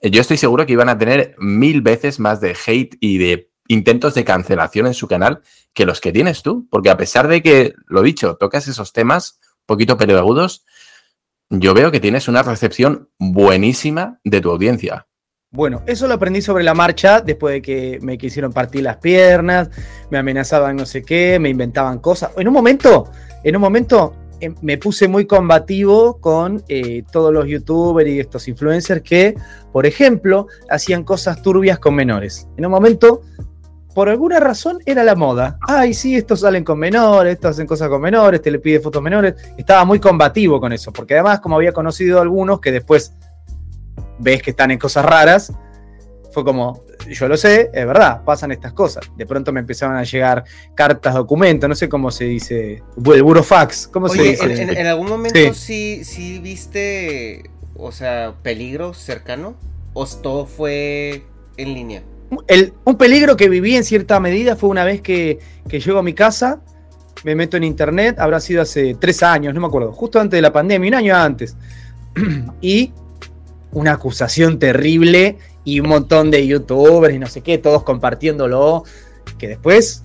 eh, 0.00 0.10
yo 0.10 0.22
estoy 0.22 0.38
seguro 0.38 0.64
que 0.64 0.72
iban 0.72 0.88
a 0.88 0.96
tener 0.96 1.34
mil 1.38 1.82
veces 1.82 2.18
más 2.18 2.40
de 2.40 2.56
hate 2.66 2.96
y 3.00 3.18
de 3.18 3.50
intentos 3.68 4.14
de 4.14 4.24
cancelación 4.24 4.86
en 4.86 4.94
su 4.94 5.06
canal 5.06 5.42
que 5.74 5.84
los 5.84 6.00
que 6.00 6.12
tienes 6.12 6.42
tú. 6.42 6.66
Porque 6.70 6.88
a 6.90 6.96
pesar 6.96 7.28
de 7.28 7.42
que, 7.42 7.74
lo 7.86 8.02
dicho, 8.02 8.36
tocas 8.36 8.66
esos 8.66 8.92
temas 8.94 9.38
un 9.42 9.66
poquito 9.66 9.98
peleagudos, 9.98 10.64
yo 11.50 11.74
veo 11.74 11.90
que 11.90 12.00
tienes 12.00 12.26
una 12.28 12.42
recepción 12.42 13.10
buenísima 13.18 14.18
de 14.24 14.40
tu 14.40 14.50
audiencia. 14.50 15.06
Bueno, 15.52 15.82
eso 15.86 16.06
lo 16.06 16.14
aprendí 16.14 16.40
sobre 16.42 16.62
la 16.62 16.74
marcha 16.74 17.20
después 17.20 17.54
de 17.54 17.60
que 17.60 17.98
me 18.02 18.16
quisieron 18.16 18.52
partir 18.52 18.84
las 18.84 18.98
piernas, 18.98 19.68
me 20.08 20.16
amenazaban 20.16 20.76
no 20.76 20.86
sé 20.86 21.02
qué, 21.02 21.40
me 21.40 21.48
inventaban 21.48 21.98
cosas. 21.98 22.30
En 22.36 22.46
un 22.46 22.54
momento, 22.54 23.10
en 23.42 23.56
un 23.56 23.60
momento 23.60 24.14
eh, 24.40 24.54
me 24.62 24.78
puse 24.78 25.08
muy 25.08 25.26
combativo 25.26 26.20
con 26.20 26.62
eh, 26.68 27.02
todos 27.10 27.32
los 27.32 27.48
youtubers 27.48 28.08
y 28.08 28.20
estos 28.20 28.46
influencers 28.46 29.02
que, 29.02 29.34
por 29.72 29.86
ejemplo, 29.86 30.46
hacían 30.68 31.02
cosas 31.02 31.42
turbias 31.42 31.80
con 31.80 31.96
menores. 31.96 32.46
En 32.56 32.66
un 32.66 32.70
momento, 32.70 33.22
por 33.92 34.08
alguna 34.08 34.38
razón, 34.38 34.78
era 34.86 35.02
la 35.02 35.16
moda. 35.16 35.58
Ay, 35.66 35.94
sí, 35.94 36.14
estos 36.14 36.42
salen 36.42 36.62
con 36.62 36.78
menores, 36.78 37.32
estos 37.32 37.50
hacen 37.50 37.66
cosas 37.66 37.88
con 37.88 38.00
menores, 38.00 38.40
te 38.40 38.52
le 38.52 38.60
pide 38.60 38.78
fotos 38.78 39.02
menores. 39.02 39.34
Estaba 39.58 39.84
muy 39.84 39.98
combativo 39.98 40.60
con 40.60 40.72
eso, 40.72 40.92
porque 40.92 41.14
además, 41.14 41.40
como 41.40 41.56
había 41.56 41.72
conocido 41.72 42.18
a 42.18 42.22
algunos 42.22 42.60
que 42.60 42.70
después 42.70 43.16
ves 44.20 44.42
que 44.42 44.50
están 44.50 44.70
en 44.70 44.78
cosas 44.78 45.04
raras, 45.04 45.52
fue 46.32 46.44
como, 46.44 46.84
yo 47.08 47.26
lo 47.26 47.36
sé, 47.36 47.70
es 47.74 47.86
verdad, 47.86 48.22
pasan 48.24 48.52
estas 48.52 48.72
cosas. 48.72 49.04
De 49.16 49.26
pronto 49.26 49.52
me 49.52 49.58
empezaron 49.60 49.96
a 49.96 50.04
llegar 50.04 50.44
cartas, 50.76 51.14
documentos, 51.14 51.68
no 51.68 51.74
sé 51.74 51.88
cómo 51.88 52.10
se 52.12 52.24
dice, 52.24 52.82
el 53.12 53.22
burofax, 53.24 53.88
¿cómo 53.88 54.08
se 54.08 54.20
Oye, 54.20 54.30
dice? 54.30 54.44
en, 54.44 54.70
en- 54.70 54.76
en 54.76 54.86
algún 54.86 55.08
momento 55.08 55.36
Sí. 55.38 55.50
sí. 55.54 56.04
sí, 56.04 56.38
viste, 56.38 57.50
o 57.74 57.90
sea, 57.90 58.34
peligro 58.42 58.94
cercano, 58.94 59.56
o 59.92 60.06
todo 60.06 60.46
fue 60.46 61.24
en 61.56 61.74
línea. 61.74 62.02
El- 62.46 62.74
un 62.84 62.96
peligro 62.96 63.36
que 63.36 63.48
viví 63.48 63.74
en 63.74 63.82
cierta 63.82 64.20
medida 64.20 64.54
fue 64.54 64.68
una 64.68 64.84
vez 64.84 65.00
que, 65.02 65.40
que 65.68 65.80
llego 65.80 65.98
a 65.98 66.02
mi 66.04 66.14
casa, 66.14 66.60
me 67.24 67.34
meto 67.34 67.56
en 67.56 67.64
internet, 67.64 68.20
habrá 68.20 68.38
sido 68.38 68.62
hace 68.62 68.94
tres 69.00 69.22
años, 69.24 69.52
no 69.52 69.60
me 69.60 69.66
acuerdo, 69.66 69.92
justo 69.92 70.20
antes 70.20 70.38
de 70.38 70.42
la 70.42 70.52
pandemia, 70.52 70.88
un 70.90 70.94
año 70.94 71.16
antes. 71.16 71.56
y 72.60 72.92
una 73.72 73.92
acusación 73.92 74.58
terrible 74.58 75.38
y 75.64 75.80
un 75.80 75.88
montón 75.88 76.30
de 76.30 76.46
youtubers 76.46 77.14
y 77.14 77.18
no 77.18 77.26
sé 77.26 77.42
qué, 77.42 77.58
todos 77.58 77.82
compartiéndolo, 77.82 78.84
que 79.38 79.48
después 79.48 80.02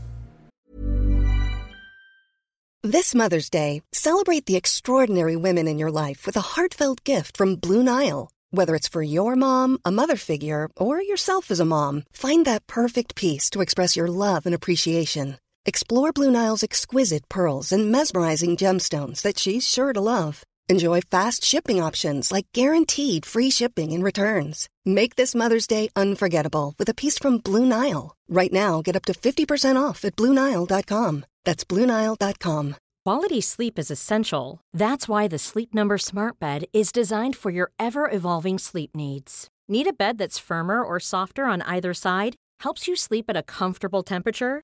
This 2.83 3.15
Mother's 3.15 3.49
Day, 3.49 3.81
celebrate 3.93 4.45
the 4.45 4.55
extraordinary 4.55 5.35
women 5.35 5.67
in 5.67 5.79
your 5.79 5.89
life 5.89 6.27
with 6.27 6.37
a 6.37 6.53
heartfelt 6.53 7.03
gift 7.03 7.35
from 7.35 7.55
Blue 7.55 7.81
Nile. 7.81 8.29
Whether 8.51 8.75
it's 8.75 8.87
for 8.87 9.01
your 9.01 9.35
mom, 9.35 9.79
a 9.83 9.91
mother 9.91 10.15
figure, 10.15 10.69
or 10.77 11.01
yourself 11.01 11.49
as 11.49 11.59
a 11.59 11.65
mom, 11.65 12.03
find 12.13 12.45
that 12.45 12.67
perfect 12.67 13.15
piece 13.15 13.49
to 13.49 13.61
express 13.61 13.95
your 13.95 14.07
love 14.07 14.45
and 14.45 14.53
appreciation. 14.53 15.39
Explore 15.65 16.13
Blue 16.13 16.29
Nile's 16.29 16.61
exquisite 16.61 17.27
pearls 17.27 17.71
and 17.71 17.91
mesmerizing 17.91 18.55
gemstones 18.55 19.23
that 19.23 19.39
she's 19.39 19.67
sure 19.67 19.91
to 19.91 19.99
love. 19.99 20.43
Enjoy 20.67 20.99
fast 20.99 21.43
shipping 21.43 21.79
options 21.79 22.31
like 22.31 22.47
guaranteed 22.51 23.23
free 23.23 23.51
shipping 23.51 23.93
and 23.93 24.03
returns. 24.03 24.67
Make 24.83 25.15
this 25.15 25.35
Mother's 25.35 25.67
Day 25.67 25.89
unforgettable 25.95 26.73
with 26.79 26.89
a 26.89 26.95
piece 26.95 27.19
from 27.19 27.37
Blue 27.37 27.65
Nile. 27.65 28.15
Right 28.27 28.51
now, 28.51 28.81
get 28.81 28.95
up 28.95 29.05
to 29.05 29.13
50% 29.13 29.75
off 29.79 30.03
at 30.03 30.15
BlueNile.com. 30.15 31.25
That's 31.43 31.63
BlueNile.com. 31.63 32.75
Quality 33.05 33.41
sleep 33.41 33.77
is 33.77 33.91
essential. 33.91 34.59
That's 34.73 35.07
why 35.07 35.27
the 35.27 35.37
Sleep 35.37 35.75
Number 35.75 35.99
Smart 35.99 36.39
Bed 36.39 36.65
is 36.73 36.91
designed 36.91 37.35
for 37.35 37.51
your 37.51 37.69
ever 37.77 38.09
evolving 38.09 38.57
sleep 38.57 38.95
needs. 38.95 39.47
Need 39.69 39.85
a 39.85 39.93
bed 39.93 40.17
that's 40.17 40.39
firmer 40.39 40.81
or 40.83 40.99
softer 40.99 41.45
on 41.45 41.61
either 41.61 41.93
side? 41.93 42.35
Helps 42.61 42.87
you 42.87 42.95
sleep 42.95 43.25
at 43.27 43.37
a 43.37 43.43
comfortable 43.43 44.01
temperature? 44.01 44.63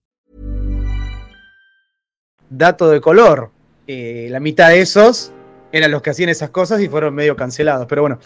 dato 2.51 2.89
de 2.91 3.01
color. 3.01 3.49
eh, 3.87 4.27
la 4.29 4.39
mitad 4.39 4.69
de 4.69 4.79
esos 4.81 5.33
eran 5.71 5.89
los 5.91 6.01
que 6.01 6.11
hacían 6.11 6.29
esas 6.29 6.49
cosas 6.51 6.79
y 6.81 6.87
fueron 6.87 7.13
medio 7.15 7.35
cancelados. 7.35 7.87
Pero 7.89 8.03
bueno, 8.03 8.19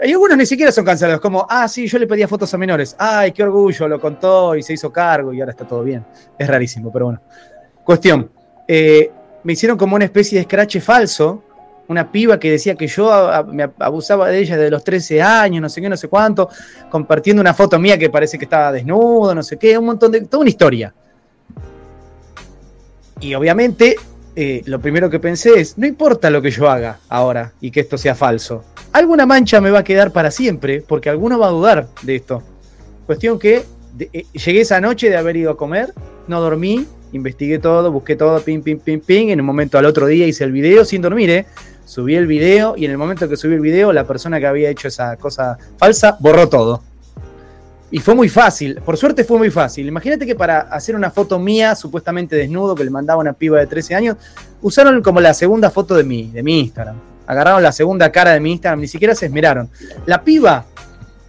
hay 0.00 0.12
algunos 0.12 0.36
ni 0.38 0.46
siquiera 0.46 0.70
son 0.72 0.84
cancelados. 0.84 1.20
Como, 1.20 1.46
ah, 1.48 1.66
sí, 1.68 1.86
yo 1.86 1.98
le 1.98 2.06
pedía 2.06 2.26
fotos 2.28 2.52
a 2.54 2.58
menores. 2.58 2.94
Ay, 2.98 3.32
qué 3.32 3.42
orgullo, 3.42 3.88
lo 3.88 4.00
contó 4.00 4.54
y 4.56 4.62
se 4.62 4.72
hizo 4.74 4.92
cargo 4.92 5.32
y 5.34 5.40
ahora 5.40 5.50
está 5.52 5.66
todo 5.66 5.82
bien. 5.82 6.04
Es 6.38 6.46
rarísimo, 6.48 6.92
pero 6.92 7.06
bueno. 7.06 7.20
Cuestión. 7.84 8.30
eh, 8.68 9.10
me 9.44 9.54
hicieron 9.54 9.76
como 9.76 9.96
una 9.96 10.04
especie 10.04 10.38
de 10.38 10.44
scratch 10.44 10.78
falso. 10.78 11.42
Una 11.88 12.10
piba 12.12 12.38
que 12.38 12.52
decía 12.52 12.76
que 12.76 12.86
yo 12.86 13.12
a- 13.12 13.42
me 13.42 13.68
abusaba 13.80 14.28
de 14.28 14.38
ella 14.38 14.56
desde 14.56 14.70
los 14.70 14.84
13 14.84 15.20
años, 15.20 15.60
no 15.60 15.68
sé 15.68 15.80
qué, 15.82 15.88
no 15.88 15.96
sé 15.96 16.06
cuánto, 16.08 16.48
compartiendo 16.88 17.40
una 17.40 17.52
foto 17.52 17.76
mía 17.78 17.98
que 17.98 18.08
parece 18.08 18.38
que 18.38 18.44
estaba 18.44 18.70
desnudo, 18.72 19.34
no 19.34 19.42
sé 19.42 19.58
qué, 19.58 19.76
un 19.76 19.86
montón 19.86 20.12
de. 20.12 20.20
toda 20.22 20.42
una 20.42 20.50
historia. 20.50 20.94
Y 23.22 23.34
obviamente, 23.34 23.96
eh, 24.34 24.62
lo 24.66 24.80
primero 24.80 25.08
que 25.08 25.20
pensé 25.20 25.60
es, 25.60 25.78
no 25.78 25.86
importa 25.86 26.28
lo 26.28 26.42
que 26.42 26.50
yo 26.50 26.68
haga 26.68 26.98
ahora 27.08 27.52
y 27.60 27.70
que 27.70 27.80
esto 27.80 27.96
sea 27.96 28.16
falso. 28.16 28.64
Alguna 28.92 29.26
mancha 29.26 29.60
me 29.60 29.70
va 29.70 29.78
a 29.78 29.84
quedar 29.84 30.10
para 30.10 30.32
siempre, 30.32 30.82
porque 30.86 31.08
alguno 31.08 31.38
va 31.38 31.46
a 31.46 31.50
dudar 31.50 31.88
de 32.02 32.16
esto. 32.16 32.42
Cuestión 33.06 33.38
que 33.38 33.62
eh, 33.98 34.24
llegué 34.32 34.62
esa 34.62 34.80
noche 34.80 35.08
de 35.08 35.16
haber 35.16 35.36
ido 35.36 35.52
a 35.52 35.56
comer, 35.56 35.94
no 36.26 36.40
dormí, 36.40 36.84
investigué 37.12 37.60
todo, 37.60 37.92
busqué 37.92 38.16
todo, 38.16 38.40
ping, 38.40 38.60
ping, 38.60 38.78
ping, 38.78 38.98
ping. 38.98 39.28
En 39.28 39.38
un 39.38 39.46
momento 39.46 39.78
al 39.78 39.86
otro 39.86 40.08
día 40.08 40.26
hice 40.26 40.42
el 40.42 40.50
video 40.50 40.84
sin 40.84 41.00
dormir, 41.00 41.30
¿eh? 41.30 41.46
Subí 41.84 42.16
el 42.16 42.26
video 42.26 42.74
y 42.76 42.86
en 42.86 42.90
el 42.90 42.98
momento 42.98 43.28
que 43.28 43.36
subí 43.36 43.54
el 43.54 43.60
video, 43.60 43.92
la 43.92 44.04
persona 44.04 44.40
que 44.40 44.46
había 44.46 44.68
hecho 44.68 44.88
esa 44.88 45.16
cosa 45.16 45.58
falsa 45.78 46.16
borró 46.18 46.48
todo. 46.48 46.82
Y 47.92 47.98
fue 48.00 48.14
muy 48.14 48.28
fácil, 48.30 48.80
por 48.84 48.96
suerte 48.96 49.22
fue 49.22 49.36
muy 49.38 49.50
fácil. 49.50 49.86
Imagínate 49.86 50.26
que 50.26 50.34
para 50.34 50.60
hacer 50.62 50.96
una 50.96 51.10
foto 51.10 51.38
mía, 51.38 51.74
supuestamente 51.76 52.34
desnudo, 52.36 52.74
que 52.74 52.82
le 52.84 52.90
mandaba 52.90 53.20
una 53.20 53.34
piba 53.34 53.58
de 53.60 53.66
13 53.66 53.94
años, 53.94 54.16
usaron 54.62 55.02
como 55.02 55.20
la 55.20 55.34
segunda 55.34 55.70
foto 55.70 55.94
de 55.94 56.02
mi, 56.02 56.28
de 56.30 56.42
mi 56.42 56.60
Instagram. 56.60 56.96
Agarraron 57.26 57.62
la 57.62 57.70
segunda 57.70 58.10
cara 58.10 58.32
de 58.32 58.40
mi 58.40 58.52
Instagram, 58.52 58.80
ni 58.80 58.88
siquiera 58.88 59.14
se 59.14 59.26
esmeraron. 59.26 59.68
La 60.06 60.24
piba, 60.24 60.64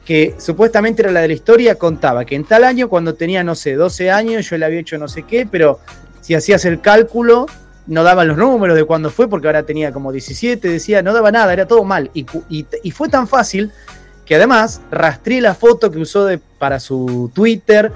que 0.06 0.36
supuestamente 0.40 1.02
era 1.02 1.12
la 1.12 1.20
de 1.20 1.28
la 1.28 1.34
historia, 1.34 1.76
contaba 1.76 2.24
que 2.26 2.36
en 2.36 2.46
tal 2.46 2.64
año, 2.64 2.88
cuando 2.88 3.14
tenía, 3.14 3.44
no 3.44 3.56
sé, 3.56 3.74
12 3.76 4.10
años, 4.10 4.50
yo 4.50 4.58
le 4.58 4.66
había 4.66 4.80
hecho 4.80 4.98
no 4.98 5.10
sé 5.10 5.24
qué, 5.24 5.46
pero 5.46 5.80
si 6.22 6.34
hacías 6.34 6.64
el 6.64 6.80
cálculo, 6.80 7.46
no 7.88 8.04
daban 8.04 8.30
los 8.30 8.38
números 8.38 8.78
de 8.78 8.86
cuándo 8.86 9.10
fue, 9.10 9.28
porque 9.30 9.48
ahora 9.48 9.64
tenía 9.64 9.92
como 9.92 10.14
17, 10.14 10.66
decía, 10.70 11.02
no 11.04 11.14
daba 11.14 11.30
nada, 11.30 11.52
era 11.52 11.68
todo 11.68 11.84
mal. 11.84 12.10
Y, 12.14 12.26
y- 12.48 12.66
y 12.84 12.92
fue 12.92 13.10
tan 13.10 13.28
fácil 13.28 13.72
que 14.26 14.36
además 14.36 14.82
rastreé 14.92 15.42
la 15.42 15.54
foto 15.56 15.92
que 15.92 16.00
usó 16.00 16.26
de- 16.26 16.38
para 16.38 16.80
su 16.80 17.30
Twitter 17.34 17.92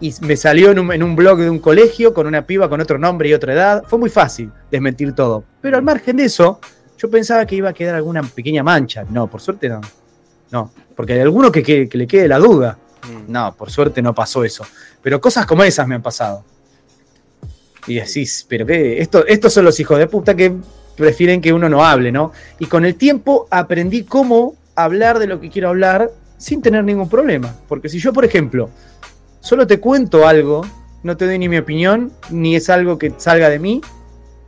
y 0.00 0.14
me 0.22 0.36
salió 0.36 0.70
en 0.70 0.78
un, 0.78 0.92
en 0.92 1.02
un 1.02 1.16
blog 1.16 1.38
de 1.38 1.50
un 1.50 1.58
colegio 1.58 2.14
con 2.14 2.26
una 2.26 2.42
piba 2.46 2.68
con 2.68 2.80
otro 2.80 2.98
nombre 2.98 3.28
y 3.28 3.34
otra 3.34 3.52
edad. 3.52 3.84
Fue 3.86 3.98
muy 3.98 4.10
fácil 4.10 4.50
desmentir 4.70 5.12
todo. 5.14 5.44
Pero 5.60 5.76
al 5.76 5.82
margen 5.82 6.16
de 6.16 6.24
eso, 6.24 6.60
yo 6.98 7.10
pensaba 7.10 7.46
que 7.46 7.56
iba 7.56 7.68
a 7.70 7.72
quedar 7.72 7.94
alguna 7.94 8.22
pequeña 8.22 8.62
mancha. 8.62 9.04
No, 9.10 9.26
por 9.28 9.40
suerte 9.40 9.68
no. 9.68 9.80
No, 10.50 10.72
porque 10.96 11.12
hay 11.14 11.20
alguno 11.20 11.52
que, 11.52 11.62
que- 11.62 11.88
que 11.88 11.98
le 11.98 12.06
quede 12.06 12.26
la 12.28 12.38
duda. 12.38 12.78
No, 13.28 13.54
por 13.56 13.70
suerte 13.70 14.02
no 14.02 14.14
pasó 14.14 14.44
eso. 14.44 14.64
Pero 15.02 15.20
cosas 15.20 15.46
como 15.46 15.62
esas 15.64 15.86
me 15.86 15.94
han 15.94 16.02
pasado. 16.02 16.44
Y 17.86 17.94
decís, 17.94 18.44
pero 18.48 18.66
qué, 18.66 19.00
Esto, 19.00 19.24
estos 19.26 19.52
son 19.52 19.64
los 19.64 19.78
hijos 19.80 19.98
de 19.98 20.06
puta 20.06 20.34
que 20.34 20.52
prefieren 20.96 21.40
que 21.40 21.52
uno 21.52 21.68
no 21.68 21.84
hable, 21.84 22.12
¿no? 22.12 22.32
Y 22.58 22.66
con 22.66 22.84
el 22.84 22.96
tiempo 22.96 23.46
aprendí 23.50 24.04
cómo 24.04 24.56
hablar 24.84 25.18
de 25.18 25.26
lo 25.26 25.40
que 25.40 25.50
quiero 25.50 25.68
hablar 25.68 26.10
sin 26.36 26.62
tener 26.62 26.84
ningún 26.84 27.08
problema. 27.08 27.54
Porque 27.68 27.88
si 27.88 27.98
yo, 27.98 28.12
por 28.12 28.24
ejemplo, 28.24 28.70
solo 29.40 29.66
te 29.66 29.80
cuento 29.80 30.26
algo, 30.26 30.66
no 31.02 31.16
te 31.16 31.26
doy 31.26 31.38
ni 31.38 31.48
mi 31.48 31.58
opinión, 31.58 32.12
ni 32.30 32.56
es 32.56 32.70
algo 32.70 32.98
que 32.98 33.12
salga 33.16 33.48
de 33.48 33.58
mí, 33.58 33.80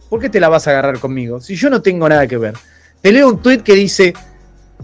¿por 0.09 0.21
qué 0.21 0.29
te 0.29 0.41
la 0.41 0.49
vas 0.49 0.67
a 0.67 0.71
agarrar 0.71 0.99
conmigo? 0.99 1.41
Si 1.41 1.57
yo 1.57 1.71
no 1.71 1.83
tengo 1.83 2.09
nada 2.09 2.27
que 2.27 2.37
ver. 2.37 2.55
Te 3.01 3.13
leo 3.13 3.29
un 3.29 3.41
tweet 3.41 3.59
que 3.59 3.75
dice, 3.75 4.13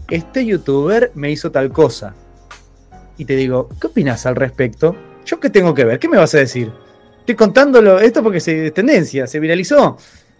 este 0.08 0.44
youtuber 0.44 1.12
me 1.14 1.30
hizo 1.30 1.50
tal 1.50 1.70
cosa. 1.70 2.14
Y 3.18 3.24
te 3.24 3.36
digo, 3.36 3.68
¿qué 3.80 3.86
opinas 3.86 4.26
al 4.26 4.36
respecto? 4.36 4.96
¿Yo 5.24 5.40
qué 5.40 5.50
tengo 5.50 5.74
que 5.74 5.84
ver? 5.84 5.98
¿Qué 5.98 6.08
me 6.08 6.16
vas 6.16 6.34
a 6.34 6.38
decir? 6.38 6.70
Estoy 7.20 7.34
contándolo 7.34 7.98
esto 7.98 8.22
porque 8.22 8.40
se, 8.40 8.66
es 8.66 8.74
tendencia, 8.74 9.26
se 9.26 9.40
viralizó. 9.40 9.96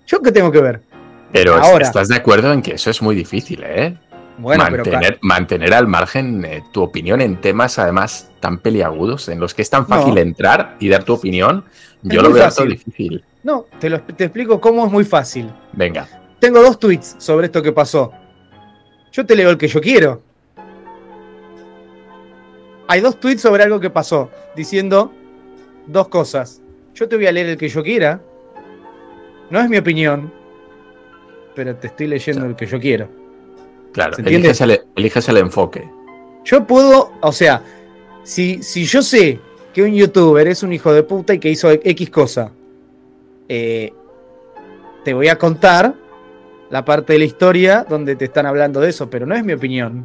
¿Yo 0.06 0.22
qué 0.22 0.30
tengo 0.30 0.52
que 0.52 0.60
ver? 0.60 0.82
Pero 1.32 1.56
Ahora. 1.56 1.84
estás 1.84 2.08
de 2.08 2.16
acuerdo 2.16 2.52
en 2.52 2.62
que 2.62 2.74
eso 2.74 2.90
es 2.90 3.02
muy 3.02 3.14
difícil, 3.14 3.62
¿eh? 3.64 3.98
Bueno, 4.38 4.64
pero 4.70 4.84
mantener, 4.84 5.18
mantener 5.22 5.74
al 5.74 5.86
margen 5.88 6.44
eh, 6.44 6.62
tu 6.72 6.82
opinión 6.82 7.20
en 7.20 7.40
temas 7.40 7.78
además 7.78 8.30
tan 8.40 8.58
peliagudos, 8.58 9.28
en 9.28 9.40
los 9.40 9.54
que 9.54 9.62
es 9.62 9.70
tan 9.70 9.86
fácil 9.86 10.14
No. 10.14 10.20
entrar 10.20 10.76
y 10.78 10.88
dar 10.88 11.04
tu 11.04 11.14
opinión, 11.14 11.64
yo 12.02 12.22
lo 12.22 12.32
veo 12.32 12.44
fácil. 12.44 12.68
difícil. 12.70 13.24
No, 13.42 13.66
te, 13.78 13.88
lo, 13.88 14.00
te 14.02 14.24
explico 14.24 14.60
cómo 14.60 14.84
es 14.86 14.92
muy 14.92 15.04
fácil. 15.04 15.50
Venga, 15.72 16.06
Tengo 16.38 16.60
dos 16.60 16.78
tweets 16.78 17.16
sobre 17.18 17.46
esto 17.46 17.62
que 17.62 17.72
pasó. 17.72 18.12
Yo 19.12 19.24
te 19.24 19.34
leo 19.34 19.48
el 19.50 19.56
que 19.56 19.68
yo 19.68 19.80
quiero. 19.80 20.20
Hay 22.88 23.00
dos 23.00 23.18
tweets 23.18 23.40
sobre 23.42 23.62
algo 23.62 23.80
que 23.80 23.90
pasó, 23.90 24.30
diciendo 24.54 25.12
dos 25.86 26.08
cosas. 26.08 26.60
Yo 26.94 27.08
te 27.08 27.16
voy 27.16 27.26
a 27.26 27.32
leer 27.32 27.48
el 27.48 27.56
que 27.56 27.68
yo 27.68 27.82
quiera. 27.82 28.20
No 29.50 29.60
es 29.60 29.68
mi 29.68 29.76
opinión, 29.78 30.32
pero 31.54 31.74
te 31.76 31.86
estoy 31.88 32.06
leyendo 32.08 32.44
el 32.46 32.54
que 32.56 32.66
yo 32.66 32.78
quiero. 32.78 33.08
Claro, 33.96 34.14
¿Se 34.14 34.20
entiende? 34.20 34.48
eliges 34.48 34.60
el, 34.60 34.80
eliges 34.94 35.28
el 35.28 35.38
enfoque. 35.38 35.90
Yo 36.44 36.66
puedo, 36.66 37.12
o 37.22 37.32
sea, 37.32 37.62
si, 38.22 38.62
si 38.62 38.84
yo 38.84 39.00
sé 39.02 39.40
que 39.72 39.82
un 39.82 39.94
youtuber 39.94 40.46
es 40.46 40.62
un 40.62 40.72
hijo 40.72 40.92
de 40.92 41.02
puta 41.02 41.32
y 41.32 41.38
que 41.38 41.48
hizo 41.48 41.70
X 41.70 42.10
cosa, 42.10 42.52
eh, 43.48 43.92
te 45.02 45.14
voy 45.14 45.28
a 45.28 45.38
contar 45.38 45.94
la 46.68 46.84
parte 46.84 47.14
de 47.14 47.20
la 47.20 47.24
historia 47.24 47.86
donde 47.88 48.16
te 48.16 48.26
están 48.26 48.44
hablando 48.44 48.80
de 48.80 48.90
eso, 48.90 49.08
pero 49.08 49.24
no 49.24 49.34
es 49.34 49.44
mi 49.44 49.54
opinión. 49.54 50.04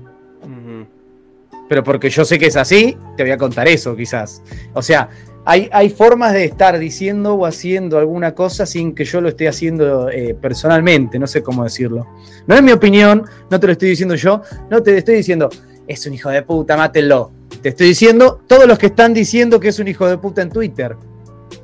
Pero 1.68 1.84
porque 1.84 2.10
yo 2.10 2.26
sé 2.26 2.40
que 2.40 2.48
es 2.48 2.56
así, 2.56 2.98
te 3.18 3.24
voy 3.24 3.32
a 3.32 3.38
contar 3.38 3.68
eso 3.68 3.96
quizás. 3.96 4.42
O 4.74 4.82
sea, 4.82 5.10
hay, 5.46 5.70
hay 5.72 5.90
formas 5.90 6.34
de 6.34 6.46
estar 6.46 6.78
diciendo 6.78 7.34
o 7.34 7.46
haciendo 7.46 7.98
alguna 7.98 8.36
cosa 8.36 8.66
sin 8.66 8.94
que 8.94 9.06
yo 9.06 9.22
lo 9.22 9.30
esté 9.30 9.48
haciendo 9.48 10.10
eh, 10.10 10.36
personalmente, 10.40 11.18
no 11.18 11.28
sé 11.28 11.42
cómo 11.42 11.64
decirlo. 11.64 12.08
No 12.46 12.56
es 12.56 12.62
mi 12.62 12.72
opinión, 12.72 13.26
no 13.50 13.60
te 13.60 13.68
lo 13.68 13.74
estoy 13.74 13.90
diciendo 13.90 14.16
yo, 14.16 14.42
no 14.70 14.84
te 14.84 14.98
estoy 14.98 15.16
diciendo, 15.16 15.50
es 15.88 16.06
un 16.06 16.14
hijo 16.14 16.30
de 16.30 16.44
puta, 16.44 16.78
mátenlo. 16.78 17.32
Te 17.62 17.70
estoy 17.70 17.88
diciendo 17.88 18.42
todos 18.48 18.68
los 18.68 18.78
que 18.78 18.88
están 18.88 19.14
diciendo 19.14 19.60
que 19.60 19.70
es 19.70 19.80
un 19.80 19.88
hijo 19.88 20.08
de 20.08 20.18
puta 20.18 20.42
en 20.42 20.50
Twitter. 20.50 20.96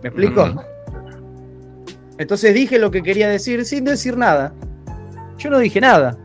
¿Me 0.02 0.10
explico? 0.10 0.64
Entonces 2.18 2.54
dije 2.54 2.80
lo 2.80 2.90
que 2.90 3.04
quería 3.04 3.30
decir 3.30 3.64
sin 3.66 3.86
decir 3.86 4.18
nada. 4.18 4.54
Yo 5.38 5.50
no 5.50 5.60
dije 5.60 5.80
nada. 5.80 6.18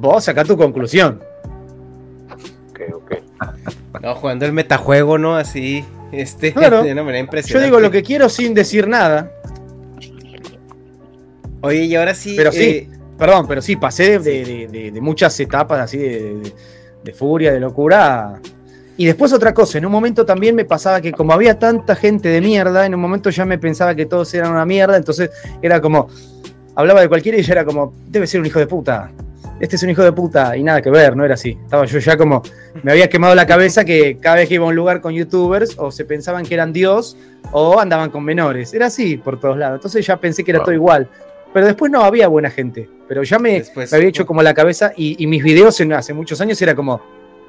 Vos 0.00 0.24
saca 0.24 0.44
tu 0.44 0.56
conclusión. 0.56 1.20
Ok, 2.70 2.80
ok. 2.94 3.12
No, 4.02 4.14
jugando 4.16 4.44
el 4.44 4.52
metajuego, 4.52 5.16
¿no? 5.16 5.36
Así, 5.36 5.84
este, 6.20 6.52
Claro. 6.52 6.82
de 6.82 6.92
una 6.92 7.02
manera 7.02 7.28
Yo 7.42 7.60
digo 7.60 7.80
lo 7.80 7.90
que 7.90 8.02
quiero 8.02 8.28
sin 8.28 8.54
decir 8.54 8.86
nada. 8.88 9.30
Oye, 11.60 11.84
y 11.84 11.94
ahora 11.94 12.14
sí. 12.14 12.34
Pero 12.36 12.52
sí, 12.52 12.62
eh, 12.62 12.88
perdón, 13.18 13.46
pero 13.48 13.62
sí, 13.62 13.76
pasé 13.76 14.18
de, 14.18 14.44
de- 14.44 14.68
de- 14.68 14.90
de 14.90 15.00
muchas 15.00 15.38
etapas 15.40 15.80
así 15.80 15.98
de, 15.98 16.52
furia, 17.16 17.52
de 17.52 17.60
locura. 17.60 18.40
Y 18.96 19.06
después 19.06 19.32
otra 19.32 19.52
cosa, 19.52 19.78
en 19.78 19.86
un 19.86 19.92
momento 19.92 20.24
también 20.24 20.54
me 20.54 20.64
pasaba 20.64 21.00
que 21.00 21.10
como 21.12 21.32
había 21.32 21.58
tanta 21.58 21.96
gente 21.96 22.28
de 22.28 22.40
mierda, 22.40 22.86
en 22.86 22.94
un 22.94 23.00
momento 23.00 23.28
ya 23.30 23.44
me 23.44 23.58
pensaba 23.58 23.94
que 23.94 24.06
todos 24.06 24.32
eran 24.34 24.52
una 24.52 24.64
mierda, 24.64 24.96
entonces 24.96 25.30
era 25.62 25.80
como, 25.80 26.08
hablaba 26.76 27.00
de 27.00 27.08
cualquiera 27.08 27.36
y 27.38 27.42
ya 27.42 27.54
era 27.54 27.64
como, 27.64 27.92
debe 28.08 28.26
ser 28.26 28.40
un 28.40 28.46
hijo 28.46 28.58
de 28.60 28.66
puta. 28.68 29.10
Este 29.60 29.76
es 29.76 29.82
un 29.84 29.90
hijo 29.90 30.02
de 30.02 30.12
puta 30.12 30.56
y 30.56 30.62
nada 30.62 30.82
que 30.82 30.90
ver, 30.90 31.16
no 31.16 31.24
era 31.24 31.34
así. 31.34 31.56
Estaba 31.62 31.84
yo 31.86 31.98
ya 31.98 32.16
como, 32.16 32.42
me 32.82 32.90
había 32.92 33.08
quemado 33.08 33.34
la 33.34 33.46
cabeza 33.46 33.84
que 33.84 34.18
cada 34.18 34.36
vez 34.36 34.48
que 34.48 34.54
iba 34.56 34.64
a 34.64 34.68
un 34.68 34.74
lugar 34.74 35.00
con 35.00 35.14
youtubers 35.14 35.74
o 35.78 35.90
se 35.92 36.04
pensaban 36.04 36.44
que 36.44 36.54
eran 36.54 36.72
Dios 36.72 37.16
o 37.52 37.78
andaban 37.78 38.10
con 38.10 38.24
menores. 38.24 38.74
Era 38.74 38.86
así 38.86 39.16
por 39.16 39.38
todos 39.40 39.56
lados. 39.56 39.76
Entonces 39.78 40.04
ya 40.04 40.16
pensé 40.18 40.42
que 40.44 40.50
era 40.50 40.58
Wow. 40.60 40.64
todo 40.66 40.74
igual. 40.74 41.08
Pero 41.52 41.66
después 41.66 41.90
no 41.90 42.02
había 42.02 42.26
buena 42.26 42.50
gente. 42.50 42.90
Pero 43.08 43.22
ya 43.22 43.38
me, 43.38 43.60
Después- 43.60 43.92
me 43.92 43.96
había 43.96 44.08
hecho 44.08 44.26
como 44.26 44.42
la 44.42 44.54
cabeza 44.54 44.92
y, 44.96 45.22
y 45.22 45.26
mis 45.28 45.42
videos 45.44 45.80
en- 45.80 45.92
hace 45.92 46.12
muchos 46.12 46.40
años 46.40 46.60
era 46.60 46.74
como, 46.74 47.00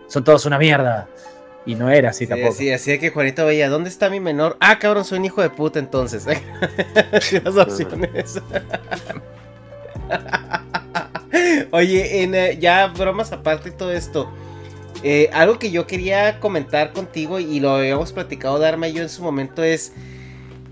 son 0.08 0.24
todos 0.24 0.45
una 0.45 0.60
mierda. 0.60 1.08
Y 1.66 1.74
no 1.74 1.89
era 1.89 2.12
así 2.12 2.26
sí, 2.26 2.30
tampoco. 2.30 2.53
así, 2.53 2.72
así 2.72 2.91
de 2.91 2.99
que 2.99 3.10
Juanito 3.10 3.43
veía, 3.47 3.68
¿dónde 3.68 3.89
está 3.89 4.12
mi 4.12 4.20
menor? 4.20 4.56
Ah, 4.60 4.78
cabrón, 4.78 5.03
soy 5.06 5.18
un 5.18 5.26
hijo 5.26 5.41
de 5.41 5.49
puta 5.49 5.80
entonces. 5.80 6.28
Sí, 7.22 7.39
Las 7.43 7.56
opciones. 7.58 8.39
Oye, 11.71 12.23
en, 12.23 12.36
eh, 12.36 12.57
ya 12.59 12.88
bromas 12.88 13.31
aparte 13.31 13.71
de 13.71 13.75
todo 13.77 13.91
esto. 13.91 14.29
eh, 15.03 15.29
algo 15.33 15.59
que 15.59 15.69
yo 15.71 15.86
quería 15.86 16.39
comentar 16.39 16.91
contigo 16.93 17.39
y 17.39 17.59
lo 17.59 17.71
habíamos 17.75 18.11
platicado 18.13 18.57
Darma 18.59 18.88
y 18.88 18.93
yo 18.93 19.01
en 19.03 19.09
su 19.09 19.21
momento 19.23 19.63
es. 19.63 19.91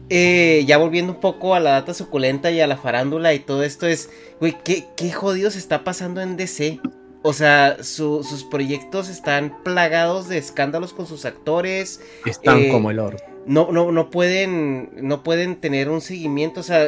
eh, 0.09 0.63
ya 0.67 0.77
volviendo 0.77 1.13
un 1.13 1.19
poco 1.19 1.55
a 1.55 1.59
la 1.59 1.71
data 1.71 1.93
suculenta 1.93 2.51
y 2.51 2.59
a 2.61 2.67
la 2.67 2.77
farándula 2.77 3.33
y 3.33 3.39
todo 3.39 3.63
esto 3.63 3.87
es. 3.87 4.09
Güey, 4.39 4.55
¿qué, 4.63 4.85
qué 4.95 5.11
jodidos 5.11 5.55
está 5.55 5.83
pasando 5.83 6.21
en 6.21 6.35
DC? 6.37 6.79
O 7.23 7.31
sea, 7.33 7.77
su- 7.83 8.23
sus 8.23 8.43
proyectos 8.43 9.07
están 9.09 9.63
plagados 9.63 10.27
de 10.27 10.37
escándalos 10.37 10.93
con 10.93 11.07
sus 11.07 11.25
actores. 11.25 12.01
Están 12.25 12.59
eh, 12.59 12.69
como 12.69 12.91
el 12.91 12.99
oro. 12.99 13.17
No, 13.45 13.71
no, 13.71 13.91
no 13.91 14.09
pueden. 14.09 14.89
No 14.95 15.23
pueden 15.23 15.55
tener 15.55 15.89
un 15.89 16.01
seguimiento. 16.01 16.59
O 16.59 16.63
sea, 16.63 16.85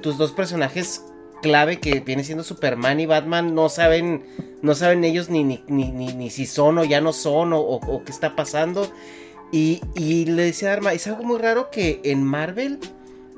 tus 0.00 0.18
dos 0.18 0.30
personajes 0.32 1.02
clave 1.42 1.78
que 1.80 2.00
viene 2.00 2.24
siendo 2.24 2.44
Superman 2.44 3.00
y 3.00 3.06
Batman 3.06 3.54
no 3.54 3.68
saben. 3.68 4.22
No 4.62 4.74
saben 4.76 5.02
ellos 5.04 5.28
ni, 5.28 5.42
ni, 5.44 5.62
ni, 5.66 5.90
ni, 5.90 6.14
ni 6.14 6.30
si 6.30 6.46
son 6.46 6.78
o 6.78 6.84
ya 6.84 7.00
no 7.00 7.12
son 7.12 7.52
o, 7.52 7.58
o- 7.60 7.84
o 7.96 8.04
qué 8.04 8.12
está 8.12 8.34
pasando. 8.36 8.90
Y, 9.50 9.80
y 9.94 10.24
le 10.26 10.44
decía 10.44 10.70
a 10.70 10.74
Arma, 10.74 10.92
es 10.94 11.06
algo 11.08 11.24
muy 11.24 11.38
raro 11.38 11.68
que 11.70 12.00
en 12.04 12.22
Marvel 12.24 12.78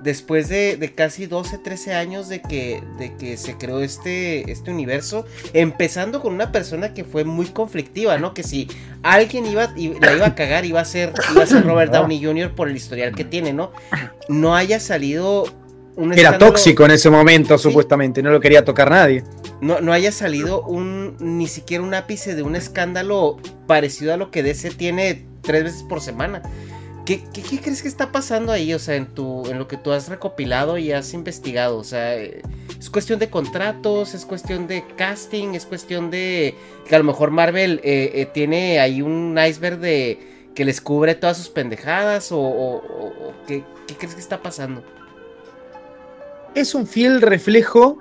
después 0.02 0.48
de, 0.50 0.76
de, 0.76 0.92
casi 0.92 1.24
12, 1.24 1.56
13 1.58 1.94
años 1.94 2.28
de 2.28 2.42
que, 2.42 2.82
de 2.98 3.16
que 3.16 3.38
se 3.38 3.56
creó 3.56 3.80
este, 3.80 4.50
este 4.52 4.70
universo, 4.70 5.24
empezando 5.54 6.20
con 6.20 6.34
una 6.34 6.52
persona 6.52 6.92
que 6.92 7.04
fue 7.04 7.24
muy 7.24 7.46
conflictiva, 7.46 8.18
¿no? 8.18 8.34
Que 8.34 8.42
si 8.42 8.68
alguien 9.02 9.46
iba, 9.46 9.72
la 10.02 10.12
iba 10.14 10.26
a 10.26 10.34
cagar, 10.34 10.66
iba 10.66 10.80
a 10.82 10.84
ser, 10.84 11.14
iba 11.32 11.42
a 11.44 11.46
ser 11.46 11.64
Robert 11.64 11.90
Downey 11.90 12.22
Jr. 12.22 12.54
por 12.54 12.68
el 12.68 12.76
historial 12.76 13.14
que 13.14 13.24
tiene, 13.24 13.54
¿no? 13.54 13.72
No 14.28 14.54
haya 14.54 14.78
salido 14.78 15.46
un 15.96 16.12
Era 16.12 16.38
tóxico 16.38 16.84
en 16.84 16.92
ese 16.92 17.10
momento, 17.10 17.58
supuestamente, 17.58 18.22
no 18.22 18.30
lo 18.30 18.40
quería 18.40 18.64
tocar 18.64 18.90
nadie. 18.90 19.24
No, 19.60 19.80
no 19.80 19.92
haya 19.92 20.12
salido 20.12 20.62
un 20.62 21.16
ni 21.20 21.46
siquiera 21.46 21.82
un 21.82 21.94
ápice 21.94 22.34
de 22.34 22.42
un 22.42 22.56
escándalo 22.56 23.38
parecido 23.66 24.12
a 24.12 24.16
lo 24.16 24.30
que 24.30 24.42
DC 24.42 24.70
tiene 24.70 25.24
tres 25.42 25.64
veces 25.64 25.82
por 25.84 26.00
semana. 26.00 26.42
¿Qué, 27.04 27.22
crees 27.62 27.82
que 27.82 27.88
está 27.88 28.12
pasando 28.12 28.50
ahí? 28.50 28.72
O 28.72 28.78
sea, 28.78 28.96
en, 28.96 29.06
tu, 29.06 29.46
en 29.50 29.58
lo 29.58 29.68
que 29.68 29.76
tú 29.76 29.92
has 29.92 30.08
recopilado 30.08 30.78
y 30.78 30.90
has 30.90 31.12
investigado. 31.12 31.76
O 31.76 31.84
sea, 31.84 32.16
es 32.16 32.90
cuestión 32.90 33.18
de 33.18 33.28
contratos, 33.28 34.14
es 34.14 34.24
cuestión 34.24 34.66
de 34.66 34.84
casting, 34.96 35.48
es 35.54 35.66
cuestión 35.66 36.10
de 36.10 36.54
que 36.88 36.94
a 36.94 36.98
lo 36.98 37.04
mejor 37.04 37.30
Marvel 37.30 37.80
eh, 37.84 38.12
eh, 38.14 38.26
tiene 38.32 38.80
ahí 38.80 39.02
un 39.02 39.38
iceberg 39.38 39.80
de 39.80 40.18
que 40.54 40.64
les 40.64 40.80
cubre 40.80 41.14
todas 41.14 41.36
sus 41.36 41.50
pendejadas 41.50 42.28
o, 42.30 42.82
¿qué, 43.46 43.64
crees 43.98 44.14
que 44.14 44.20
está 44.20 44.40
pasando? 44.40 44.82
Es 46.54 46.74
un 46.74 46.86
fiel 46.86 47.20
reflejo 47.20 47.98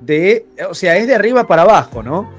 de, 0.00 0.46
o 0.68 0.74
sea, 0.74 0.96
es 0.96 1.06
de 1.06 1.14
arriba 1.14 1.46
para 1.46 1.62
abajo, 1.62 2.02
¿no? 2.02 2.30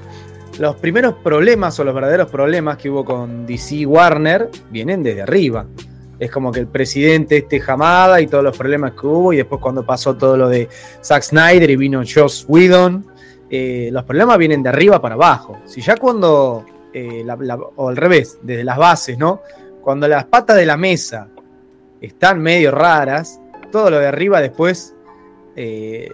Los 0.59 0.75
primeros 0.75 1.15
problemas 1.15 1.79
o 1.79 1.83
los 1.83 1.95
verdaderos 1.95 2.29
problemas 2.29 2.77
que 2.77 2.89
hubo 2.89 3.03
con 3.03 3.45
DC 3.45 3.85
Warner 3.85 4.49
vienen 4.69 5.01
desde 5.01 5.23
arriba 5.23 5.65
es 6.19 6.31
como 6.31 6.51
que 6.51 6.59
el 6.59 6.67
presidente 6.67 7.37
este 7.37 7.59
jamada 7.59 8.21
y 8.21 8.27
todos 8.27 8.43
los 8.43 8.57
problemas 8.57 8.93
que 8.93 9.07
hubo, 9.07 9.33
y 9.33 9.37
después 9.37 9.59
cuando 9.61 9.85
pasó 9.85 10.15
todo 10.15 10.37
lo 10.37 10.47
de 10.47 10.69
Zack 11.03 11.23
Snyder 11.23 11.69
y 11.69 11.75
vino 11.75 12.01
Joss 12.03 12.45
Whedon, 12.47 13.05
eh, 13.49 13.89
los 13.91 14.03
problemas 14.03 14.37
vienen 14.37 14.63
de 14.63 14.69
arriba 14.69 15.01
para 15.01 15.15
abajo. 15.15 15.59
Si 15.65 15.81
ya 15.81 15.97
cuando, 15.97 16.65
eh, 16.93 17.25
o 17.75 17.89
al 17.89 17.97
revés, 17.97 18.39
desde 18.41 18.63
las 18.63 18.77
bases, 18.77 19.17
¿no? 19.17 19.41
Cuando 19.81 20.07
las 20.07 20.25
patas 20.25 20.55
de 20.55 20.65
la 20.65 20.77
mesa 20.77 21.27
están 21.99 22.41
medio 22.41 22.71
raras, 22.71 23.39
todo 23.71 23.89
lo 23.89 23.99
de 23.99 24.07
arriba 24.07 24.39
después, 24.39 24.95
eh, 25.55 26.11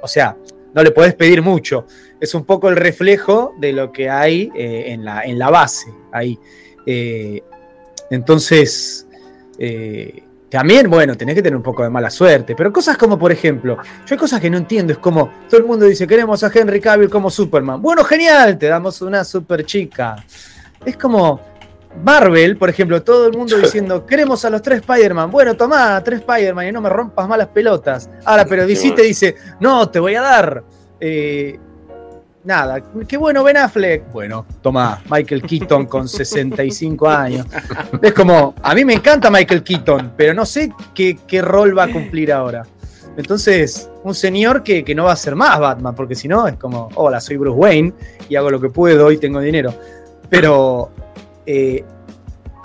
o 0.00 0.08
sea, 0.08 0.36
no 0.74 0.82
le 0.82 0.90
podés 0.90 1.14
pedir 1.14 1.42
mucho. 1.42 1.86
Es 2.20 2.34
un 2.34 2.44
poco 2.44 2.68
el 2.68 2.76
reflejo 2.76 3.54
de 3.58 3.72
lo 3.72 3.92
que 3.92 4.08
hay 4.08 4.50
en, 4.54 5.04
la, 5.04 5.22
en 5.22 5.38
la 5.38 5.50
base 5.50 5.92
ahí. 6.12 6.38
Entonces, 8.12 9.06
eh, 9.58 10.22
también, 10.50 10.90
bueno, 10.90 11.16
tenés 11.16 11.34
que 11.34 11.42
tener 11.42 11.56
un 11.56 11.62
poco 11.62 11.82
de 11.82 11.88
mala 11.88 12.10
suerte. 12.10 12.54
Pero 12.54 12.70
cosas 12.70 12.98
como, 12.98 13.18
por 13.18 13.32
ejemplo, 13.32 13.78
yo 14.06 14.14
hay 14.14 14.18
cosas 14.18 14.38
que 14.38 14.50
no 14.50 14.58
entiendo. 14.58 14.92
Es 14.92 14.98
como, 14.98 15.32
todo 15.48 15.58
el 15.58 15.66
mundo 15.66 15.86
dice, 15.86 16.06
queremos 16.06 16.44
a 16.44 16.50
Henry 16.52 16.78
Cavill 16.78 17.08
como 17.08 17.30
Superman. 17.30 17.80
Bueno, 17.80 18.04
genial, 18.04 18.58
te 18.58 18.66
damos 18.66 19.00
una 19.00 19.24
super 19.24 19.64
chica. 19.64 20.22
Es 20.84 20.98
como, 20.98 21.40
Marvel, 22.02 22.56
por 22.56 22.70
ejemplo, 22.70 23.02
todo 23.02 23.26
el 23.26 23.36
mundo 23.36 23.58
diciendo, 23.58 24.06
queremos 24.06 24.44
a 24.44 24.50
los 24.50 24.62
tres 24.62 24.80
Spider-Man. 24.80 25.30
Bueno, 25.30 25.54
tomá, 25.54 26.02
tres 26.02 26.20
Spider-Man 26.20 26.68
y 26.68 26.72
no 26.72 26.80
me 26.80 26.88
rompas 26.88 27.28
malas 27.28 27.48
pelotas. 27.48 28.08
Ahora, 28.24 28.44
pero 28.44 28.66
DC 28.66 28.92
te 28.92 29.02
dice, 29.02 29.36
no, 29.60 29.88
te 29.88 30.00
voy 30.00 30.14
a 30.14 30.22
dar. 30.22 30.64
Eh, 31.00 31.58
nada, 32.44 32.82
qué 33.06 33.16
bueno 33.16 33.44
Ben 33.44 33.56
Affleck. 33.56 34.10
Bueno, 34.12 34.46
toma, 34.60 35.02
Michael 35.10 35.42
Keaton 35.42 35.86
con 35.86 36.08
65 36.08 37.08
años. 37.08 37.46
Es 38.00 38.12
como, 38.12 38.54
a 38.62 38.74
mí 38.74 38.84
me 38.84 38.94
encanta 38.94 39.30
Michael 39.30 39.62
Keaton, 39.62 40.14
pero 40.16 40.34
no 40.34 40.46
sé 40.46 40.72
qué, 40.94 41.42
rol 41.42 41.76
va 41.76 41.84
a 41.84 41.92
cumplir 41.92 42.32
ahora. 42.32 42.64
Entonces, 43.16 43.90
un 44.04 44.14
señor 44.14 44.62
que, 44.62 44.82
no 44.94 45.04
va 45.04 45.12
a 45.12 45.16
ser 45.16 45.36
más 45.36 45.58
Batman, 45.60 45.94
porque 45.94 46.14
si 46.14 46.28
no 46.28 46.46
es 46.48 46.56
como, 46.56 46.88
hola, 46.94 47.20
soy 47.20 47.36
Bruce 47.36 47.58
Wayne 47.58 47.92
y 48.28 48.36
hago 48.36 48.50
lo 48.50 48.60
que 48.60 48.70
puedo 48.70 49.12
y 49.12 49.18
tengo 49.18 49.40
dinero. 49.40 49.74
Pero 50.30 50.90
eh, 51.46 51.84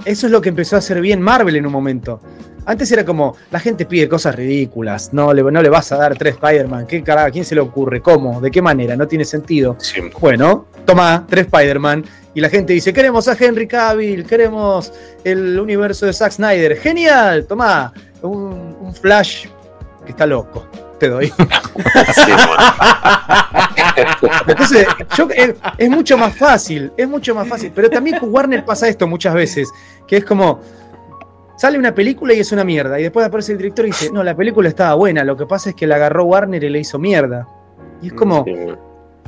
eso 0.05 0.27
es 0.27 0.31
lo 0.31 0.41
que 0.41 0.49
empezó 0.49 0.75
a 0.75 0.79
hacer 0.79 1.01
bien 1.01 1.21
Marvel 1.21 1.55
en 1.55 1.65
un 1.65 1.71
momento. 1.71 2.21
Antes 2.65 2.91
era 2.91 3.05
como, 3.05 3.37
la 3.49 3.61
gente 3.61 3.85
pide 3.85 4.09
cosas 4.09 4.35
ridículas, 4.35 5.13
no 5.13 5.33
le, 5.33 5.41
no 5.41 5.61
le 5.61 5.69
vas 5.69 5.89
a 5.93 5.97
dar 5.97 6.17
tres 6.17 6.33
Spider-Man, 6.33 6.85
¿qué 6.85 7.01
carajo? 7.01 7.27
¿A 7.27 7.31
quién 7.31 7.45
se 7.45 7.55
le 7.55 7.61
ocurre? 7.61 8.01
¿Cómo? 8.01 8.41
¿De 8.41 8.51
qué 8.51 8.61
manera? 8.61 8.97
No 8.97 9.07
tiene 9.07 9.23
sentido. 9.23 9.77
Bueno, 10.19 10.67
toma 10.85 11.25
tres 11.29 11.45
Spider-Man 11.45 12.03
y 12.33 12.41
la 12.41 12.49
gente 12.49 12.73
dice, 12.73 12.91
queremos 12.91 13.27
a 13.29 13.37
Henry 13.39 13.67
Cavill, 13.67 14.25
queremos 14.25 14.91
el 15.23 15.57
universo 15.57 16.05
de 16.05 16.13
Zack 16.13 16.33
Snyder. 16.33 16.77
Genial, 16.77 17.45
toma 17.47 17.93
un, 18.21 18.93
Flash 18.93 19.47
que 20.05 20.11
está 20.11 20.25
loco 20.25 20.67
te 20.99 21.09
doy. 21.09 21.31
Entonces, 24.47 24.87
es, 25.35 25.55
es, 25.77 25.89
mucho 25.89 26.17
más 26.17 26.35
fácil, 26.35 26.91
es 26.97 27.07
mucho 27.07 27.33
más 27.33 27.47
fácil. 27.47 27.71
Pero 27.73 27.89
también 27.89 28.19
con 28.19 28.33
Warner 28.33 28.63
pasa 28.65 28.87
esto 28.87 29.07
muchas 29.07 29.33
veces, 29.33 29.69
que 30.07 30.17
es 30.17 30.25
como, 30.25 30.61
Sale 31.57 31.79
una 31.79 31.95
película 31.95 32.35
y 32.35 32.39
es 32.39 32.51
una 32.51 32.63
mierda. 32.63 32.99
Y 32.99 33.03
después 33.03 33.25
aparece 33.25 33.53
el 33.53 33.57
director 33.57 33.85
y 33.85 33.89
dice, 33.89 34.11
no, 34.11 34.23
la 34.23 34.35
película 34.35 34.69
estaba 34.69 34.93
buena. 34.93 35.23
Lo 35.23 35.35
que 35.35 35.47
pasa 35.47 35.71
es 35.71 35.75
que 35.75 35.87
la 35.87 35.95
agarró 35.95 36.25
Warner 36.25 36.63
y 36.63 36.69
le 36.69 36.79
hizo 36.79 36.99
mierda. 36.99 37.47
Y 37.99 38.07
es 38.07 38.13
como, 38.13 38.45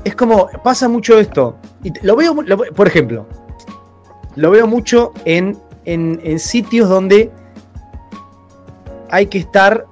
es 0.04 0.16
como, 0.16 0.48
pasa 0.64 0.88
mucho 0.88 1.20
esto. 1.20 1.58
Y 1.84 1.92
lo 2.06 2.16
veo, 2.16 2.36
por 2.76 2.88
ejemplo, 2.88 3.26
lo 4.36 4.52
veo 4.52 4.68
mucho 4.68 5.12
en, 5.26 5.58
en, 5.86 6.38
sitios 6.38 6.88
donde 6.88 7.32
hay 9.10 9.26
que 9.26 9.40
estar 9.40 9.88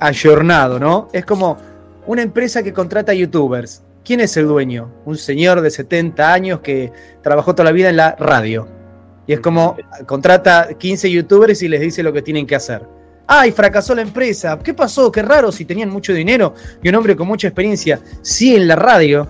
ayornado, 0.00 0.80
¿no? 0.80 1.08
Es 1.12 1.26
como 1.26 1.58
una 2.06 2.22
empresa 2.22 2.62
que 2.62 2.72
contrata 2.72 3.12
youtubers. 3.12 3.82
¿Quién 4.04 4.20
es 4.20 4.36
el 4.36 4.46
dueño? 4.46 4.92
Un 5.04 5.16
señor 5.16 5.60
de 5.60 5.70
70 5.70 6.32
años 6.32 6.60
que 6.60 6.92
trabajó 7.22 7.54
toda 7.54 7.66
la 7.66 7.72
vida 7.72 7.88
en 7.88 7.96
la 7.96 8.16
radio 8.18 8.66
y 9.26 9.32
es 9.32 9.40
como 9.40 9.76
contrata 10.06 10.68
15 10.76 11.10
youtubers 11.10 11.62
y 11.62 11.68
les 11.68 11.80
dice 11.80 12.02
lo 12.02 12.12
que 12.12 12.22
tienen 12.22 12.46
que 12.46 12.56
hacer. 12.56 12.82
¡Ay, 13.26 13.52
fracasó 13.52 13.94
la 13.94 14.02
empresa! 14.02 14.58
¿Qué 14.58 14.74
pasó? 14.74 15.12
Qué 15.12 15.22
raro 15.22 15.52
si 15.52 15.64
tenían 15.64 15.90
mucho 15.90 16.12
dinero 16.12 16.54
y 16.82 16.88
un 16.88 16.94
hombre 16.96 17.14
con 17.14 17.28
mucha 17.28 17.48
experiencia. 17.48 18.00
Sí, 18.20 18.56
en 18.56 18.66
la 18.66 18.76
radio. 18.76 19.28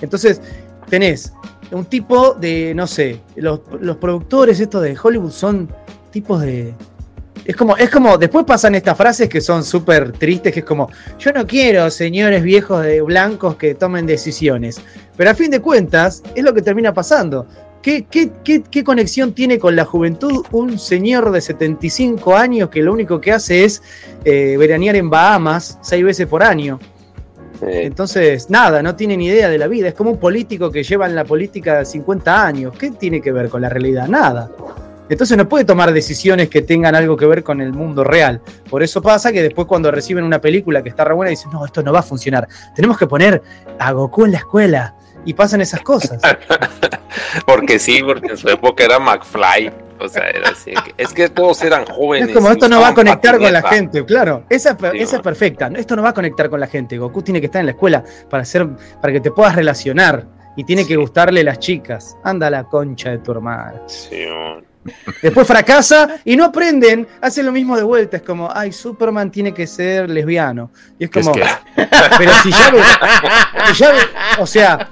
Entonces, 0.00 0.40
tenés 0.88 1.32
un 1.70 1.84
tipo 1.84 2.32
de, 2.32 2.74
no 2.74 2.86
sé, 2.86 3.20
los, 3.36 3.60
productores 4.00 4.58
estos 4.58 4.82
de 4.82 4.96
Hollywood 5.00 5.30
son 5.30 5.70
tipos 6.10 6.40
de, 6.40 6.74
es 7.50 7.56
como, 7.56 7.76
es 7.76 7.90
como, 7.90 8.16
después 8.16 8.44
pasan 8.44 8.76
estas 8.76 8.96
frases 8.96 9.28
que 9.28 9.40
son 9.40 9.64
súper 9.64 10.12
tristes, 10.12 10.52
que 10.52 10.60
es 10.60 10.64
como, 10.64 10.88
yo 11.18 11.32
no 11.32 11.48
quiero 11.48 11.90
señores 11.90 12.44
viejos 12.44 12.84
de 12.84 13.02
blancos 13.02 13.56
que 13.56 13.74
tomen 13.74 14.06
decisiones. 14.06 14.80
Pero 15.16 15.30
a 15.30 15.34
fin 15.34 15.50
de 15.50 15.58
cuentas, 15.58 16.22
es 16.36 16.44
lo 16.44 16.54
que 16.54 16.62
termina 16.62 16.94
pasando. 16.94 17.48
¿Qué, 17.82 18.04
qué, 18.04 18.84
conexión 18.84 19.32
tiene 19.32 19.58
con 19.58 19.74
la 19.74 19.84
juventud 19.84 20.44
un 20.52 20.78
señor 20.78 21.32
de 21.32 21.40
75 21.40 22.36
años 22.36 22.70
que 22.70 22.82
lo 22.82 22.92
único 22.92 23.20
que 23.20 23.32
hace 23.32 23.64
es 23.64 23.82
eh, 24.24 24.54
veranear 24.56 24.94
en 24.94 25.10
Bahamas 25.10 25.76
seis 25.82 26.04
veces 26.04 26.28
por 26.28 26.44
año? 26.44 26.78
Entonces, 27.62 28.48
nada, 28.48 28.80
no 28.80 28.94
tiene 28.94 29.16
ni 29.16 29.26
idea 29.26 29.48
de 29.48 29.58
la 29.58 29.66
vida. 29.66 29.88
Es 29.88 29.94
como 29.94 30.12
un 30.12 30.20
político 30.20 30.70
que 30.70 30.84
lleva 30.84 31.06
en 31.06 31.16
la 31.16 31.24
política 31.24 31.84
50 31.84 32.46
años. 32.46 32.76
¿Qué 32.78 32.92
tiene 32.92 33.20
que 33.20 33.32
ver 33.32 33.48
con 33.48 33.60
la 33.60 33.68
realidad? 33.68 34.06
Nada. 34.06 34.52
Entonces 35.10 35.36
no 35.36 35.48
puede 35.48 35.64
tomar 35.64 35.92
decisiones 35.92 36.48
que 36.48 36.62
tengan 36.62 36.94
algo 36.94 37.16
que 37.16 37.26
ver 37.26 37.42
con 37.42 37.60
el 37.60 37.72
mundo 37.72 38.04
real. 38.04 38.40
Por 38.70 38.82
eso 38.82 39.02
pasa 39.02 39.32
que 39.32 39.42
después 39.42 39.66
cuando 39.66 39.90
reciben 39.90 40.24
una 40.24 40.40
película 40.40 40.82
que 40.82 40.88
está 40.88 41.04
re 41.04 41.14
buena 41.14 41.30
dicen, 41.30 41.50
no, 41.50 41.66
esto 41.66 41.82
no 41.82 41.92
va 41.92 41.98
a 41.98 42.04
funcionar. 42.04 42.46
Tenemos 42.76 42.96
que 42.96 43.08
poner 43.08 43.42
a 43.78 43.90
Goku 43.92 44.24
en 44.24 44.32
la 44.32 44.38
escuela 44.38 44.94
y 45.24 45.34
pasan 45.34 45.60
esas 45.60 45.80
cosas. 45.80 46.22
porque 47.46 47.80
sí, 47.80 48.02
porque 48.04 48.28
en 48.28 48.36
su 48.36 48.48
época 48.48 48.84
era 48.84 49.00
McFly. 49.00 49.72
O 49.98 50.08
sea, 50.08 50.30
era 50.30 50.48
así. 50.48 50.72
Es 50.96 51.12
que 51.12 51.28
todos 51.28 51.60
eran 51.62 51.84
jóvenes. 51.84 52.30
Es 52.30 52.34
como 52.34 52.50
esto 52.50 52.68
no 52.68 52.80
va 52.80 52.88
a 52.88 52.94
conectar 52.94 53.38
con 53.38 53.52
la 53.52 53.62
gente, 53.62 54.02
claro. 54.06 54.44
Esa, 54.48 54.76
esa 54.94 55.16
es 55.16 55.22
perfecta. 55.22 55.70
Esto 55.76 55.94
no 55.94 56.02
va 56.02 56.10
a 56.10 56.14
conectar 56.14 56.48
con 56.48 56.58
la 56.58 56.66
gente. 56.68 56.96
Goku 56.96 57.20
tiene 57.20 57.40
que 57.40 57.46
estar 57.46 57.60
en 57.60 57.66
la 57.66 57.72
escuela 57.72 58.02
para, 58.30 58.44
hacer, 58.44 58.66
para 59.00 59.12
que 59.12 59.20
te 59.20 59.30
puedas 59.30 59.54
relacionar. 59.54 60.26
Y 60.56 60.64
tiene 60.64 60.86
que 60.86 60.96
gustarle 60.96 61.44
las 61.44 61.58
chicas. 61.58 62.16
Anda 62.24 62.48
la 62.48 62.64
concha 62.64 63.10
de 63.10 63.18
tu 63.18 63.32
hermana. 63.32 63.82
Sí, 63.86 64.24
Después 65.22 65.46
fracasa 65.46 66.20
y 66.24 66.36
no 66.36 66.44
aprenden, 66.46 67.06
hacen 67.20 67.46
lo 67.46 67.52
mismo 67.52 67.76
de 67.76 67.82
vuelta. 67.82 68.16
Es 68.16 68.22
como, 68.22 68.48
ay, 68.52 68.72
Superman 68.72 69.30
tiene 69.30 69.52
que 69.52 69.66
ser 69.66 70.08
lesbiano. 70.08 70.70
Y 70.98 71.04
es 71.04 71.10
como, 71.10 71.32
pero 72.18 72.32
si 72.42 72.50
ya, 72.50 72.72
si 73.66 73.74
ya 73.74 73.92
o 74.38 74.46
sea, 74.46 74.88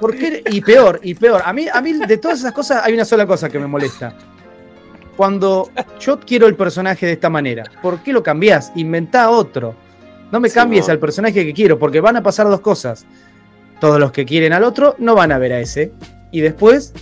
¿Por 0.00 0.16
qué? 0.16 0.42
Y 0.50 0.60
peor, 0.60 1.00
y 1.02 1.14
peor. 1.14 1.42
A 1.44 1.52
mí, 1.52 1.66
a 1.72 1.80
mí 1.80 1.92
de 1.92 2.18
todas 2.18 2.40
esas 2.40 2.52
cosas 2.52 2.82
hay 2.84 2.94
una 2.94 3.04
sola 3.04 3.26
cosa 3.26 3.48
que 3.48 3.58
me 3.58 3.66
molesta. 3.66 4.14
Cuando 5.16 5.70
yo 6.00 6.18
quiero 6.18 6.48
el 6.48 6.56
personaje 6.56 7.06
de 7.06 7.12
esta 7.12 7.30
manera, 7.30 7.64
¿por 7.80 8.02
qué 8.02 8.12
lo 8.12 8.22
cambias? 8.22 8.72
Inventa 8.74 9.30
otro. 9.30 9.76
No 10.32 10.40
me 10.40 10.50
cambies 10.50 10.88
al 10.88 10.98
personaje 10.98 11.44
que 11.44 11.52
quiero, 11.52 11.78
porque 11.78 12.00
van 12.00 12.16
a 12.16 12.22
pasar 12.22 12.48
dos 12.48 12.60
cosas. 12.60 13.06
Todos 13.78 14.00
los 14.00 14.10
que 14.10 14.24
quieren 14.24 14.52
al 14.52 14.64
otro 14.64 14.96
no 14.98 15.14
van 15.14 15.30
a 15.30 15.38
ver 15.38 15.52
a 15.52 15.60
ese. 15.60 15.92
Y 16.32 16.40
después, 16.40 16.92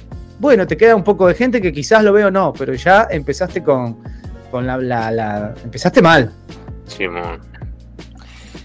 bueno, 0.42 0.66
te 0.66 0.76
queda 0.76 0.96
un 0.96 1.04
poco 1.04 1.28
de 1.28 1.34
gente 1.34 1.62
que 1.62 1.72
quizás 1.72 2.02
lo 2.02 2.12
veo 2.12 2.28
no, 2.28 2.52
pero 2.52 2.74
ya 2.74 3.06
empezaste 3.08 3.62
con, 3.62 3.98
con 4.50 4.66
la, 4.66 5.54
Empezaste 5.62 6.02
mal. 6.02 6.32
Simón. 6.88 7.40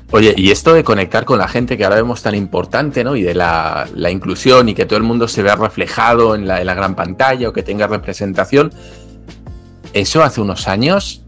Oye, 0.09 0.33
y 0.35 0.49
esto 0.49 0.73
de 0.73 0.83
conectar 0.83 1.23
con 1.23 1.37
la 1.37 1.47
gente 1.47 1.77
que 1.77 1.83
ahora 1.83 1.97
vemos 1.97 2.23
tan 2.23 2.33
importante, 2.33 3.03
¿no? 3.03 3.15
Y 3.15 3.21
de 3.21 3.35
la, 3.35 3.87
inclusión 4.09 4.69
y 4.69 4.73
que 4.73 4.87
todo 4.87 4.97
el 4.97 5.03
mundo 5.03 5.27
se 5.27 5.43
vea 5.43 5.55
reflejado 5.55 6.33
en 6.33 6.47
la 6.47 6.73
gran 6.73 6.95
pantalla 6.95 7.47
o 7.47 7.53
que 7.53 7.61
tenga 7.61 7.85
representación, 7.85 8.73
eso 9.93 10.23
hace 10.23 10.41
unos 10.41 10.67
años 10.67 11.21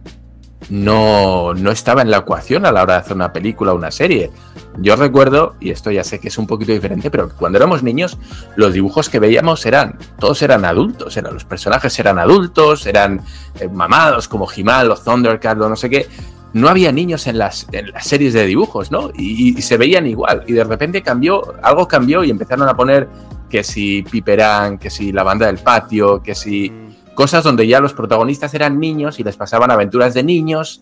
no, 0.69 1.53
no 1.53 1.71
estaba 1.71 2.01
en 2.01 2.11
la 2.11 2.17
ecuación 2.17 2.65
a 2.65 2.71
la 2.71 2.83
hora 2.83 2.93
de 2.95 2.99
hacer 2.99 3.15
una 3.15 3.33
película 3.33 3.73
o 3.73 3.75
una 3.75 3.91
serie. 3.91 4.31
Yo 4.77 4.95
recuerdo, 4.95 5.55
y 5.59 5.71
esto 5.71 5.91
ya 5.91 6.03
sé 6.03 6.19
que 6.19 6.27
es 6.27 6.37
un 6.37 6.47
poquito 6.47 6.71
diferente, 6.71 7.09
pero 7.09 7.29
cuando 7.29 7.57
éramos 7.57 7.83
niños, 7.83 8.17
los 8.55 8.73
dibujos 8.73 9.09
que 9.09 9.19
veíamos 9.19 9.65
eran, 9.65 9.97
todos 10.19 10.41
eran 10.41 10.65
adultos, 10.65 11.17
eran, 11.17 11.33
los 11.33 11.43
personajes 11.43 11.97
eran 11.99 12.19
adultos, 12.19 12.85
eran 12.85 13.21
eh, 13.59 13.67
mamados 13.67 14.27
como 14.27 14.47
Himal 14.55 14.91
o 14.91 14.95
Thundercat 14.95 15.59
o 15.59 15.69
no 15.69 15.75
sé 15.75 15.89
qué. 15.89 16.07
No 16.53 16.67
había 16.67 16.91
niños 16.91 17.27
en 17.27 17.37
las, 17.37 17.67
en 17.71 17.91
las 17.91 18.07
series 18.07 18.33
de 18.33 18.45
dibujos, 18.45 18.89
¿no? 18.89 19.11
Y, 19.15 19.57
y 19.57 19.61
se 19.61 19.77
veían 19.77 20.07
igual. 20.07 20.43
Y 20.47 20.53
de 20.53 20.63
repente 20.63 21.01
cambió, 21.03 21.55
algo 21.61 21.87
cambió 21.87 22.23
y 22.23 22.31
empezaron 22.31 22.67
a 22.67 22.75
poner 22.75 23.07
que 23.49 23.63
si 23.63 24.03
Piperán, 24.03 24.77
que 24.77 24.89
si 24.89 25.11
la 25.11 25.23
banda 25.23 25.47
del 25.47 25.57
patio, 25.57 26.21
que 26.23 26.35
si 26.35 26.71
cosas 27.19 27.43
donde 27.43 27.67
ya 27.67 27.81
los 27.81 27.91
protagonistas 27.91 28.53
eran 28.53 28.79
niños 28.79 29.19
y 29.19 29.25
les 29.25 29.35
pasaban 29.35 29.69
aventuras 29.71 30.13
de 30.13 30.23
niños. 30.23 30.79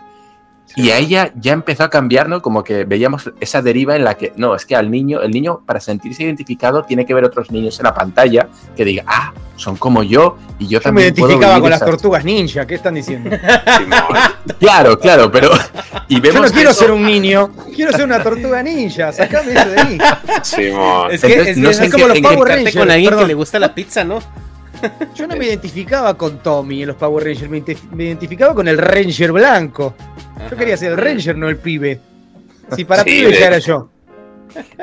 Y 0.75 0.91
a 0.91 0.97
ella 0.99 1.31
ya 1.35 1.53
empezó 1.53 1.83
a 1.85 1.89
cambiar, 1.89 2.29
¿no? 2.29 2.41
Como 2.43 2.63
que 2.63 2.83
veíamos 2.83 3.31
esa 3.39 3.63
deriva 3.63 3.95
en 3.95 4.03
la 4.03 4.15
que, 4.15 4.33
no, 4.35 4.53
es 4.53 4.65
que 4.65 4.75
al 4.75 4.91
niño, 4.91 5.21
el 5.21 5.31
niño 5.31 5.61
para 5.65 5.79
sentirse 5.79 6.21
identificado 6.23 6.83
tiene 6.83 7.05
que 7.07 7.13
ver 7.15 7.23
otros 7.23 7.49
niños 7.49 7.79
en 7.79 7.85
la 7.85 7.93
pantalla 7.95 8.49
que 8.75 8.85
diga, 8.85 9.03
ah, 9.07 9.33
son 9.55 9.77
como 9.77 10.03
yo 10.03 10.37
y 10.59 10.65
yo, 10.67 10.69
Yo 10.71 10.77
me 10.79 10.83
también. 10.83 11.13
puedo 11.15 11.27
identificaba 11.31 11.53
vivir 11.55 11.61
con 11.63 11.69
las 11.71 11.77
esas- 11.81 11.89
tortugas 11.89 12.23
ninja, 12.25 12.67
¿qué 12.67 12.75
están 12.75 12.93
diciendo? 12.93 13.29
Claro, 14.59 14.99
claro, 14.99 15.31
pero. 15.31 15.49
Y 16.07 16.15
Yo 16.15 16.21
vemos 16.21 16.41
no 16.41 16.47
que 16.47 16.53
quiero 16.53 16.69
eso- 16.71 16.79
ser 16.81 16.91
un 16.91 17.03
niño, 17.05 17.49
quiero 17.75 17.91
ser 17.93 18.05
una 18.05 18.21
tortuga 18.21 18.61
ninja, 18.61 19.11
sacame 19.11 19.53
eso 19.53 19.69
de 19.69 19.79
ahí. 19.79 19.97
Simón. 20.43 21.11
Es 21.11 21.21
que 21.21 21.27
Entonces, 21.33 21.47
es, 21.47 21.57
no 21.57 21.69
es 21.69 21.77
sé 21.77 21.85
en 21.85 21.91
como 21.91 22.07
los 22.07 22.19
Power 22.19 22.47
Rangers. 22.47 22.75
con 22.77 22.91
alguien 22.91 23.09
perdón. 23.09 23.23
que 23.23 23.27
le 23.27 23.33
gusta 23.33 23.57
la 23.59 23.73
pizza, 23.73 24.03
¿no? 24.03 24.19
Yo 25.15 25.27
no 25.27 25.35
me 25.35 25.45
identificaba 25.45 26.15
con 26.17 26.39
Tommy 26.39 26.81
en 26.83 26.87
los 26.89 26.97
Power 26.97 27.23
Rangers, 27.25 27.49
me, 27.49 27.63
ident- 27.63 27.89
me 27.91 28.05
identificaba 28.05 28.53
con 28.53 28.67
el 28.67 28.77
Ranger 28.77 29.31
blanco. 29.31 29.95
Yo 30.49 30.55
quería 30.57 30.77
ser 30.77 30.91
el 30.93 30.97
Ranger, 30.97 31.37
no 31.37 31.49
el 31.49 31.57
pibe. 31.57 31.99
Si 32.75 32.85
para 32.85 33.03
Sí, 33.03 33.09
pibe 33.09 33.31
de 33.31 33.39
ya 33.39 33.47
era 33.47 33.57
yo. 33.59 33.89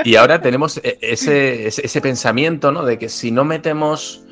Y 0.05 0.17
ahora 0.17 0.41
tenemos 0.41 0.79
e- 0.83 0.99
ese, 1.01 1.67
ese, 1.69 1.85
ese 1.87 2.01
pensamiento, 2.01 2.71
¿no? 2.73 2.85
De 2.85 2.99
que 2.99 3.09
si 3.09 3.31
no 3.31 3.45
metemos 3.45 4.23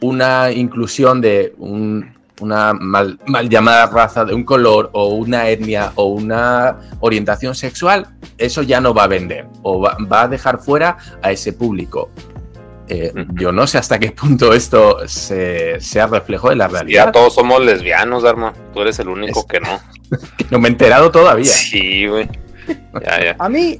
una 0.00 0.50
inclusión 0.52 1.20
de 1.20 1.54
un- 1.58 2.18
una 2.40 2.72
mal, 2.72 3.18
mal 3.26 3.50
llamada 3.50 3.86
raza, 3.86 4.24
de 4.24 4.32
un 4.34 4.44
color, 4.44 4.88
o 4.94 5.08
una 5.14 5.48
etnia, 5.50 5.92
o 5.96 6.06
una 6.06 6.78
orientación 7.00 7.54
sexual, 7.54 8.06
eso 8.38 8.62
ya 8.62 8.80
no 8.80 8.94
va 8.94 9.04
a 9.04 9.08
vender, 9.08 9.44
o 9.62 9.78
va, 9.80 9.98
va 10.10 10.22
a 10.22 10.28
dejar 10.28 10.58
fuera 10.58 10.96
a 11.20 11.30
ese 11.30 11.52
público. 11.52 12.08
Eh, 12.90 13.12
yo 13.34 13.52
no 13.52 13.66
sé 13.66 13.78
hasta 13.78 13.98
qué 13.98 14.10
punto 14.10 14.52
esto 14.52 15.06
se, 15.06 15.80
sea 15.80 16.06
reflejo 16.08 16.50
de 16.50 16.56
la 16.56 16.66
Ya 16.66 16.72
realidad. 16.72 17.12
todos 17.12 17.34
somos 17.34 17.64
lesbianos, 17.64 18.22
Dharma. 18.22 18.52
Tú 18.74 18.82
eres 18.82 18.98
el 18.98 19.08
único 19.08 19.40
Es- 19.40 19.46
que 19.46 19.60
no. 19.60 19.80
que 20.36 20.44
no 20.50 20.58
me 20.58 20.68
he 20.68 20.72
enterado 20.72 21.10
todavía. 21.10 21.44
Sí, 21.46 22.06
güey. 22.06 22.28
Ya, 23.04 23.24
ya. 23.24 23.36
A 23.38 23.48
mí, 23.48 23.78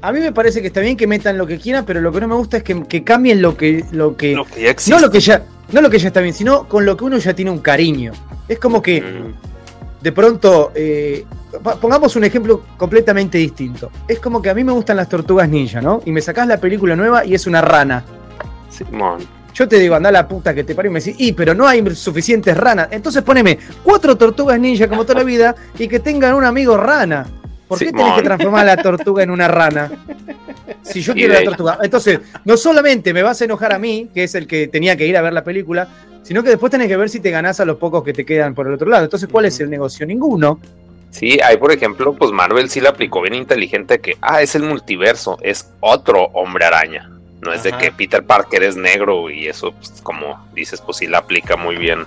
a 0.00 0.12
mí 0.12 0.20
me 0.20 0.32
parece 0.32 0.60
que 0.60 0.66
está 0.66 0.80
bien 0.80 0.96
que 0.96 1.06
metan 1.06 1.38
lo 1.38 1.46
que 1.46 1.58
quieran, 1.58 1.84
pero 1.84 2.00
lo 2.00 2.10
que 2.12 2.20
no 2.20 2.28
me 2.28 2.34
gusta 2.34 2.56
es 2.58 2.62
que, 2.62 2.82
que 2.84 3.04
cambien 3.04 3.40
lo 3.42 3.56
que, 3.56 3.84
lo 3.92 4.16
que, 4.16 4.34
Lo 4.34 4.44
que 4.44 4.62
ya 4.62 4.70
existe. 4.70 4.94
no 4.94 5.00
lo 5.00 5.10
que 5.10 5.20
ya, 5.20 5.42
no 5.72 5.80
lo 5.80 5.88
que 5.90 5.98
ya 5.98 6.08
está 6.08 6.20
bien, 6.20 6.34
sino 6.34 6.68
con 6.68 6.84
lo 6.84 6.96
que 6.96 7.04
uno 7.04 7.18
ya 7.18 7.34
tiene 7.34 7.50
un 7.50 7.60
cariño. 7.60 8.12
Es 8.48 8.58
como 8.58 8.82
que 8.82 9.00
Mm, 9.00 10.02
de 10.02 10.10
pronto, 10.12 10.72
eh, 10.74 11.24
pongamos 11.80 12.16
un 12.16 12.24
ejemplo 12.24 12.62
completamente 12.76 13.38
distinto. 13.38 13.90
Es 14.08 14.18
como 14.18 14.42
que 14.42 14.50
a 14.50 14.54
mí 14.54 14.64
me 14.64 14.72
gustan 14.72 14.96
las 14.96 15.08
tortugas 15.08 15.48
ninja, 15.48 15.80
¿no? 15.80 16.02
Y 16.04 16.10
me 16.10 16.20
sacás 16.20 16.48
la 16.48 16.56
película 16.58 16.96
nueva 16.96 17.24
y 17.24 17.34
es 17.34 17.46
una 17.46 17.60
rana. 17.60 18.04
Simón. 18.72 19.26
Yo 19.54 19.68
te 19.68 19.78
digo, 19.78 19.94
anda 19.94 20.10
la 20.10 20.26
puta 20.26 20.54
que 20.54 20.64
te 20.64 20.74
parió 20.74 20.90
y 20.90 20.94
me 20.94 21.00
decís, 21.00 21.14
y 21.18 21.32
pero 21.32 21.54
no 21.54 21.66
hay 21.66 21.84
suficientes 21.94 22.56
ranas. 22.56 22.88
Entonces 22.90 23.22
poneme 23.22 23.58
cuatro 23.82 24.16
tortugas 24.16 24.58
ninja 24.58 24.88
como 24.88 25.04
toda 25.04 25.20
la 25.20 25.24
vida 25.24 25.54
y 25.78 25.88
que 25.88 26.00
tengan 26.00 26.34
un 26.34 26.44
amigo 26.44 26.76
rana. 26.76 27.26
¿Por 27.68 27.78
qué 27.78 27.92
tenés 27.92 28.14
que 28.14 28.22
transformar 28.22 28.68
a 28.68 28.76
la 28.76 28.82
tortuga 28.82 29.22
en 29.22 29.30
una 29.30 29.48
rana? 29.48 29.90
Si 30.82 31.00
yo 31.00 31.14
quiero 31.14 31.34
la 31.34 31.44
tortuga. 31.44 31.78
Entonces, 31.82 32.20
no 32.44 32.56
solamente 32.56 33.14
me 33.14 33.22
vas 33.22 33.40
a 33.40 33.44
enojar 33.44 33.72
a 33.72 33.78
mí, 33.78 34.10
que 34.12 34.24
es 34.24 34.34
el 34.34 34.46
que 34.46 34.68
tenía 34.68 34.96
que 34.96 35.06
ir 35.06 35.16
a 35.16 35.22
ver 35.22 35.32
la 35.32 35.44
película, 35.44 35.88
sino 36.22 36.42
que 36.42 36.50
después 36.50 36.70
tenés 36.70 36.88
que 36.88 36.96
ver 36.96 37.08
si 37.08 37.20
te 37.20 37.30
ganás 37.30 37.60
a 37.60 37.64
los 37.64 37.78
pocos 37.78 38.02
que 38.04 38.12
te 38.12 38.26
quedan 38.26 38.54
por 38.54 38.66
el 38.66 38.74
otro 38.74 38.90
lado. 38.90 39.04
Entonces, 39.04 39.28
¿cuál 39.30 39.46
es 39.46 39.58
el 39.60 39.70
negocio? 39.70 40.06
Ninguno. 40.06 40.60
Sí, 41.10 41.38
hay 41.42 41.56
por 41.58 41.72
ejemplo, 41.72 42.14
pues 42.14 42.30
Marvel 42.30 42.68
sí 42.70 42.80
le 42.80 42.88
aplicó 42.88 43.20
bien 43.20 43.34
inteligente 43.34 44.00
que, 44.00 44.16
ah, 44.20 44.42
es 44.42 44.54
el 44.54 44.62
multiverso, 44.62 45.38
es 45.42 45.70
otro 45.80 46.24
hombre 46.32 46.64
araña. 46.64 47.10
No 47.42 47.52
es 47.52 47.62
de 47.64 47.72
que 47.72 47.90
Peter 47.92 48.24
Parker 48.24 48.62
es 48.62 48.76
negro 48.76 49.28
y 49.28 49.48
eso, 49.48 49.72
pues, 49.72 50.00
como 50.02 50.46
dices, 50.54 50.80
pues 50.80 50.96
sí 50.98 51.06
la 51.08 51.18
aplica 51.18 51.56
muy 51.56 51.76
bien. 51.76 52.06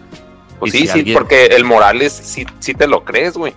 Pues 0.60 0.74
Y 0.74 0.78
sí, 0.80 0.84
si 0.88 0.94
sí, 0.94 0.99
alguien- 0.99 1.18
porque 1.18 1.45
el 1.48 1.66
Morales 1.66 2.14
sí, 2.14 2.45
sí 2.60 2.74
te 2.74 2.88
lo 2.88 3.03
crees, 3.03 3.34
güey. 3.34 3.53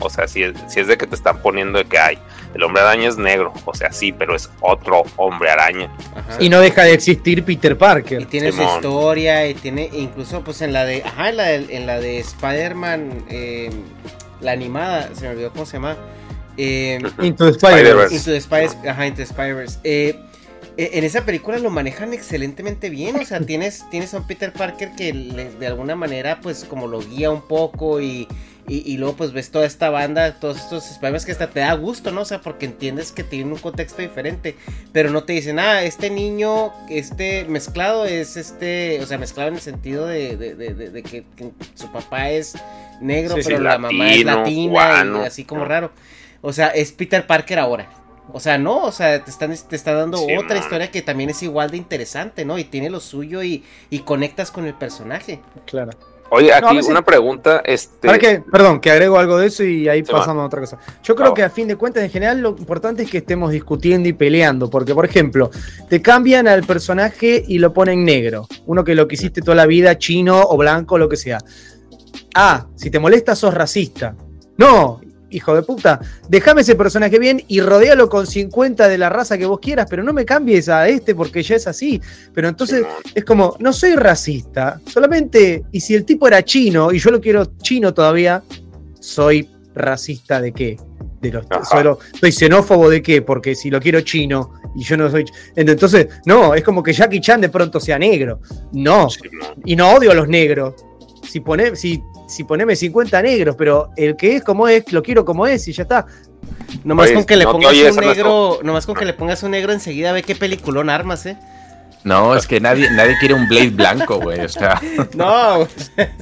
O 0.00 0.08
sea, 0.08 0.26
si 0.26 0.42
es, 0.44 0.54
si 0.68 0.80
es 0.80 0.86
de 0.86 0.96
que 0.96 1.06
te 1.06 1.14
están 1.14 1.42
poniendo 1.42 1.78
de 1.78 1.84
que 1.84 1.98
hay, 1.98 2.18
el 2.54 2.62
hombre 2.62 2.80
araña 2.82 3.08
es 3.08 3.18
negro, 3.18 3.52
o 3.64 3.74
sea, 3.74 3.92
sí, 3.92 4.12
pero 4.12 4.34
es 4.36 4.48
otro 4.60 5.02
hombre 5.16 5.50
araña. 5.50 5.90
Y 6.38 6.48
no 6.48 6.60
deja 6.60 6.84
de 6.84 6.94
existir 6.94 7.44
Peter 7.44 7.72
Y 7.72 7.74
Parker. 7.74 8.24
tiene 8.26 8.52
su 8.52 8.62
historia 8.62 9.46
y 9.48 9.54
tiene 9.54 9.90
incluso 9.92 10.42
pues 10.42 10.62
en 10.62 10.72
la 10.72 10.84
de 10.84 11.02
ajá 11.04 11.28
en 11.30 11.36
la 11.36 11.44
de, 11.46 11.76
en 11.76 11.86
la 11.86 11.98
de 12.00 12.20
Spider-Man 12.20 13.24
eh, 13.28 13.70
la 14.40 14.52
animada 14.52 15.10
se 15.14 15.22
me 15.24 15.30
olvidó 15.30 15.50
cómo 15.52 15.66
se 15.66 15.74
llama 15.74 15.96
eh, 16.56 17.00
Into 17.20 17.44
the 17.46 17.50
Spider-Verse. 17.50 18.14
Spider-Verse. 18.14 18.14
Into 18.14 18.30
the 18.30 18.36
Spider 18.38 18.88
ajá 18.90 19.06
Into 19.06 19.16
the 19.16 19.22
Spider-Verse 19.24 19.78
eh, 19.84 20.18
en 20.78 21.04
esa 21.04 21.24
película 21.24 21.58
lo 21.58 21.70
manejan 21.70 22.12
excelentemente 22.14 22.88
bien, 22.90 23.16
o 23.16 23.24
sea, 23.24 23.40
tienes, 23.46 23.84
tienes 23.90 24.14
a 24.14 24.18
un 24.18 24.26
Peter 24.26 24.52
Parker 24.52 24.92
que 24.96 25.12
le- 25.12 25.50
de 25.50 25.66
alguna 25.66 25.96
manera 25.96 26.40
pues 26.40 26.64
como 26.64 26.86
lo 26.86 27.00
guía 27.00 27.30
un 27.30 27.42
poco 27.42 28.00
y, 28.00 28.28
y, 28.68 28.82
y 28.92 28.96
luego 28.98 29.16
pues 29.16 29.32
ves 29.32 29.50
toda 29.50 29.66
esta 29.66 29.90
banda, 29.90 30.38
todos 30.38 30.58
estos 30.58 30.90
Spider-Man 30.90 31.24
que 31.24 31.32
hasta 31.32 31.48
te 31.50 31.60
da 31.60 31.72
gusto, 31.72 32.12
¿no? 32.12 32.20
O 32.20 32.24
sea, 32.24 32.40
porque 32.42 32.66
entiendes 32.66 33.12
que 33.12 33.24
tienen 33.24 33.50
un 33.52 33.58
contexto 33.58 34.02
diferente, 34.02 34.54
pero 34.92 35.10
no 35.10 35.24
te 35.24 35.32
dicen, 35.32 35.58
ah, 35.58 35.82
este 35.82 36.10
niño, 36.10 36.72
este 36.90 37.44
mezclado 37.46 38.04
es 38.04 38.36
este, 38.36 39.00
o 39.02 39.06
sea, 39.06 39.18
mezclado 39.18 39.48
en 39.48 39.54
el 39.56 39.60
sentido 39.60 40.06
de, 40.06 40.36
de- 40.36 40.54
de- 40.54 40.74
de- 40.74 40.90
de 40.90 41.02
que, 41.02 41.24
que 41.34 41.50
su 41.74 41.90
papá 41.90 42.30
es 42.30 42.54
negro, 43.00 43.36
Sí, 43.36 43.42
pero 43.44 43.56
sí, 43.56 43.62
la 43.64 43.78
mamá 43.78 44.10
es 44.10 44.24
latina 44.36 44.72
y 45.22 45.26
así 45.26 45.44
como 45.44 45.64
raro. 45.64 45.90
O 46.42 46.52
sea, 46.52 46.68
es 46.68 46.92
Peter 46.92 47.26
Parker 47.26 47.58
ahora. 47.58 47.88
O 48.32 48.40
sea, 48.40 48.58
no, 48.58 48.84
o 48.84 48.92
sea, 48.92 49.24
te 49.24 49.30
están, 49.30 49.54
te 49.68 49.76
está 49.76 49.94
dando 49.94 50.18
Sí, 50.18 50.36
otra 50.36 50.54
man. 50.56 50.58
historia 50.58 50.90
que 50.90 51.02
también 51.02 51.30
es 51.30 51.42
igual 51.42 51.70
de 51.70 51.76
interesante, 51.78 52.44
¿no? 52.44 52.58
Y 52.58 52.64
tiene 52.64 52.90
lo 52.90 53.00
suyo 53.00 53.42
y, 53.42 53.64
y 53.90 54.00
conectas 54.00 54.50
con 54.50 54.66
el 54.66 54.74
personaje. 54.74 55.40
Claro. 55.66 55.92
Oye, 56.30 56.50
No, 56.60 56.66
aquí 56.66 56.76
veces- 56.76 56.90
una 56.90 57.02
pregunta, 57.02 57.62
este... 57.64 58.06
Para 58.06 58.18
que, 58.18 58.42
perdón, 58.52 58.80
que 58.80 58.90
agrego 58.90 59.18
algo 59.18 59.38
de 59.38 59.46
eso 59.46 59.64
y 59.64 59.88
ahí 59.88 60.02
pasamos 60.02 60.42
a 60.42 60.46
otra 60.46 60.60
cosa. 60.60 60.76
Yo 61.02 61.16
creo 61.16 61.32
que 61.32 61.42
a 61.42 61.48
fin 61.48 61.66
de 61.68 61.76
cuentas, 61.76 62.02
en 62.04 62.10
general, 62.10 62.40
lo 62.42 62.50
importante 62.50 63.02
es 63.04 63.10
que 63.10 63.16
estemos 63.16 63.50
discutiendo 63.50 64.10
y 64.10 64.12
peleando. 64.12 64.68
Porque, 64.68 64.94
por 64.94 65.06
ejemplo, 65.06 65.50
te 65.88 66.02
cambian 66.02 66.46
al 66.46 66.64
personaje 66.64 67.42
y 67.48 67.56
lo 67.58 67.72
ponen 67.72 68.04
negro. 68.04 68.46
Uno 68.66 68.84
que 68.84 68.94
lo 68.94 69.08
quisiste 69.08 69.40
toda 69.40 69.54
la 69.54 69.64
vida, 69.64 69.96
chino 69.96 70.42
o 70.42 70.58
blanco, 70.58 70.98
lo 70.98 71.08
que 71.08 71.16
sea. 71.16 71.38
Ah, 72.34 72.66
si 72.76 72.90
te 72.90 72.98
molesta, 72.98 73.34
sos 73.34 73.54
racista. 73.54 74.14
No, 74.58 75.00
hijo 75.30 75.54
de 75.54 75.62
puta. 75.62 76.00
Déjame 76.28 76.62
ese 76.62 76.74
personaje 76.74 77.18
bien 77.18 77.42
y 77.48 77.60
rodéalo 77.60 78.08
con 78.08 78.26
50 78.26 78.88
de 78.88 78.98
la 78.98 79.08
raza 79.08 79.38
que 79.38 79.46
vos 79.46 79.60
quieras, 79.60 79.86
pero 79.88 80.02
no 80.02 80.12
me 80.12 80.24
cambies 80.24 80.68
a 80.68 80.88
este 80.88 81.14
porque 81.14 81.42
ya 81.42 81.56
es 81.56 81.66
así. 81.66 82.00
Pero 82.32 82.48
entonces 82.48 82.84
es 83.14 83.24
como, 83.24 83.56
no 83.58 83.72
soy 83.72 83.94
racista, 83.94 84.80
solamente, 84.86 85.64
y 85.72 85.80
si 85.80 85.94
el 85.94 86.04
tipo 86.04 86.26
era 86.26 86.42
chino 86.44 86.92
y 86.92 86.98
yo 86.98 87.10
lo 87.10 87.20
quiero 87.20 87.44
chino 87.62 87.92
todavía, 87.92 88.42
soy 89.00 89.48
racista 89.74 90.40
de 90.40 90.52
qué? 90.52 90.76
De 91.20 91.32
los, 91.32 91.46
solo, 91.68 91.98
soy 92.18 92.30
xenófobo 92.30 92.88
de 92.88 93.02
qué? 93.02 93.22
Porque 93.22 93.54
si 93.54 93.70
lo 93.70 93.80
quiero 93.80 94.00
chino 94.02 94.52
y 94.76 94.84
yo 94.84 94.96
no 94.96 95.10
soy... 95.10 95.24
Entonces, 95.56 96.08
no, 96.26 96.54
es 96.54 96.62
como 96.62 96.82
que 96.82 96.92
Jackie 96.92 97.20
Chan 97.20 97.40
de 97.40 97.48
pronto 97.48 97.80
sea 97.80 97.98
negro. 97.98 98.40
No, 98.72 99.08
y 99.64 99.74
no 99.74 99.92
odio 99.92 100.12
a 100.12 100.14
los 100.14 100.28
negros. 100.28 100.74
Si, 101.28 101.40
pone, 101.40 101.76
si, 101.76 102.02
si 102.26 102.44
poneme 102.44 102.74
50 102.74 103.20
negros, 103.22 103.54
pero 103.56 103.90
el 103.96 104.16
que 104.16 104.36
es 104.36 104.42
como 104.42 104.66
es, 104.66 104.90
lo 104.92 105.02
quiero 105.02 105.24
como 105.24 105.46
es 105.46 105.68
y 105.68 105.72
ya 105.72 105.82
está. 105.82 106.06
Nomás 106.84 107.06
Oye, 107.06 107.14
con 107.14 107.24
que 107.24 107.36
le 107.36 107.44
no 107.44 107.52
pongas 107.52 107.70
oyes, 107.72 107.96
un 107.96 108.04
negro, 108.04 108.60
nomás 108.62 108.86
con 108.86 108.94
que 108.94 109.04
le 109.04 109.12
pongas 109.12 109.42
un 109.42 109.50
negro 109.50 109.72
enseguida 109.72 110.12
ve 110.12 110.22
qué 110.22 110.34
peliculón 110.34 110.88
armas, 110.88 111.26
¿eh? 111.26 111.36
No, 112.04 112.34
es 112.34 112.46
que 112.46 112.60
nadie, 112.60 112.90
nadie 112.90 113.16
quiere 113.18 113.34
un 113.34 113.46
Blade 113.48 113.70
blanco, 113.70 114.20
güey. 114.20 114.40
O 114.40 114.48
sea, 114.48 114.80
No, 115.14 115.66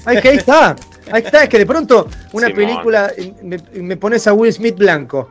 Ay, 0.05 0.21
que 0.21 0.29
ahí 0.31 0.37
está. 0.39 0.75
Ahí 1.13 1.23
está, 1.23 1.45
es 1.45 1.49
que 1.49 1.59
de 1.59 1.67
pronto 1.67 2.09
una 2.33 2.49
Simón. 2.49 2.67
película 2.67 3.13
me, 3.43 3.59
me 3.75 3.97
pones 3.97 4.27
a 4.27 4.33
Will 4.33 4.53
Smith 4.53 4.77
blanco. 4.77 5.31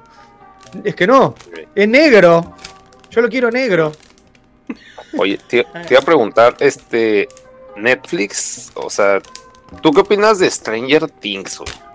Es 0.83 0.95
que 0.95 1.05
no, 1.07 1.35
es 1.73 1.87
negro. 1.87 2.55
Yo 3.09 3.21
lo 3.21 3.29
quiero 3.29 3.51
negro. 3.51 3.91
Oye, 5.17 5.37
te, 5.49 5.63
te 5.63 5.93
iba 5.93 5.99
a 5.99 6.05
preguntar, 6.05 6.55
este, 6.59 7.27
Netflix, 7.75 8.71
o 8.75 8.89
sea, 8.89 9.21
¿tú 9.81 9.91
qué 9.91 10.01
opinas 10.01 10.39
de 10.39 10.49
Stranger 10.49 11.09
Things, 11.09 11.59
güey? 11.59 11.85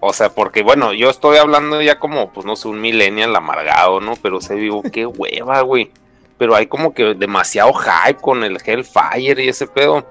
O 0.00 0.12
sea, 0.12 0.30
porque 0.30 0.62
bueno, 0.62 0.92
yo 0.92 1.10
estoy 1.10 1.38
hablando 1.38 1.82
ya 1.82 1.98
como, 1.98 2.32
pues 2.32 2.46
no 2.46 2.54
sé, 2.54 2.68
un 2.68 2.80
millennial 2.80 3.34
amargado, 3.34 4.00
¿no? 4.00 4.14
Pero 4.16 4.40
se 4.40 4.54
digo, 4.54 4.82
qué 4.82 5.06
hueva, 5.06 5.60
güey. 5.62 5.90
Pero 6.38 6.54
hay 6.54 6.66
como 6.66 6.94
que 6.94 7.14
demasiado 7.14 7.72
hype 7.72 8.20
con 8.20 8.44
el 8.44 8.58
Hellfire 8.64 9.44
y 9.44 9.48
ese 9.48 9.66
pedo. 9.66 10.06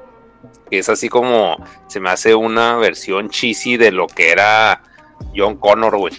Que 0.70 0.80
es 0.80 0.90
así 0.90 1.08
como, 1.08 1.56
se 1.88 2.02
me 2.02 2.10
hace 2.10 2.36
una 2.36 2.76
versión 2.76 3.30
cheesy 3.30 3.78
de 3.78 3.92
lo 3.92 4.08
que 4.08 4.32
era 4.32 4.82
John 5.34 5.56
Connor, 5.56 5.98
güey. 5.98 6.14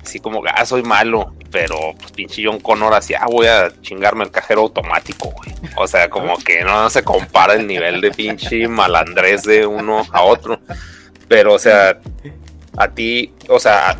Así 0.00 0.20
como, 0.20 0.40
ah, 0.46 0.64
soy 0.64 0.84
malo, 0.84 1.34
pero 1.56 1.94
pues 1.98 2.12
pinche 2.12 2.42
John 2.44 2.60
Connor 2.60 2.92
así, 2.92 3.14
ah, 3.14 3.24
voy 3.30 3.46
a 3.46 3.72
chingarme 3.80 4.24
el 4.24 4.30
cajero 4.30 4.60
automático, 4.60 5.30
güey. 5.30 5.54
O 5.78 5.88
sea, 5.88 6.10
como 6.10 6.36
que 6.36 6.62
no 6.62 6.90
se 6.90 7.02
compara 7.02 7.54
el 7.54 7.66
nivel 7.66 8.02
de 8.02 8.10
pinche 8.10 8.68
malandrés 8.68 9.44
de 9.44 9.66
uno 9.66 10.06
a 10.12 10.22
otro. 10.22 10.60
Pero, 11.28 11.54
o 11.54 11.58
sea, 11.58 11.98
a 12.76 12.88
ti, 12.88 13.32
o 13.48 13.58
sea, 13.58 13.98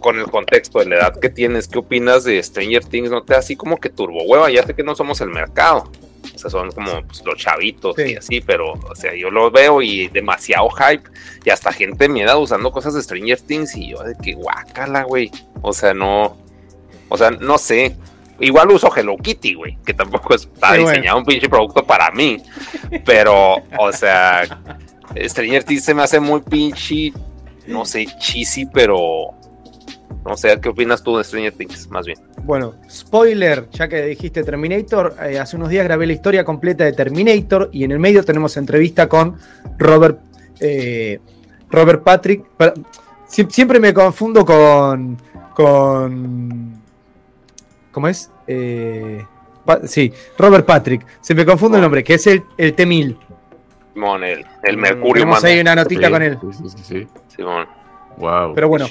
con 0.00 0.18
el 0.18 0.30
contexto 0.30 0.78
de 0.78 0.86
la 0.86 0.96
edad 0.96 1.20
que 1.20 1.28
tienes, 1.28 1.68
¿qué 1.68 1.78
opinas 1.78 2.24
de 2.24 2.42
Stranger 2.42 2.82
Things? 2.86 3.10
¿No 3.10 3.22
te 3.22 3.34
da 3.34 3.40
así 3.40 3.54
como 3.54 3.76
que 3.76 3.90
turbo 3.90 4.22
hueva? 4.22 4.50
Ya 4.50 4.62
sé 4.62 4.72
que 4.72 4.82
no 4.82 4.94
somos 4.94 5.20
el 5.20 5.28
mercado. 5.28 5.92
O 6.34 6.38
sea, 6.38 6.48
son 6.48 6.72
como 6.72 7.02
pues, 7.06 7.22
los 7.22 7.36
chavitos 7.36 7.98
y 7.98 8.16
así, 8.16 8.40
pero, 8.40 8.72
o 8.72 8.94
sea, 8.94 9.14
yo 9.14 9.30
lo 9.30 9.50
veo 9.50 9.82
y 9.82 10.08
demasiado 10.08 10.70
hype. 10.70 11.04
Y 11.44 11.50
hasta 11.50 11.70
gente 11.70 12.08
me 12.08 12.24
da 12.24 12.38
usando 12.38 12.72
cosas 12.72 12.94
de 12.94 13.02
Stranger 13.02 13.42
Things 13.42 13.76
y 13.76 13.90
yo 13.90 14.02
de 14.02 14.14
que 14.14 14.32
guácala, 14.32 15.02
güey. 15.02 15.30
O 15.60 15.74
sea, 15.74 15.92
no. 15.92 16.47
O 17.08 17.16
sea, 17.16 17.30
no 17.30 17.58
sé. 17.58 17.96
Igual 18.40 18.70
uso 18.70 18.88
Hello 18.94 19.16
Kitty, 19.16 19.54
güey, 19.54 19.78
que 19.84 19.92
tampoco 19.94 20.34
está 20.34 20.74
diseñado 20.74 21.18
un 21.18 21.24
pinche 21.24 21.48
producto 21.48 21.84
para 21.84 22.10
mí. 22.12 22.40
Pero, 23.04 23.56
o 23.76 23.92
sea, 23.92 24.44
Stranger 25.16 25.64
Things 25.64 25.84
se 25.84 25.94
me 25.94 26.02
hace 26.02 26.20
muy 26.20 26.40
pinche, 26.42 27.12
no 27.66 27.84
sé, 27.84 28.06
cheesy, 28.20 28.66
pero 28.66 29.34
no 30.24 30.36
sé, 30.36 30.58
¿qué 30.60 30.68
opinas 30.68 31.02
tú 31.02 31.16
de 31.16 31.24
Stranger 31.24 31.52
Things, 31.52 31.88
más 31.90 32.06
bien? 32.06 32.18
Bueno, 32.44 32.74
spoiler, 32.90 33.68
ya 33.70 33.88
que 33.88 34.02
dijiste 34.02 34.42
Terminator, 34.42 35.16
eh, 35.26 35.38
hace 35.38 35.56
unos 35.56 35.68
días 35.70 35.84
grabé 35.84 36.06
la 36.06 36.12
historia 36.12 36.44
completa 36.44 36.84
de 36.84 36.92
Terminator 36.92 37.70
y 37.72 37.84
en 37.84 37.92
el 37.92 37.98
medio 37.98 38.22
tenemos 38.24 38.56
entrevista 38.56 39.08
con 39.08 39.36
Robert, 39.78 40.20
eh, 40.60 41.20
Robert 41.70 42.02
Patrick. 42.02 42.44
siempre 43.26 43.80
me 43.80 43.94
confundo 43.94 44.44
con. 44.44 45.16
con 45.54 46.67
¿Cómo 47.92 48.08
es? 48.08 48.30
Eh, 48.46 49.24
sí, 49.84 50.12
Robert 50.36 50.66
Patrick. 50.66 51.06
Se 51.20 51.34
me 51.34 51.44
confunde 51.44 51.78
el 51.78 51.82
nombre, 51.82 52.04
que 52.04 52.14
es 52.14 52.26
el, 52.26 52.44
el 52.56 52.74
T-1000. 52.74 53.16
Simón, 53.94 54.24
el, 54.24 54.46
el 54.62 54.76
Mercurio. 54.76 55.24
Tenemos 55.24 55.44
ahí 55.44 55.60
una 55.60 55.74
notita 55.74 56.10
con 56.10 56.22
él. 56.22 56.38
Sí, 56.52 56.68
sí, 56.68 56.78
sí. 56.82 57.08
Simón. 57.36 57.66
Wow. 58.16 58.54
Pero 58.54 58.68
bueno, 58.68 58.86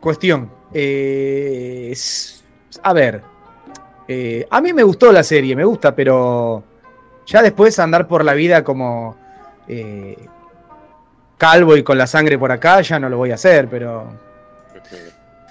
cuestión. 0.00 0.50
Eh, 0.72 1.94
a 2.82 2.92
ver. 2.92 3.22
Eh, 4.08 4.46
a 4.50 4.60
mí 4.60 4.72
me 4.72 4.82
gustó 4.82 5.12
la 5.12 5.22
serie, 5.22 5.54
me 5.56 5.64
gusta, 5.64 5.94
pero 5.94 6.62
ya 7.24 7.40
después 7.40 7.78
andar 7.78 8.06
por 8.08 8.24
la 8.24 8.34
vida 8.34 8.64
como 8.64 9.16
eh, 9.68 10.26
calvo 11.38 11.76
y 11.76 11.82
con 11.82 11.96
la 11.96 12.06
sangre 12.06 12.36
por 12.36 12.52
acá, 12.52 12.80
ya 12.82 12.98
no 12.98 13.08
lo 13.08 13.16
voy 13.16 13.30
a 13.30 13.36
hacer, 13.36 13.68
pero 13.68 14.06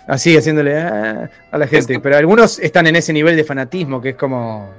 así 0.08 0.36
haciéndole 0.36 0.80
ah, 0.80 1.30
a 1.52 1.58
la 1.58 1.68
gente. 1.68 2.00
Pero 2.00 2.18
algunos 2.18 2.60
están 2.60 2.88
en 2.88 2.96
ese 2.96 3.14
nivel 3.14 3.36
de 3.36 3.44
fanatismo 3.44 4.02
que 4.02 4.10
es 4.10 4.16
como. 4.16 4.70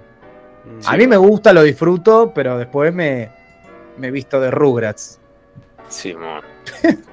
A 0.86 0.96
mí 0.96 1.06
me 1.06 1.16
gusta, 1.16 1.52
lo 1.52 1.62
disfruto, 1.62 2.32
pero 2.34 2.58
después 2.58 2.94
me, 2.94 3.30
me 3.98 4.10
visto 4.10 4.40
de 4.40 4.50
Rugrats. 4.50 5.18
Simón. 5.88 6.42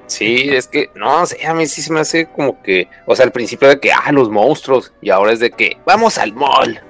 Sí, 0.06 0.48
es 0.50 0.66
que, 0.66 0.90
no 0.94 1.24
sé, 1.26 1.46
a 1.46 1.54
mí 1.54 1.66
sí 1.66 1.82
se 1.82 1.92
me 1.92 2.00
hace 2.00 2.26
como 2.26 2.60
que, 2.62 2.88
o 3.06 3.14
sea, 3.14 3.26
al 3.26 3.32
principio 3.32 3.68
de 3.68 3.78
que, 3.78 3.92
ah, 3.92 4.10
los 4.10 4.28
monstruos, 4.28 4.92
y 5.00 5.10
ahora 5.10 5.32
es 5.32 5.38
de 5.38 5.50
que, 5.50 5.76
vamos 5.84 6.18
al 6.18 6.32
mall. 6.32 6.80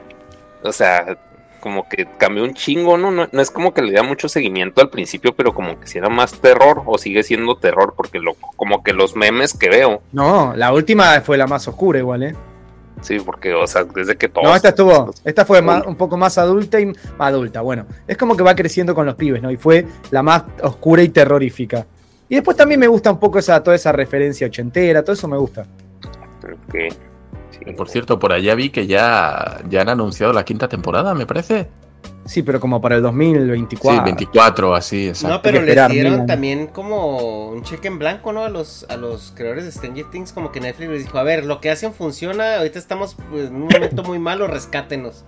O 0.63 0.73
sea, 0.73 1.19
como 1.61 1.89
que 1.89 2.07
cambió 2.19 2.43
un 2.45 2.55
chingo, 2.55 2.99
¿no? 2.99 3.11
No, 3.11 3.29
es 3.41 3.51
como 3.51 3.73
que 3.73 3.83
le 3.83 3.93
da 3.93 4.03
mucho 4.03 4.29
seguimiento 4.29 4.81
al 4.81 4.91
principio, 4.91 5.35
pero 5.37 5.55
como 5.55 5.79
que 5.79 5.87
si 5.87 5.99
era 5.99 6.09
más 6.09 6.41
terror, 6.41 6.83
o 6.87 6.99
sigue 6.99 7.23
siendo 7.23 7.57
terror, 7.57 7.95
porque 7.97 8.19
lo, 8.19 8.35
como 8.35 8.83
que 8.83 8.93
los 8.93 9.15
memes 9.15 9.57
que 9.57 9.69
veo. 9.69 10.03
No, 10.13 10.55
la 10.57 10.73
última 10.73 11.21
fue 11.21 11.37
la 11.37 11.47
más 11.47 11.69
oscura 11.69 11.99
igual, 11.99 12.23
¿eh? 12.23 12.35
Sí, 13.03 13.19
porque, 13.25 13.55
o 13.55 13.67
sea, 13.67 13.85
desde 13.85 14.17
que 14.17 14.29
todo. 14.29 14.45
No, 14.45 14.55
esta 14.55 14.71
estuvo. 14.71 15.11
Esta 15.25 15.45
fue 15.45 15.63
más, 15.63 15.87
un 15.87 15.97
poco 15.97 16.17
más 16.17 16.37
adulta 16.37 16.81
y 16.81 16.93
adulta. 17.19 17.63
Bueno, 17.63 17.87
es 18.07 18.17
como 18.17 18.37
que 18.37 18.43
va 18.43 18.55
creciendo 18.55 18.95
con 18.95 19.07
los 19.07 19.15
pibes, 19.15 19.43
¿no? 19.43 19.51
Y 19.51 19.57
fue 19.57 19.87
la 20.11 20.23
más 20.23 20.45
oscura 20.63 21.03
y 21.03 21.09
terrorífica. 21.09 21.87
Y 22.29 22.37
después 22.37 22.57
también 22.57 22.79
me 22.79 22.87
gusta 22.87 23.11
un 23.11 23.19
poco 23.19 23.39
esa, 23.39 23.63
toda 23.63 23.75
esa 23.75 23.91
referencia 23.91 24.47
ochentera, 24.47 25.03
todo 25.03 25.15
eso 25.15 25.27
me 25.29 25.37
gusta. 25.37 25.67
Por 27.77 27.89
cierto, 27.89 28.19
por 28.19 28.33
allá 28.33 28.55
vi 28.55 28.71
que 28.71 28.87
ya, 28.87 29.61
ya 29.69 29.83
han 29.83 29.89
anunciado 29.89 30.33
la 30.33 30.45
quinta 30.45 30.69
temporada, 30.69 31.15
me 31.15 31.27
parece. 31.27 31.69
Sí, 32.25 32.43
pero 32.43 32.61
como 32.61 32.81
para 32.81 32.97
el 32.97 33.03
2024. 33.03 33.99
Sí, 33.99 34.05
24, 34.05 34.75
así, 34.75 35.09
exacto. 35.09 35.37
No, 35.37 35.43
pero 35.43 35.63
le 35.63 35.89
dieron 35.89 36.27
también 36.27 36.69
como 36.69 37.49
un 37.49 37.63
cheque 37.63 37.89
en 37.89 37.99
blanco, 37.99 38.33
¿no? 38.33 38.45
A 38.45 38.49
los, 38.49 38.87
a 38.89 38.97
los 38.97 39.33
creadores 39.35 39.65
de 39.65 39.73
Stranger 39.73 40.11
Things, 40.11 40.33
como 40.33 40.53
que 40.53 40.61
Netflix 40.61 40.91
les 40.91 41.05
dijo, 41.05 41.19
a 41.19 41.23
ver, 41.23 41.45
lo 41.45 41.61
que 41.61 41.71
hacen 41.71 41.93
funciona, 41.93 42.59
ahorita 42.59 42.79
estamos 42.79 43.17
pues, 43.31 43.49
en 43.49 43.57
un 43.57 43.69
momento 43.69 44.03
muy 44.05 44.19
malo, 44.19 44.47
rescátenos. 44.47 45.25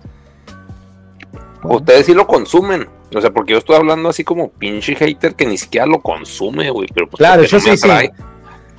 Ustedes 1.64 2.06
sí 2.06 2.14
lo 2.14 2.26
consumen. 2.26 2.88
O 3.14 3.20
sea, 3.20 3.30
porque 3.30 3.52
yo 3.52 3.58
estoy 3.58 3.76
hablando 3.76 4.08
así 4.08 4.24
como 4.24 4.50
pinche 4.50 4.94
hater 4.94 5.34
que 5.34 5.46
ni 5.46 5.58
siquiera 5.58 5.86
lo 5.86 6.00
consume, 6.00 6.70
güey. 6.70 6.88
Pero 6.92 7.08
pues 7.08 7.18
claro, 7.18 7.42
yo 7.42 7.60
sí, 7.60 7.76
sí. 7.76 7.88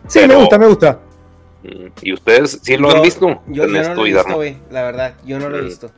Sí, 0.08 0.28
me 0.28 0.36
gusta, 0.36 0.58
me 0.58 0.68
gusta. 0.68 1.00
¿Y 2.02 2.14
ustedes 2.14 2.60
sí 2.62 2.78
lo 2.78 2.92
han 2.92 3.02
visto? 3.02 3.42
Yo, 3.48 3.68
no 3.68 3.74
lo 3.74 4.06
he 4.06 4.14
visto. 4.14 4.36
La 4.72 4.84
verdad, 4.84 5.14
yo 5.26 5.40
no 5.40 5.50
lo 5.50 5.58
he 5.58 5.62
mm. 5.62 5.66
visto. 5.66 5.92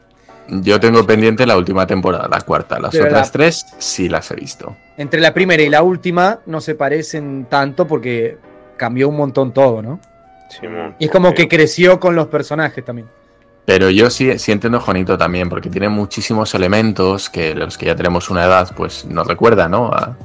Yo 0.47 0.79
tengo 0.79 1.05
pendiente 1.05 1.45
la 1.45 1.57
última 1.57 1.87
temporada, 1.87 2.27
la 2.29 2.41
cuarta. 2.41 2.79
Las 2.79 2.93
otras 2.95 3.31
tres 3.31 3.65
sí 3.79 4.07
las 4.07 4.29
he 4.29 4.35
visto. 4.35 4.75
Entre 4.97 5.19
la 5.19 5.33
primera 5.33 5.63
y 5.63 5.69
la 5.69 5.81
última 5.81 6.39
no 6.45 6.61
se 6.61 6.75
parecen 6.75 7.47
tanto 7.49 7.87
porque 7.87 8.37
cambió 8.77 9.09
un 9.09 9.17
montón 9.17 9.53
todo, 9.53 9.81
¿no? 9.81 9.99
Sí, 10.49 10.67
y 10.99 11.05
es 11.05 11.11
como 11.11 11.33
que 11.33 11.47
creció 11.47 11.99
con 11.99 12.15
los 12.15 12.27
personajes 12.27 12.85
también. 12.85 13.07
Pero 13.65 13.89
yo 13.89 14.11
sí, 14.11 14.37
sí 14.37 14.51
entiendo 14.51 14.79
Juanito 14.79 15.17
también, 15.17 15.49
porque 15.49 15.71
tiene 15.71 15.89
muchísimos 15.89 16.53
elementos 16.53 17.31
que 17.31 17.55
los 17.55 17.79
que 17.79 17.87
ya 17.87 17.95
tenemos 17.95 18.29
una 18.29 18.45
edad, 18.45 18.71
pues 18.75 19.05
nos 19.05 19.25
recuerda, 19.25 19.67
¿no? 19.67 19.87
A, 19.87 20.15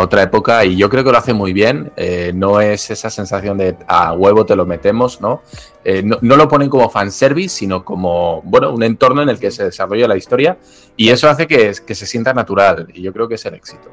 otra 0.00 0.22
época 0.22 0.64
y 0.64 0.76
yo 0.76 0.88
creo 0.88 1.04
que 1.04 1.12
lo 1.12 1.18
hace 1.18 1.32
muy 1.32 1.52
bien. 1.52 1.92
Eh, 1.96 2.32
no 2.34 2.60
es 2.60 2.90
esa 2.90 3.10
sensación 3.10 3.58
de 3.58 3.76
a 3.86 4.12
huevo 4.12 4.46
te 4.46 4.56
lo 4.56 4.66
metemos, 4.66 5.20
¿no? 5.20 5.42
Eh, 5.84 6.02
¿no? 6.02 6.36
lo 6.36 6.48
ponen 6.48 6.68
como 6.68 6.90
fanservice, 6.90 7.56
sino 7.56 7.84
como, 7.84 8.42
bueno, 8.42 8.72
un 8.72 8.82
entorno 8.82 9.22
en 9.22 9.28
el 9.28 9.38
que 9.38 9.50
se 9.50 9.64
desarrolla 9.64 10.08
la 10.08 10.16
historia 10.16 10.58
y 10.96 11.10
eso 11.10 11.28
hace 11.28 11.46
que, 11.46 11.72
que 11.86 11.94
se 11.94 12.06
sienta 12.06 12.34
natural 12.34 12.88
y 12.92 13.02
yo 13.02 13.12
creo 13.12 13.28
que 13.28 13.36
es 13.36 13.44
el 13.46 13.54
éxito 13.54 13.90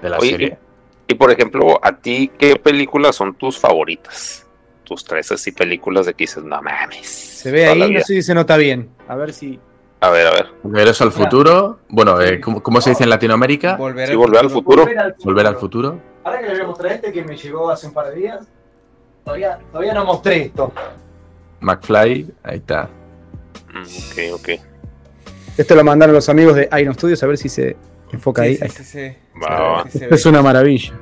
de 0.00 0.08
la 0.08 0.20
serie. 0.20 0.58
y 1.06 1.14
por 1.14 1.30
ejemplo, 1.30 1.78
¿a 1.82 1.96
ti 1.96 2.30
qué 2.38 2.56
películas 2.56 3.16
son 3.16 3.34
tus 3.34 3.58
favoritas? 3.58 4.44
tus 4.88 5.04
tres 5.04 5.30
así 5.30 5.52
películas 5.52 6.06
de 6.06 6.14
que 6.14 6.24
dices, 6.24 6.42
no 6.42 6.62
mames. 6.62 7.06
Se 7.06 7.50
ve 7.50 7.66
ahí, 7.66 7.92
no 7.92 8.00
sé 8.00 8.14
si 8.14 8.22
se 8.22 8.34
nota 8.34 8.56
bien. 8.56 8.88
A 9.06 9.16
ver 9.16 9.34
si. 9.34 9.60
A 10.00 10.10
ver, 10.10 10.26
a 10.26 10.30
ver. 10.30 10.46
Regreso 10.64 11.04
al 11.04 11.12
futuro. 11.12 11.80
Bueno, 11.88 12.20
eh, 12.20 12.40
¿cómo, 12.40 12.80
se 12.80 12.90
dice 12.90 13.04
en 13.04 13.10
Latinoamérica? 13.10 13.76
Volver, 13.76 14.06
sí, 14.06 14.12
al, 14.12 14.18
volver 14.18 14.48
futuro. 14.48 14.82
al 14.82 14.88
futuro. 14.90 15.24
Volver 15.24 15.46
al 15.46 15.56
futuro. 15.56 16.00
Ahora 16.24 16.40
que 16.40 16.46
le 16.46 16.52
voy 16.52 16.62
a 16.62 16.66
mostrar 16.66 16.92
este 16.92 17.12
que 17.12 17.24
me 17.24 17.36
llegó 17.36 17.70
hace 17.70 17.86
un 17.88 17.94
par 17.94 18.10
de 18.10 18.14
días. 18.14 18.46
Todavía, 19.24 19.58
todavía 19.72 19.94
no 19.94 20.04
mostré 20.04 20.42
esto. 20.42 20.72
McFly, 21.60 22.32
ahí 22.44 22.56
está. 22.58 22.88
Mm, 23.72 24.32
ok, 24.32 24.40
ok. 24.40 24.48
Esto 25.56 25.74
lo 25.74 25.82
mandaron 25.82 26.14
los 26.14 26.28
amigos 26.28 26.54
de 26.54 26.68
Iron 26.78 26.94
Studios 26.94 27.22
a 27.22 27.26
ver 27.26 27.36
si 27.36 27.48
se 27.48 27.76
enfoca 28.12 28.42
ahí. 28.42 28.56
Sí, 28.56 28.84
sí, 28.84 29.16
es 30.10 30.26
una 30.26 30.40
maravilla. 30.40 30.92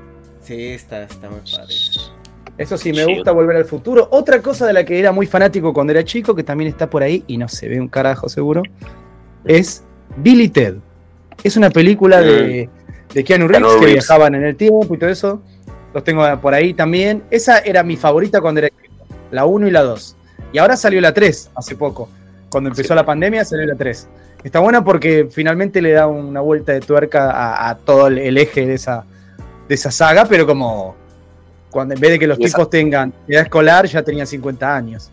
Sí, 0.41 0.69
está, 0.69 1.03
está 1.03 1.29
muy 1.29 1.41
padre. 1.41 1.75
Eso 2.59 2.79
sí, 2.79 2.93
me 2.93 3.05
gusta 3.05 3.33
volver 3.33 3.57
al 3.57 3.65
futuro. 3.65 4.09
Otra 4.11 4.41
cosa 4.41 4.67
de 4.67 4.73
la 4.73 4.85
que 4.85 4.99
era 4.99 5.13
muy 5.13 5.27
fanático 5.27 5.73
cuando 5.73 5.93
era 5.93 6.05
chico, 6.05 6.35
que 6.35 6.43
también 6.43 6.69
está 6.69 6.89
por 6.89 7.03
ahí 7.03 7.23
y 7.27 7.37
no 7.37 7.49
se 7.49 7.69
ve 7.69 7.81
un 7.81 7.89
carajo 7.89 8.29
seguro, 8.29 8.63
es 9.45 9.85
Billy 10.17 10.49
Ted. 10.49 10.77
Es 11.45 11.57
una 11.57 11.71
película 11.71 12.21
de, 12.21 12.69
mm. 12.69 13.13
de 13.15 13.25
Keanu 13.25 13.49
Reeves 13.49 13.77
que 13.77 13.87
viajaban 13.87 14.35
en 14.35 14.45
el 14.45 14.57
tiempo 14.57 14.95
y 14.95 14.99
todo 14.99 15.11
eso. 15.11 15.43
Los 15.93 16.03
tengo 16.03 16.23
por 16.41 16.55
ahí 16.55 16.73
también. 16.73 17.25
Esa 17.31 17.59
era 17.59 17.83
mi 17.83 17.97
favorita 17.97 18.41
cuando 18.41 18.61
era 18.61 18.69
chico. 18.71 19.07
La 19.31 19.45
1 19.45 19.69
y 19.69 19.71
la 19.71 19.83
2. 19.83 20.17
Y 20.53 20.59
ahora 20.59 20.77
salió 20.77 21.01
la 21.01 21.13
3 21.13 21.51
hace 21.55 21.77
poco. 21.77 22.09
Cuando 22.49 22.71
empezó 22.71 22.95
la 22.95 23.05
pandemia 23.05 23.45
salió 23.45 23.67
la 23.67 23.75
3. 23.75 24.09
Está 24.45 24.61
buena 24.61 24.85
porque 24.85 25.29
finalmente 25.31 25.83
le 25.83 25.93
da 25.93 26.07
una 26.07 26.41
vuelta 26.41 26.73
de 26.73 26.81
tuerca 26.81 27.69
a, 27.69 27.77
todo 27.79 28.07
el, 28.07 28.39
eje 28.39 28.65
de 28.65 28.75
esa, 28.75 29.05
de 29.69 29.75
esa 29.75 29.91
saga, 29.91 30.27
pero 30.27 30.47
como 30.47 30.95
cuando 31.77 31.95
en 31.95 32.01
vez 32.01 32.11
de 32.13 32.19
que 32.19 32.27
los 32.27 32.39
tipos 32.39 32.69
tengan 32.71 33.13
edad 33.29 33.43
escolar, 33.43 33.87
ya 33.87 34.03
tenían 34.03 34.27
50 34.27 34.75
años. 34.77 35.11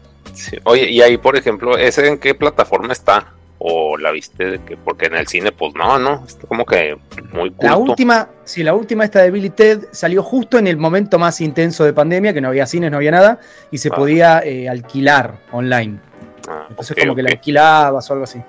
Oye, 0.64 0.90
y 0.90 1.02
ahí, 1.02 1.18
por 1.18 1.36
ejemplo, 1.36 1.78
¿ese 1.78 2.08
en 2.08 2.18
qué 2.18 2.34
plataforma 2.34 2.92
está? 2.94 3.34
¿O 3.60 3.98
la 3.98 4.12
viste 4.12 4.46
de 4.46 4.60
que, 4.64 4.76
porque 4.78 5.06
en 5.06 5.16
el 5.16 5.28
cine, 5.28 5.52
pues 5.52 5.74
no, 5.76 6.00
no, 6.00 6.24
está 6.26 6.48
como 6.48 6.66
que 6.66 6.98
muy 7.34 7.50
culto. 7.52 7.66
La 7.68 7.78
última, 7.78 8.30
sí, 8.44 8.64
la 8.64 8.74
última 8.74 9.04
esta 9.06 9.22
de 9.22 9.32
Billy 9.32 9.50
Ted 9.52 9.86
salió 9.92 10.24
justo 10.24 10.58
en 10.58 10.68
el 10.68 10.78
momento 10.78 11.20
más 11.20 11.40
intenso 11.42 11.84
de 11.86 11.94
pandemia, 11.94 12.34
que 12.34 12.42
no 12.42 12.48
había 12.50 12.66
cines, 12.66 12.90
no 12.92 12.98
había 12.98 13.12
nada, 13.12 13.40
y 13.72 13.78
se 13.78 13.90
Ah. 13.90 13.96
podía 13.96 14.40
eh, 14.44 14.68
alquilar 14.68 15.36
online. 15.52 16.00
Ah, 16.48 16.66
Entonces 16.70 16.96
como 17.00 17.16
que 17.16 17.24
la 17.24 17.30
alquilabas 17.32 18.10
o 18.10 18.14
algo 18.14 18.24
así. 18.24 18.42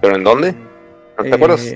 ¿Pero 0.00 0.16
en 0.16 0.24
dónde? 0.24 0.52
¿No 0.52 1.22
te 1.22 1.28
Eh, 1.28 1.34
acuerdas? 1.34 1.74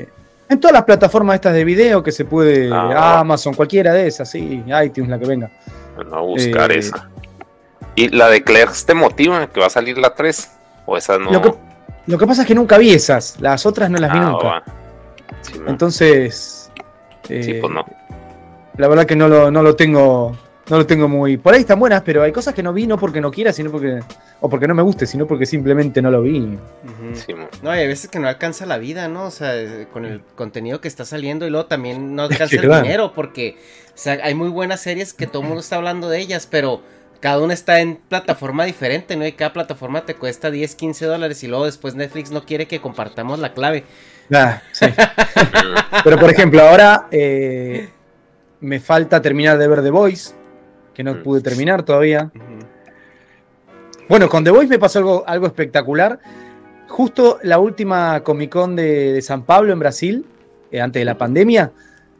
En 0.51 0.59
todas 0.61 0.75
las 0.75 0.83
plataformas 0.85 1.37
estas 1.37 1.55
de 1.55 1.65
video 1.65 2.03
que 2.03 2.13
se 2.13 2.25
puede, 2.25 2.71
Ah. 2.73 3.21
Amazon, 3.21 3.55
cualquiera 3.55 3.93
de 3.95 4.07
esas, 4.09 4.29
sí, 4.31 4.63
iTunes, 4.85 5.09
la 5.09 5.19
que 5.19 5.27
venga. 5.27 5.51
No, 6.11 6.17
a 6.17 6.21
buscar 6.21 6.73
eh, 6.73 6.79
esa. 6.79 7.09
¿Y 7.95 8.09
la 8.09 8.29
de 8.29 8.43
Clerks 8.43 8.85
te 8.85 8.93
motiva 8.95 9.47
que 9.49 9.61
va 9.61 9.67
a 9.67 9.71
salir 9.71 9.97
la 9.97 10.13
3? 10.15 10.51
¿O 10.87 10.97
esa 10.97 11.19
no? 11.19 11.31
Lo, 11.31 11.41
que, 11.41 11.55
lo 12.07 12.19
que 12.19 12.27
pasa 12.27 12.43
es 12.43 12.49
que 12.49 12.55
nunca 12.55 12.79
vi 12.79 12.91
esas, 12.93 13.41
las 13.41 13.65
otras 13.65 13.89
no 13.91 13.99
las 13.99 14.13
vi 14.13 14.19
Ah, 14.19 14.23
nunca. 14.23 14.63
Sí. 15.43 15.55
Entonces, 15.67 16.71
eh, 17.29 17.43
Sí, 17.43 17.55
pues 17.61 17.73
no. 17.73 17.85
la 18.77 18.89
verdad 18.89 19.07
que 19.07 19.15
no 19.17 19.29
lo, 19.29 19.51
no 19.51 19.63
lo 19.63 19.77
tengo, 19.77 20.37
no 20.71 20.79
lo 20.79 20.87
tengo 20.87 21.09
muy. 21.09 21.37
Por 21.37 21.53
ahí 21.53 21.61
están 21.61 21.79
buenas, 21.79 22.03
pero 22.03 22.23
hay 22.23 22.33
cosas 22.33 22.55
que 22.55 22.63
no 22.63 22.73
vi 22.73 22.87
no 22.87 22.97
porque 22.97 23.21
no 23.21 23.31
quiera, 23.31 23.53
sino 23.53 23.71
porque 23.71 24.01
o 24.41 24.49
porque 24.49 24.69
no 24.69 24.75
me 24.75 24.83
guste, 24.83 25.07
sino 25.07 25.27
porque 25.27 25.45
simplemente 25.45 26.01
no 26.01 26.11
lo 26.11 26.23
vi. 26.23 26.59
Sí, 27.15 27.35
mo. 27.35 27.49
No, 27.63 27.71
hay 27.71 27.87
veces 27.87 28.09
que 28.09 28.19
no 28.19 28.29
alcanza 28.29 28.65
la 28.67 28.79
vida, 28.79 29.09
¿no? 29.09 29.25
O 29.25 29.31
sea, 29.31 29.57
eh, 29.57 29.89
con 29.93 30.05
el 30.05 30.23
contenido 30.37 30.81
que 30.81 30.89
está 30.89 31.05
saliendo 31.05 31.47
y 31.47 31.51
luego 31.51 31.67
también 31.67 32.15
no 32.15 32.23
alcanza 32.31 32.57
el 32.57 32.63
claro. 32.63 32.83
dinero 32.83 33.13
porque 33.13 33.57
o 34.01 34.03
sea, 34.03 34.19
hay 34.23 34.35
muy 34.35 34.49
buenas 34.49 34.81
series 34.81 35.13
que 35.13 35.27
todo 35.27 35.43
el 35.43 35.49
mundo 35.49 35.61
está 35.61 35.77
hablando 35.77 36.09
de 36.09 36.21
ellas, 36.21 36.49
pero 36.51 36.81
cada 37.21 37.39
una 37.41 37.53
está 37.53 37.81
en 37.81 37.97
plataforma 37.97 38.65
diferente, 38.65 39.15
¿no? 39.17 39.27
Y 39.27 39.33
cada 39.33 39.53
plataforma 39.53 40.07
te 40.07 40.15
cuesta 40.15 40.51
10, 40.51 40.75
15 40.75 41.05
dólares 41.05 41.43
y 41.45 41.49
luego 41.49 41.67
después 41.67 41.95
Netflix 41.95 42.31
no 42.31 42.45
quiere 42.47 42.67
que 42.67 42.81
compartamos 42.81 43.39
la 43.41 43.53
clave. 43.53 43.85
Ah, 44.33 44.63
sí. 44.73 44.87
pero 46.05 46.19
por 46.19 46.31
ejemplo, 46.31 46.63
ahora 46.63 47.09
eh, 47.11 47.91
me 48.61 48.81
falta 48.81 49.21
terminar 49.21 49.59
de 49.59 49.69
ver 49.69 49.83
The 49.83 49.91
Voice, 49.91 50.35
que 50.95 51.05
no 51.05 51.23
pude 51.23 51.41
terminar 51.41 51.83
todavía. 51.83 52.31
Bueno, 54.09 54.29
con 54.29 54.43
The 54.43 54.51
Voice 54.51 54.69
me 54.69 54.79
pasó 54.79 54.99
algo, 54.99 55.25
algo 55.27 55.47
espectacular. 55.47 56.19
Justo 56.89 57.39
la 57.43 57.59
última 57.59 58.23
Comic 58.25 58.51
Con 58.51 58.75
de, 58.75 59.13
de 59.13 59.23
San 59.23 59.45
Pablo 59.45 59.73
en 59.73 59.79
Brasil, 59.79 60.27
eh, 60.73 60.81
antes 60.81 61.01
de 61.01 61.05
la 61.05 61.17
pandemia, 61.17 61.71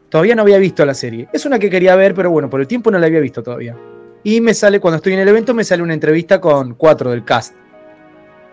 todavía 0.09 0.35
no 0.37 0.43
había 0.43 0.59
visto 0.59 0.85
la 0.85 0.95
serie. 0.95 1.29
Es 1.33 1.45
una 1.47 1.59
que 1.59 1.69
quería 1.69 1.97
ver, 1.97 2.15
pero 2.15 2.31
bueno, 2.31 2.49
por 2.49 2.61
el 2.61 2.69
tiempo 2.69 2.91
no 2.91 2.99
la 2.99 3.07
había 3.07 3.21
visto 3.21 3.43
todavía. 3.43 3.77
Y 4.23 4.41
me 4.41 4.55
sale, 4.55 4.79
cuando 4.79 4.97
estoy 4.97 5.15
en 5.15 5.21
el 5.21 5.29
evento, 5.29 5.55
me 5.55 5.65
sale 5.65 5.83
una 5.83 5.95
entrevista 5.95 6.41
con 6.41 6.75
cuatro 6.75 7.11
del 7.11 7.25
cast. 7.25 7.55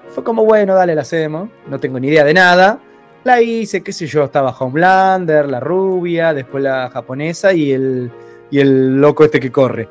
Fue 0.10 0.24
como, 0.24 0.46
bueno, 0.46 0.74
dale, 0.74 0.96
la 0.96 1.02
hacemos. 1.02 1.50
No 1.68 1.80
tengo 1.80 2.00
ni 2.00 2.08
idea 2.08 2.24
de 2.24 2.34
nada. 2.34 2.80
La 3.24 3.42
hice, 3.42 3.84
qué 3.84 3.92
sé 3.92 4.08
yo, 4.08 4.24
estaba 4.24 4.56
Homelander, 4.58 5.50
la 5.50 5.60
rubia, 5.60 6.34
después 6.34 6.64
la 6.64 6.90
japonesa 6.90 7.52
y 7.52 7.72
el, 7.74 8.10
y 8.50 8.60
el 8.60 9.02
loco 9.02 9.26
este 9.26 9.40
que 9.40 9.52
corre. 9.52 9.90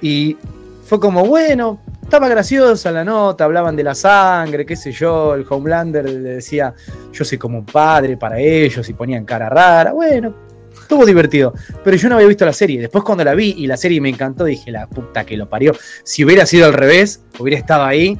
Y 0.00 0.36
fue 0.84 1.00
como, 1.00 1.24
bueno, 1.24 1.80
estaba 2.02 2.28
graciosa 2.28 2.90
la 2.90 3.04
nota, 3.04 3.44
hablaban 3.44 3.74
de 3.74 3.82
la 3.82 3.94
sangre, 3.94 4.66
qué 4.66 4.76
sé 4.76 4.92
yo, 4.92 5.34
el 5.34 5.46
Homelander 5.48 6.04
le 6.04 6.34
decía, 6.34 6.74
yo 7.12 7.24
soy 7.24 7.38
como 7.38 7.58
un 7.58 7.64
padre 7.64 8.18
para 8.18 8.38
ellos 8.38 8.86
y 8.88 8.92
ponían 8.92 9.24
cara 9.24 9.48
rara, 9.48 9.92
bueno, 9.92 10.34
estuvo 10.78 11.06
divertido, 11.06 11.54
pero 11.82 11.96
yo 11.96 12.10
no 12.10 12.16
había 12.16 12.28
visto 12.28 12.44
la 12.44 12.52
serie, 12.52 12.80
después 12.80 13.02
cuando 13.04 13.24
la 13.24 13.34
vi 13.34 13.54
y 13.56 13.66
la 13.66 13.78
serie 13.78 14.00
me 14.02 14.10
encantó, 14.10 14.44
dije, 14.44 14.70
la 14.70 14.86
puta 14.86 15.24
que 15.24 15.36
lo 15.38 15.48
parió, 15.48 15.72
si 16.04 16.24
hubiera 16.24 16.44
sido 16.44 16.66
al 16.66 16.74
revés, 16.74 17.22
hubiera 17.38 17.58
estado 17.58 17.84
ahí 17.84 18.18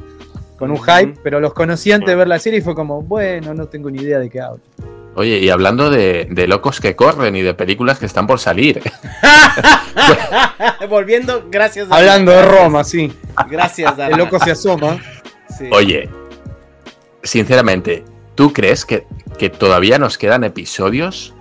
con 0.56 0.70
un 0.70 0.78
hype, 0.78 1.18
pero 1.22 1.40
los 1.40 1.52
conocí 1.52 1.92
antes 1.92 2.08
de 2.08 2.14
ver 2.14 2.28
la 2.28 2.38
serie 2.38 2.60
y 2.60 2.62
fue 2.62 2.74
como, 2.74 3.02
bueno, 3.02 3.52
no 3.52 3.66
tengo 3.66 3.90
ni 3.90 4.00
idea 4.00 4.18
de 4.20 4.30
qué 4.30 4.40
hablo. 4.40 4.62
Oye, 5.14 5.38
y 5.38 5.50
hablando 5.50 5.90
de, 5.90 6.26
de 6.30 6.46
locos 6.46 6.80
que 6.80 6.96
corren 6.96 7.36
y 7.36 7.42
de 7.42 7.52
películas 7.54 7.98
que 7.98 8.06
están 8.06 8.26
por 8.26 8.38
salir, 8.40 8.80
Volviendo, 10.88 11.44
gracias. 11.50 11.88
Dani. 11.88 12.00
Hablando 12.00 12.32
de 12.32 12.42
Roma, 12.42 12.84
sí, 12.84 13.12
Gracias, 13.50 13.96
Dani. 13.96 14.12
el 14.12 14.18
loco 14.18 14.38
se 14.38 14.52
asoma. 14.52 14.98
Sí. 15.58 15.68
oye, 15.70 16.08
sinceramente, 17.22 18.04
¿tú 18.34 18.52
crees 18.52 18.84
que, 18.84 19.06
que 19.38 19.50
todavía 19.50 19.98
nos 19.98 20.18
quedan 20.18 20.44
episodios 20.44 21.34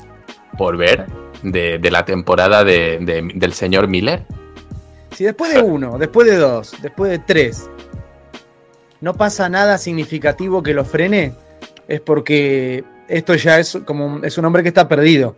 por 0.58 0.78
ver 0.78 1.06
de, 1.44 1.80
de 1.80 1.92
la 1.92 2.06
temporada 2.06 2.64
de- 2.64 3.00
de- 3.02 3.32
del 3.36 3.54
señor 3.54 3.88
Miller? 3.88 4.24
Si 5.16 5.24
después 5.24 5.54
de 5.54 5.62
uno, 5.62 5.98
después 5.98 6.28
de 6.28 6.38
dos, 6.38 6.76
después 6.82 7.12
de 7.12 7.20
tres, 7.20 7.70
no 9.00 9.14
pasa 9.14 9.50
nada 9.50 9.78
significativo 9.78 10.62
que 10.62 10.74
lo 10.74 10.86
frene, 10.86 11.34
es 11.88 12.00
porque 12.02 12.84
esto 13.12 13.36
ya 13.36 13.60
es 13.60 13.78
como 13.86 14.06
un- 14.06 14.26
es 14.26 14.38
un 14.38 14.46
hombre 14.46 14.64
que 14.64 14.70
está 14.70 14.88
perdido. 14.88 15.36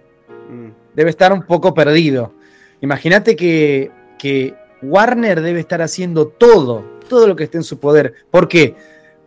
Mm. 0.50 0.70
Debe 0.96 1.10
estar 1.10 1.34
un 1.34 1.44
poco 1.44 1.74
perdido. 1.74 2.34
Imagínate 2.82 3.36
que, 3.36 3.92
que 4.20 4.54
Warner 4.82 5.42
debe 5.42 5.60
estar 5.60 5.82
haciendo 5.82 6.28
todo, 6.28 6.84
todo 7.08 7.28
lo 7.28 7.36
que 7.36 7.46
esté 7.46 7.58
en 7.58 7.64
su 7.64 7.80
poder. 7.80 8.14
¿Por 8.30 8.48
qué? 8.48 8.76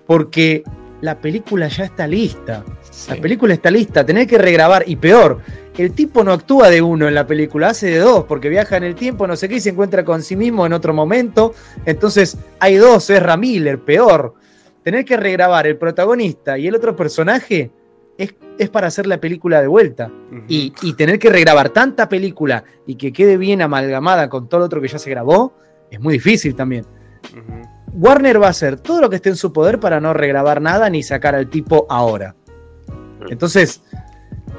Porque 0.06 0.62
la 1.01 1.18
película 1.18 1.68
ya 1.68 1.85
está 1.85 2.06
lista. 2.06 2.64
Sí. 2.90 3.10
La 3.10 3.16
película 3.20 3.55
está 3.55 3.70
lista, 3.70 4.05
tener 4.05 4.27
que 4.27 4.39
regrabar. 4.39 4.85
Y 4.86 4.97
peor, 4.97 5.40
el 5.77 5.93
tipo 5.93 6.23
no 6.24 6.32
actúa 6.32 6.70
de 6.70 6.81
uno 6.82 7.09
en 7.09 7.14
la 7.14 7.27
película, 7.27 7.68
hace 7.70 7.86
de 7.90 7.98
dos, 7.98 8.24
porque 8.24 8.48
viaja 8.48 8.77
en 8.77 8.85
el 8.85 8.94
tiempo, 8.94 9.27
no 9.27 9.36
sé 9.36 9.48
qué, 9.48 9.56
y 9.56 9.60
se 9.60 9.70
encuentra 9.70 10.05
con 10.05 10.23
sí 10.23 10.36
mismo 10.36 10.64
en 10.66 10.73
otro 10.73 10.93
momento. 10.94 11.55
Entonces 11.85 12.36
hay 12.60 12.77
dos, 12.77 13.10
es 13.10 13.23
Ramiller, 13.23 13.78
peor. 13.81 14.35
Tener 14.82 15.05
que 15.05 15.16
regrabar 15.16 15.66
el 15.66 15.77
protagonista 15.77 16.56
y 16.59 16.68
el 16.68 16.74
otro 16.77 16.94
personaje 16.94 17.70
es, 18.18 18.34
es 18.59 18.68
para 18.70 18.86
hacer 18.88 19.06
la 19.06 19.18
película 19.20 19.60
de 19.60 19.66
vuelta. 19.66 20.10
Y, 20.48 20.72
y 20.82 20.94
tener 20.94 21.18
que 21.18 21.30
regrabar 21.30 21.70
tanta 21.70 22.09
película 22.09 22.64
y 22.86 22.97
que 22.97 23.12
quede 23.12 23.36
bien 23.36 23.62
amalgamada 23.62 24.28
con 24.28 24.48
todo 24.48 24.60
lo 24.60 24.66
otro 24.66 24.80
que 24.80 24.88
ya 24.88 24.98
se 24.98 25.10
grabó, 25.10 25.55
es 25.90 26.01
muy 26.01 26.14
difícil 26.14 26.55
también. 26.55 26.84
Warner 27.93 28.40
va 28.43 28.48
a 28.48 28.51
hacer 28.51 28.78
todo 28.78 29.01
lo 29.01 29.09
que 29.10 29.16
esté 29.16 29.30
en 29.30 29.36
su 29.36 29.52
poder 29.52 29.80
para 29.80 30.01
no 30.01 30.12
regrabar 30.12 30.60
nada 30.60 30.90
ni 30.90 31.02
sacar 31.02 31.34
al 31.34 31.48
tipo 31.48 31.86
ahora. 31.88 32.34
Entonces, 33.28 33.82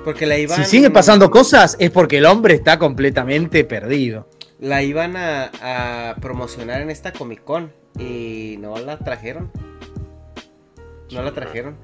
Porque 0.03 0.25
la 0.25 0.37
iban. 0.37 0.57
si 0.57 0.65
sigue 0.65 0.89
pasando 0.89 1.29
cosas 1.29 1.75
es 1.79 1.91
porque 1.91 2.17
el 2.17 2.25
hombre 2.25 2.55
está 2.55 2.79
completamente 2.79 3.63
perdido. 3.63 4.27
La 4.59 4.81
iban 4.81 5.15
a, 5.15 5.51
a 5.61 6.15
promocionar 6.15 6.81
en 6.81 6.89
esta 6.89 7.13
Comic 7.13 7.43
Con 7.43 7.71
y 7.99 8.57
no 8.59 8.77
la 8.79 8.97
trajeron. 8.97 9.51
No 11.11 11.21
la 11.21 11.31
trajeron. 11.31 11.75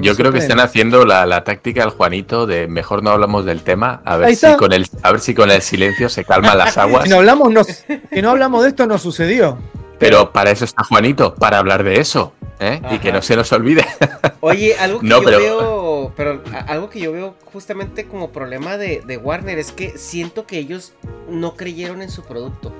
Yo 0.00 0.14
creo 0.16 0.32
que 0.32 0.38
están 0.38 0.60
haciendo 0.60 1.04
la, 1.04 1.26
la 1.26 1.44
táctica 1.44 1.82
del 1.82 1.90
Juanito 1.90 2.46
de 2.46 2.68
mejor 2.68 3.02
no 3.02 3.10
hablamos 3.10 3.44
del 3.44 3.62
tema, 3.62 4.00
a 4.04 4.16
ver, 4.16 4.34
si 4.36 4.46
con, 4.56 4.72
el, 4.72 4.86
a 5.02 5.12
ver 5.12 5.20
si 5.20 5.34
con 5.34 5.50
el 5.50 5.62
silencio 5.62 6.08
se 6.08 6.24
calman 6.24 6.56
las 6.58 6.76
aguas. 6.78 7.04
Si 7.04 7.10
no 7.10 7.16
hablamos, 7.16 7.52
no, 7.52 7.62
que 8.10 8.22
no 8.22 8.30
hablamos 8.30 8.62
de 8.62 8.70
esto 8.70 8.86
no 8.86 8.98
sucedió. 8.98 9.58
Pero 9.98 10.32
para 10.32 10.50
eso 10.52 10.64
está 10.64 10.84
Juanito, 10.84 11.34
para 11.34 11.58
hablar 11.58 11.82
de 11.82 11.98
eso. 12.00 12.32
¿eh? 12.60 12.80
Y 12.90 12.98
que 12.98 13.12
no 13.12 13.20
se 13.22 13.34
nos 13.36 13.52
olvide. 13.52 13.84
Oye, 14.40 14.76
algo 14.78 15.00
que 15.00 15.06
No, 15.06 15.18
yo 15.18 15.24
pero- 15.24 15.38
veo, 15.38 16.12
pero 16.16 16.42
algo 16.66 16.88
que 16.90 17.00
yo 17.00 17.12
veo 17.12 17.34
justamente 17.52 18.06
como 18.06 18.30
problema 18.30 18.76
de, 18.76 19.02
de 19.06 19.16
Warner 19.16 19.58
es 19.58 19.72
que 19.72 19.96
siento 19.98 20.46
que 20.46 20.58
ellos 20.58 20.92
no 21.28 21.54
creyeron 21.56 22.00
en 22.02 22.10
su 22.10 22.22
producto. 22.24 22.72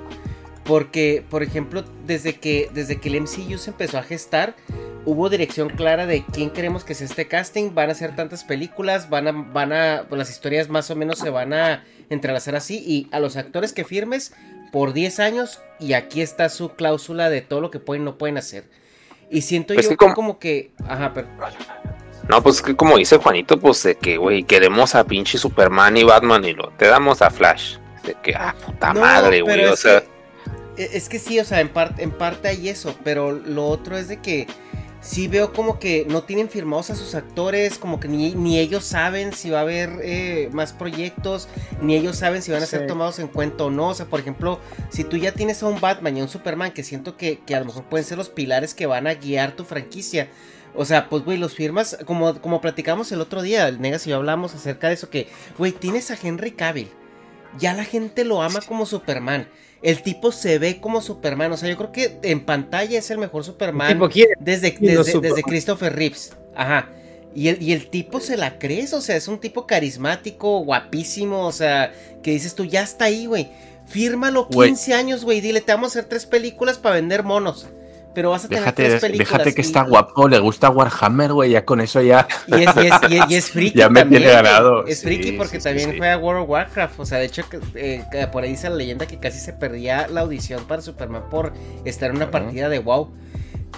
Porque, 0.69 1.23
por 1.27 1.41
ejemplo, 1.41 1.83
desde 2.05 2.35
que, 2.35 2.69
desde 2.75 2.97
que 3.01 3.09
el 3.09 3.21
MCU 3.21 3.57
se 3.57 3.71
empezó 3.71 3.97
a 3.97 4.03
gestar, 4.03 4.55
hubo 5.03 5.27
dirección 5.27 5.69
clara 5.69 6.05
de 6.05 6.23
quién 6.31 6.51
queremos 6.51 6.83
que 6.83 6.93
sea 6.93 7.07
este 7.07 7.27
casting, 7.27 7.73
van 7.73 7.89
a 7.89 7.95
ser 7.95 8.15
tantas 8.15 8.43
películas, 8.43 9.09
van 9.09 9.27
a, 9.27 9.31
van 9.31 9.73
a, 9.73 10.05
pues 10.07 10.19
las 10.19 10.29
historias 10.29 10.69
más 10.69 10.91
o 10.91 10.95
menos 10.95 11.17
se 11.17 11.31
van 11.31 11.53
a 11.53 11.83
entrelazar 12.11 12.55
así, 12.55 12.77
y 12.85 13.07
a 13.11 13.19
los 13.19 13.35
actores 13.35 13.73
que 13.73 13.83
firmes 13.83 14.31
por 14.71 14.93
10 14.93 15.19
años, 15.19 15.59
y 15.79 15.93
aquí 15.93 16.21
está 16.21 16.49
su 16.49 16.69
cláusula 16.75 17.31
de 17.31 17.41
todo 17.41 17.61
lo 17.61 17.71
que 17.71 17.79
pueden 17.79 18.03
y 18.03 18.05
no 18.05 18.19
pueden 18.19 18.37
hacer. 18.37 18.65
Y 19.31 19.41
siento 19.41 19.73
Pues 19.73 19.87
yo 19.87 19.89
que 19.89 19.97
como- 19.97 20.13
como 20.13 20.37
que, 20.37 20.69
ajá, 20.87 21.13
pero... 21.15 21.27
No, 22.29 22.43
pues 22.43 22.61
que 22.61 22.75
como 22.75 22.95
dice 22.97 23.17
Juanito, 23.17 23.59
pues 23.59 23.81
de 23.81 23.95
que, 23.95 24.17
güey, 24.17 24.43
queremos 24.43 24.93
a 24.93 25.03
pinche 25.03 25.39
Superman 25.39 25.97
y 25.97 26.03
Batman 26.03 26.45
y 26.45 26.53
lo 26.53 26.69
te 26.77 26.85
damos 26.85 27.23
a 27.23 27.31
Flash. 27.31 27.77
De 28.05 28.13
que, 28.21 28.35
ah, 28.35 28.53
puta 28.63 28.93
No, 28.93 29.01
madre, 29.01 29.41
güey. 29.41 29.65
O 29.65 29.75
sea, 29.75 30.01
que- 30.01 30.18
es 30.79 31.09
que 31.09 31.19
sí, 31.19 31.39
o 31.39 31.45
sea, 31.45 31.61
en, 31.61 31.69
parte 31.69 32.03
en 32.03 32.11
parte 32.11 32.47
hay 32.47 32.69
eso, 32.69 32.95
pero 33.03 33.31
lo 33.31 33.67
otro 33.67 33.97
es 33.97 34.07
de 34.07 34.17
que 34.21 34.47
sí 35.01 35.27
veo 35.27 35.53
como 35.53 35.79
que 35.79 36.05
no 36.09 36.23
tienen 36.23 36.49
firmados 36.49 36.89
a 36.89 36.95
sus 36.95 37.15
actores, 37.15 37.77
como 37.77 37.99
que 37.99 38.07
ni, 38.07 38.33
ni 38.35 38.59
ellos 38.59 38.83
saben 38.83 39.33
si 39.33 39.49
va 39.49 39.59
a 39.59 39.61
haber 39.61 39.89
eh, 40.01 40.49
más 40.51 40.73
proyectos, 40.73 41.47
ni 41.81 41.95
ellos 41.95 42.17
saben 42.17 42.41
si 42.41 42.51
van 42.51 42.63
a 42.63 42.65
ser 42.65 42.87
tomados 42.87 43.19
en 43.19 43.27
cuenta 43.27 43.65
o 43.65 43.69
no. 43.71 43.89
O 43.89 43.93
sea, 43.93 44.07
por 44.07 44.19
ejemplo, 44.19 44.59
si 44.89 45.03
tú 45.03 45.17
ya 45.17 45.31
tienes 45.31 45.63
a 45.63 45.67
un 45.67 45.79
Batman 45.79 46.17
y 46.17 46.19
a 46.19 46.23
un 46.23 46.29
Superman 46.29 46.71
que 46.71 46.83
siento 46.83 47.17
que, 47.17 47.39
que 47.39 47.55
a 47.55 47.59
lo 47.59 47.65
mejor 47.65 47.85
pueden 47.85 48.05
ser 48.05 48.17
los 48.17 48.29
pilares 48.29 48.73
que 48.73 48.85
van 48.85 49.07
a 49.07 49.13
guiar 49.13 49.55
tu 49.55 49.63
franquicia. 49.63 50.29
O 50.75 50.85
sea, 50.85 51.09
pues, 51.09 51.23
güey, 51.23 51.37
los 51.37 51.55
firmas, 51.55 51.97
como, 52.05 52.39
como 52.41 52.61
platicamos 52.61 53.11
el 53.11 53.21
otro 53.21 53.41
día, 53.41 53.67
el 53.67 53.81
Negas 53.81 54.05
y 54.05 54.11
yo 54.11 54.17
hablamos 54.17 54.53
acerca 54.53 54.87
de 54.87 54.93
eso, 54.93 55.09
que, 55.09 55.27
güey, 55.57 55.71
tienes 55.71 56.11
a 56.11 56.17
Henry 56.21 56.51
Cavill. 56.51 56.89
ya 57.57 57.73
la 57.73 57.83
gente 57.83 58.23
lo 58.23 58.41
ama 58.41 58.61
como 58.61 58.85
Superman. 58.85 59.47
El 59.81 60.01
tipo 60.01 60.31
se 60.31 60.59
ve 60.59 60.79
como 60.81 61.01
Superman. 61.01 61.51
O 61.53 61.57
sea, 61.57 61.69
yo 61.69 61.77
creo 61.77 61.91
que 61.91 62.19
en 62.23 62.45
pantalla 62.45 62.99
es 62.99 63.09
el 63.11 63.17
mejor 63.17 63.43
Superman 63.43 63.93
tipo 63.93 64.09
quiere- 64.09 64.33
desde, 64.39 64.71
desde, 64.79 65.03
Superman. 65.11 65.21
desde 65.21 65.43
Christopher 65.43 65.95
Reeves. 65.95 66.33
Ajá. 66.55 66.89
Y 67.35 67.47
el, 67.49 67.61
y 67.61 67.73
el 67.73 67.89
tipo 67.89 68.19
se 68.19 68.37
la 68.37 68.57
crees, 68.57 68.91
o 68.93 69.01
sea, 69.01 69.15
es 69.15 69.27
un 69.27 69.39
tipo 69.39 69.67
carismático, 69.67 70.59
guapísimo, 70.65 71.45
o 71.45 71.51
sea, 71.51 71.93
que 72.23 72.31
dices 72.31 72.55
tú, 72.55 72.65
ya 72.65 72.81
está 72.81 73.05
ahí, 73.05 73.27
güey. 73.27 73.49
Fírmalo 73.85 74.45
Güey. 74.51 74.69
15 74.69 74.93
años, 74.93 75.23
güey. 75.23 75.39
Dile, 75.41 75.61
te 75.61 75.71
vamos 75.71 75.95
a 75.95 75.99
hacer 75.99 76.09
tres 76.09 76.25
películas 76.25 76.77
para 76.77 76.95
vender 76.95 77.23
monos. 77.23 77.67
Pero 78.19 78.31
vas 78.31 78.43
a 78.43 78.47
tener 78.49 78.63
Déjate, 78.65 78.83
tres 78.89 78.99
películas. 79.01 79.29
déjate 79.31 79.55
que 79.55 79.61
y- 79.61 79.65
está 79.65 79.83
guapo, 79.83 80.27
le 80.27 80.39
gusta 80.39 80.69
Warhammer, 80.69 81.31
güey, 81.31 81.51
ya 81.51 81.63
con 81.63 81.79
eso 81.79 82.01
ya. 82.01 82.27
Y 82.47 82.63
es, 82.63 82.75
y 82.75 82.79
es, 82.87 82.93
y 83.09 83.15
es- 83.17 83.29
y 83.31 83.35
es 83.35 83.49
friki 83.51 83.77
Ya 83.79 83.87
me 83.87 84.03
tiene 84.03 84.25
ganado, 84.27 84.85
Es 84.85 84.99
sí, 84.99 85.05
friki 85.05 85.31
porque 85.37 85.59
sí, 85.59 85.63
también 85.63 85.91
sí. 85.91 85.97
juega 85.99 86.17
World 86.17 86.43
of 86.43 86.49
Warcraft. 86.49 86.99
O 86.99 87.05
sea, 87.05 87.19
de 87.19 87.25
hecho, 87.25 87.43
eh, 87.75 88.03
por 88.29 88.43
ahí 88.43 88.49
dice 88.49 88.69
la 88.69 88.75
leyenda 88.75 89.05
que 89.07 89.19
casi 89.19 89.39
se 89.39 89.53
perdía 89.53 90.09
la 90.09 90.19
audición 90.19 90.65
para 90.65 90.81
Superman 90.81 91.29
por 91.31 91.53
estar 91.85 92.09
en 92.09 92.17
una 92.17 92.29
partida 92.29 92.67
de 92.67 92.79
WoW. 92.79 93.09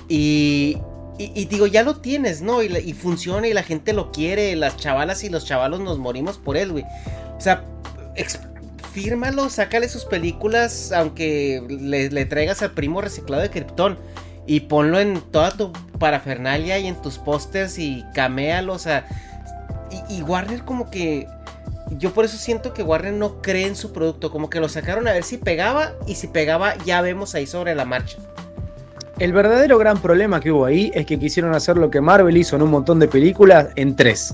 Y, 0.10 0.80
y, 1.20 1.32
y 1.40 1.46
digo, 1.46 1.68
ya 1.68 1.84
lo 1.84 1.98
tienes, 1.98 2.42
¿no? 2.42 2.64
Y, 2.64 2.70
la- 2.70 2.80
y 2.80 2.94
funciona 2.94 3.48
y 3.48 3.54
la 3.54 3.62
gente 3.62 3.94
lo 3.94 4.12
quiere. 4.12 4.56
Las 4.56 4.76
chavalas 4.78 5.24
y 5.24 5.30
los 5.30 5.46
chavalos 5.46 5.82
nos 5.82 6.00
morimos 6.00 6.40
por 6.40 6.58
él, 6.58 6.72
güey. 6.72 6.84
O 7.38 7.42
sea, 7.42 7.64
fírmalo, 8.94 9.50
sácale 9.50 9.88
sus 9.88 10.06
películas, 10.06 10.92
aunque 10.92 11.64
le, 11.70 12.10
le 12.10 12.26
traigas 12.26 12.62
al 12.62 12.72
primo 12.72 13.02
reciclado 13.02 13.42
de 13.42 13.50
Krypton. 13.50 13.98
Y 14.46 14.62
ponlo 14.62 15.00
en 15.00 15.22
toda 15.22 15.52
tu 15.52 15.72
parafernalia 16.00 16.80
y 16.80 16.88
en 16.88 17.02
tus 17.02 17.18
pósters 17.18 17.78
y 17.78 18.04
caméalo, 18.14 18.74
o 18.74 18.80
sea. 18.80 19.06
Y, 20.10 20.18
y 20.18 20.22
Warner 20.24 20.64
como 20.64 20.90
que... 20.90 21.28
Yo 21.98 22.14
por 22.14 22.24
eso 22.24 22.38
siento 22.38 22.74
que 22.74 22.84
Warner 22.84 23.14
no 23.14 23.42
cree 23.42 23.68
en 23.68 23.76
su 23.76 23.92
producto, 23.92 24.32
como 24.32 24.50
que 24.50 24.62
lo 24.62 24.70
sacaron 24.70 25.08
a 25.10 25.12
ver 25.12 25.24
si 25.24 25.38
pegaba 25.38 25.92
y 26.08 26.16
si 26.16 26.28
pegaba 26.28 26.76
ya 26.86 27.02
vemos 27.02 27.36
ahí 27.36 27.46
sobre 27.46 27.76
la 27.76 27.84
marcha. 27.84 28.18
El 29.20 29.34
verdadero 29.34 29.78
gran 29.78 30.02
problema 30.02 30.40
que 30.40 30.52
hubo 30.52 30.66
ahí 30.66 30.90
es 30.96 31.06
que 31.06 31.20
quisieron 31.20 31.54
hacer 31.54 31.78
lo 31.78 31.92
que 31.92 32.02
Marvel 32.02 32.36
hizo 32.38 32.56
en 32.56 32.62
un 32.62 32.72
montón 32.72 32.98
de 32.98 33.08
películas 33.08 33.68
en 33.76 33.96
tres. 33.96 34.34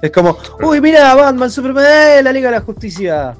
Es 0.00 0.10
como, 0.10 0.38
uy, 0.62 0.80
mira, 0.80 1.14
Batman, 1.14 1.50
Superman, 1.50 1.84
eh, 1.86 2.22
la 2.22 2.32
Liga 2.32 2.50
de 2.50 2.56
la 2.56 2.62
Justicia. 2.62 3.34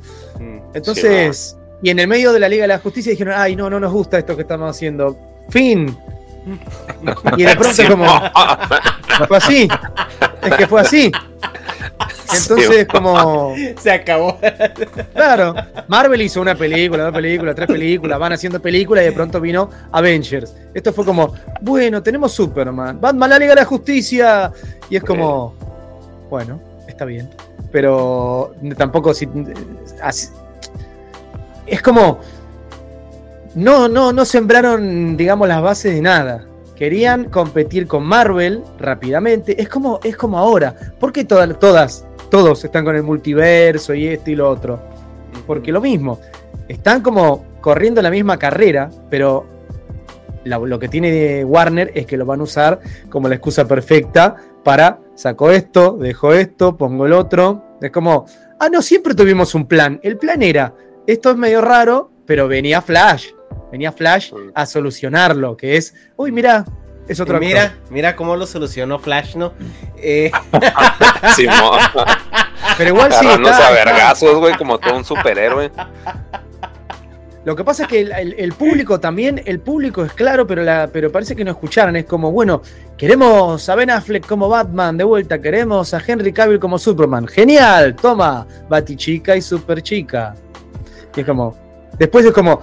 Entonces, 0.74 1.56
y 1.82 1.90
en 1.90 1.98
el 1.98 2.08
medio 2.08 2.32
de 2.32 2.40
la 2.40 2.48
Liga 2.48 2.64
de 2.64 2.68
la 2.68 2.78
Justicia 2.78 3.10
dijeron, 3.10 3.34
ay, 3.36 3.56
no, 3.56 3.70
no 3.70 3.80
nos 3.80 3.92
gusta 3.92 4.18
esto 4.18 4.36
que 4.36 4.42
estamos 4.42 4.68
haciendo. 4.68 5.16
Fin. 5.48 5.96
Y 7.36 7.44
de 7.44 7.56
pronto 7.56 7.82
como, 7.88 8.06
fue 9.28 9.36
así. 9.36 9.68
Es 10.42 10.54
que 10.56 10.66
fue 10.66 10.80
así. 10.80 11.12
Entonces, 12.34 12.86
como, 12.88 13.54
Se 13.78 13.90
acabó. 13.92 14.38
Claro, 15.14 15.54
Marvel 15.88 16.22
hizo 16.22 16.40
una 16.40 16.54
película, 16.54 17.04
dos 17.04 17.12
películas, 17.12 17.54
tres 17.54 17.68
películas, 17.68 18.18
van 18.18 18.32
haciendo 18.32 18.60
películas 18.60 19.02
y 19.02 19.06
de 19.06 19.12
pronto 19.12 19.40
vino 19.40 19.70
Avengers. 19.92 20.54
Esto 20.74 20.92
fue 20.92 21.04
como, 21.04 21.32
bueno, 21.60 22.02
tenemos 22.02 22.32
Superman, 22.32 23.00
Batman, 23.00 23.30
la 23.30 23.38
Liga 23.38 23.54
de 23.54 23.60
la 23.60 23.66
Justicia. 23.66 24.50
Y 24.90 24.96
es 24.96 25.04
como, 25.04 25.54
bueno, 26.30 26.60
está 26.88 27.04
bien. 27.04 27.28
Pero 27.70 28.54
tampoco 28.76 29.14
si. 29.14 29.28
así- 30.02 30.28
es 31.66 31.80
como. 31.82 32.20
No, 33.54 33.88
no, 33.88 34.12
no 34.12 34.24
sembraron, 34.24 35.16
digamos, 35.16 35.46
las 35.48 35.62
bases 35.62 35.94
de 35.94 36.00
nada. 36.02 36.46
Querían 36.76 37.24
competir 37.26 37.86
con 37.86 38.02
Marvel 38.04 38.62
rápidamente. 38.78 39.60
Es 39.60 39.68
como, 39.68 40.00
es 40.02 40.16
como 40.16 40.38
ahora. 40.38 40.74
¿Por 40.98 41.12
qué 41.12 41.24
todas, 41.24 41.58
todas, 41.58 42.06
todos 42.30 42.64
están 42.64 42.84
con 42.84 42.96
el 42.96 43.02
multiverso 43.02 43.94
y 43.94 44.08
esto 44.08 44.30
y 44.30 44.36
lo 44.36 44.48
otro? 44.48 44.80
Porque 45.46 45.70
lo 45.70 45.80
mismo. 45.80 46.18
Están 46.68 47.02
como 47.02 47.44
corriendo 47.60 48.00
la 48.00 48.10
misma 48.10 48.38
carrera, 48.38 48.90
pero 49.10 49.46
la- 50.44 50.58
lo 50.58 50.78
que 50.78 50.88
tiene 50.88 51.44
Warner 51.44 51.92
es 51.94 52.06
que 52.06 52.16
lo 52.16 52.24
van 52.24 52.40
a 52.40 52.44
usar 52.44 52.80
como 53.10 53.28
la 53.28 53.34
excusa 53.34 53.68
perfecta 53.68 54.34
para 54.64 54.98
saco 55.14 55.50
esto, 55.50 55.98
dejo 56.00 56.32
esto, 56.32 56.76
pongo 56.76 57.04
el 57.06 57.12
otro. 57.12 57.76
Es 57.82 57.90
como, 57.90 58.24
ah, 58.58 58.68
no, 58.70 58.80
siempre 58.80 59.14
tuvimos 59.14 59.54
un 59.54 59.66
plan. 59.66 60.00
El 60.02 60.16
plan 60.16 60.40
era, 60.42 60.74
esto 61.06 61.30
es 61.30 61.36
medio 61.36 61.60
raro, 61.60 62.10
pero 62.26 62.48
venía 62.48 62.80
Flash. 62.80 63.28
Venía 63.72 63.90
Flash 63.90 64.32
a 64.54 64.66
solucionarlo, 64.66 65.56
que 65.56 65.76
es, 65.76 65.94
uy, 66.16 66.30
mira, 66.30 66.64
es 67.08 67.18
otro 67.18 67.34
Y 67.34 67.36
actor. 67.36 67.48
mira, 67.48 67.74
mira 67.90 68.14
cómo 68.16 68.36
lo 68.36 68.46
solucionó 68.46 68.98
Flash, 69.00 69.34
¿no? 69.34 69.54
Eh, 69.96 70.30
Simón. 71.34 71.80
Pero 72.78 72.90
igual 72.90 73.12
sí. 73.12 73.26
Está- 73.26 73.68
a 73.68 73.70
vergazos, 73.72 74.38
güey, 74.38 74.54
como 74.56 74.78
todo 74.78 74.96
un 74.96 75.04
superhéroe. 75.04 75.72
Lo 77.44 77.56
que 77.56 77.64
pasa 77.64 77.82
es 77.84 77.88
que 77.88 78.00
el, 78.00 78.12
el- 78.12 78.34
el 78.38 78.52
público 78.52 79.00
también, 79.00 79.42
el 79.46 79.58
público 79.58 80.04
es 80.04 80.12
claro, 80.12 80.46
pero, 80.46 80.62
la, 80.62 80.88
pero 80.92 81.10
parece 81.10 81.34
que 81.34 81.44
no 81.44 81.50
escucharon. 81.50 81.96
Es 81.96 82.04
como, 82.04 82.30
bueno, 82.30 82.62
queremos 82.96 83.68
a 83.68 83.74
Ben 83.74 83.90
Affleck 83.90 84.24
como 84.26 84.48
Batman 84.48 84.96
de 84.96 85.02
vuelta, 85.04 85.40
queremos 85.40 85.92
a 85.92 86.00
Henry 86.06 86.32
Cavill 86.32 86.60
como 86.60 86.78
Superman. 86.78 87.26
Genial, 87.26 87.96
toma, 87.96 88.46
Batichica 88.68 89.34
y 89.36 89.42
Super 89.42 89.82
Chica. 89.82 90.34
Y 91.16 91.20
es 91.20 91.26
como, 91.26 91.56
después 91.98 92.24
es 92.24 92.32
como, 92.32 92.62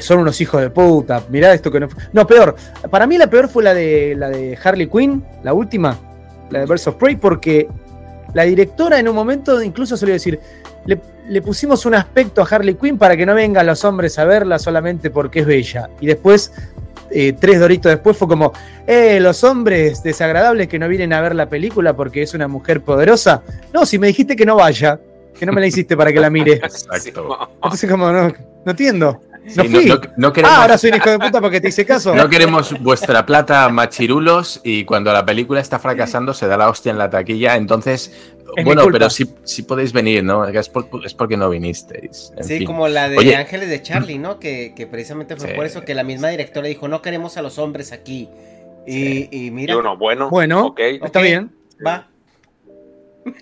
son 0.00 0.18
unos 0.18 0.40
hijos 0.40 0.60
de 0.60 0.70
puta, 0.70 1.22
mirá 1.30 1.52
esto 1.54 1.70
que 1.70 1.80
no 1.80 1.88
fue- 1.88 2.02
No, 2.12 2.26
peor, 2.26 2.54
para 2.90 3.06
mí 3.06 3.16
la 3.18 3.28
peor 3.28 3.48
fue 3.48 3.62
la 3.62 3.74
de, 3.74 4.14
la 4.16 4.28
de 4.28 4.58
Harley 4.62 4.86
Quinn, 4.88 5.24
la 5.42 5.52
última, 5.52 5.96
la 6.50 6.60
de 6.60 6.66
Birds 6.66 6.86
of 6.88 6.96
Prey, 6.96 7.16
porque 7.16 7.68
la 8.34 8.44
directora 8.44 8.98
en 8.98 9.08
un 9.08 9.14
momento 9.14 9.62
incluso 9.62 9.96
solía 9.96 10.14
decir, 10.14 10.38
le, 10.86 11.00
le 11.28 11.42
pusimos 11.42 11.84
un 11.86 11.94
aspecto 11.94 12.42
a 12.42 12.46
Harley 12.48 12.74
Quinn 12.74 12.96
para 12.98 13.16
que 13.16 13.26
no 13.26 13.34
vengan 13.34 13.66
los 13.66 13.84
hombres 13.84 14.18
a 14.18 14.24
verla 14.24 14.58
solamente 14.58 15.10
porque 15.10 15.40
es 15.40 15.46
bella. 15.46 15.90
Y 16.00 16.06
después, 16.06 16.52
eh, 17.10 17.34
tres 17.38 17.58
doritos 17.60 17.90
después, 17.90 18.16
fue 18.16 18.28
como, 18.28 18.52
eh, 18.86 19.18
los 19.20 19.42
hombres 19.44 20.02
desagradables 20.02 20.68
que 20.68 20.78
no 20.78 20.88
vienen 20.88 21.12
a 21.12 21.20
ver 21.20 21.34
la 21.34 21.48
película 21.48 21.94
porque 21.94 22.22
es 22.22 22.34
una 22.34 22.48
mujer 22.48 22.80
poderosa. 22.82 23.42
No, 23.72 23.84
si 23.84 23.98
me 23.98 24.06
dijiste 24.06 24.36
que 24.36 24.46
no 24.46 24.56
vaya, 24.56 24.98
que 25.38 25.44
no 25.46 25.52
me 25.52 25.60
la 25.60 25.66
hiciste 25.66 25.96
para 25.96 26.12
que 26.12 26.20
la 26.20 26.30
mire. 26.30 26.52
Exacto. 26.62 27.48
Entonces, 27.62 27.90
como, 27.90 28.10
no, 28.10 28.28
no 28.28 28.70
entiendo. 28.70 29.20
No 29.44 29.62
Sí, 29.64 29.68
fui. 29.70 29.86
no, 29.86 29.94
no- 29.96 30.00
no 30.16 30.32
queremos, 30.32 30.56
ah, 30.56 30.62
ahora 30.62 30.78
soy 30.78 30.90
un 30.90 30.96
hijo 30.96 31.10
de 31.10 31.18
puta 31.18 31.40
porque 31.40 31.60
te 31.60 31.68
hice 31.68 31.84
caso. 31.86 32.14
no 32.14 32.28
queremos 32.28 32.78
vuestra 32.80 33.24
plata 33.26 33.68
machirulos 33.70 34.60
y 34.62 34.84
cuando 34.84 35.12
la 35.12 35.24
película 35.24 35.60
está 35.60 35.78
fracasando 35.78 36.34
se 36.34 36.46
da 36.46 36.56
la 36.56 36.68
hostia 36.68 36.90
en 36.92 36.98
la 36.98 37.08
taquilla. 37.10 37.56
Entonces, 37.56 38.12
bueno, 38.64 38.84
pero 38.92 39.08
sí, 39.10 39.32
sí 39.44 39.62
podéis 39.62 39.92
venir, 39.92 40.22
¿no? 40.22 40.44
Es, 40.46 40.68
por- 40.68 40.88
es 41.04 41.14
porque 41.14 41.36
no 41.36 41.48
vinisteis. 41.48 42.32
En 42.36 42.44
sí, 42.44 42.58
fin. 42.58 42.66
como 42.66 42.86
la 42.88 43.08
de 43.08 43.16
Oye, 43.16 43.34
Ángeles 43.36 43.70
de 43.70 43.82
Charlie, 43.82 44.18
¿no? 44.18 44.38
Que, 44.38 44.74
que 44.76 44.86
precisamente 44.86 45.36
fue 45.36 45.48
Sí. 45.48 45.54
por 45.54 45.64
eso 45.64 45.82
que 45.82 45.94
la 45.94 46.04
misma 46.04 46.28
directora 46.28 46.68
dijo, 46.68 46.86
no 46.88 47.00
queremos 47.00 47.36
a 47.36 47.42
los 47.42 47.58
hombres 47.58 47.92
aquí. 47.92 48.28
Y, 48.86 49.28
y 49.34 49.46
Y 49.46 49.50
mira, 49.50 49.76
uno, 49.78 49.96
bueno. 49.96 50.28
Bueno, 50.30 50.74
está 50.76 51.20
bien. 51.22 51.50
va. 51.84 52.09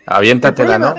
Aviéntatela, 0.07 0.79
¿no? 0.79 0.95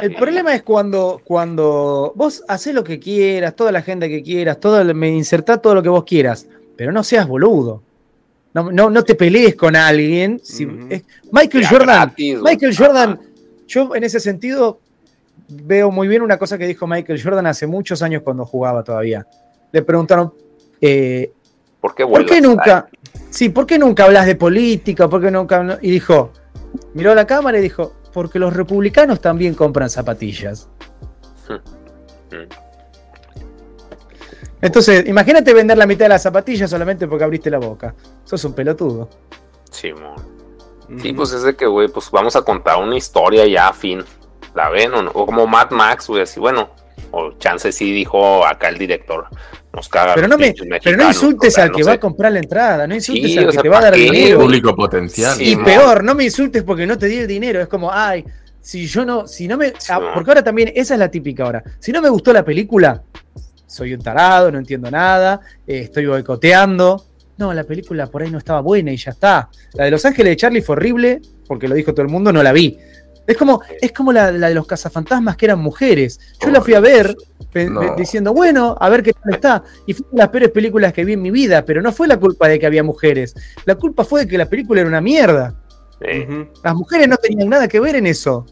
El 0.00 0.14
problema 0.14 0.54
es 0.54 0.62
cuando, 0.62 1.20
cuando 1.24 2.12
vos 2.14 2.42
haces 2.48 2.74
lo 2.74 2.84
que 2.84 2.98
quieras, 2.98 3.54
toda 3.56 3.72
la 3.72 3.80
agenda 3.80 4.08
que 4.08 4.22
quieras, 4.22 4.58
todo, 4.60 4.82
me 4.94 5.08
insertá 5.10 5.58
todo 5.58 5.74
lo 5.74 5.82
que 5.82 5.88
vos 5.88 6.04
quieras, 6.04 6.46
pero 6.76 6.92
no 6.92 7.02
seas 7.04 7.26
boludo. 7.26 7.82
No, 8.54 8.70
no, 8.72 8.90
no 8.90 9.04
te 9.04 9.14
pelees 9.14 9.54
con 9.56 9.76
alguien. 9.76 10.40
si- 10.42 10.66
Ujú. 10.66 10.86
es- 10.90 11.04
Michael 11.30 11.66
Jordan. 11.66 12.14
Michael 12.42 12.76
Jordan, 12.76 13.20
yo 13.66 13.94
en 13.94 14.04
ese 14.04 14.20
sentido 14.20 14.80
veo 15.48 15.90
muy 15.90 16.08
bien 16.08 16.22
una 16.22 16.38
cosa 16.38 16.58
que 16.58 16.66
dijo 16.66 16.86
Michael 16.86 17.22
Jordan 17.22 17.46
hace 17.46 17.66
muchos 17.66 18.02
años 18.02 18.22
cuando 18.22 18.44
jugaba 18.46 18.82
todavía. 18.82 19.26
Le 19.72 19.82
preguntaron, 19.82 20.32
eh, 20.80 21.30
¿Por 21.80 21.94
qué 21.94 22.04
¿por 22.06 22.24
qué 22.26 22.40
nunca? 22.40 22.88
Sí, 23.30 23.50
¿por 23.50 23.66
qué 23.66 23.78
nunca 23.78 24.04
hablas 24.04 24.26
de 24.26 24.34
política? 24.34 25.08
¿Por 25.08 25.20
qué 25.20 25.30
nunca? 25.30 25.56
habla-?" 25.58 25.78
Y 25.82 25.90
dijo, 25.90 26.32
miró 26.94 27.12
a 27.12 27.14
la 27.14 27.26
cámara 27.26 27.58
y 27.58 27.62
dijo, 27.62 27.92
porque 28.18 28.40
los 28.40 28.52
republicanos 28.52 29.20
también 29.20 29.54
compran 29.54 29.88
zapatillas. 29.88 30.68
Entonces, 34.60 35.06
imagínate 35.06 35.54
vender 35.54 35.78
la 35.78 35.86
mitad 35.86 36.06
de 36.06 36.08
las 36.08 36.24
zapatillas 36.24 36.68
solamente 36.68 37.06
porque 37.06 37.22
abriste 37.22 37.48
la 37.48 37.58
boca. 37.58 37.94
Sos 38.24 38.44
un 38.44 38.54
pelotudo. 38.54 39.08
Simón. 39.70 40.16
Sí, 41.00 41.12
pues 41.12 41.30
es 41.30 41.44
de 41.44 41.54
que, 41.54 41.66
güey, 41.66 41.86
pues 41.86 42.10
vamos 42.10 42.34
a 42.34 42.42
contar 42.42 42.82
una 42.82 42.96
historia 42.96 43.46
ya, 43.46 43.72
fin. 43.72 44.02
¿La 44.52 44.68
ven 44.68 44.94
o 44.94 45.02
no? 45.02 45.12
O 45.14 45.24
como 45.24 45.46
Mad 45.46 45.70
Max, 45.70 46.08
güey, 46.08 46.22
así, 46.22 46.40
bueno. 46.40 46.70
O 47.10 47.32
chance 47.38 47.72
sí 47.72 47.92
dijo 47.92 48.44
acá 48.46 48.68
el 48.68 48.78
director. 48.78 49.26
Nos 49.72 49.88
caga. 49.88 50.14
Pero 50.14 50.28
no, 50.28 50.38
me, 50.38 50.54
pero 50.82 50.96
no 50.96 51.08
insultes 51.08 51.52
o 51.52 51.54
sea, 51.54 51.64
al 51.64 51.70
no 51.70 51.76
que 51.76 51.84
sé. 51.84 51.90
va 51.90 51.94
a 51.94 52.00
comprar 52.00 52.32
la 52.32 52.38
entrada, 52.38 52.86
no 52.86 52.94
insultes 52.94 53.30
Sí, 53.32 53.38
al 53.38 53.44
o 53.44 53.46
que 53.48 53.52
sea, 53.52 53.62
te 53.62 53.68
va 53.68 53.76
a 53.76 53.80
¿para 53.80 53.90
dar 53.90 53.98
qué, 53.98 54.10
dinero. 54.10 54.40
Público 54.40 54.74
potencial. 54.76 55.36
Sí, 55.36 55.52
Y 55.52 55.56
peor, 55.56 56.04
no 56.04 56.14
me 56.14 56.24
insultes 56.24 56.62
porque 56.62 56.86
no 56.86 56.98
te 56.98 57.06
di 57.06 57.16
el 57.18 57.26
dinero. 57.26 57.60
Es 57.60 57.68
como, 57.68 57.92
ay, 57.92 58.24
si 58.60 58.86
yo 58.86 59.04
no, 59.04 59.26
si 59.26 59.46
no 59.48 59.56
me. 59.56 59.68
Sí, 59.78 59.90
ah, 59.90 60.10
porque 60.14 60.30
ahora 60.30 60.42
también, 60.42 60.72
esa 60.74 60.94
es 60.94 61.00
la 61.00 61.10
típica 61.10 61.44
ahora. 61.44 61.62
Si 61.78 61.92
no 61.92 62.02
me 62.02 62.08
gustó 62.08 62.32
la 62.32 62.44
película, 62.44 63.02
soy 63.66 63.94
un 63.94 64.00
tarado, 64.02 64.50
no 64.50 64.58
entiendo 64.58 64.90
nada, 64.90 65.40
eh, 65.66 65.80
estoy 65.84 66.06
boicoteando. 66.06 67.04
No, 67.36 67.54
la 67.54 67.62
película 67.64 68.08
por 68.08 68.22
ahí 68.22 68.30
no 68.30 68.38
estaba 68.38 68.60
buena 68.60 68.90
y 68.90 68.96
ya 68.96 69.12
está. 69.12 69.48
La 69.74 69.84
de 69.84 69.90
Los 69.92 70.04
Ángeles 70.04 70.32
de 70.32 70.36
Charlie 70.36 70.60
fue 70.62 70.74
horrible, 70.74 71.20
porque 71.46 71.68
lo 71.68 71.74
dijo 71.76 71.92
todo 71.92 72.02
el 72.02 72.08
mundo, 72.08 72.32
no 72.32 72.42
la 72.42 72.52
vi. 72.52 72.76
Es 73.28 73.36
como, 73.36 73.60
es 73.80 73.92
como 73.92 74.12
la, 74.12 74.32
la 74.32 74.48
de 74.48 74.54
los 74.54 74.66
cazafantasmas 74.66 75.36
que 75.36 75.46
eran 75.46 75.60
mujeres. 75.60 76.18
Yo 76.42 76.50
la 76.50 76.60
fui 76.62 76.74
a 76.74 76.80
ver 76.80 77.14
No. 77.70 77.94
diciendo, 77.94 78.32
bueno, 78.32 78.74
a 78.80 78.88
ver 78.88 79.02
qué 79.02 79.12
tal 79.12 79.34
está. 79.34 79.62
Y 79.86 79.92
fue 79.92 80.06
una 80.06 80.12
de 80.14 80.18
las 80.24 80.28
peores 80.30 80.50
películas 80.50 80.92
que 80.92 81.04
vi 81.04 81.12
en 81.12 81.22
mi 81.22 81.30
vida, 81.30 81.64
pero 81.64 81.80
no 81.82 81.92
fue 81.92 82.08
la 82.08 82.18
culpa 82.18 82.48
de 82.48 82.58
que 82.58 82.66
había 82.66 82.82
mujeres. 82.82 83.34
La 83.66 83.74
culpa 83.76 84.02
fue 84.04 84.22
de 84.22 84.28
que 84.28 84.38
la 84.38 84.46
película 84.46 84.80
era 84.80 84.88
una 84.88 85.00
mierda. 85.02 85.54
Sí. 86.00 86.26
Las 86.64 86.74
mujeres 86.74 87.06
no 87.08 87.16
tenían 87.16 87.48
nada 87.48 87.68
que 87.68 87.80
ver 87.80 87.96
en 87.96 88.06
eso. 88.06 88.46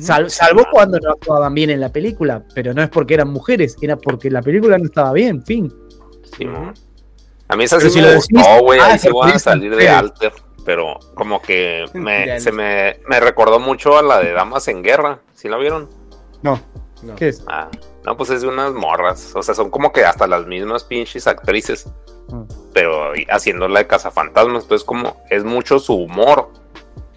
Sal- 0.00 0.30
salvo 0.30 0.66
cuando 0.70 0.98
no 1.00 1.12
actuaban 1.12 1.54
bien 1.54 1.70
en 1.70 1.80
la 1.80 1.90
película, 1.90 2.44
pero 2.54 2.74
no 2.74 2.82
es 2.82 2.90
porque 2.90 3.14
eran 3.14 3.30
mujeres, 3.30 3.76
era 3.80 3.96
porque 3.96 4.30
la 4.30 4.42
película 4.42 4.76
no 4.78 4.84
estaba 4.84 5.12
bien, 5.12 5.42
fin. 5.44 5.72
Sí. 6.36 6.46
A 7.48 7.56
mí 7.56 7.64
esa 7.64 7.80
sí 7.80 7.88
si 7.90 8.00
me 8.00 8.08
lo 8.08 8.14
gustó, 8.16 8.36
decís, 8.36 8.60
güey. 8.62 8.80
ah, 8.80 8.86
Ahí 8.92 8.98
sí 8.98 9.02
pero 9.04 9.14
voy 9.14 9.30
a 9.30 9.38
salir 9.38 9.74
de. 9.76 9.88
Alter. 9.88 10.32
Pero 10.64 10.98
como 11.14 11.42
que 11.42 11.84
me, 11.94 12.40
se 12.40 12.52
me, 12.52 13.00
me 13.08 13.20
recordó 13.20 13.58
mucho 13.58 13.98
a 13.98 14.02
la 14.02 14.20
de 14.20 14.32
Damas 14.32 14.68
en 14.68 14.82
Guerra. 14.82 15.20
¿Sí 15.34 15.48
la 15.48 15.56
vieron? 15.56 15.88
No, 16.42 16.60
No. 17.02 17.14
¿qué 17.16 17.28
es? 17.28 17.44
Ah, 17.48 17.68
no, 18.04 18.16
pues 18.16 18.30
es 18.30 18.42
de 18.42 18.48
unas 18.48 18.72
morras. 18.72 19.32
O 19.34 19.42
sea, 19.42 19.54
son 19.54 19.70
como 19.70 19.92
que 19.92 20.04
hasta 20.04 20.26
las 20.26 20.46
mismas 20.46 20.84
pinches 20.84 21.26
actrices. 21.26 21.86
Mm. 22.28 22.42
Pero 22.72 23.12
haciendo 23.30 23.68
la 23.68 23.80
de 23.80 23.86
cazafantasmas. 23.86 24.64
Entonces, 24.64 24.84
como 24.84 25.22
es 25.30 25.44
mucho 25.44 25.78
su 25.78 25.94
humor 25.94 26.50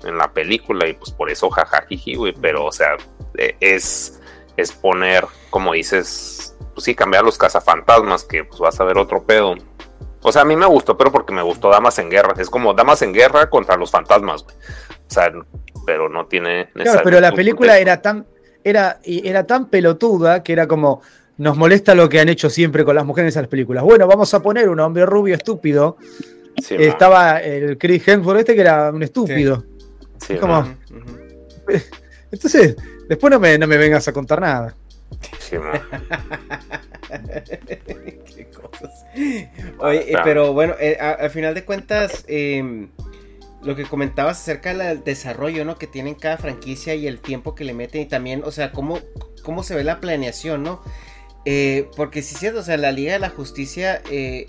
en 0.04 0.18
la 0.18 0.32
película. 0.32 0.88
Y 0.88 0.94
pues 0.94 1.12
por 1.12 1.30
eso 1.32 1.50
jajajiji, 1.50 2.16
güey. 2.16 2.34
Pero, 2.40 2.66
o 2.66 2.72
sea, 2.72 2.98
eh, 3.38 3.56
es, 3.60 4.22
es 4.58 4.72
poner, 4.72 5.26
como 5.50 5.74
dices, 5.74 6.56
pues 6.74 6.86
sí, 6.86 6.94
cambiar 6.94 7.24
los 7.24 7.38
cazafantasmas. 7.38 8.24
Que 8.24 8.44
pues 8.44 8.60
vas 8.60 8.80
a 8.80 8.84
ver 8.84 8.98
otro 8.98 9.24
pedo. 9.24 9.56
O 10.28 10.32
sea, 10.32 10.42
a 10.42 10.46
mí 10.46 10.56
me 10.56 10.66
gustó, 10.66 10.98
pero 10.98 11.12
porque 11.12 11.34
me 11.34 11.44
gustó 11.44 11.70
Damas 11.70 12.00
en 12.00 12.10
Guerra. 12.10 12.34
Es 12.38 12.50
como 12.50 12.74
Damas 12.74 13.02
en 13.04 13.14
Guerra 13.14 13.48
contra 13.50 13.78
los 13.78 13.92
fantasmas, 13.92 14.44
güey. 14.44 14.56
O 14.56 15.14
sea, 15.14 15.32
pero 15.86 16.10
no 16.10 16.26
tiene. 16.26 16.70
Claro, 16.74 17.02
pero 17.04 17.20
la 17.20 17.32
película 17.32 17.74
contexto. 17.74 17.82
era 17.92 18.02
tan, 18.02 18.26
era, 18.64 19.00
era 19.04 19.44
tan 19.46 19.70
pelotuda 19.70 20.42
que 20.42 20.52
era 20.54 20.68
como, 20.68 21.02
nos 21.38 21.56
molesta 21.56 21.94
lo 21.94 22.10
que 22.10 22.20
han 22.20 22.30
hecho 22.30 22.50
siempre 22.50 22.84
con 22.84 22.96
las 22.96 23.06
mujeres 23.06 23.36
en 23.36 23.40
esas 23.40 23.48
películas. 23.50 23.84
Bueno, 23.84 24.08
vamos 24.08 24.34
a 24.34 24.42
poner 24.42 24.68
un 24.68 24.80
hombre 24.80 25.06
rubio 25.06 25.36
estúpido. 25.36 25.98
Sí, 26.62 26.74
mo. 26.76 26.80
Estaba 26.80 27.38
el 27.38 27.78
Chris 27.78 28.08
Hemsworth 28.08 28.40
este 28.40 28.56
que 28.56 28.62
era 28.62 28.90
un 28.90 29.04
estúpido. 29.04 29.64
Sí, 30.20 30.36
como- 30.38 30.60
ujú. 30.62 31.20
Entonces, 32.32 32.76
después 33.08 33.30
no 33.32 33.40
me, 33.40 33.58
no 33.60 33.68
me 33.68 33.78
vengas 33.78 34.08
a 34.08 34.12
contar 34.14 34.42
nada. 34.42 34.76
Sí. 35.40 35.58
Qué 38.36 38.50
cosas. 38.54 39.06
Oye, 39.80 40.12
eh, 40.12 40.16
pero 40.24 40.54
bueno, 40.54 40.76
eh, 40.80 40.98
al 41.00 41.30
final 41.30 41.54
de 41.54 41.64
cuentas, 41.66 42.26
eh, 42.28 42.88
lo 43.64 43.76
que 43.76 43.84
comentabas 43.86 44.40
acerca 44.42 44.74
del 44.74 45.04
desarrollo, 45.04 45.66
¿no? 45.66 45.78
Que 45.78 45.88
tienen 45.88 46.16
cada 46.16 46.38
franquicia 46.38 46.94
y 46.96 47.08
el 47.08 47.20
tiempo 47.20 47.56
que 47.56 47.64
le 47.64 47.74
meten 47.74 48.02
y 48.02 48.06
también, 48.06 48.44
o 48.44 48.52
sea, 48.52 48.72
cómo, 48.72 49.00
cómo 49.44 49.64
se 49.64 49.76
ve 49.76 49.84
la 49.84 50.00
planeación, 50.00 50.64
¿no? 50.64 50.82
Eh, 51.46 51.90
porque 51.96 52.22
sí 52.22 52.34
es 52.36 52.40
cierto, 52.40 52.60
o 52.60 52.64
sea, 52.64 52.78
la 52.78 52.92
Liga 52.92 53.14
de 53.14 53.20
la 53.20 53.30
Justicia 53.30 54.02
eh, 54.12 54.48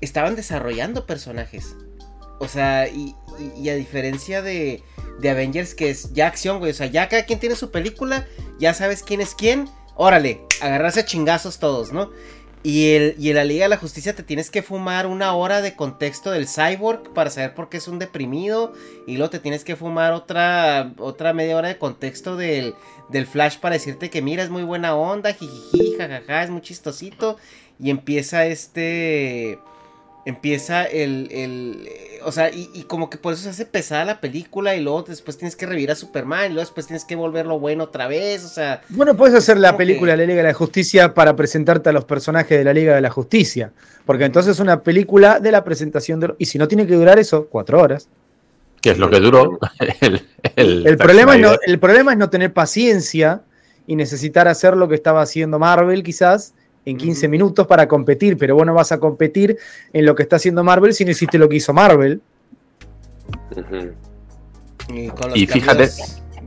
estaban 0.00 0.36
desarrollando 0.36 1.06
personajes. 1.06 1.76
O 2.40 2.48
sea, 2.48 2.88
y, 2.88 3.14
y- 3.38 3.60
y 3.62 3.68
a 3.70 3.76
diferencia 3.76 4.42
de, 4.42 4.82
de 5.20 5.30
Avengers, 5.30 5.74
que 5.76 5.90
es 5.90 6.12
ya 6.12 6.26
acción, 6.26 6.58
güey. 6.58 6.72
O 6.72 6.74
sea, 6.74 6.86
ya 6.86 7.08
cada 7.08 7.24
quien 7.24 7.38
tiene 7.38 7.54
su 7.54 7.70
película, 7.70 8.26
ya 8.58 8.74
sabes 8.74 9.04
quién 9.04 9.20
es 9.20 9.34
quién. 9.36 9.68
Órale, 9.94 10.40
agarrarse 10.60 11.00
a 11.00 11.04
chingazos 11.04 11.58
todos, 11.58 11.92
¿no? 11.92 12.10
Y, 12.64 12.92
el, 12.92 13.16
y 13.18 13.30
en 13.30 13.36
la 13.36 13.44
Liga 13.44 13.64
de 13.64 13.70
la 13.70 13.76
Justicia 13.76 14.14
te 14.14 14.22
tienes 14.22 14.48
que 14.48 14.62
fumar 14.62 15.08
una 15.08 15.34
hora 15.34 15.62
de 15.62 15.74
contexto 15.74 16.30
del 16.30 16.46
cyborg 16.46 17.12
para 17.12 17.28
saber 17.28 17.54
por 17.54 17.68
qué 17.68 17.78
es 17.78 17.88
un 17.88 17.98
deprimido. 17.98 18.72
Y 19.06 19.16
luego 19.16 19.30
te 19.30 19.40
tienes 19.40 19.64
que 19.64 19.74
fumar 19.74 20.12
otra, 20.12 20.92
otra 20.98 21.32
media 21.32 21.56
hora 21.56 21.68
de 21.68 21.78
contexto 21.78 22.36
del, 22.36 22.74
del 23.08 23.26
Flash 23.26 23.58
para 23.58 23.74
decirte 23.74 24.10
que 24.10 24.22
mira, 24.22 24.44
es 24.44 24.50
muy 24.50 24.62
buena 24.62 24.94
onda, 24.94 25.34
jijiji, 25.34 25.96
jajaja, 25.98 26.44
es 26.44 26.50
muy 26.50 26.62
chistosito. 26.62 27.36
Y 27.80 27.90
empieza 27.90 28.46
este. 28.46 29.58
Empieza 30.24 30.84
el. 30.84 31.28
el 31.32 31.88
eh, 31.88 32.20
o 32.24 32.30
sea, 32.30 32.50
y, 32.50 32.70
y 32.74 32.84
como 32.84 33.10
que 33.10 33.18
por 33.18 33.32
eso 33.32 33.42
se 33.42 33.48
hace 33.48 33.66
pesada 33.66 34.04
la 34.04 34.20
película. 34.20 34.76
Y 34.76 34.80
luego 34.80 35.02
después 35.02 35.36
tienes 35.36 35.56
que 35.56 35.66
revivir 35.66 35.90
a 35.90 35.96
Superman. 35.96 36.44
Y 36.44 36.48
luego 36.54 36.60
después 36.60 36.86
tienes 36.86 37.04
que 37.04 37.16
volverlo 37.16 37.58
bueno 37.58 37.84
otra 37.84 38.06
vez. 38.06 38.44
O 38.44 38.48
sea. 38.48 38.82
Bueno, 38.90 39.16
puedes 39.16 39.34
hacer 39.34 39.58
la 39.58 39.70
¿Cómo 39.70 39.78
película 39.78 40.12
que? 40.12 40.20
de 40.20 40.26
la 40.26 40.30
Liga 40.30 40.42
de 40.42 40.48
la 40.48 40.54
Justicia 40.54 41.14
para 41.14 41.34
presentarte 41.34 41.88
a 41.88 41.92
los 41.92 42.04
personajes 42.04 42.56
de 42.56 42.64
la 42.64 42.72
Liga 42.72 42.94
de 42.94 43.00
la 43.00 43.10
Justicia. 43.10 43.72
Porque 44.06 44.24
entonces 44.24 44.52
es 44.52 44.60
una 44.60 44.82
película 44.82 45.40
de 45.40 45.52
la 45.52 45.64
presentación 45.64 46.20
de... 46.20 46.34
Y 46.38 46.46
si 46.46 46.58
no 46.58 46.68
tiene 46.68 46.86
que 46.86 46.94
durar 46.94 47.18
eso, 47.18 47.46
cuatro 47.50 47.80
horas. 47.80 48.08
Que 48.80 48.90
es 48.90 48.98
lo 48.98 49.10
que 49.10 49.20
duró 49.20 49.58
el, 50.00 50.22
el, 50.56 50.86
El 50.86 50.96
problema, 50.96 51.34
es 51.34 51.40
no, 51.40 51.56
el 51.66 51.78
problema 51.78 52.12
es 52.12 52.18
no 52.18 52.30
tener 52.30 52.52
paciencia 52.52 53.42
y 53.86 53.96
necesitar 53.96 54.48
hacer 54.48 54.76
lo 54.76 54.88
que 54.88 54.94
estaba 54.94 55.22
haciendo 55.22 55.58
Marvel 55.58 56.02
quizás 56.02 56.54
en 56.84 56.96
15 56.96 57.26
Ujú. 57.26 57.30
minutos 57.30 57.66
para 57.66 57.86
competir, 57.88 58.36
pero 58.36 58.54
vos 58.56 58.66
no 58.66 58.74
vas 58.74 58.92
a 58.92 58.98
competir 58.98 59.56
en 59.92 60.04
lo 60.06 60.14
que 60.14 60.22
está 60.24 60.36
haciendo 60.36 60.64
Marvel 60.64 60.92
si 60.94 61.04
no 61.04 61.10
hiciste 61.12 61.38
lo 61.38 61.48
que 61.48 61.56
hizo 61.56 61.72
Marvel. 61.72 62.20
Y, 64.88 65.08
con 65.08 65.30
los 65.30 65.36
Y 65.38 65.46
fíjate- 65.46 65.90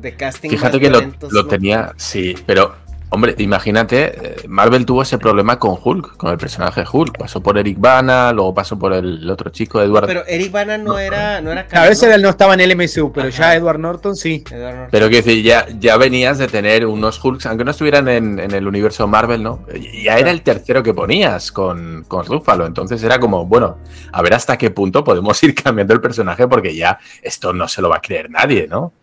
de 0.01 0.15
casting 0.15 0.49
Fíjate 0.49 0.79
que 0.79 0.89
lo, 0.89 1.47
tenía, 1.47 1.93
sí, 1.97 2.35
pero 2.45 2.75
hombre, 3.15 3.35
imagínate, 3.39 4.05
eh, 4.05 4.35
Marvel 4.47 4.85
tuvo 4.85 5.01
ese 5.01 5.17
problema 5.17 5.57
con 5.57 5.77
Hulk, 5.81 6.17
con 6.17 6.31
el 6.31 6.37
personaje 6.37 6.83
Hulk. 6.89 7.17
Pasó 7.17 7.41
por 7.41 7.57
Eric 7.57 7.79
Bana, 7.79 8.31
luego 8.31 8.53
pasó 8.53 8.77
por 8.77 8.93
el 8.93 9.29
otro 9.29 9.49
chico, 9.49 9.81
Edward. 9.81 10.05
Pero, 10.05 10.23
Pero 10.25 10.35
Eric 10.35 10.51
Bana 10.51 10.77
no 10.77 10.99
era, 10.99 11.41
no 11.41 11.51
era 11.51 11.67
A 11.71 11.87
veces 11.87 12.09
¿no? 12.09 12.15
él 12.15 12.21
no 12.21 12.29
estaba 12.29 12.53
en 12.53 12.61
el 12.61 12.75
MCU, 12.75 13.11
pero 13.11 13.29
Ajá. 13.29 13.37
ya 13.37 13.55
Edward 13.55 13.79
Norton 13.79 14.15
sí. 14.15 14.43
Edward 14.49 14.75
Norton. 14.75 14.89
quiero 14.91 15.07
decir, 15.09 15.43
ya, 15.43 15.65
ya 15.79 15.97
venías 15.97 16.37
de 16.37 16.47
tener 16.47 16.85
unos 16.85 17.23
Hulks, 17.23 17.45
aunque 17.47 17.63
no 17.63 17.71
estuvieran 17.71 18.07
en, 18.07 18.39
en 18.39 18.51
el 18.51 18.67
universo 18.67 19.07
Marvel, 19.07 19.41
¿no? 19.41 19.65
Ya 20.03 20.17
era 20.17 20.31
el 20.31 20.41
tercero 20.41 20.83
que 20.83 20.93
ponías 20.93 21.51
con, 21.51 22.05
con 22.07 22.25
Ruffalo. 22.25 22.65
Entonces 22.65 23.01
era 23.03 23.19
como, 23.19 23.45
bueno, 23.45 23.77
a 24.11 24.21
ver 24.21 24.33
hasta 24.33 24.57
qué 24.57 24.71
punto 24.71 25.03
podemos 25.03 25.41
ir 25.43 25.55
cambiando 25.55 25.93
el 25.93 26.01
personaje, 26.01 26.47
porque 26.47 26.75
ya 26.75 26.99
esto 27.21 27.53
no 27.53 27.67
se 27.67 27.81
lo 27.81 27.89
va 27.89 27.97
a 27.97 28.01
creer 28.01 28.29
nadie, 28.29 28.67
¿no? 28.67 28.93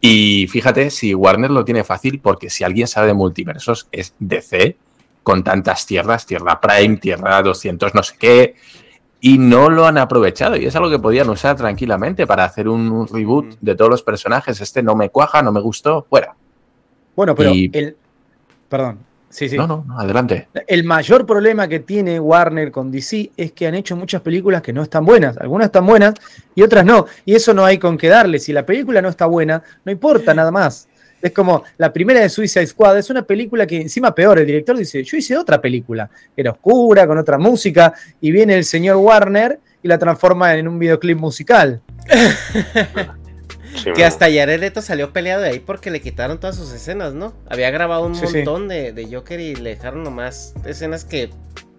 Y 0.00 0.46
fíjate, 0.48 0.90
si 0.90 1.14
Warner 1.14 1.50
lo 1.50 1.64
tiene 1.64 1.84
fácil, 1.84 2.20
porque 2.20 2.48
si 2.50 2.64
alguien 2.64 2.86
sabe 2.86 3.08
de 3.08 3.14
multiversos 3.14 3.88
es 3.92 4.14
DC, 4.18 4.76
con 5.22 5.44
tantas 5.44 5.86
tierras, 5.86 6.24
Tierra 6.26 6.60
Prime, 6.60 6.96
Tierra 6.96 7.42
200, 7.42 7.94
no 7.94 8.02
sé 8.02 8.14
qué, 8.18 8.54
y 9.20 9.36
no 9.36 9.68
lo 9.68 9.86
han 9.86 9.98
aprovechado. 9.98 10.56
Y 10.56 10.64
es 10.64 10.74
algo 10.76 10.88
que 10.88 10.98
podían 10.98 11.28
usar 11.28 11.56
tranquilamente 11.56 12.26
para 12.26 12.44
hacer 12.44 12.68
un, 12.68 13.06
reboot 13.06 13.46
Mm. 13.46 13.56
de 13.60 13.74
todos 13.74 13.90
los 13.90 14.02
personajes. 14.02 14.60
Este 14.62 14.82
no 14.82 14.94
me 14.96 15.10
cuaja, 15.10 15.42
no 15.42 15.52
me 15.52 15.60
gustó, 15.60 16.06
fuera. 16.08 16.34
Bueno, 17.14 17.34
pero 17.34 17.50
Y- 17.54 17.70
el... 17.74 17.96
Perdón. 18.70 19.00
Sí, 19.30 19.48
sí. 19.48 19.56
No, 19.56 19.66
no, 19.66 19.84
no, 19.86 19.98
adelante. 19.98 20.48
El 20.66 20.82
mayor 20.82 21.24
problema 21.24 21.68
que 21.68 21.78
tiene 21.80 22.18
Warner 22.18 22.72
con 22.72 22.90
DC 22.90 23.30
es 23.36 23.52
que 23.52 23.68
han 23.68 23.76
hecho 23.76 23.96
muchas 23.96 24.20
películas 24.22 24.60
que 24.60 24.72
no 24.72 24.82
están 24.82 25.04
buenas. 25.04 25.38
Algunas 25.38 25.66
están 25.66 25.86
buenas 25.86 26.14
y 26.54 26.62
otras 26.62 26.84
no. 26.84 27.06
Y 27.24 27.36
eso 27.36 27.54
no 27.54 27.64
hay 27.64 27.78
con 27.78 27.96
qué 27.96 28.08
darle. 28.08 28.40
Si 28.40 28.52
la 28.52 28.66
película 28.66 29.00
no 29.00 29.08
está 29.08 29.26
buena, 29.26 29.62
no 29.84 29.92
importa 29.92 30.34
nada 30.34 30.50
más. 30.50 30.88
Es 31.22 31.32
como 31.32 31.62
la 31.78 31.92
primera 31.92 32.20
de 32.20 32.28
Suicide 32.28 32.66
Squad, 32.66 32.98
es 32.98 33.10
una 33.10 33.22
película 33.22 33.66
que 33.66 33.80
encima 33.80 34.14
peor, 34.14 34.38
el 34.38 34.46
director 34.46 34.76
dice, 34.76 35.04
yo 35.04 35.16
hice 35.16 35.36
otra 35.36 35.60
película, 35.60 36.10
era 36.34 36.52
oscura, 36.52 37.06
con 37.06 37.18
otra 37.18 37.36
música, 37.36 37.92
y 38.20 38.30
viene 38.30 38.56
el 38.56 38.64
señor 38.64 38.96
Warner 38.96 39.60
y 39.82 39.88
la 39.88 39.98
transforma 39.98 40.54
en 40.56 40.66
un 40.66 40.78
videoclip 40.78 41.18
musical. 41.18 41.82
Sí, 43.76 43.92
Que 43.92 44.04
hasta 44.04 44.26
Jared 44.26 44.60
Leto 44.60 44.82
salió 44.82 45.12
peleado 45.12 45.42
de 45.42 45.50
ahí 45.50 45.58
porque 45.60 45.90
le 45.90 46.00
quitaron 46.00 46.38
todas 46.40 46.56
sus 46.56 46.72
escenas, 46.72 47.14
¿no? 47.14 47.32
Había 47.48 47.70
grabado 47.70 48.04
un 48.04 48.14
Sí, 48.14 48.26
sí. 48.26 48.36
montón 48.38 48.68
De, 48.68 48.92
de 48.92 49.14
Joker 49.14 49.38
y 49.40 49.54
le 49.54 49.70
dejaron 49.76 50.02
nomás 50.02 50.54
escenas 50.64 51.04
que 51.04 51.30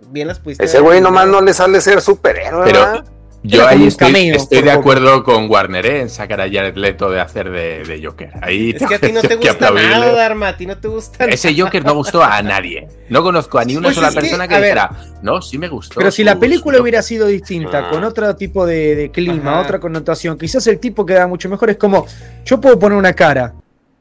bien 0.09 0.27
las 0.27 0.39
pudiste 0.39 0.63
Ese 0.65 0.79
güey 0.79 1.01
nomás 1.01 1.27
no 1.27 1.41
le 1.41 1.53
sale 1.53 1.79
ser 1.81 2.01
superhéroe, 2.01 2.65
Pero 2.65 2.79
¿verdad? 2.79 3.05
Yo 3.43 3.67
ahí 3.67 3.87
estoy, 3.87 4.07
cameo, 4.07 4.35
estoy 4.35 4.59
por 4.59 4.65
de 4.65 4.71
poco. 4.75 4.79
acuerdo 4.81 5.23
con 5.23 5.49
Warner 5.49 5.85
¿eh? 5.85 6.01
en 6.01 6.09
sacar 6.09 6.41
a 6.41 6.43
Jared 6.43 6.75
Leto 6.75 7.09
de 7.09 7.19
hacer 7.19 7.49
de, 7.49 7.83
de 7.83 8.05
Joker. 8.05 8.29
Ahí 8.41 8.71
Es 8.75 8.85
que 8.87 8.95
a 8.95 8.99
ti 8.99 9.11
no 9.11 9.21
te 9.21 9.29
que 9.29 9.35
gusta 9.49 9.71
nada, 9.71 10.11
Dharma, 10.13 10.49
a 10.49 10.57
ti 10.57 10.65
no 10.67 10.77
te 10.77 10.87
gusta 10.87 11.25
Ese 11.25 11.59
Joker 11.59 11.83
no 11.83 11.95
gustó 11.95 12.23
a 12.23 12.41
nadie. 12.43 12.87
No 13.09 13.23
conozco 13.23 13.57
a 13.57 13.65
ni 13.65 13.75
una 13.75 13.87
Pues 13.87 13.95
sola 13.95 14.09
que, 14.09 14.15
persona 14.21 14.47
que, 14.47 14.53
ver. 14.55 14.63
dijera, 14.63 14.91
no, 15.23 15.41
sí 15.41 15.57
me 15.57 15.67
gustó. 15.69 15.95
Pero 15.97 16.11
si 16.11 16.23
la 16.23 16.39
película 16.39 16.79
hubiera 16.81 17.01
sido 17.01 17.27
distinta, 17.27 17.87
Ah. 17.87 17.89
con 17.89 18.03
otro 18.03 18.35
tipo 18.35 18.65
de, 18.65 18.95
de 18.95 19.11
clima, 19.11 19.51
Ajá. 19.53 19.61
otra 19.61 19.79
connotación, 19.79 20.37
quizás 20.37 20.67
el 20.67 20.79
tipo 20.79 21.05
queda 21.05 21.25
mucho 21.27 21.49
mejor. 21.49 21.69
Es 21.71 21.77
como, 21.77 22.05
yo 22.45 22.61
puedo 22.61 22.77
poner 22.77 22.97
una 22.97 23.13
cara, 23.13 23.53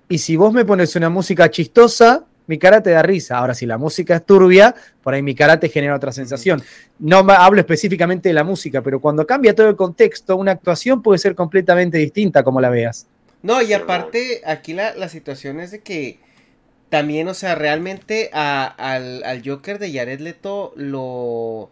y 0.08 0.18
si 0.18 0.36
vos 0.36 0.52
me 0.52 0.64
pones 0.64 0.94
una 0.96 1.08
música 1.08 1.50
chistosa, 1.50 2.24
mi 2.50 2.58
cara 2.58 2.82
te 2.82 2.90
da 2.90 3.02
risa. 3.02 3.38
Ahora, 3.38 3.54
si 3.54 3.64
la 3.66 3.78
música 3.78 4.16
es 4.16 4.26
turbia, 4.26 4.74
por 5.02 5.14
ahí 5.14 5.22
mi 5.22 5.34
cara 5.34 5.58
te 5.58 5.70
genera 5.70 5.96
otra 5.96 6.12
sensación. 6.12 6.62
No 6.98 7.18
hablo 7.18 7.60
específicamente 7.60 8.28
de 8.28 8.34
la 8.34 8.44
música, 8.44 8.82
pero 8.82 9.00
cuando 9.00 9.26
cambia 9.26 9.54
todo 9.54 9.68
el 9.70 9.76
contexto, 9.76 10.36
una 10.36 10.52
actuación 10.52 11.02
puede 11.02 11.18
ser 11.18 11.34
completamente 11.34 11.96
distinta 11.98 12.42
como 12.44 12.60
la 12.60 12.70
veas. 12.70 13.06
No, 13.42 13.62
y 13.62 13.72
aparte, 13.72 14.42
aquí 14.44 14.74
la, 14.74 14.94
la 14.94 15.08
situación 15.08 15.60
es 15.60 15.70
de 15.70 15.80
que 15.80 16.20
también, 16.90 17.28
o 17.28 17.34
sea, 17.34 17.54
realmente 17.54 18.30
a- 18.32 18.66
al, 18.66 19.24
al 19.24 19.42
Joker 19.44 19.78
de 19.78 19.92
Jared 19.92 20.20
Leto 20.20 20.72
lo. 20.76 21.70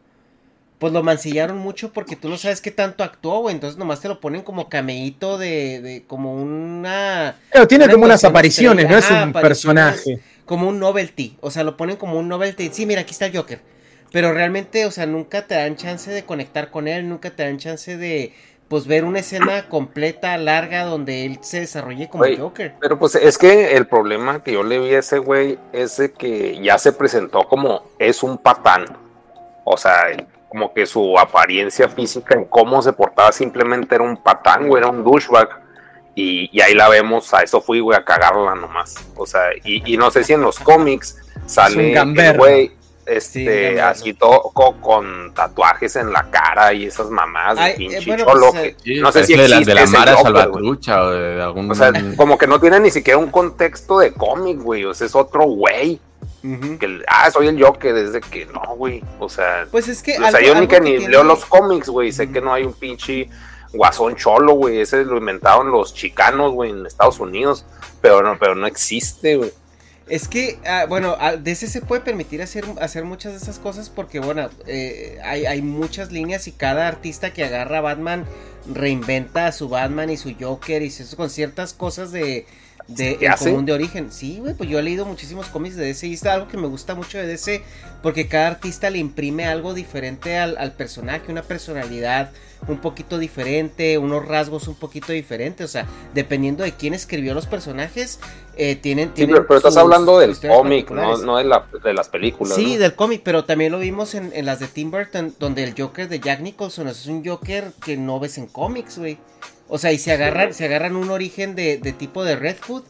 pues 0.78 0.92
lo 0.92 1.02
mancillaron 1.02 1.58
mucho 1.58 1.92
porque 1.92 2.16
tú 2.16 2.28
no 2.28 2.38
sabes 2.38 2.60
qué 2.60 2.70
tanto 2.70 3.04
actuó, 3.04 3.40
güey. 3.40 3.54
Entonces 3.54 3.78
nomás 3.78 4.00
te 4.00 4.08
lo 4.08 4.20
ponen 4.20 4.42
como 4.42 4.68
cameíto 4.68 5.38
de, 5.38 5.80
de 5.82 6.04
como 6.06 6.34
una. 6.34 7.36
Claro, 7.50 7.66
tiene 7.68 7.84
una 7.84 7.92
como 7.94 8.04
unas 8.06 8.24
apariciones, 8.24 8.88
no 8.88 8.96
es 8.98 9.10
un 9.10 9.32
personaje. 9.32 10.20
Como 10.48 10.66
un 10.66 10.80
novelty. 10.80 11.36
O 11.42 11.50
sea, 11.50 11.62
lo 11.62 11.76
ponen 11.76 11.96
como 11.96 12.18
un 12.18 12.26
novelty. 12.26 12.70
Sí, 12.72 12.86
mira, 12.86 13.02
aquí 13.02 13.12
está 13.12 13.26
el 13.26 13.36
Joker. 13.36 13.60
Pero 14.10 14.32
realmente, 14.32 14.86
o 14.86 14.90
sea, 14.90 15.04
nunca 15.04 15.46
te 15.46 15.54
dan 15.54 15.76
chance 15.76 16.10
de 16.10 16.24
conectar 16.24 16.70
con 16.70 16.88
él, 16.88 17.06
nunca 17.06 17.28
te 17.28 17.42
dan 17.42 17.58
chance 17.58 17.98
de, 17.98 18.32
pues, 18.68 18.86
ver 18.86 19.04
una 19.04 19.18
escena 19.18 19.68
completa, 19.68 20.38
larga, 20.38 20.84
donde 20.84 21.26
él 21.26 21.38
se 21.42 21.60
desarrolle 21.60 22.08
como 22.08 22.24
Güey, 22.24 22.38
Joker. 22.38 22.74
Pero 22.80 22.98
pues 22.98 23.14
es 23.14 23.36
que 23.36 23.76
el 23.76 23.86
problema 23.86 24.42
que 24.42 24.52
yo 24.52 24.62
le 24.62 24.78
vi 24.78 24.94
a 24.94 25.00
ese 25.00 25.18
güey 25.18 25.58
es 25.74 25.98
de 25.98 26.12
que 26.12 26.58
ya 26.62 26.78
se 26.78 26.92
presentó 26.92 27.46
como 27.46 27.82
es 27.98 28.22
un 28.22 28.38
patán. 28.38 28.86
O 29.64 29.76
sea, 29.76 30.06
como 30.48 30.72
que 30.72 30.86
su 30.86 31.18
apariencia 31.18 31.90
física 31.90 32.34
en 32.34 32.46
cómo 32.46 32.80
se 32.80 32.94
portaba 32.94 33.32
simplemente 33.32 33.94
era 33.94 34.04
un 34.04 34.16
patán, 34.16 34.66
güey, 34.66 34.82
era 34.82 34.90
un 34.90 35.04
douchebag. 35.04 35.67
Y, 36.20 36.50
y 36.52 36.60
ahí 36.62 36.74
la 36.74 36.88
vemos, 36.88 37.32
a 37.32 37.42
eso 37.44 37.60
fui, 37.60 37.78
güey, 37.78 37.96
a 37.96 38.04
cagarla 38.04 38.54
nomás. 38.56 38.96
O 39.14 39.24
sea, 39.24 39.50
y, 39.64 39.92
y 39.92 39.96
no 39.96 40.10
sé 40.10 40.24
si 40.24 40.32
en 40.32 40.40
los 40.40 40.58
cómics 40.58 41.16
sale 41.46 41.92
el 41.92 42.36
güey, 42.36 42.72
este, 43.06 43.80
así 43.80 44.14
todo 44.14 44.42
co- 44.52 44.80
con 44.80 45.32
tatuajes 45.32 45.94
en 45.96 46.12
la 46.12 46.28
cara 46.30 46.72
y 46.72 46.86
esas 46.86 47.08
de 47.08 47.16
Ay, 47.56 47.72
eh, 47.72 47.74
pinche 47.78 48.04
bueno, 48.06 48.24
cholo 48.24 48.50
pues, 48.50 48.62
que- 48.62 48.68
eh, 48.68 48.76
Sí, 48.82 49.00
no 49.00 49.12
sé 49.12 49.24
si 49.24 49.34
parece 49.34 49.42
de 49.42 49.48
la, 49.48 49.56
existe 49.58 49.74
de 49.74 49.74
la 49.92 49.98
Mara 49.98 50.12
güey. 50.12 50.22
Salvatrucha 50.24 51.02
o 51.04 51.10
de 51.10 51.40
algún. 51.42 51.70
O 51.70 51.74
sea, 51.76 51.92
como 52.16 52.36
que 52.36 52.46
no 52.48 52.60
tiene 52.60 52.80
ni 52.80 52.90
siquiera 52.90 53.16
un 53.18 53.30
contexto 53.30 54.00
de 54.00 54.12
cómic, 54.12 54.58
güey. 54.60 54.84
O 54.86 54.94
sea, 54.94 55.06
es 55.06 55.14
otro 55.14 55.44
güey. 55.44 56.00
Que, 56.42 57.02
ah, 57.06 57.30
soy 57.30 57.46
el 57.48 57.62
Joker, 57.62 57.94
desde 57.94 58.20
que 58.20 58.46
no, 58.46 58.60
güey. 58.76 59.02
O 59.20 59.28
sea, 59.28 59.66
Pues 59.70 59.88
es 59.88 60.02
que. 60.02 60.12
o 60.18 60.20
sea 60.20 60.28
algo- 60.40 60.40
yo 60.48 60.54
ni 60.60 60.66
que 60.66 60.80
ni 60.80 60.90
tiene- 60.96 61.08
leo 61.10 61.22
los 61.24 61.44
cómics, 61.44 61.88
güey. 61.88 62.10
Sé 62.12 62.30
que 62.30 62.40
no 62.40 62.52
hay 62.52 62.64
un 62.64 62.72
pinche 62.74 63.28
guasón 63.72 64.16
cholo, 64.16 64.54
güey. 64.54 64.80
Ese 64.80 65.04
lo 65.04 65.18
inventaron 65.18 65.70
los 65.70 65.94
chicanos, 65.94 66.52
güey, 66.52 66.70
en 66.70 66.86
Estados 66.86 67.20
Unidos. 67.20 67.64
Pero 68.00 68.22
no, 68.22 68.38
pero 68.38 68.54
no 68.54 68.66
existe, 68.66 69.36
güey. 69.36 69.52
Es 70.08 70.26
que, 70.26 70.58
ah, 70.66 70.86
bueno, 70.88 71.16
ah, 71.18 71.36
DC 71.36 71.66
se 71.66 71.82
puede 71.82 72.00
permitir 72.00 72.40
hacer, 72.40 72.64
hacer 72.80 73.04
muchas 73.04 73.32
de 73.32 73.38
esas 73.38 73.58
cosas 73.58 73.90
porque, 73.90 74.20
bueno, 74.20 74.48
eh, 74.66 75.18
hay, 75.22 75.44
hay 75.44 75.60
muchas 75.60 76.12
líneas 76.12 76.48
y 76.48 76.52
cada 76.52 76.88
artista 76.88 77.34
que 77.34 77.44
agarra 77.44 77.82
Batman 77.82 78.24
reinventa 78.72 79.52
su 79.52 79.68
Batman 79.68 80.08
y 80.08 80.16
su 80.16 80.34
Joker 80.38 80.82
y 80.82 80.86
eso 80.86 81.16
con 81.16 81.28
ciertas 81.28 81.74
cosas 81.74 82.10
de, 82.10 82.46
de 82.88 83.18
común 83.38 83.66
de 83.66 83.72
origen. 83.72 84.10
Sí, 84.10 84.38
güey, 84.40 84.54
pues 84.54 84.68
yo 84.68 84.78
he 84.78 84.82
leído 84.82 85.04
muchísimos 85.04 85.46
cómics 85.48 85.76
de 85.76 85.84
DC 85.86 86.06
y 86.06 86.14
es 86.14 86.24
algo 86.24 86.48
que 86.48 86.56
me 86.56 86.66
gusta 86.66 86.94
mucho 86.94 87.18
de 87.18 87.26
DC 87.26 87.62
porque 88.02 88.28
cada 88.28 88.48
artista 88.48 88.90
le 88.90 88.98
imprime 88.98 89.46
algo 89.46 89.74
diferente 89.74 90.36
al, 90.38 90.56
al 90.58 90.72
personaje, 90.72 91.30
una 91.30 91.42
personalidad 91.42 92.30
un 92.66 92.78
poquito 92.78 93.18
diferente, 93.18 93.98
unos 93.98 94.26
rasgos 94.26 94.66
un 94.66 94.74
poquito 94.74 95.12
diferentes, 95.12 95.64
o 95.64 95.68
sea, 95.68 95.86
dependiendo 96.12 96.64
de 96.64 96.72
quién 96.72 96.92
escribió 96.92 97.32
los 97.32 97.46
personajes, 97.46 98.18
eh, 98.56 98.74
tienen, 98.74 99.08
Sí, 99.10 99.14
tienen 99.14 99.34
pero, 99.36 99.46
pero 99.46 99.58
estás 99.58 99.76
hablando 99.76 100.18
del 100.18 100.36
cómic, 100.40 100.90
no, 100.90 101.16
no 101.18 101.36
de, 101.36 101.44
la- 101.44 101.66
de 101.84 101.94
las 101.94 102.08
películas. 102.08 102.56
Sí, 102.56 102.74
¿no? 102.74 102.80
del 102.80 102.94
cómic, 102.96 103.20
pero 103.22 103.44
también 103.44 103.70
lo 103.70 103.78
vimos 103.78 104.14
en, 104.14 104.32
en 104.34 104.44
las 104.44 104.58
de 104.58 104.66
Tim 104.66 104.90
Burton, 104.90 105.34
donde 105.38 105.62
el 105.62 105.74
Joker 105.80 106.08
de 106.08 106.18
Jack 106.18 106.40
Nicholson 106.40 106.88
es 106.88 107.06
un 107.06 107.24
Joker 107.24 107.70
que 107.84 107.96
no 107.96 108.18
ves 108.18 108.38
en 108.38 108.46
cómics, 108.48 108.98
güey. 108.98 109.18
O 109.68 109.78
sea, 109.78 109.92
y 109.92 109.98
se 109.98 110.12
agarran, 110.12 110.54
se 110.54 110.64
agarran 110.64 110.96
un 110.96 111.10
origen 111.10 111.54
de, 111.54 111.78
de 111.78 111.92
tipo 111.92 112.24
de 112.24 112.36
Red 112.36 112.56
Hood 112.66 112.84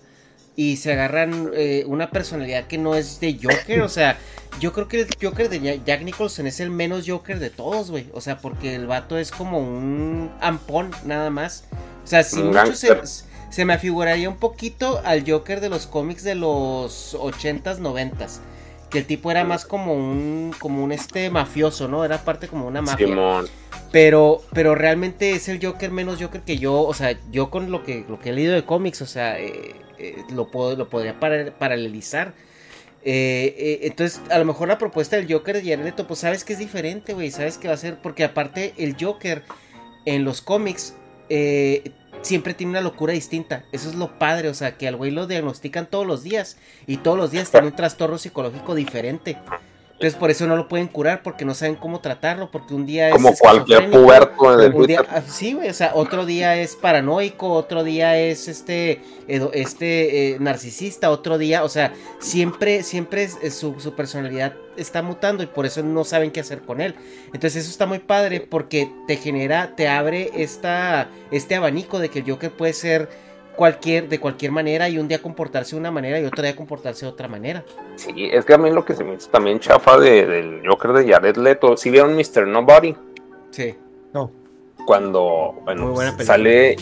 y 0.57 0.77
se 0.77 0.93
agarran 0.93 1.51
eh, 1.55 1.85
una 1.87 2.11
personalidad 2.11 2.67
que 2.67 2.79
no 2.79 2.95
es 2.95 3.21
de 3.21 3.39
Joker. 3.43 3.83
O 3.83 3.89
sea, 3.89 4.17
yo 4.61 4.73
creo 4.73 4.89
que 4.89 5.01
el 5.03 5.09
Joker 5.23 5.49
de 5.49 5.61
Ja- 5.61 5.83
Jack 5.85 6.03
Nicholson 6.03 6.47
es 6.47 6.61
el 6.61 6.71
menos 6.71 7.05
Joker 7.09 7.39
de 7.39 7.51
todos, 7.51 7.91
güey. 7.91 8.07
O 8.13 8.21
sea, 8.21 8.39
porque 8.39 8.75
el 8.75 8.87
vato 8.87 9.19
es 9.19 9.31
como 9.31 9.59
un 9.59 10.31
ampón, 10.41 10.91
nada 11.05 11.31
más. 11.31 11.65
O 12.05 12.07
sea, 12.07 12.23
si 12.25 12.37
mucho 12.65 12.75
se, 12.77 12.89
se 13.51 13.65
me 13.65 13.75
afiguraría 13.75 14.29
un 14.29 14.37
poquito 14.37 15.01
al 15.05 15.29
Joker 15.29 15.61
de 15.61 15.69
los 15.69 15.87
cómics 15.87 16.23
de 16.25 16.35
los 16.35 17.15
80s, 17.17 17.79
90s. 17.79 18.41
Que 18.91 18.99
el 19.01 19.07
tipo 19.07 19.31
era 19.31 19.45
más 19.45 19.65
como 19.67 19.95
un, 19.95 20.55
como 20.59 20.83
un 20.83 20.93
este 20.93 21.29
mafioso, 21.31 21.89
¿no? 21.89 22.05
Era 22.05 22.19
parte 22.25 22.49
como 22.49 22.67
una 22.67 22.81
mafia. 22.83 23.07
Simón. 23.07 23.47
Pero, 23.93 24.43
pero 24.53 24.75
realmente 24.75 25.31
es 25.33 25.49
el 25.49 25.65
Joker 25.65 25.91
menos 25.91 26.21
Joker 26.21 26.43
que 26.43 26.59
yo, 26.59 26.81
o 26.83 26.95
sea, 26.95 27.19
yo 27.31 27.51
con 27.51 27.71
lo 27.71 27.85
que, 27.85 28.05
lo 28.09 28.19
que 28.19 28.31
he 28.31 28.33
leído 28.33 28.55
de 28.55 28.65
cómics, 28.65 29.01
o 29.03 29.07
sea, 29.07 29.39
eh, 29.39 29.75
eh, 29.99 30.17
lo, 30.33 30.51
puedo, 30.51 30.77
lo 30.77 30.89
podría 30.89 31.19
para- 31.19 31.51
paralelizar. 31.59 32.33
Eh, 33.05 33.81
entonces, 33.83 34.21
a 34.31 34.39
lo 34.39 34.45
mejor 34.45 34.69
la 34.69 34.77
propuesta 34.79 35.17
del 35.17 35.33
Joker 35.33 35.63
de 35.63 35.71
Jared 35.77 35.95
pues 36.07 36.21
sabes 36.21 36.45
que 36.45 36.53
es 36.55 36.59
diferente, 36.59 37.15
güey, 37.15 37.31
sabes 37.31 37.57
que 37.57 37.69
va 37.69 37.75
a 37.75 37.79
ser, 37.79 37.97
porque 38.03 38.25
aparte 38.25 38.75
el 38.77 38.97
Joker 39.01 39.45
en 40.05 40.25
los 40.25 40.43
cómics 40.43 40.95
eh, 41.29 41.93
siempre 42.23 42.55
tiene 42.55 42.71
una 42.71 42.81
locura 42.81 43.13
distinta. 43.13 43.65
Eso 43.73 43.89
es 43.89 43.95
lo 43.95 44.19
padre, 44.19 44.49
o 44.49 44.55
sea, 44.55 44.77
que 44.77 44.89
al 44.89 44.97
güey 44.97 45.11
lo 45.11 45.27
diagnostican 45.27 45.87
todos 45.87 46.07
los 46.07 46.23
días 46.23 46.57
y 46.87 46.99
todos 46.99 47.19
los 47.19 47.31
días 47.31 47.51
tiene 47.51 47.69
un 47.69 47.77
trastorno 47.77 48.19
psicológico 48.19 48.75
diferente. 48.75 49.39
Entonces 49.99 50.15
por 50.15 50.31
eso 50.31 50.47
no 50.47 50.55
lo 50.55 50.69
pueden 50.69 50.87
curar 50.87 51.25
porque 51.25 51.45
no 51.45 51.55
saben 51.55 51.75
cómo 51.75 51.99
tratarlo, 51.99 52.53
porque 52.53 52.73
un 52.73 52.87
día 52.87 53.09
es 53.09 53.15
Como 53.17 53.35
cualquier 53.35 53.91
puberto 53.91 54.57
de 54.57 54.69
un 54.69 54.87
día- 54.87 55.05
ah, 55.11 55.23
sí, 55.27 55.55
güey, 55.55 55.69
o 55.69 55.75
sea, 55.75 55.91
otro 55.95 56.25
día 56.25 56.55
es 56.57 56.77
paranoico, 56.77 57.49
otro 57.53 57.83
día 57.83 58.17
es 58.17 58.47
este, 58.47 59.01
este 59.27 60.35
eh, 60.35 60.37
narcisista, 60.39 61.11
otro 61.11 61.37
día, 61.37 61.65
o 61.65 61.69
sea, 61.69 61.93
siempre, 62.21 62.85
siempre 62.85 63.25
es- 63.25 63.39
es 63.43 63.55
su, 63.55 63.81
su 63.81 63.95
personalidad 63.95 64.55
está 64.77 65.03
mutando 65.03 65.43
y 65.43 65.47
por 65.47 65.67
eso 65.67 65.83
no 65.83 66.05
saben 66.05 66.31
qué 66.31 66.39
hacer 66.39 66.61
con 66.61 66.81
él. 66.81 66.95
Entonces 67.35 67.57
eso 67.65 67.71
está 67.73 67.87
muy 67.87 67.99
padre 67.99 68.41
porque 68.41 68.89
te 69.09 69.17
genera, 69.17 69.75
te 69.75 69.89
abre 69.89 70.31
esta, 70.37 71.09
este 71.33 71.57
abanico 71.57 71.99
de 71.99 72.09
que 72.09 72.21
el 72.21 72.31
Joker 72.31 72.53
puede 72.53 72.73
ser 72.73 73.09
cualquier, 73.59 74.09
de 74.09 74.21
cualquier 74.21 74.53
manera 74.53 74.89
y 74.89 74.99
un 74.99 75.09
día 75.09 75.21
comportarse 75.21 75.75
de 75.75 75.81
una 75.81 75.91
manera 75.91 76.21
y 76.21 76.25
otro 76.25 76.43
día 76.45 76.55
comportarse 76.55 77.05
de 77.05 77.11
otra 77.13 77.27
manera. 77.27 77.65
Sí, 77.97 78.13
es 78.33 78.45
que 78.45 78.55
a 78.55 78.59
mí 78.59 78.71
lo 78.71 78.85
que 78.85 78.95
se 78.95 79.03
me 79.03 79.15
hizo 79.15 79.29
también 79.31 79.59
chafa 79.59 79.99
de- 79.99 80.25
del 80.25 80.63
Joker 80.67 80.93
de 80.93 81.13
Jared 81.13 81.37
Leto. 81.37 81.77
Si 81.77 81.91
vieron 81.91 82.15
Mr. 82.17 82.47
Nobody, 82.47 82.95
Sí. 83.51 83.75
No. 84.15 84.31
cuando 84.87 85.57
bueno, 85.65 85.87
Muy 85.87 85.93
buena 85.95 86.11
película. 86.13 86.27
sale, 86.37 86.77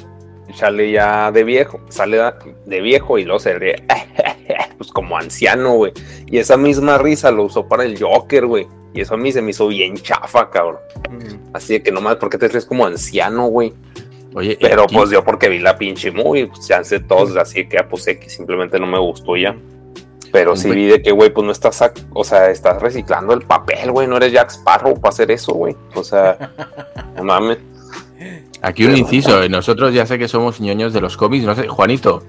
sale 0.54 0.92
ya 0.92 1.32
de 1.32 1.44
viejo, 1.44 1.80
sale 1.88 2.20
de 2.66 2.80
viejo 2.82 3.18
y 3.18 3.24
luego 3.24 3.38
se 3.40 3.54
ríe, 3.58 3.82
pues 4.78 4.92
como 4.92 5.16
anciano, 5.16 5.72
güey. 5.76 5.92
Y 6.26 6.38
esa 6.38 6.56
misma 6.58 6.98
risa 6.98 7.30
lo 7.30 7.44
usó 7.44 7.66
para 7.66 7.84
el 7.84 7.98
Joker, 8.00 8.46
güey. 8.46 8.68
Y 8.92 9.00
eso 9.00 9.14
a 9.14 9.16
mí 9.16 9.32
se 9.32 9.42
me 9.42 9.50
hizo 9.50 9.66
bien 9.68 9.94
chafa, 9.96 10.50
cabrón. 10.50 10.78
Ujú. 11.10 11.38
Así 11.52 11.74
de 11.74 11.82
que 11.82 11.90
nomás, 11.90 12.16
¿por 12.16 12.30
qué 12.30 12.38
te 12.38 12.48
ríes 12.48 12.64
como 12.66 12.86
anciano, 12.86 13.46
güey? 13.46 13.72
Oye, 14.36 14.58
Pero 14.60 14.82
aquí- 14.82 14.94
pues 14.94 15.08
yo 15.08 15.24
porque 15.24 15.48
vi 15.48 15.58
la 15.58 15.78
pinche 15.78 16.10
movie, 16.12 16.46
pues 16.46 16.68
ya 16.68 16.84
sé 16.84 17.00
todos, 17.00 17.34
así 17.38 17.66
que 17.66 17.78
ah, 17.78 17.88
pues 17.88 18.06
X, 18.06 18.34
simplemente 18.34 18.78
no 18.78 18.86
me 18.86 18.98
gustó 18.98 19.34
ya. 19.36 19.56
Pero 20.30 20.54
sí 20.54 20.70
vi 20.70 20.84
de 20.84 21.00
que, 21.00 21.10
güey, 21.10 21.30
pues 21.32 21.46
no 21.46 21.52
estás, 21.52 21.82
o 22.12 22.22
sea, 22.22 22.50
estás 22.50 22.82
reciclando 22.82 23.32
el 23.32 23.40
papel, 23.42 23.90
güey, 23.92 24.06
no 24.06 24.18
eres 24.18 24.32
Jack 24.32 24.50
Sparrow 24.50 25.00
para 25.00 25.08
hacer 25.14 25.30
eso, 25.30 25.54
güey. 25.54 25.74
O 25.94 26.04
sea, 26.04 26.52
no 27.16 27.24
mames. 27.24 27.58
Aquí 28.60 28.84
un 28.84 28.94
inciso, 28.96 29.42
eh, 29.42 29.48
nosotros 29.48 29.94
ya 29.94 30.04
sé 30.04 30.18
que 30.18 30.28
somos 30.28 30.60
ñoños 30.60 30.92
de 30.92 31.00
los 31.00 31.16
cómics, 31.16 31.46
no 31.46 31.54
sé, 31.54 31.68
Juanito, 31.68 32.22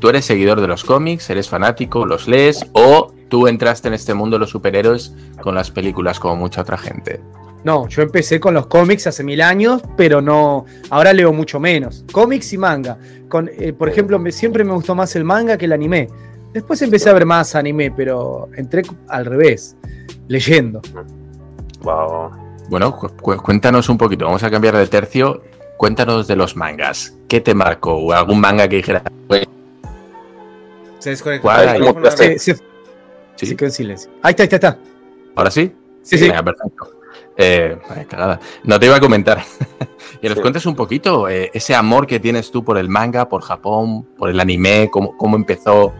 ¿tú 0.00 0.10
eres 0.10 0.26
seguidor 0.26 0.60
de 0.60 0.66
los 0.68 0.84
cómics, 0.84 1.30
eres 1.30 1.48
fanático, 1.48 2.04
los 2.04 2.28
lees 2.28 2.66
o 2.72 3.14
tú 3.30 3.46
entraste 3.48 3.88
en 3.88 3.94
este 3.94 4.12
mundo 4.12 4.36
de 4.36 4.40
los 4.40 4.50
superhéroes 4.50 5.14
con 5.40 5.54
las 5.54 5.70
películas 5.70 6.20
como 6.20 6.36
mucha 6.36 6.60
otra 6.60 6.76
gente? 6.76 7.20
No, 7.64 7.88
yo 7.88 8.02
empecé 8.02 8.38
con 8.38 8.52
los 8.54 8.66
cómics 8.66 9.06
hace 9.06 9.24
mil 9.24 9.40
años, 9.40 9.82
pero 9.96 10.20
no. 10.20 10.66
Ahora 10.90 11.12
leo 11.14 11.32
mucho 11.32 11.58
menos. 11.58 12.04
Cómics 12.12 12.52
y 12.52 12.58
manga. 12.58 12.98
Con, 13.28 13.48
eh, 13.58 13.72
por 13.72 13.88
ejemplo, 13.88 14.18
me- 14.18 14.32
siempre 14.32 14.62
me 14.64 14.72
gustó 14.74 14.94
más 14.94 15.16
el 15.16 15.24
manga 15.24 15.56
que 15.56 15.64
el 15.64 15.72
anime. 15.72 16.08
Después 16.52 16.80
empecé 16.82 17.08
a 17.10 17.14
ver 17.14 17.24
más 17.26 17.54
anime, 17.54 17.90
pero 17.90 18.48
entré 18.54 18.82
al 19.08 19.24
revés, 19.24 19.76
leyendo. 20.28 20.82
Wow. 21.82 22.30
Bueno, 22.68 22.94
cu- 22.96 23.08
cu- 23.20 23.36
cuéntanos 23.38 23.88
un 23.88 23.98
poquito, 23.98 24.26
vamos 24.26 24.42
a 24.42 24.50
cambiar 24.50 24.76
de 24.76 24.86
tercio, 24.86 25.42
cuéntanos 25.76 26.26
de 26.28 26.36
los 26.36 26.56
mangas, 26.56 27.14
¿qué 27.28 27.40
te 27.40 27.54
marcó? 27.54 27.94
¿O 27.94 28.12
algún 28.12 28.40
manga 28.40 28.68
que 28.68 28.76
dijera, 28.76 29.02
"Güey, 29.28 29.46
Se 30.98 31.10
desconectó 31.10 31.48
¿Cómo 31.92 32.10
Se, 32.12 32.38
se- 32.38 32.54
sí, 33.36 33.46
se 33.46 33.56
quedó 33.56 33.66
en 33.66 33.72
silencio. 33.72 34.10
Ahí 34.22 34.30
está, 34.30 34.42
ahí 34.44 34.48
está, 34.52 34.56
ahí 34.68 34.74
está. 34.74 34.78
¿Ahora 35.34 35.50
sí? 35.50 35.72
Sí, 36.02 36.16
sí. 36.16 36.28
Venga, 36.28 36.42
perfecto. 36.42 36.90
Eh, 37.36 37.76
cagada. 38.08 38.38
No 38.62 38.78
te 38.78 38.86
iba 38.86 38.96
a 38.96 39.00
comentar. 39.00 39.42
y 40.22 40.26
nos 40.28 40.36
Sí. 40.36 40.40
cuentes 40.42 40.66
un 40.66 40.76
poquito 40.76 41.28
eh, 41.28 41.50
ese 41.52 41.74
amor 41.74 42.06
que 42.06 42.20
tienes 42.20 42.50
tú 42.50 42.64
por 42.64 42.78
el 42.78 42.88
manga, 42.88 43.28
por 43.28 43.42
Japón, 43.42 44.04
por 44.16 44.30
el 44.30 44.38
anime, 44.40 44.88
cómo, 44.90 45.16
cómo 45.16 45.36
empezó. 45.36 45.92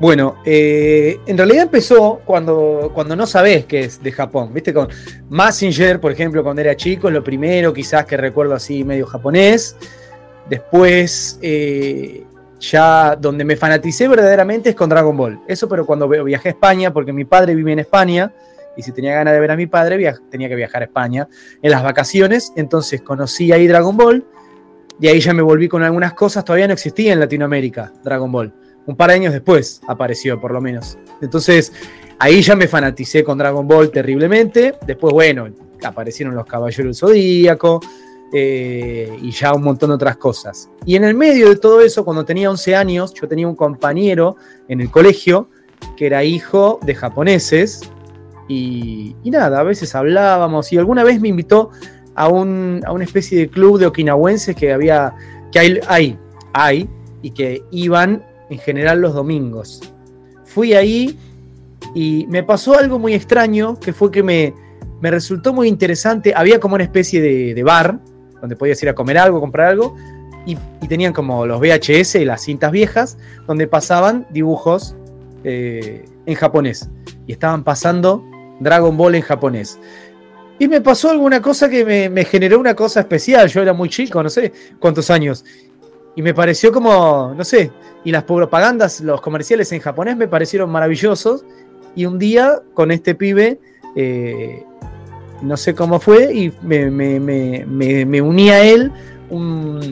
Bueno, 0.00 0.36
eh, 0.44 1.20
en 1.26 1.36
realidad 1.38 1.64
empezó 1.64 2.20
cuando, 2.24 2.90
cuando 2.92 3.14
no 3.14 3.26
sabés 3.26 3.66
que 3.66 3.80
es 3.84 4.02
de 4.02 4.10
Japón, 4.10 4.52
¿viste? 4.52 4.74
Con 4.74 4.88
Massinger, 5.28 6.00
por 6.00 6.10
ejemplo, 6.10 6.42
cuando 6.42 6.60
era 6.60 6.74
chico, 6.76 7.08
es 7.08 7.14
lo 7.14 7.22
primero 7.22 7.72
quizás 7.72 8.04
que 8.06 8.16
recuerdo 8.16 8.54
así 8.54 8.82
medio 8.82 9.06
japonés. 9.06 9.76
Después, 10.48 11.38
eh, 11.40 12.24
ya 12.58 13.14
donde 13.16 13.44
me 13.44 13.54
fanaticé 13.54 14.08
verdaderamente 14.08 14.70
es 14.70 14.74
con 14.74 14.88
Dragon 14.88 15.16
Ball. 15.16 15.40
Eso, 15.46 15.68
pero 15.68 15.86
cuando 15.86 16.08
viajé 16.08 16.48
a 16.48 16.52
España, 16.52 16.92
porque 16.92 17.12
mi 17.12 17.24
padre 17.24 17.54
vive 17.54 17.72
en 17.72 17.78
España 17.80 18.32
y 18.76 18.82
si 18.82 18.92
tenía 18.92 19.14
ganas 19.14 19.34
de 19.34 19.40
ver 19.40 19.50
a 19.50 19.56
mi 19.56 19.66
padre, 19.66 20.14
tenía 20.30 20.48
que 20.48 20.54
viajar 20.54 20.82
a 20.82 20.86
España 20.86 21.28
en 21.60 21.70
las 21.70 21.82
vacaciones. 21.82 22.52
Entonces 22.56 23.02
conocí 23.02 23.52
ahí 23.52 23.66
Dragon 23.66 23.96
Ball 23.96 24.24
y 25.00 25.08
ahí 25.08 25.20
ya 25.20 25.34
me 25.34 25.42
volví 25.42 25.68
con 25.68 25.82
algunas 25.82 26.14
cosas. 26.14 26.44
Todavía 26.44 26.66
no 26.66 26.72
existía 26.72 27.12
en 27.12 27.20
Latinoamérica 27.20 27.92
Dragon 28.02 28.30
Ball. 28.30 28.52
Un 28.86 28.96
par 28.96 29.10
de 29.10 29.16
años 29.16 29.32
después 29.32 29.80
apareció, 29.86 30.40
por 30.40 30.52
lo 30.52 30.60
menos. 30.60 30.98
Entonces 31.20 31.72
ahí 32.18 32.42
ya 32.42 32.56
me 32.56 32.68
fanaticé 32.68 33.22
con 33.22 33.38
Dragon 33.38 33.66
Ball 33.66 33.90
terriblemente. 33.90 34.74
Después, 34.86 35.12
bueno, 35.12 35.48
aparecieron 35.82 36.34
los 36.34 36.46
Caballeros 36.46 36.98
Zodíaco 36.98 37.80
eh, 38.32 39.14
y 39.20 39.30
ya 39.30 39.52
un 39.52 39.62
montón 39.62 39.90
de 39.90 39.96
otras 39.96 40.16
cosas. 40.16 40.70
Y 40.86 40.96
en 40.96 41.04
el 41.04 41.14
medio 41.14 41.48
de 41.50 41.56
todo 41.56 41.80
eso, 41.80 42.04
cuando 42.04 42.24
tenía 42.24 42.50
11 42.50 42.74
años, 42.76 43.12
yo 43.14 43.28
tenía 43.28 43.46
un 43.46 43.56
compañero 43.56 44.36
en 44.68 44.80
el 44.80 44.90
colegio 44.90 45.48
que 45.96 46.06
era 46.06 46.24
hijo 46.24 46.80
de 46.82 46.94
japoneses. 46.94 47.90
Y, 48.54 49.30
nada, 49.30 49.60
a 49.60 49.62
veces 49.62 49.94
hablábamos 49.94 50.72
y 50.72 50.78
alguna 50.78 51.04
vez 51.04 51.20
me 51.20 51.28
invitó 51.28 51.70
a, 52.14 52.28
un, 52.28 52.82
a 52.84 52.92
una 52.92 53.04
especie 53.04 53.38
de 53.38 53.48
club 53.48 53.78
de 53.78 53.86
okinawenses 53.86 54.54
que 54.54 54.72
había, 54.72 55.14
que 55.50 55.58
hay, 55.86 56.18
hay, 56.52 56.88
y 57.22 57.30
que 57.30 57.62
iban 57.70 58.22
en 58.50 58.58
general 58.58 59.00
los 59.00 59.14
domingos. 59.14 59.80
Fui 60.44 60.74
ahí 60.74 61.18
y 61.94 62.26
me 62.28 62.42
pasó 62.42 62.78
algo 62.78 62.98
muy 62.98 63.14
extraño, 63.14 63.78
que 63.80 63.92
fue 63.92 64.10
que 64.10 64.22
me, 64.22 64.52
me 65.00 65.10
resultó 65.10 65.54
muy 65.54 65.68
interesante. 65.68 66.34
Había 66.36 66.60
como 66.60 66.74
una 66.74 66.84
especie 66.84 67.22
de, 67.22 67.62
bar, 67.62 68.00
donde 68.40 68.56
podías 68.56 68.82
ir 68.82 68.90
a 68.90 68.94
comer 68.94 69.16
algo, 69.16 69.40
comprar 69.40 69.68
algo, 69.68 69.96
y, 70.44 70.58
y 70.82 70.88
tenían 70.88 71.12
como 71.12 71.46
los 71.46 71.60
VHS 71.60 72.16
y 72.16 72.24
las 72.26 72.42
cintas 72.42 72.70
viejas, 72.70 73.16
donde 73.46 73.66
pasaban 73.66 74.26
dibujos 74.30 74.96
eh, 75.44 76.04
en 76.26 76.34
japonés. 76.34 76.90
Y 77.26 77.32
estaban 77.32 77.64
pasando 77.64 78.24
Dragon 78.62 78.96
Ball 78.96 79.14
en 79.16 79.22
japonés. 79.22 79.78
Y 80.58 80.68
me 80.68 80.80
pasó 80.80 81.10
alguna 81.10 81.42
cosa 81.42 81.68
que 81.68 82.08
me, 82.10 82.24
generó 82.24 82.60
una 82.60 82.74
cosa 82.74 83.00
especial. 83.00 83.48
Yo 83.48 83.62
era 83.62 83.72
muy 83.72 83.88
chico, 83.88 84.22
no 84.22 84.28
sé 84.30 84.52
cuántos 84.78 85.10
años. 85.10 85.44
Y 86.14 86.22
me 86.22 86.34
pareció 86.34 86.70
como, 86.70 87.34
no 87.36 87.44
sé, 87.44 87.72
y 88.04 88.12
las 88.12 88.24
propagandas, 88.24 89.00
los 89.00 89.20
comerciales 89.20 89.72
en 89.72 89.80
japonés 89.80 90.16
me 90.16 90.28
parecieron 90.28 90.70
maravillosos. 90.70 91.44
Y 91.96 92.04
un 92.06 92.18
día 92.18 92.60
con 92.74 92.90
este 92.90 93.14
pibe, 93.14 93.58
eh, 93.96 94.62
no 95.42 95.56
sé 95.56 95.74
cómo 95.74 95.98
fue, 95.98 96.32
y 96.32 96.52
me, 96.62 96.90
me- 96.90 98.22
uní 98.22 98.50
a 98.50 98.62
él 98.62 98.92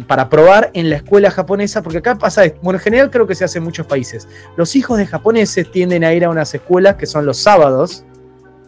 para 0.07 0.29
probar 0.29 0.71
en 0.75 0.91
la 0.91 0.97
escuela 0.97 1.31
japonesa, 1.31 1.83
porque 1.83 1.99
acá 1.99 2.17
pasa, 2.17 2.43
bueno, 2.63 2.79
en 2.79 2.83
general 2.85 3.11
creo 3.11 3.27
que 3.27 3.35
se 3.35 3.45
hace 3.45 3.59
en 3.59 3.65
muchos 3.65 3.87
países. 3.87 4.29
Los 4.57 4.77
hijos 4.77 4.99
de 4.99 5.07
japoneses 5.07 5.71
tienden 5.71 6.05
a 6.05 6.13
ir 6.13 6.25
a 6.27 6.31
unas 6.31 6.55
escuelas 6.55 6.97
que 6.97 7.07
son 7.07 7.25
los 7.27 7.39
sábados. 7.39 8.05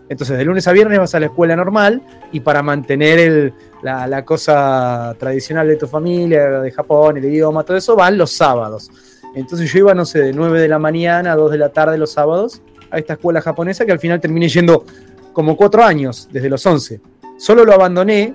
Entonces, 0.08 0.36
de 0.36 0.44
lunes 0.44 0.66
a 0.68 0.72
viernes 0.72 0.98
vas 0.98 1.14
a 1.14 1.20
la 1.20 1.26
escuela 1.26 1.56
normal 1.56 2.02
y 2.32 2.40
para 2.40 2.62
mantener 2.62 3.18
el- 3.18 3.54
la, 3.82 4.06
la 4.06 4.24
cosa 4.24 5.14
tradicional 5.18 5.66
de 5.68 5.76
tu 5.76 5.86
familia, 5.86 6.60
de 6.60 6.70
Japón, 6.70 7.16
el 7.16 7.24
idioma, 7.24 7.64
todo 7.64 7.76
eso, 7.76 7.96
van 7.96 8.18
los 8.18 8.30
sábados. 8.32 8.90
Entonces 9.34 9.72
yo 9.72 9.78
iba, 9.80 9.94
no 9.94 10.04
sé, 10.04 10.20
de 10.20 10.32
9 10.32 10.60
de 10.60 10.68
la 10.68 10.78
mañana 10.78 11.32
a 11.32 11.36
2 11.36 11.50
de 11.52 11.58
la 11.58 11.70
tarde 11.70 11.96
los 11.98 12.12
sábados 12.12 12.60
a 12.90 12.98
esta 12.98 13.14
escuela 13.14 13.40
japonesa 13.40 13.86
que 13.86 13.92
al 13.92 13.98
final 13.98 14.20
terminé 14.20 14.48
yendo 14.48 14.84
como 15.32 15.56
4 15.56 15.82
años, 15.82 16.28
desde 16.30 16.50
los 16.50 16.64
11. 16.66 17.00
Solo 17.38 17.64
lo 17.64 17.72
abandoné 17.72 18.34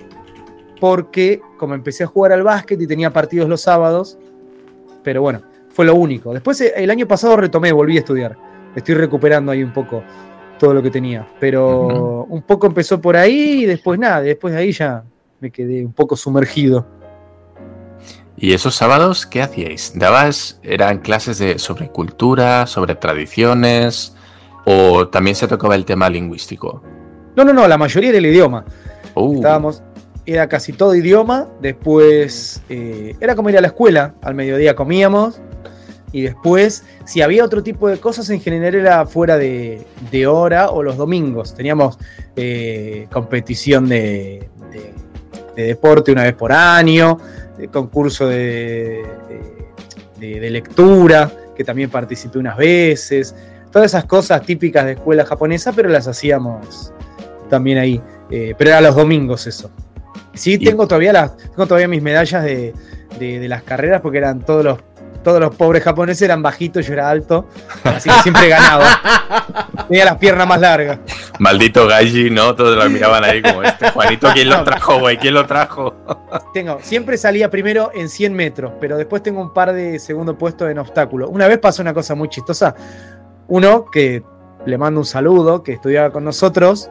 porque 0.80 1.40
como 1.56 1.74
empecé 1.74 2.04
a 2.04 2.06
jugar 2.06 2.32
al 2.32 2.42
básquet 2.42 2.80
y 2.80 2.86
tenía 2.86 3.12
partidos 3.12 3.48
los 3.48 3.60
sábados, 3.60 4.18
pero 5.02 5.22
bueno, 5.22 5.42
fue 5.70 5.84
lo 5.84 5.94
único. 5.94 6.32
Después 6.32 6.60
eh, 6.60 6.72
el 6.76 6.90
año 6.90 7.06
pasado 7.06 7.36
retomé, 7.36 7.72
volví 7.72 7.96
a 7.96 8.00
estudiar. 8.00 8.36
Estoy 8.76 8.94
recuperando 8.96 9.50
ahí 9.52 9.62
un 9.62 9.72
poco 9.72 10.02
todo 10.58 10.74
lo 10.74 10.82
que 10.82 10.90
tenía, 10.90 11.26
pero 11.40 12.24
un 12.24 12.42
poco 12.42 12.66
empezó 12.66 13.00
por 13.00 13.16
ahí 13.16 13.62
y 13.62 13.66
después 13.66 13.98
nada, 13.98 14.20
después 14.20 14.52
de 14.52 14.60
ahí 14.60 14.72
ya 14.72 15.04
me 15.40 15.50
quedé 15.50 15.84
un 15.84 15.92
poco 15.92 16.16
sumergido. 16.16 16.86
¿Y 18.36 18.52
esos 18.52 18.76
sábados 18.76 19.26
qué 19.26 19.42
hacíais? 19.42 19.92
¿Dabas, 19.96 20.60
eran 20.62 20.98
clases 20.98 21.38
de, 21.38 21.58
sobre 21.58 21.88
cultura, 21.88 22.66
sobre 22.66 22.94
tradiciones? 22.94 24.14
¿O 24.64 25.08
también 25.08 25.34
se 25.34 25.48
tocaba 25.48 25.74
el 25.74 25.84
tema 25.84 26.08
lingüístico? 26.08 26.82
No, 27.34 27.44
no, 27.44 27.52
no, 27.52 27.66
la 27.66 27.78
mayoría 27.78 28.10
era 28.10 28.18
el 28.18 28.26
idioma. 28.26 28.64
Uh, 29.14 29.36
Estábamos, 29.36 29.82
era 30.24 30.48
casi 30.48 30.72
todo 30.72 30.94
idioma. 30.94 31.48
Después 31.60 32.62
eh, 32.68 33.16
era 33.20 33.34
como 33.34 33.50
ir 33.50 33.58
a 33.58 33.60
la 33.60 33.68
escuela. 33.68 34.14
Al 34.22 34.34
mediodía 34.34 34.76
comíamos. 34.76 35.40
Y 36.12 36.22
después, 36.22 36.84
si 37.04 37.20
había 37.20 37.44
otro 37.44 37.62
tipo 37.62 37.88
de 37.88 37.98
cosas, 37.98 38.30
en 38.30 38.40
general 38.40 38.74
era 38.74 39.06
fuera 39.06 39.36
de, 39.36 39.84
de 40.10 40.26
hora 40.26 40.70
o 40.70 40.82
los 40.82 40.96
domingos. 40.96 41.54
Teníamos 41.54 41.98
eh, 42.36 43.06
competición 43.12 43.88
de, 43.88 44.48
de- 44.72 44.94
de 45.54 45.62
deporte 45.64 46.12
una 46.12 46.22
vez 46.22 46.34
por 46.34 46.52
año, 46.52 47.18
concurso 47.72 48.28
de, 48.28 49.02
lectura, 50.20 51.30
que 51.56 51.64
también 51.64 51.90
participé 51.90 52.38
unas 52.38 52.56
veces. 52.56 53.34
Todas 53.70 53.90
esas 53.90 54.04
cosas 54.04 54.42
típicas 54.42 54.84
de 54.86 54.92
escuela 54.92 55.24
japonesa, 55.24 55.72
pero 55.72 55.88
las 55.88 56.06
hacíamos 56.06 56.92
también 57.50 57.78
ahí. 57.78 58.00
Eh, 58.30 58.54
pero 58.56 58.70
era 58.70 58.80
los 58.80 58.94
domingos 58.94 59.46
eso. 59.46 59.70
Sí, 60.34 60.58
tengo 60.58 60.86
todavía 60.86 61.12
las, 61.12 61.36
tengo 61.36 61.66
todavía 61.66 61.88
mis 61.88 62.02
medallas 62.02 62.44
de, 62.44 62.72
de- 63.18 63.40
de 63.40 63.48
las 63.48 63.62
carreras 63.64 64.00
porque 64.00 64.18
eran 64.18 64.40
todos 64.44 64.64
los, 64.64 64.78
todos 65.28 65.40
los 65.42 65.54
pobres 65.54 65.84
japoneses 65.84 66.22
eran 66.22 66.40
bajitos, 66.40 66.86
yo 66.86 66.94
era 66.94 67.10
alto, 67.10 67.44
así 67.84 68.08
que 68.08 68.22
siempre 68.22 68.48
ganaba. 68.48 68.86
Tenía 69.86 70.06
las 70.06 70.16
piernas 70.16 70.48
más 70.48 70.58
largas. 70.58 71.00
Maldito 71.38 71.86
Gaiji, 71.86 72.30
¿no? 72.30 72.54
Todos 72.54 72.82
lo 72.82 72.88
miraban 72.88 73.22
ahí 73.24 73.42
como 73.42 73.62
este 73.62 73.90
Juanito, 73.90 74.30
¿quién 74.32 74.48
lo 74.48 74.64
trajo, 74.64 75.00
güey? 75.00 75.18
¿Quién 75.18 75.34
lo 75.34 75.44
trajo? 75.44 75.94
Tengo, 76.54 76.78
siempre 76.80 77.18
salía 77.18 77.50
primero 77.50 77.90
en 77.94 78.08
100 78.08 78.32
metros, 78.32 78.72
pero 78.80 78.96
después 78.96 79.22
tengo 79.22 79.42
un 79.42 79.52
par 79.52 79.74
de 79.74 79.98
segundo 79.98 80.38
puestos 80.38 80.70
en 80.70 80.78
obstáculo. 80.78 81.28
Una 81.28 81.46
vez 81.46 81.58
pasó 81.58 81.82
una 81.82 81.92
cosa 81.92 82.14
muy 82.14 82.30
chistosa. 82.30 82.74
Uno 83.48 83.84
que 83.92 84.22
le 84.64 84.78
mando 84.78 85.00
un 85.00 85.06
saludo, 85.06 85.62
que 85.62 85.74
estudiaba 85.74 86.10
con 86.10 86.24
nosotros, 86.24 86.90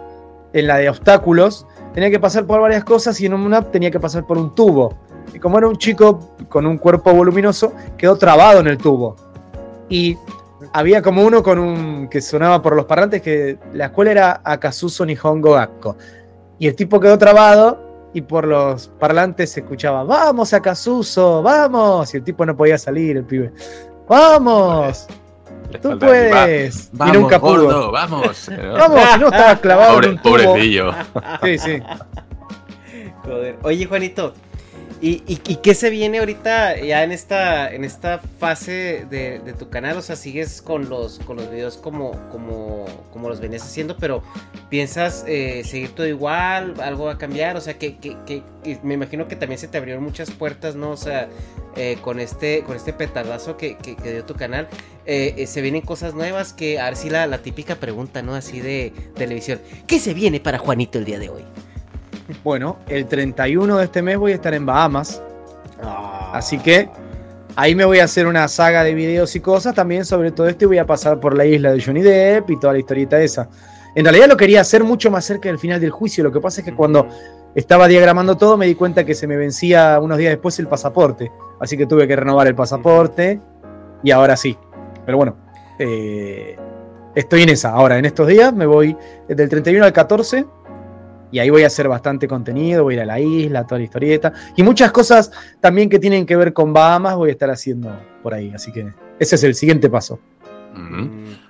en 0.53 0.67
la 0.67 0.77
de 0.77 0.89
obstáculos, 0.89 1.65
tenía 1.95 2.11
que 2.11 2.19
pasar 2.19 2.45
por 2.45 2.61
varias 2.61 2.83
cosas 2.83 3.19
y 3.19 3.25
en 3.25 3.33
una 3.33 3.63
tenía 3.63 3.89
que 3.89 3.99
pasar 3.99 4.27
por 4.27 4.37
un 4.37 4.53
tubo. 4.53 4.95
Y 5.33 5.39
como 5.39 5.57
era 5.57 5.67
un 5.67 5.77
chico 5.77 6.35
con 6.49 6.65
un 6.65 6.77
cuerpo 6.77 7.13
voluminoso, 7.13 7.73
quedó 7.97 8.17
trabado 8.17 8.59
en 8.59 8.67
el 8.67 8.77
tubo. 8.77 9.15
Y 9.89 10.17
había 10.73 11.01
como 11.01 11.23
uno 11.23 11.43
con 11.43 11.59
un 11.59 12.07
que 12.09 12.21
sonaba 12.21 12.61
por 12.61 12.75
los 12.75 12.85
parlantes 12.85 13.21
que 13.21 13.57
la 13.73 13.85
escuela 13.85 14.11
era 14.11 14.41
Akazuso 14.43 15.05
Nihongo 15.05 15.53
Gakko. 15.53 15.97
Y 16.59 16.67
el 16.67 16.75
tipo 16.75 16.99
quedó 16.99 17.17
trabado 17.17 18.09
y 18.13 18.21
por 18.21 18.47
los 18.47 18.87
parlantes 18.99 19.51
se 19.51 19.59
escuchaba, 19.59 20.03
vamos 20.03 20.53
Akazuso, 20.53 21.43
vamos. 21.43 22.11
Y 22.13 22.17
el 22.17 22.23
tipo 22.23 22.45
no 22.45 22.55
podía 22.57 22.77
salir, 22.77 23.17
el 23.17 23.25
pibe. 23.25 23.51
Vamos, 24.09 25.05
Le 25.69 25.79
tú 25.79 25.89
decir, 25.89 26.01
"Va- 26.03 26.07
puedes. 26.07 26.89
Vamos, 26.93 27.15
y 27.15 27.19
nunca 27.19 27.39
pudo. 27.39 27.63
gordo, 27.65 27.91
vamos. 27.91 28.49
¿no? 28.49 28.73
Vamos, 28.73 29.01
si 29.13 29.19
no 29.19 29.27
estaba 29.27 29.55
clavado 29.57 29.93
Pobre- 29.95 30.05
en 30.07 30.11
un 30.13 30.17
tubo. 30.21 30.31
pobrecillo. 30.37 30.91
Sí, 31.43 31.57
sí. 31.59 31.79
Joder. 33.23 33.57
Oye, 33.63 33.85
Juanito, 33.85 34.33
¿y, 35.01 35.23
y, 35.27 35.41
y 35.47 35.55
qué 35.57 35.73
se 35.75 35.89
viene 35.89 36.19
ahorita 36.19 36.77
ya 36.81 37.03
en 37.03 37.11
esta, 37.11 37.73
en 37.73 37.83
esta 37.83 38.19
fase 38.39 39.05
de, 39.09 39.39
tu 39.57 39.69
canal? 39.69 39.97
O 39.97 40.01
sea, 40.01 40.15
sigues 40.15 40.61
con 40.61 40.89
los, 40.89 41.19
con 41.19 41.37
los 41.37 41.49
videos 41.49 41.77
como, 41.77 42.11
como, 42.31 42.85
como 43.11 43.29
los 43.29 43.39
venías 43.39 43.63
haciendo, 43.63 43.97
pero 43.97 44.23
¿piensas 44.69 45.23
eh, 45.27 45.63
seguir 45.65 45.91
todo 45.95 46.07
igual? 46.07 46.75
¿Algo 46.81 47.05
va 47.05 47.13
a 47.13 47.17
cambiar? 47.17 47.55
O 47.57 47.61
sea, 47.61 47.77
que, 47.77 47.97
que, 47.97 48.17
que- 48.25 48.43
me 48.83 48.95
imagino 48.95 49.27
que 49.29 49.35
también 49.37 49.59
se 49.59 49.67
te 49.69 49.77
abrieron 49.77 50.03
muchas 50.03 50.29
puertas, 50.31 50.75
¿no? 50.75 50.91
O 50.91 50.97
sea, 50.97 51.29
eh, 51.77 51.97
con, 52.01 52.19
este, 52.19 52.63
con 52.63 52.75
este 52.75 52.91
petardazo 52.93 53.55
que, 53.57 53.77
que- 53.77 53.95
que 53.95 54.11
dio 54.11 54.25
tu 54.25 54.35
canal, 54.35 54.67
eh, 55.05 55.35
eh, 55.37 55.47
se 55.47 55.61
vienen 55.61 55.81
cosas 55.81 56.13
nuevas 56.13 56.51
que, 56.53 56.79
a 56.79 56.85
ver 56.85 56.95
si 56.97 57.09
la, 57.09 57.27
la 57.27 57.37
típica 57.39 57.75
pregunta, 57.75 58.21
¿no? 58.21 58.35
Así 58.35 58.59
de 58.59 58.91
televisión. 59.15 59.59
¿Qué 59.87 59.99
se 59.99 60.13
viene 60.13 60.39
para 60.39 60.57
Juanito 60.57 60.97
el 60.99 61.05
día 61.05 61.19
de 61.19 61.29
hoy? 61.29 61.43
Bueno, 62.43 62.77
el 62.87 63.05
31 63.05 63.77
de 63.77 63.83
este 63.85 64.01
mes 64.01 64.17
voy 64.17 64.33
a 64.33 64.35
estar 64.35 64.53
en 64.53 64.65
Bahamas. 64.65 65.21
Así 66.33 66.59
que 66.59 66.89
ahí 67.55 67.73
me 67.73 67.85
voy 67.85 67.99
a 67.99 68.03
hacer 68.03 68.27
una 68.27 68.47
saga 68.47 68.83
de 68.83 68.93
videos 68.93 69.35
y 69.35 69.39
cosas 69.39 69.73
también 69.73 70.05
sobre 70.05 70.31
todo 70.31 70.47
esto 70.47 70.65
y 70.65 70.67
voy 70.67 70.77
a 70.77 70.85
pasar 70.85 71.19
por 71.19 71.35
la 71.35 71.45
isla 71.45 71.71
de 71.71 71.81
Johnny 71.81 72.01
Depp 72.01 72.49
y 72.49 72.59
toda 72.59 72.73
la 72.73 72.79
historieta 72.79 73.21
esa. 73.21 73.49
En 73.95 74.03
realidad 74.03 74.27
lo 74.27 74.37
quería 74.37 74.61
hacer 74.61 74.83
mucho 74.83 75.09
más 75.09 75.25
cerca 75.25 75.49
del 75.49 75.57
final 75.57 75.79
del 75.79 75.89
juicio. 75.89 76.23
Lo 76.23 76.31
que 76.31 76.39
pasa 76.41 76.61
es 76.61 76.65
que 76.65 76.75
cuando 76.75 77.07
estaba 77.55 77.87
diagramando 77.87 78.37
todo 78.37 78.57
me 78.57 78.67
di 78.67 78.75
cuenta 78.75 79.05
que 79.05 79.15
se 79.15 79.25
me 79.25 79.37
vencía 79.37 79.99
unos 79.99 80.17
días 80.17 80.31
después 80.31 80.59
el 80.59 80.67
pasaporte. 80.67 81.31
Así 81.59 81.77
que 81.77 81.87
tuve 81.87 82.07
que 82.07 82.15
renovar 82.15 82.47
el 82.47 82.55
pasaporte 82.55 83.39
y 84.03 84.11
ahora 84.11 84.35
sí. 84.35 84.57
Pero 85.05 85.17
bueno, 85.17 85.37
eh, 85.79 86.57
estoy 87.15 87.43
en 87.43 87.49
esa. 87.49 87.71
Ahora, 87.71 87.97
en 87.97 88.05
estos 88.05 88.27
días 88.27 88.53
me 88.53 88.65
voy 88.65 88.95
del 89.27 89.49
31 89.49 89.85
al 89.85 89.93
14 89.93 90.45
y 91.31 91.39
ahí 91.39 91.49
voy 91.49 91.63
a 91.63 91.67
hacer 91.67 91.87
bastante 91.87 92.27
contenido, 92.27 92.83
voy 92.83 92.93
a 92.93 92.97
ir 92.97 93.01
a 93.03 93.05
la 93.05 93.19
isla, 93.19 93.65
toda 93.65 93.79
la 93.79 93.85
historieta. 93.85 94.33
Y 94.55 94.63
muchas 94.63 94.91
cosas 94.91 95.31
también 95.59 95.89
que 95.89 95.99
tienen 95.99 96.25
que 96.25 96.35
ver 96.35 96.53
con 96.53 96.73
Bahamas 96.73 97.15
voy 97.15 97.29
a 97.29 97.31
estar 97.33 97.49
haciendo 97.49 97.91
por 98.23 98.33
ahí. 98.33 98.51
Así 98.53 98.71
que 98.71 98.93
ese 99.19 99.35
es 99.35 99.43
el 99.43 99.55
siguiente 99.55 99.89
paso. 99.89 100.19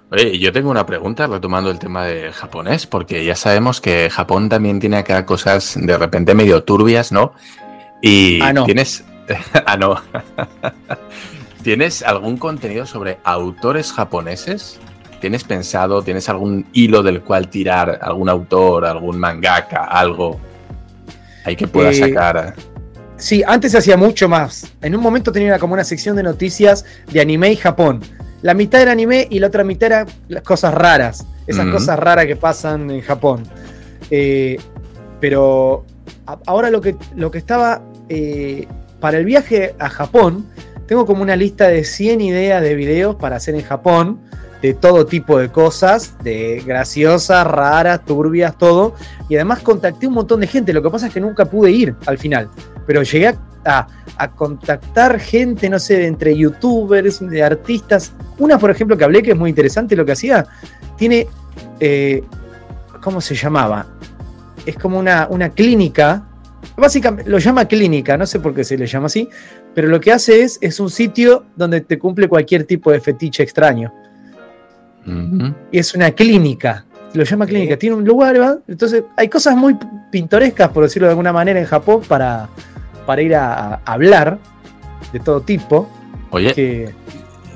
Oye, 0.10 0.40
yo 0.40 0.54
tengo 0.54 0.70
una 0.72 0.86
pregunta 0.86 1.28
retomando 1.28 1.70
el 1.70 1.80
tema 1.80 2.06
del 2.06 2.32
japonés, 2.32 2.88
porque 2.88 3.26
ya 3.26 3.36
sabemos 3.36 3.82
que 3.82 4.10
Japón 4.10 4.48
también 4.48 4.80
tiene 4.80 4.98
acá 4.98 5.26
cosas 5.26 5.78
de 5.80 5.98
repente 5.98 6.34
medio 6.34 6.64
turbias, 6.64 7.12
¿no? 7.12 7.34
Y 8.02 8.40
Ah, 8.42 8.54
no. 8.54 8.64
tienes. 8.64 9.04
ah, 9.66 9.76
no. 9.76 10.02
¿Tienes 11.64 12.04
algún 12.04 12.38
contenido 12.38 12.86
sobre 12.86 13.18
autores 13.26 13.92
japoneses? 13.92 14.80
¿Tienes 15.20 15.44
pensado, 15.44 16.02
tienes 16.02 16.30
algún 16.30 16.66
hilo 16.74 17.02
del 17.04 17.22
cual 17.22 17.50
tirar, 17.50 18.00
algún 18.02 18.30
autor, 18.30 18.86
algún 18.86 19.18
mangaka, 19.18 19.86
algo 19.86 20.40
ahí 21.44 21.56
que 21.56 21.68
pueda 21.68 21.90
Eh, 21.90 21.96
sacar? 21.96 22.54
Sí, 23.18 23.44
antes 23.46 23.72
se 23.72 23.80
hacía 23.80 23.98
mucho 23.98 24.30
más. 24.30 24.72
En 24.82 24.96
un 24.96 25.02
momento 25.02 25.32
tenía 25.32 25.58
como 25.58 25.74
una 25.74 25.84
sección 25.84 26.16
de 26.16 26.24
noticias 26.24 26.86
de 27.12 27.20
anime 27.20 27.52
y 27.52 27.56
Japón. 27.56 28.02
La 28.44 28.54
mitad 28.54 28.80
era 28.82 28.92
anime 28.92 29.28
y 29.30 29.40
la 29.40 29.48
otra 29.48 29.64
mitad 29.64 29.88
era 29.88 30.06
las 30.28 30.44
cosas 30.44 30.74
raras. 30.74 31.26
Esas 31.48 31.68
cosas 31.68 31.98
raras 31.98 32.26
que 32.26 32.36
pasan 32.36 32.92
en 32.92 33.02
Japón. 33.02 33.44
Eh, 34.12 34.58
pero 35.20 35.86
ahora 36.46 36.70
lo 36.70 36.82
que, 36.82 36.96
lo 37.16 37.32
que 37.32 37.38
estaba 37.40 37.82
eh, 38.10 38.68
para 39.00 39.18
el 39.18 39.26
viaje 39.26 39.74
a 39.80 39.90
Japón, 39.90 40.46
tengo 40.88 41.06
como 41.06 41.24
una 41.24 41.36
lista 41.36 41.68
de 41.70 41.84
100 41.84 42.22
ideas 42.22 42.62
de 42.62 42.76
videos 42.76 43.16
para 43.16 43.38
hacer 43.38 43.56
en 43.56 43.64
Japón, 43.64 44.20
de 44.62 44.74
todo 44.74 45.06
tipo 45.06 45.38
de 45.38 45.50
cosas, 45.50 46.16
de 46.24 46.64
graciosas, 46.66 47.46
raras, 47.46 48.04
turbias, 48.06 48.58
todo. 48.58 48.96
Y 49.30 49.36
además 49.36 49.60
contacté 49.60 50.08
un 50.08 50.14
montón 50.14 50.40
de 50.40 50.48
gente, 50.48 50.74
lo 50.74 50.82
que 50.82 50.90
pasa 50.90 51.08
es 51.08 51.14
que 51.14 51.20
nunca 51.22 51.46
pude 51.46 51.70
ir 51.72 51.96
al 52.06 52.18
final, 52.18 52.50
pero 52.86 53.04
llegué 53.04 53.28
a, 53.66 53.88
a- 54.18 54.32
contactar 54.32 55.20
gente, 55.20 55.70
no 55.70 55.78
sé, 55.80 56.08
entre 56.08 56.36
youtubers, 56.36 57.20
de 57.20 57.44
artistas. 57.44 58.14
Una, 58.40 58.58
por 58.58 58.72
ejemplo, 58.72 58.98
que 58.98 59.04
hablé, 59.04 59.22
que 59.22 59.32
es 59.32 59.38
muy 59.38 59.50
interesante 59.50 59.96
lo 59.96 60.06
que 60.06 60.14
hacía, 60.14 60.46
tiene, 60.96 61.28
eh, 61.80 62.24
¿cómo 63.02 63.22
se 63.22 63.36
llamaba? 63.36 63.86
Es 64.66 64.76
como 64.78 64.98
una, 64.98 65.28
una 65.30 65.50
clínica, 65.50 66.24
básicamente 66.76 67.30
lo 67.30 67.38
llama 67.38 67.66
clínica, 67.66 68.18
no 68.18 68.26
sé 68.26 68.40
por 68.40 68.54
qué 68.56 68.64
se 68.64 68.78
le 68.78 68.88
llama 68.88 69.06
así, 69.06 69.30
pero 69.76 69.88
lo 69.88 70.00
que 70.00 70.12
hace 70.12 70.42
es, 70.42 70.58
es 70.62 70.80
un 70.80 70.90
sitio 70.90 71.46
donde 71.56 71.82
te 71.82 72.00
cumple 72.00 72.28
cualquier 72.28 72.64
tipo 72.64 72.92
de 72.92 73.00
fetiche 73.00 73.44
extraño. 73.44 73.94
Y 75.72 75.80
es 75.80 75.94
una 75.96 76.12
clínica, 76.12 76.86
lo 77.14 77.24
llama 77.24 77.46
clínica, 77.46 77.78
tiene 77.78 77.96
un 77.96 78.04
lugar, 78.06 78.40
¿va? 78.42 78.58
entonces 78.68 79.04
hay 79.16 79.30
cosas 79.30 79.56
muy 79.56 79.78
pintorescas, 80.12 80.70
por 80.70 80.84
decirlo 80.84 81.08
de 81.08 81.12
alguna 81.12 81.32
manera, 81.34 81.60
en 81.60 81.66
Japón 81.66 82.02
para, 82.08 82.50
para 83.06 83.22
ir 83.22 83.34
a, 83.36 83.76
a 83.76 83.82
hablar 83.86 84.38
de 85.14 85.20
todo 85.20 85.42
tipo. 85.42 85.90
Oye, 86.32 86.54
Que, 86.54 86.94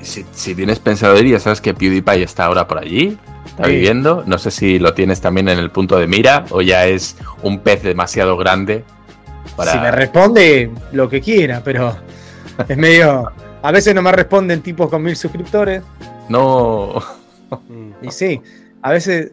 si, 0.02 0.26
si 0.32 0.56
tienes 0.56 0.80
pensado 0.80 1.18
ir, 1.20 1.28
ya 1.28 1.40
sabes 1.40 1.60
que 1.62 1.74
PewDiePie 1.74 2.24
está 2.24 2.46
ahora 2.46 2.68
por 2.68 2.78
allí, 2.80 3.18
está 3.46 3.66
Sí. 3.66 3.72
viviendo. 3.72 4.24
No 4.26 4.38
sé 4.38 4.50
si 4.50 4.80
lo 4.80 4.94
tienes 4.94 5.20
también 5.22 5.50
en 5.50 5.60
el 5.60 5.70
punto 5.72 6.00
de 6.00 6.08
mira 6.08 6.46
o 6.52 6.62
ya 6.62 6.86
es 6.88 7.18
un 7.44 7.60
pez 7.60 7.84
demasiado 7.84 8.38
grande 8.38 8.84
para. 9.58 9.74
Si 9.74 9.78
me 9.80 9.92
responde 9.92 10.72
lo 10.94 11.10
que 11.10 11.20
quiera, 11.22 11.62
pero 11.64 11.96
es 12.68 12.78
medio. 12.78 13.30
A 13.62 13.72
veces 13.72 13.94
no 13.94 14.02
me 14.02 14.12
responden 14.12 14.62
tipos 14.62 14.90
con 14.90 15.04
mil 15.04 15.16
suscriptores. 15.16 15.84
No. 16.30 16.94
Y 18.02 18.12
sí, 18.12 18.42
a 18.82 18.92
veces. 18.92 19.32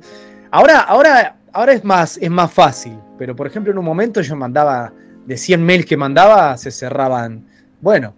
Ahora, 0.51 0.81
ahora, 0.81 1.37
ahora 1.53 1.73
es 1.73 1.85
más, 1.85 2.19
es 2.21 2.31
más 2.31 2.53
fácil. 2.53 2.99
Pero 3.19 3.35
por 3.37 3.47
ejemplo, 3.47 3.73
en 3.73 3.79
un 3.79 3.85
momento 3.85 4.21
yo 4.21 4.37
mandaba. 4.37 4.93
De 5.27 5.37
100 5.37 5.63
mails 5.63 5.85
que 5.85 5.97
mandaba, 5.99 6.57
se 6.57 6.71
cerraban. 6.71 7.45
Bueno, 7.83 8.15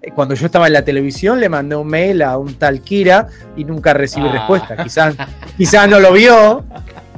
eh, 0.00 0.12
cuando 0.14 0.36
yo 0.36 0.46
estaba 0.46 0.68
en 0.68 0.74
la 0.74 0.84
televisión, 0.84 1.40
le 1.40 1.48
mandé 1.48 1.74
un 1.74 1.88
mail 1.88 2.22
a 2.22 2.38
un 2.38 2.54
tal 2.54 2.82
Kira 2.82 3.26
y 3.56 3.64
nunca 3.64 3.92
recibí 3.94 4.28
Ah. 4.28 4.32
respuesta. 4.32 4.76
Quizás, 4.84 5.16
quizás 5.56 5.88
no 5.88 5.98
lo 5.98 6.12
vio. 6.12 6.64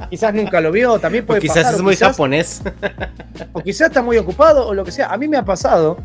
Quizás 0.09 0.33
nunca 0.33 0.59
lo 0.61 0.71
vio. 0.71 0.97
También 0.97 1.25
O 1.25 1.27
puede 1.27 1.41
quizás 1.41 1.57
pasar, 1.57 1.73
es 1.75 1.79
o 1.79 1.83
muy 1.83 1.93
quizás- 1.93 2.09
japonés. 2.13 2.61
o 3.53 3.59
quizás 3.61 3.89
está 3.89 4.01
muy 4.01 4.17
ocupado 4.17 4.67
o 4.67 4.73
lo 4.73 4.83
que 4.83 4.91
sea. 4.91 5.07
A 5.13 5.17
mí 5.17 5.27
me 5.27 5.37
ha 5.37 5.45
pasado 5.45 5.97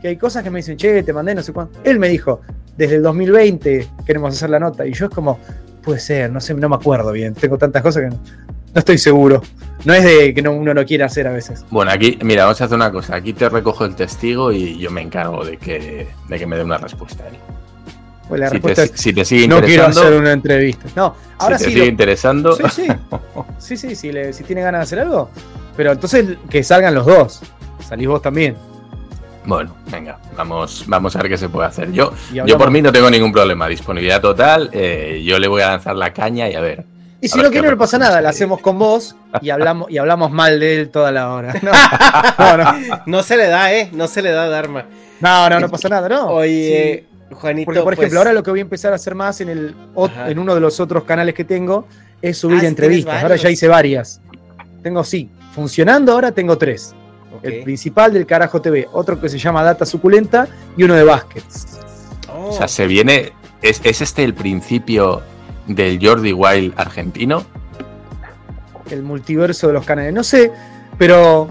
que 0.00 0.08
hay 0.08 0.16
cosas 0.16 0.42
que 0.42 0.48
me 0.50 0.60
dicen, 0.60 0.78
che, 0.78 1.02
te 1.02 1.12
mandé 1.12 1.34
no 1.34 1.42
sé 1.42 1.52
cuánto. 1.52 1.78
Él 1.84 1.98
me 1.98 2.08
dijo, 2.08 2.40
desde 2.78 2.94
el 2.96 3.02
2020 3.02 3.88
queremos 4.06 4.34
hacer 4.34 4.48
la 4.48 4.58
nota. 4.58 4.86
Y 4.86 4.94
yo 4.94 5.04
es 5.06 5.10
como, 5.14 5.38
puede 5.86 6.00
ser, 6.00 6.30
no 6.30 6.40
sé, 6.40 6.52
no 6.52 6.68
me 6.68 6.74
acuerdo 6.76 7.12
bien. 7.12 7.32
Tengo 7.32 7.56
tantas 7.56 7.80
cosas 7.82 8.02
que 8.02 8.08
no, 8.10 8.16
no 8.16 8.78
estoy 8.78 8.98
seguro. 8.98 9.40
No 9.84 9.94
es 9.94 10.02
de 10.04 10.34
que 10.34 10.42
no- 10.42 10.52
uno 10.52 10.74
no 10.74 10.84
quiera 10.84 11.06
hacer 11.06 11.26
a 11.28 11.32
veces. 11.32 11.64
Bueno, 11.70 11.92
aquí, 11.92 12.18
mira, 12.22 12.42
vamos 12.44 12.60
a 12.60 12.64
hacer 12.64 12.74
una 12.76 12.90
cosa. 12.90 13.14
Aquí 13.14 13.32
te 13.32 13.48
recojo 13.48 13.84
el 13.84 13.94
testigo 13.94 14.52
y 14.52 14.76
yo 14.78 14.90
me 14.90 15.00
encargo 15.00 15.44
de 15.44 15.56
que, 15.58 16.08
de 16.28 16.38
que 16.38 16.46
me 16.46 16.56
dé 16.56 16.64
una 16.64 16.76
respuesta. 16.76 17.22
¿eh? 17.28 17.38
Pues 18.28 18.40
la 18.40 18.48
si, 18.48 18.54
respuesta 18.54 18.86
te, 18.86 18.92
es, 18.94 19.00
si 19.00 19.12
te 19.12 19.24
sigue 19.24 19.46
no 19.46 19.60
quiero 19.60 19.84
interesando, 19.84 20.00
hacer 20.08 20.20
una 20.20 20.32
entrevista. 20.32 20.86
No, 20.96 21.14
ahora 21.38 21.56
si 21.58 21.64
te 21.64 21.70
sí. 21.70 21.74
sigue 21.74 21.84
lo- 21.86 21.90
interesando, 21.92 22.56
Sí, 22.56 22.62
sí. 22.70 22.86
Sí, 23.58 23.76
sí, 23.76 23.94
si, 23.94 24.10
le- 24.12 24.32
si 24.32 24.42
tiene 24.42 24.62
ganas 24.62 24.80
de 24.80 24.82
hacer 24.82 24.98
algo. 25.00 25.30
Pero 25.76 25.92
entonces 25.92 26.36
que 26.50 26.62
salgan 26.64 26.94
los 26.94 27.06
dos. 27.06 27.42
Salís 27.88 28.08
vos 28.08 28.20
también. 28.20 28.56
Bueno, 29.46 29.74
venga, 29.90 30.18
vamos, 30.36 30.84
vamos 30.86 31.14
a 31.16 31.20
ver 31.20 31.30
qué 31.30 31.38
se 31.38 31.48
puede 31.48 31.68
hacer. 31.68 31.92
Yo, 31.92 32.12
yo 32.32 32.58
por 32.58 32.70
mí 32.70 32.82
no 32.82 32.92
tengo 32.92 33.10
ningún 33.10 33.32
problema. 33.32 33.68
Disponibilidad 33.68 34.20
total. 34.20 34.70
eh, 34.72 35.22
yo 35.24 35.38
le 35.38 35.48
voy 35.48 35.62
a 35.62 35.68
lanzar 35.68 35.96
la 35.96 36.12
caña 36.12 36.48
y 36.48 36.54
a 36.54 36.60
ver. 36.60 36.84
Y 37.20 37.28
si 37.28 37.38
no 37.40 37.50
quiere, 37.50 37.70
no 37.70 37.78
pasa 37.78 37.98
nada, 37.98 38.20
la 38.20 38.28
hacemos 38.28 38.60
con 38.60 38.78
vos 38.78 39.16
y 39.40 39.48
hablamos, 39.50 39.90
y 39.90 39.96
hablamos 39.98 40.30
mal 40.30 40.60
de 40.60 40.80
él 40.80 40.90
toda 40.90 41.10
la 41.10 41.32
hora. 41.32 41.54
No, 42.38 42.56
no, 42.56 42.64
no, 42.72 43.02
No 43.06 43.22
se 43.22 43.36
le 43.36 43.46
da, 43.48 43.72
¿eh? 43.72 43.88
No 43.92 44.06
se 44.06 44.20
le 44.22 44.30
da 44.30 44.48
Dharma. 44.48 44.84
no, 45.20 45.48
no, 45.50 45.60
no 45.60 45.68
pasa 45.70 45.88
nada, 45.88 46.08
no. 46.08 46.26
Oye, 46.28 47.04
Sí. 47.08 47.34
Juanito. 47.34 47.64
Porque, 47.66 47.80
por 47.80 47.86
pues, 47.94 47.98
ejemplo, 47.98 48.20
ahora 48.20 48.32
lo 48.32 48.42
que 48.42 48.50
voy 48.50 48.60
a 48.60 48.62
empezar 48.62 48.92
a 48.92 48.96
hacer 48.96 49.14
más 49.16 49.40
en, 49.40 49.48
el, 49.48 49.74
Ajá. 49.96 50.30
en 50.30 50.38
uno 50.38 50.54
de 50.54 50.60
los 50.60 50.78
otros 50.78 51.02
canales 51.04 51.34
que 51.34 51.44
tengo 51.44 51.88
es 52.22 52.38
subir 52.38 52.60
Ah, 52.62 52.68
entrevistas. 52.68 53.20
Ahora 53.22 53.34
ya 53.36 53.50
hice 53.50 53.66
varias. 53.66 54.20
Tengo, 54.82 55.02
sí, 55.02 55.28
funcionando 55.52 56.12
ahora 56.12 56.30
tengo 56.30 56.56
tres. 56.56 56.94
El 57.46 57.64
principal 57.64 58.12
del 58.12 58.26
Carajo 58.26 58.60
TV, 58.60 58.88
otro 58.92 59.20
que 59.20 59.28
se 59.28 59.38
llama 59.38 59.62
Data 59.62 59.86
Suculenta 59.86 60.48
y 60.76 60.84
uno 60.84 60.94
de 60.94 61.04
básquet. 61.04 61.44
Oh, 62.32 62.48
O 62.48 62.52
sea, 62.52 62.68
se 62.68 62.86
viene. 62.86 63.32
¿Es, 63.62 63.80
es 63.84 64.02
este 64.02 64.22
el 64.24 64.34
principio 64.34 65.22
del 65.66 65.98
Jordi 66.00 66.32
Wild 66.32 66.74
argentino? 66.76 67.44
El 68.90 69.02
multiverso 69.02 69.66
de 69.66 69.72
los 69.72 69.84
canales. 69.84 70.12
No 70.12 70.22
sé, 70.22 70.52
pero 70.98 71.48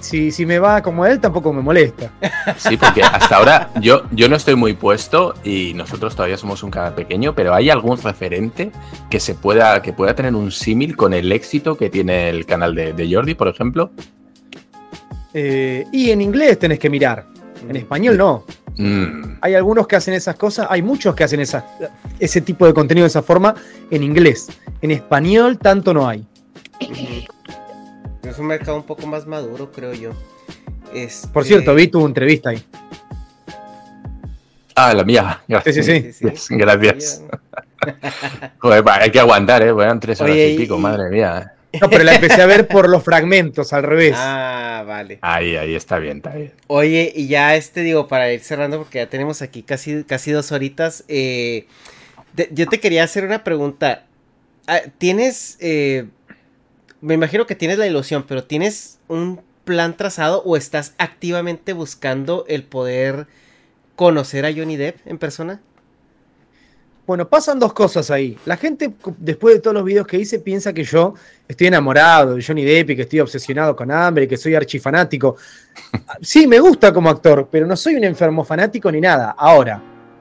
si, 0.00 0.30
si 0.30 0.46
me 0.46 0.58
va 0.58 0.80
como 0.82 1.04
él, 1.06 1.20
tampoco 1.20 1.52
me 1.52 1.62
molesta. 1.62 2.10
Sí, 2.56 2.76
porque 2.76 3.02
hasta 3.02 3.36
ahora 3.36 3.70
yo, 3.80 4.02
yo 4.10 4.28
no 4.28 4.36
estoy 4.36 4.54
muy 4.54 4.74
puesto 4.74 5.34
y 5.44 5.74
nosotros 5.74 6.14
todavía 6.14 6.36
somos 6.36 6.62
un 6.62 6.70
canal 6.70 6.94
pequeño, 6.94 7.34
pero 7.34 7.54
¿hay 7.54 7.70
algún 7.70 8.00
referente 8.00 8.70
que 9.10 9.20
se 9.20 9.34
pueda, 9.34 9.82
que 9.82 9.92
pueda 9.92 10.14
tener 10.14 10.34
un 10.34 10.50
símil 10.52 10.96
con 10.96 11.12
el 11.14 11.32
éxito 11.32 11.76
que 11.76 11.90
tiene 11.90 12.28
el 12.30 12.46
canal 12.46 12.74
de, 12.74 12.92
de 12.92 13.12
Jordi, 13.12 13.34
por 13.34 13.48
ejemplo? 13.48 13.90
Eh, 15.34 15.86
y 15.92 16.10
en 16.10 16.20
inglés 16.22 16.58
tenés 16.58 16.78
que 16.78 16.88
mirar. 16.90 17.26
En 17.68 17.76
español 17.76 18.16
no. 18.16 18.44
Mm, 18.76 19.38
Hay 19.40 19.54
algunos 19.54 19.86
que 19.88 19.96
hacen 19.96 20.14
esas 20.14 20.36
cosas, 20.36 20.68
hay 20.70 20.82
muchos 20.82 21.14
que 21.14 21.24
hacen 21.24 21.40
esa- 21.40 21.66
ese 22.18 22.40
tipo 22.40 22.64
de 22.66 22.72
contenido 22.72 23.04
de 23.04 23.08
esa 23.08 23.22
forma 23.22 23.54
en 23.90 24.02
inglés. 24.04 24.48
En 24.80 24.90
español 24.92 25.58
tanto 25.58 25.92
no 25.92 26.08
hay. 26.08 26.24
Es 28.22 28.38
un 28.38 28.46
mercado 28.46 28.76
un 28.76 28.84
poco 28.84 29.06
más 29.06 29.26
maduro, 29.26 29.72
creo 29.72 29.92
yo. 29.94 30.10
Este, 30.94 31.26
Por 31.28 31.44
cierto, 31.44 31.74
vi 31.74 31.88
tu 31.88 32.04
entrevista 32.06 32.50
ahí. 32.50 32.62
Ah, 34.74 34.94
la 34.94 35.02
mía. 35.04 35.40
Gracias. 35.48 35.84
Sí, 35.86 36.12
sí, 36.12 36.12
sí. 36.36 36.46
Gracias. 36.56 37.22
Joder, 38.58 38.84
hay 38.88 39.10
que 39.10 39.18
aguantar, 39.20 39.62
¿eh? 39.62 39.70
Eran 39.70 39.98
tres 39.98 40.20
horas 40.20 40.32
Oye, 40.34 40.50
y 40.50 40.56
pico, 40.56 40.76
y- 40.76 40.80
madre 40.80 41.10
mía. 41.10 41.52
No, 41.80 41.90
pero 41.90 42.02
la 42.04 42.14
empecé 42.14 42.40
a 42.40 42.46
ver 42.46 42.66
por 42.68 42.88
los 42.88 43.02
fragmentos, 43.04 43.72
al 43.72 43.82
revés. 43.82 44.14
Ah, 44.16 44.84
vale. 44.86 45.18
Ahí, 45.20 45.56
ahí 45.56 45.74
está 45.74 45.98
bien, 45.98 46.18
está 46.18 46.30
bien. 46.34 46.52
Oye, 46.66 47.12
y 47.14 47.28
ya 47.28 47.54
este 47.56 47.82
digo, 47.82 48.08
para 48.08 48.32
ir 48.32 48.40
cerrando, 48.40 48.78
porque 48.78 48.98
ya 48.98 49.08
tenemos 49.10 49.42
aquí 49.42 49.62
casi, 49.62 50.02
casi 50.04 50.30
dos 50.32 50.50
horitas. 50.52 51.04
eh, 51.08 51.66
de- 52.34 52.48
yo 52.52 52.66
te 52.68 52.80
quería 52.80 53.04
hacer 53.04 53.24
una 53.24 53.44
pregunta. 53.44 54.06
Ah, 54.66 54.80
¿Tienes, 54.98 55.56
eh, 55.60 56.06
me 57.00 57.14
imagino 57.14 57.46
que 57.46 57.54
tienes 57.54 57.78
la 57.78 57.86
ilusión, 57.86 58.24
pero 58.26 58.44
¿tienes 58.44 58.98
un 59.08 59.40
plan 59.64 59.96
trazado 59.96 60.42
o 60.44 60.56
estás 60.56 60.94
activamente 60.98 61.72
buscando 61.74 62.44
el 62.48 62.64
poder 62.64 63.26
conocer 63.96 64.46
a 64.46 64.52
Johnny 64.52 64.76
Depp 64.76 65.06
en 65.06 65.18
persona? 65.18 65.60
Bueno, 67.08 67.26
pasan 67.26 67.58
dos 67.58 67.72
cosas 67.72 68.10
ahí. 68.10 68.36
La 68.44 68.58
gente, 68.58 68.92
después 69.16 69.54
de 69.54 69.60
todos 69.62 69.72
los 69.72 69.82
videos 69.82 70.06
que 70.06 70.18
hice, 70.18 70.40
piensa 70.40 70.74
que 70.74 70.84
yo 70.84 71.14
estoy 71.48 71.68
enamorado 71.68 72.34
de 72.34 72.44
Johnny 72.44 72.62
Depp 72.64 72.90
y 72.90 72.96
que 72.96 73.02
estoy 73.02 73.20
obsesionado 73.20 73.74
con 73.74 73.90
Amber 73.90 74.24
y 74.24 74.28
que 74.28 74.36
soy 74.36 74.54
archifanático. 74.54 75.36
Sí, 76.20 76.46
me 76.46 76.60
gusta 76.60 76.92
como 76.92 77.08
actor, 77.08 77.48
pero 77.50 77.66
no 77.66 77.76
soy 77.76 77.94
un 77.94 78.04
enfermo 78.04 78.44
fanático 78.44 78.92
ni 78.92 79.00
nada. 79.00 79.34
Ahora, 79.38 79.80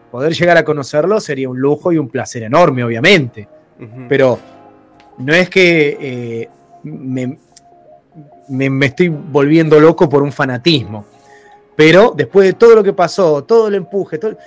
poder 0.09 0.31
llegar 0.33 0.55
a 0.55 0.63
conocerlo 0.63 1.19
sería 1.19 1.49
un 1.49 1.59
lujo 1.59 1.91
y 1.91 1.97
un 1.97 2.07
placer 2.07 2.43
enorme, 2.43 2.85
obviamente. 2.85 3.49
Pero 4.07 4.39
no 5.17 5.33
es 5.33 5.49
que 5.49 5.97
eh, 5.99 6.49
me, 6.83 7.37
me- 8.47 8.69
me 8.69 8.85
estoy 8.85 9.09
volviendo 9.09 9.77
loco 9.79 10.07
por 10.07 10.23
un 10.23 10.31
fanatismo. 10.31 11.03
Pero 11.75 12.13
después 12.15 12.47
de 12.47 12.53
todo 12.53 12.75
lo 12.75 12.83
que 12.83 12.93
pasó, 12.93 13.43
todo 13.43 13.67
el 13.67 13.75
empuje, 13.75 14.17
todo- 14.19 14.37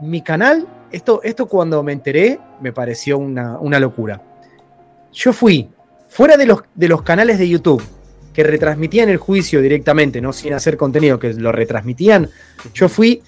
mi 0.00 0.22
canal 0.22 0.66
esto, 0.94 1.20
esto 1.24 1.46
cuando 1.46 1.82
me 1.82 1.92
enteré 1.92 2.38
me 2.60 2.72
pareció 2.72 3.18
una, 3.18 3.58
una 3.58 3.80
locura. 3.80 4.22
Yo 5.12 5.32
fui, 5.32 5.68
fuera 6.08 6.36
de 6.36 6.46
los, 6.46 6.60
de 6.74 6.88
los 6.88 7.02
canales 7.02 7.38
de 7.38 7.48
YouTube 7.48 7.82
que 8.32 8.42
retransmitían 8.42 9.08
el 9.08 9.16
juicio 9.16 9.60
directamente, 9.60 10.20
no 10.20 10.32
sin 10.32 10.52
hacer 10.54 10.76
contenido, 10.76 11.18
que 11.18 11.32
lo 11.34 11.52
retransmitían, 11.52 12.28
yo 12.72 12.88
fui 12.88 13.22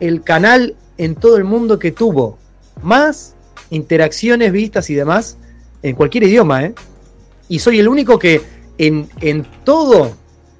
el 0.00 0.22
canal 0.22 0.76
en 0.98 1.14
todo 1.14 1.36
el 1.36 1.44
mundo 1.44 1.78
que 1.78 1.92
tuvo 1.92 2.38
más 2.82 3.34
interacciones 3.70 4.52
vistas 4.52 4.90
y 4.90 4.94
demás 4.94 5.38
en 5.82 5.94
cualquier 5.94 6.24
idioma, 6.24 6.64
¿eh? 6.64 6.74
Y 7.48 7.58
soy 7.58 7.80
el 7.80 7.88
único 7.88 8.18
que 8.18 8.40
en, 8.78 9.08
en 9.20 9.46
todo, 9.64 10.12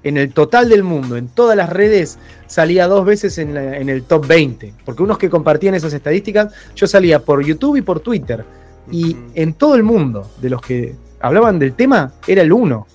en 0.04 0.16
el 0.16 0.32
total 0.32 0.68
del 0.68 0.82
mundo, 0.82 1.16
en 1.16 1.28
todas 1.28 1.56
las 1.56 1.68
redes, 1.70 2.18
salía 2.46 2.86
dos 2.88 3.04
veces 3.06 3.38
en, 3.38 3.54
la- 3.54 3.76
en 3.78 3.88
el 3.88 4.02
top 4.02 4.26
20. 4.26 4.74
Porque 4.84 5.02
unos 5.02 5.18
que 5.18 5.30
compartían 5.30 5.74
esas 5.74 5.92
estadísticas, 5.92 6.52
yo 6.74 6.86
salía 6.86 7.20
por 7.20 7.44
YouTube 7.44 7.76
y 7.76 7.82
por 7.82 8.00
Twitter. 8.00 8.44
Y 8.90 9.16
en 9.34 9.54
todo 9.54 9.74
el 9.76 9.82
mundo, 9.84 10.30
de 10.40 10.50
los 10.50 10.60
que 10.60 10.94
hablaban 11.20 11.58
del 11.58 11.74
tema, 11.74 12.12
era 12.26 12.42
el 12.42 12.52
uno. 12.52 12.86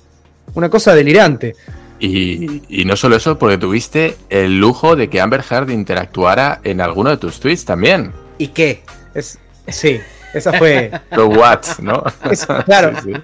Una 0.53 0.69
cosa 0.69 0.93
delirante. 0.93 1.55
Y, 1.99 2.61
y 2.69 2.85
no 2.85 2.95
solo 2.95 3.15
eso, 3.15 3.39
porque 3.39 3.57
tuviste 3.57 4.15
el 4.29 4.59
lujo 4.59 4.95
de 4.95 5.09
que 5.09 5.19
Amber 5.21 5.43
Heard 5.49 5.69
interactuara 5.71 6.59
en 6.63 6.81
alguno 6.81 7.09
de 7.09 7.17
tus 7.17 7.39
tweets 7.39 7.65
también. 7.65 8.11
¿Y 8.37 8.49
qué? 8.49 8.83
Es, 9.15 9.39
sí, 9.67 9.99
esa 10.33 10.53
fue. 10.53 10.91
Lo 11.11 11.27
what, 11.29 11.61
¿no? 11.81 12.03
Es- 12.29 12.45
claro. 12.65 12.91
Sí, 13.03 13.13
sí. 13.13 13.19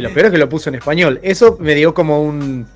Y 0.00 0.02
lo 0.02 0.14
peor 0.14 0.26
es 0.26 0.32
que 0.32 0.38
lo 0.38 0.48
puso 0.48 0.68
en 0.70 0.76
español. 0.76 1.20
Eso 1.22 1.56
me 1.60 1.74
dio 1.74 1.92
como 1.94 2.22
un. 2.22 2.66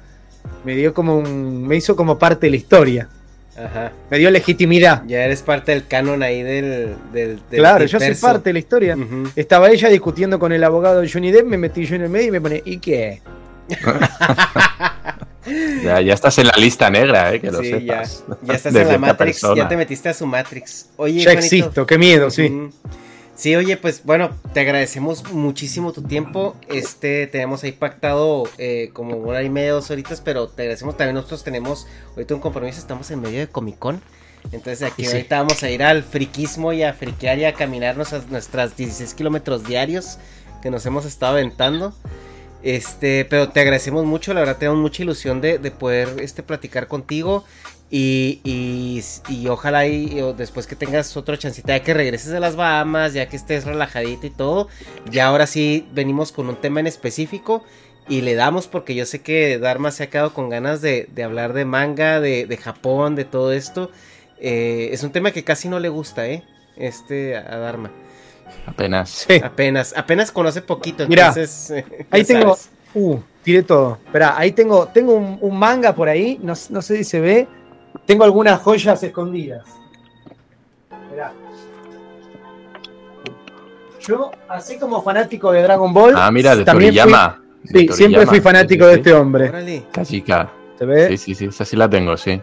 Me 0.64 0.74
dio 0.76 0.92
como 0.94 1.16
un. 1.16 1.66
Me 1.66 1.76
hizo 1.76 1.96
como 1.96 2.18
parte 2.18 2.46
de 2.46 2.51
la 2.51 2.56
historia. 2.56 3.09
Ajá. 3.56 3.92
Me 4.10 4.18
dio 4.18 4.30
legitimidad. 4.30 5.05
Ya 5.06 5.24
eres 5.24 5.40
parte 5.42 5.72
del 5.72 5.86
canon 5.86 6.22
ahí 6.22 6.42
del. 6.42 6.94
del, 7.12 7.40
del 7.51 7.60
claro, 7.60 7.84
yo 7.86 7.98
soy 8.01 8.14
parte 8.16 8.51
de 8.51 8.52
la 8.55 8.59
historia. 8.59 8.96
Estaba 9.36 9.70
ella 9.70 9.88
discutiendo 9.88 10.38
con 10.38 10.52
el 10.52 10.62
abogado 10.64 11.01
de 11.01 11.09
Johnny 11.10 11.30
Depp, 11.30 11.46
me 11.46 11.56
metí 11.56 11.84
yo 11.86 11.94
en 11.96 12.02
el 12.02 12.09
medio 12.10 12.28
y 12.28 12.30
me 12.32 12.40
pone, 12.40 12.62
¿y 12.64 12.78
qué? 12.78 13.22
Ya, 15.82 16.01
ya 16.01 16.14
estás 16.14 16.38
en 16.38 16.46
la 16.46 16.55
lista 16.56 16.88
negra, 16.88 17.34
¿eh? 17.34 17.40
que 17.40 17.51
lo 17.51 17.60
Sí, 17.60 17.70
ya, 17.84 18.05
sepas. 18.06 18.24
ya 18.42 18.55
estás 18.55 18.72
De 18.72 18.80
en 18.80 18.88
la 18.88 18.96
Matrix, 18.98 19.40
persona. 19.40 19.62
ya 19.62 19.68
te 19.68 19.76
metiste 19.76 20.09
a 20.09 20.14
su 20.14 20.24
Matrix. 20.26 20.88
Oye, 20.96 21.18
ya 21.18 21.32
Juanito, 21.32 21.38
existo, 21.44 21.86
qué 21.86 21.98
miedo, 21.98 22.30
sí. 22.30 22.46
Ujú. 22.46 22.70
Sí, 23.36 23.56
oye, 23.56 23.77
pues 23.77 24.02
bueno, 24.05 24.31
te 24.52 24.61
agradecemos 24.61 25.24
muchísimo 25.32 25.93
tu 25.93 26.02
tiempo. 26.02 26.55
Este, 26.69 27.27
tenemos 27.27 27.65
ahí 27.65 27.73
pactado 27.73 28.44
eh, 28.59 28.90
como 28.93 29.16
una 29.16 29.28
hora 29.31 29.43
y 29.43 29.51
media, 29.51 29.73
dos 29.73 29.90
horitas, 29.90 30.20
pero 30.20 30.47
te 30.48 30.62
agradecemos 30.62 30.97
también. 30.97 31.16
Nosotros 31.16 31.43
tenemos 31.43 31.86
ahorita 32.15 32.35
un 32.36 32.40
compromiso, 32.40 32.78
estamos 32.78 33.11
en 33.11 33.20
medio 33.20 33.40
de 33.40 33.48
Comic 33.48 33.78
Con. 33.78 34.01
Entonces 34.52 34.82
aquí 34.82 35.05
Sí. 35.05 35.12
ahorita 35.16 35.39
vamos 35.39 35.62
a 35.65 35.70
ir 35.70 35.82
al 35.82 36.05
friquismo 36.05 36.73
y 36.73 36.82
a 36.85 36.93
friquear 36.93 37.39
y 37.39 37.44
a 37.44 37.55
caminar 37.55 37.97
nuestras, 37.97 38.28
nuestras 38.28 38.77
16 38.77 39.15
kilómetros 39.15 39.65
diarios 39.65 40.19
que 40.62 40.70
nos 40.70 40.86
hemos 40.86 41.05
estado 41.05 41.32
aventando. 41.32 41.93
Este, 42.62 43.24
pero 43.27 43.48
te 43.51 43.61
agradecemos 43.61 44.05
mucho, 44.06 44.32
la 44.32 44.40
verdad 44.40 44.56
tenemos 44.59 44.81
mucha 44.81 45.02
ilusión 45.02 45.40
de, 45.40 45.59
de 45.59 45.70
poder 45.70 46.09
este, 46.20 46.43
platicar 46.43 46.86
contigo. 46.89 47.44
Y, 47.90 48.40
y, 48.43 49.02
y 49.28 49.47
ojalá 49.48 49.86
y, 49.86 50.20
después 50.36 50.66
que 50.66 50.74
tengas 50.74 51.16
otra 51.16 51.39
chancita, 51.39 51.77
ya 51.77 51.85
que 51.85 51.94
regreses 51.94 52.32
de 52.32 52.40
las 52.40 52.56
Bahamas, 52.56 53.12
ya 53.12 53.28
que 53.28 53.36
estés 53.36 53.65
relajadito 53.65 54.27
y 54.27 54.31
todo, 54.31 54.69
ya 55.11 55.27
ahora 55.27 55.47
sí 55.47 55.86
venimos 55.93 56.32
con 56.32 56.48
un 56.48 56.56
tema 56.56 56.81
en 56.81 56.86
específico 56.86 57.62
y 58.09 58.23
le 58.23 58.35
damos 58.35 58.66
porque 58.66 58.94
yo 58.94 59.06
sé 59.06 59.20
que 59.20 59.59
Dharma 59.59 59.90
se 59.90 60.05
ha 60.05 60.11
quedado 60.11 60.35
con 60.35 60.48
ganas 60.48 60.81
de, 60.82 61.09
de 61.15 61.23
hablar 61.23 61.52
de 61.52 61.65
manga, 61.65 62.20
de, 62.20 62.47
de 62.47 62.56
Japón, 62.56 63.15
de 63.15 63.24
todo 63.24 63.52
esto. 63.52 63.90
Eh, 64.39 64.89
es 64.93 65.02
un 65.02 65.12
tema 65.12 65.31
que 65.31 65.44
casi 65.44 65.69
no 65.69 65.78
le 65.78 65.89
gusta, 65.89 66.27
¿eh? 66.27 66.43
Este, 66.77 67.36
a 67.36 67.56
Dharma. 67.59 67.90
Apenas. 68.66 69.11
Sí. 69.11 69.40
Apenas, 69.43 69.94
apenas 69.97 70.31
conoce 70.32 70.62
poquito, 70.62 71.06
Mira, 71.09 71.28
entonces... 71.28 71.70
eh, 71.70 72.06
Ahí 72.11 72.24
tengo, 72.24 72.56
sabes. 72.56 72.70
uh, 72.94 73.19
tiré 73.43 73.62
todo. 73.62 73.98
Esperá, 74.05 74.36
ahí 74.36 74.52
tengo, 74.52 74.89
tengo 74.89 75.15
un, 75.15 75.39
un 75.40 75.56
manga 75.59 75.94
por 75.94 76.09
ahí, 76.09 76.39
no, 76.43 76.55
no 76.70 76.82
sé 76.82 76.97
si 76.98 77.05
se 77.05 77.20
ve. 77.20 77.48
Tengo 78.06 78.24
algunas 78.24 78.60
joyas 78.60 79.02
escondidas. 79.02 79.64
Esperá. 81.04 81.32
Yo, 84.00 84.30
así 84.48 84.78
como 84.78 85.02
fanático 85.02 85.50
de 85.52 85.62
Dragon 85.62 85.92
Ball, 85.94 86.14
Ah, 86.16 86.30
mira, 86.30 86.54
de 86.54 86.64
también 86.64 86.92
fui- 86.92 87.00
Toriyama. 87.00 87.42
de 87.62 87.80
sí, 87.80 87.88
siempre 87.88 88.26
fui 88.26 88.40
fanático 88.40 88.84
Sí, 88.84 88.90
de 88.90 88.96
este 88.96 89.12
hombre. 89.14 89.84
Kashika. 89.90 90.50
¿Se 90.78 90.84
ve? 90.84 91.08
Sí, 91.08 91.18
sí, 91.18 91.34
sí, 91.34 91.44
esa 91.46 91.64
sí 91.64 91.76
la 91.76 91.88
tengo, 91.88 92.16
sí. 92.16 92.40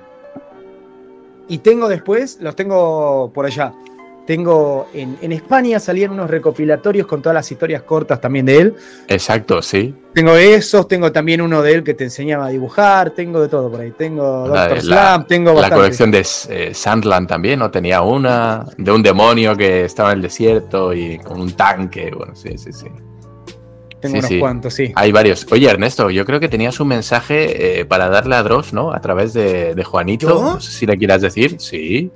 Y 1.47 1.57
tengo 1.59 1.87
después, 1.87 2.39
los 2.41 2.55
tengo 2.55 3.31
por 3.33 3.45
allá. 3.45 3.73
Tengo 4.25 4.87
en, 4.93 5.17
en 5.21 5.31
España 5.31 5.79
salían 5.79 6.11
unos 6.11 6.29
recopilatorios 6.29 7.07
con 7.07 7.21
todas 7.21 7.33
las 7.33 7.51
historias 7.51 7.81
cortas 7.81 8.21
también 8.21 8.45
de 8.45 8.57
él. 8.57 8.75
Exacto, 9.07 9.61
sí. 9.61 9.93
Tengo 10.13 10.35
esos, 10.35 10.87
tengo 10.87 11.11
también 11.11 11.41
uno 11.41 11.61
de 11.61 11.73
él 11.73 11.83
que 11.83 11.93
te 11.95 12.03
enseñaba 12.03 12.45
a 12.45 12.49
dibujar, 12.49 13.11
tengo 13.11 13.41
de 13.41 13.47
todo 13.49 13.69
por 13.71 13.81
ahí. 13.81 13.91
Tengo 13.97 14.47
La, 14.47 14.67
Doctor 14.67 14.77
la- 14.77 14.81
Slam, 14.83 15.27
tengo 15.27 15.49
la 15.49 15.61
bastante. 15.61 15.75
colección 15.75 16.11
de 16.11 16.25
eh, 16.49 16.73
Sandland 16.73 17.27
también, 17.27 17.59
¿no? 17.59 17.71
Tenía 17.71 18.01
una 18.03 18.65
de 18.77 18.91
un 18.91 19.01
demonio 19.01 19.57
que 19.57 19.85
estaba 19.85 20.11
en 20.11 20.17
el 20.17 20.21
desierto 20.21 20.93
y 20.93 21.17
con 21.17 21.41
un 21.41 21.53
tanque. 21.53 22.11
Bueno, 22.15 22.35
sí, 22.35 22.57
sí, 22.57 22.71
sí. 22.71 22.87
Tengo 23.99 24.13
sí, 24.15 24.19
unos 24.19 24.29
sí. 24.29 24.39
cuantos, 24.39 24.73
sí. 24.73 24.91
Hay 24.95 25.11
varios. 25.11 25.45
Oye, 25.51 25.69
Ernesto, 25.69 26.09
yo 26.09 26.25
creo 26.25 26.39
que 26.39 26.47
tenías 26.47 26.79
un 26.79 26.87
mensaje 26.87 27.79
eh, 27.81 27.85
para 27.85 28.09
darle 28.09 28.35
a 28.35 28.43
Dross, 28.43 28.71
¿no? 28.73 28.93
A 28.93 28.99
través 29.01 29.33
de, 29.33 29.75
de 29.75 29.83
Juanito. 29.83 30.27
¿Yo? 30.29 30.41
No 30.53 30.59
sé 30.59 30.71
si 30.71 30.85
le 30.85 30.97
quieras 30.97 31.21
decir. 31.21 31.55
Sí. 31.59 32.11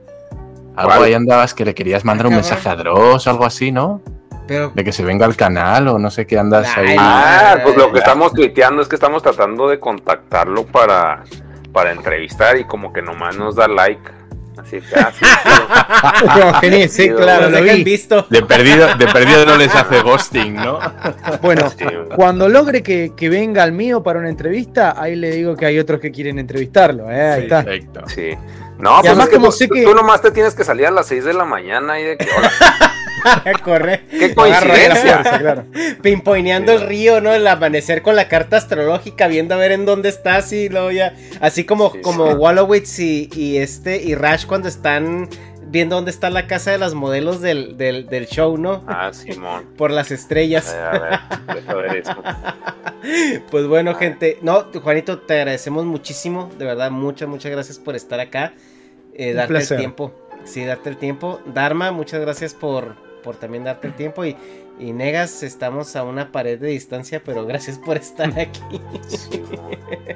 Algo 0.75 0.91
¿Cuál? 0.91 1.03
ahí 1.03 1.13
andabas 1.13 1.53
que 1.53 1.65
le 1.65 1.73
querías 1.73 2.03
mandar 2.05 2.27
un 2.27 2.35
mensaje 2.35 2.67
a 2.69 2.75
Dross, 2.75 3.27
algo 3.27 3.45
así, 3.45 3.71
¿no? 3.71 4.01
Pero... 4.47 4.71
De 4.75 4.83
que 4.83 4.91
se 4.91 5.03
venga 5.03 5.25
al 5.25 5.35
canal 5.35 5.87
o 5.87 5.97
no 5.97 6.11
sé 6.11 6.27
qué 6.27 6.37
andas 6.37 6.67
Ay, 6.75 6.89
ahí. 6.89 6.97
Ah, 6.99 7.57
pues 7.63 7.75
lo 7.75 7.91
que 7.91 7.99
estamos 7.99 8.33
tuiteando 8.33 8.81
es 8.81 8.87
que 8.87 8.95
estamos 8.95 9.23
tratando 9.23 9.67
de 9.69 9.79
contactarlo 9.79 10.65
para, 10.65 11.23
para 11.71 11.91
entrevistar 11.91 12.57
y 12.57 12.65
como 12.65 12.93
que 12.93 13.01
nomás 13.01 13.37
nos 13.37 13.55
da 13.55 13.67
like. 13.67 14.11
Así 14.57 14.79
que, 14.79 14.95
ah, 14.95 15.11
sí, 15.13 15.25
sí. 15.25 16.41
Genial, 16.61 16.89
sí, 16.89 17.09
claro, 17.15 17.49
lo 17.49 17.61
vi. 17.61 17.83
visto. 17.83 18.25
De 18.29 18.41
perdido, 18.41 18.95
de 18.95 19.07
perdido 19.07 19.45
no 19.45 19.57
les 19.57 19.73
hace 19.75 20.01
ghosting, 20.01 20.55
¿no? 20.55 20.79
Bueno, 21.41 21.69
Sí, 21.69 21.85
cuando 22.15 22.47
logre 22.47 22.81
que, 22.81 23.11
que 23.17 23.29
venga 23.29 23.63
al 23.63 23.73
mío 23.73 24.01
para 24.01 24.19
una 24.19 24.29
entrevista, 24.29 24.95
ahí 24.97 25.15
le 25.15 25.31
digo 25.31 25.55
que 25.55 25.65
hay 25.65 25.77
otros 25.79 25.99
que 25.99 26.11
quieren 26.11 26.39
entrevistarlo. 26.39 27.11
¿eh? 27.11 27.31
Ahí 27.31 27.43
está. 27.43 27.63
Perfecto. 27.63 28.01
Sí. 28.07 28.31
No, 28.77 28.95
pues 28.99 29.05
además 29.07 29.25
es 29.25 29.29
que 29.29 29.35
como 29.37 29.51
tú, 29.51 29.73
que- 29.73 29.83
tú 29.83 29.95
nomás 29.95 30.21
te 30.21 30.31
tienes 30.31 30.53
que 30.53 30.63
salir 30.63 30.85
a 30.87 30.91
las 30.91 31.07
6 31.07 31.23
de 31.25 31.33
la 31.33 31.45
mañana 31.45 31.99
y 31.99 32.03
de 32.03 32.17
que, 32.17 32.27
Corre. 33.63 34.03
qué 34.11 34.35
coincidencia. 34.35 35.13
fuerza, 35.19 35.39
claro. 35.39 35.65
Pimpoineando 36.03 36.73
Sí, 36.77 36.83
el 36.83 36.87
río, 36.89 37.21
¿no? 37.21 37.33
El 37.33 37.47
amanecer 37.47 38.01
con 38.01 38.15
la 38.15 38.27
carta 38.27 38.57
astrológica, 38.57 39.27
viendo 39.27 39.55
a 39.55 39.57
ver 39.57 39.71
en 39.71 39.85
dónde 39.85 40.09
estás 40.09 40.51
y 40.53 40.69
luego 40.69 40.91
ya. 40.91 41.15
Así 41.41 41.63
como, 41.63 41.91
Sí, 41.91 42.01
como 42.01 42.27
sí. 42.27 42.33
Wallowitz 42.35 42.99
y, 42.99 43.29
y 43.33 43.57
este 43.57 43.97
y 43.97 44.13
Rash 44.15 44.45
cuando 44.45 44.67
están 44.67 45.27
viendo 45.67 45.95
dónde 45.95 46.11
está 46.11 46.29
la 46.29 46.47
casa 46.47 46.71
de 46.71 46.77
las 46.77 46.93
modelos 46.93 47.41
del, 47.41 47.77
del, 47.77 48.07
del 48.07 48.27
show, 48.27 48.57
¿no? 48.57 48.83
Ah, 48.87 49.11
Simón. 49.13 49.65
Por 49.77 49.91
las 49.91 50.11
estrellas. 50.11 50.73
A 50.73 50.91
ver, 50.91 51.13
a 51.13 51.29
ver, 51.47 51.55
deja 51.55 51.73
ver 51.75 51.95
eso. 51.97 52.15
Pues 53.51 53.67
bueno, 53.67 53.93
gente. 53.93 54.39
No, 54.41 54.65
Juanito, 54.81 55.19
te 55.19 55.35
agradecemos 55.35 55.85
muchísimo. 55.85 56.49
De 56.57 56.65
verdad, 56.65 56.89
muchas, 56.89 57.29
muchas 57.29 57.51
gracias 57.51 57.77
por 57.77 57.95
estar 57.95 58.19
acá. 58.19 58.53
Eh, 59.13 59.33
darte 59.33 59.49
placer. 59.49 59.75
el 59.75 59.81
tiempo. 59.81 60.11
Sí, 60.43 60.65
darte 60.65 60.89
el 60.89 60.97
tiempo. 60.97 61.39
Dharma, 61.45 61.91
muchas 61.91 62.19
gracias 62.21 62.55
por, 62.55 62.95
por 63.21 63.35
también 63.35 63.63
darte 63.63 63.85
el 63.85 63.93
tiempo. 63.93 64.25
Y, 64.25 64.35
y 64.79 64.91
Negas, 64.91 65.43
estamos 65.43 65.95
a 65.95 66.03
una 66.03 66.31
pared 66.31 66.59
de 66.59 66.67
distancia, 66.67 67.21
pero 67.23 67.45
gracias 67.45 67.77
por 67.77 67.97
estar 67.97 68.29
aquí. 68.39 68.61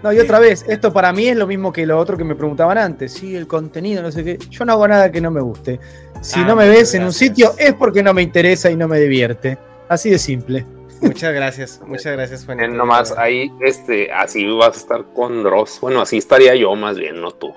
No, 0.02 0.14
y 0.14 0.20
otra 0.20 0.40
vez, 0.40 0.66
esto 0.68 0.94
para 0.94 1.12
mí 1.12 1.28
es 1.28 1.36
lo 1.36 1.46
mismo 1.46 1.74
que 1.74 1.86
lo 1.86 1.98
otro 2.00 2.18
que 2.18 2.24
me 2.24 2.34
preguntaban 2.34 2.78
antes. 2.78 3.14
Sí, 3.14 3.36
el 3.36 3.48
contenido, 3.48 4.02
no 4.02 4.12
sé 4.12 4.24
qué. 4.24 4.40
Yo 4.50 4.64
no 4.66 4.72
hago 4.74 4.88
nada 4.88 5.12
que 5.12 5.20
no 5.22 5.30
me 5.30 5.42
guste. 5.42 5.80
Si 6.22 6.40
Ah, 6.40 6.46
no 6.46 6.56
me 6.56 6.68
ves 6.70 6.94
en 6.96 7.04
un 7.04 7.14
sitio 7.14 7.52
es 7.58 7.74
porque 7.74 8.02
no 8.02 8.14
me 8.14 8.22
interesa 8.22 8.72
y 8.72 8.76
no 8.76 8.88
me 8.88 9.00
divierte. 9.00 9.58
Así 9.90 10.10
de 10.10 10.18
simple. 10.18 10.66
muchas 11.02 11.34
gracias, 11.34 11.82
muchas 11.86 12.14
gracias, 12.14 12.46
Juanito. 12.46 12.66
Eh, 12.66 12.70
nomás 12.70 13.12
ahí, 13.18 13.52
este, 13.62 14.12
así 14.12 14.46
vas 14.48 14.76
a 14.76 14.80
estar 14.80 15.06
con 15.14 15.44
Dross. 15.44 15.80
Bueno, 15.82 16.02
así 16.02 16.18
estaría 16.18 16.56
yo 16.56 16.74
más 16.76 16.98
bien, 16.98 17.22
no 17.22 17.32
tú. 17.32 17.54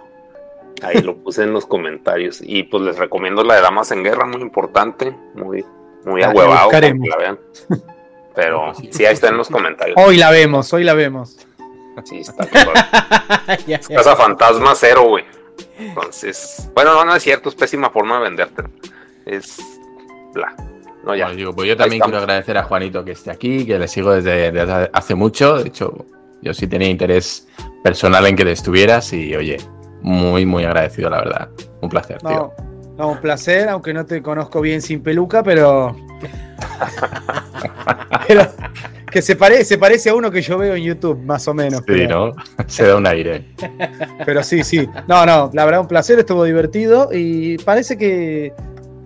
Ahí 0.83 1.01
lo 1.01 1.17
puse 1.17 1.45
en 1.45 1.53
los 1.53 1.65
comentarios. 1.65 2.41
Y 2.43 2.65
pues 2.65 2.83
les 2.83 2.99
recomiendo 2.99 3.45
la 3.45 3.55
de 3.55 3.63
Damas 3.63 3.91
en 3.93 4.03
Guerra, 4.03 4.27
muy 4.27 4.43
importante, 4.43 5.17
muy, 5.35 5.65
muy 6.05 6.23
ahuevado 6.23 6.71
para 6.71 6.93
que 6.93 6.99
la 6.99 7.17
vean. 7.17 7.39
Pero 8.35 8.73
sí, 8.91 9.05
ahí 9.05 9.15
está 9.15 9.29
en 9.29 9.37
los 9.37 9.49
comentarios. 9.49 9.97
Hoy 9.99 10.17
la 10.17 10.31
vemos, 10.31 10.73
hoy 10.73 10.85
la 10.85 10.95
vemos. 10.95 11.37
Sí, 12.05 12.19
está 12.19 12.47
cabrón. 12.47 12.75
Ya, 13.67 13.81
ya. 13.81 13.97
Casa 13.97 14.17
Fantasma 14.17 14.73
cero, 14.75 15.05
güey. 15.09 15.25
Entonces, 15.79 16.71
bueno, 16.75 16.95
no, 16.95 17.05
no 17.05 17.15
es 17.15 17.23
cierto, 17.23 17.49
es 17.49 17.55
pésima 17.55 17.91
forma 17.91 18.17
de 18.19 18.23
venderte. 18.23 18.63
Es 19.27 19.59
bla. 20.33 20.55
No, 21.05 21.15
ya. 21.15 21.25
Bueno, 21.25 21.37
digo, 21.37 21.53
pues 21.55 21.69
yo 21.69 21.77
también 21.77 22.01
quiero 22.01 22.19
agradecer 22.19 22.57
a 22.57 22.63
Juanito 22.63 23.05
que 23.05 23.13
esté 23.13 23.31
aquí, 23.31 23.67
que 23.67 23.79
le 23.79 23.89
sigo 23.89 24.13
desde, 24.13 24.53
desde 24.53 24.91
hace 24.93 25.15
mucho. 25.15 25.59
De 25.59 25.69
hecho, 25.69 26.07
yo 26.41 26.55
sí 26.55 26.67
tenía 26.67 26.89
interés 26.89 27.49
personal 27.83 28.27
en 28.27 28.37
que 28.37 28.45
te 28.45 28.53
estuvieras 28.53 29.13
y, 29.13 29.35
oye, 29.35 29.59
muy, 30.01 30.47
muy 30.47 30.65
agradecido, 30.65 31.11
la 31.11 31.19
verdad. 31.19 31.49
Un 31.81 31.89
placer, 31.89 32.19
tío. 32.19 32.53
No, 33.03 33.09
un 33.09 33.19
placer, 33.21 33.69
aunque 33.69 33.93
no 33.93 34.07
te 34.07 34.23
conozco 34.23 34.61
bien 34.61 34.81
sin 34.81 35.03
peluca, 35.03 35.43
pero. 35.43 35.97
pero 38.29 38.47
que 39.11 39.21
se, 39.21 39.35
pare, 39.35 39.65
se 39.65 39.77
parece 39.77 40.11
a 40.11 40.15
uno 40.15 40.31
que 40.31 40.41
yo 40.41 40.57
veo 40.57 40.77
en 40.77 40.85
YouTube, 40.85 41.19
más 41.19 41.49
o 41.49 41.53
menos. 41.53 41.81
Sí, 41.81 41.85
pero, 41.85 42.29
¿no? 42.29 42.35
Se 42.69 42.87
da 42.87 42.95
un 42.95 43.07
aire. 43.09 43.45
pero 44.25 44.45
sí, 44.45 44.63
sí. 44.63 44.89
No, 45.09 45.27
no, 45.27 45.51
la 45.53 45.65
verdad, 45.65 45.81
un 45.81 45.89
placer, 45.89 46.21
estuvo 46.21 46.45
divertido 46.45 47.09
y 47.13 47.59
parece 47.59 47.99
que, 47.99 48.53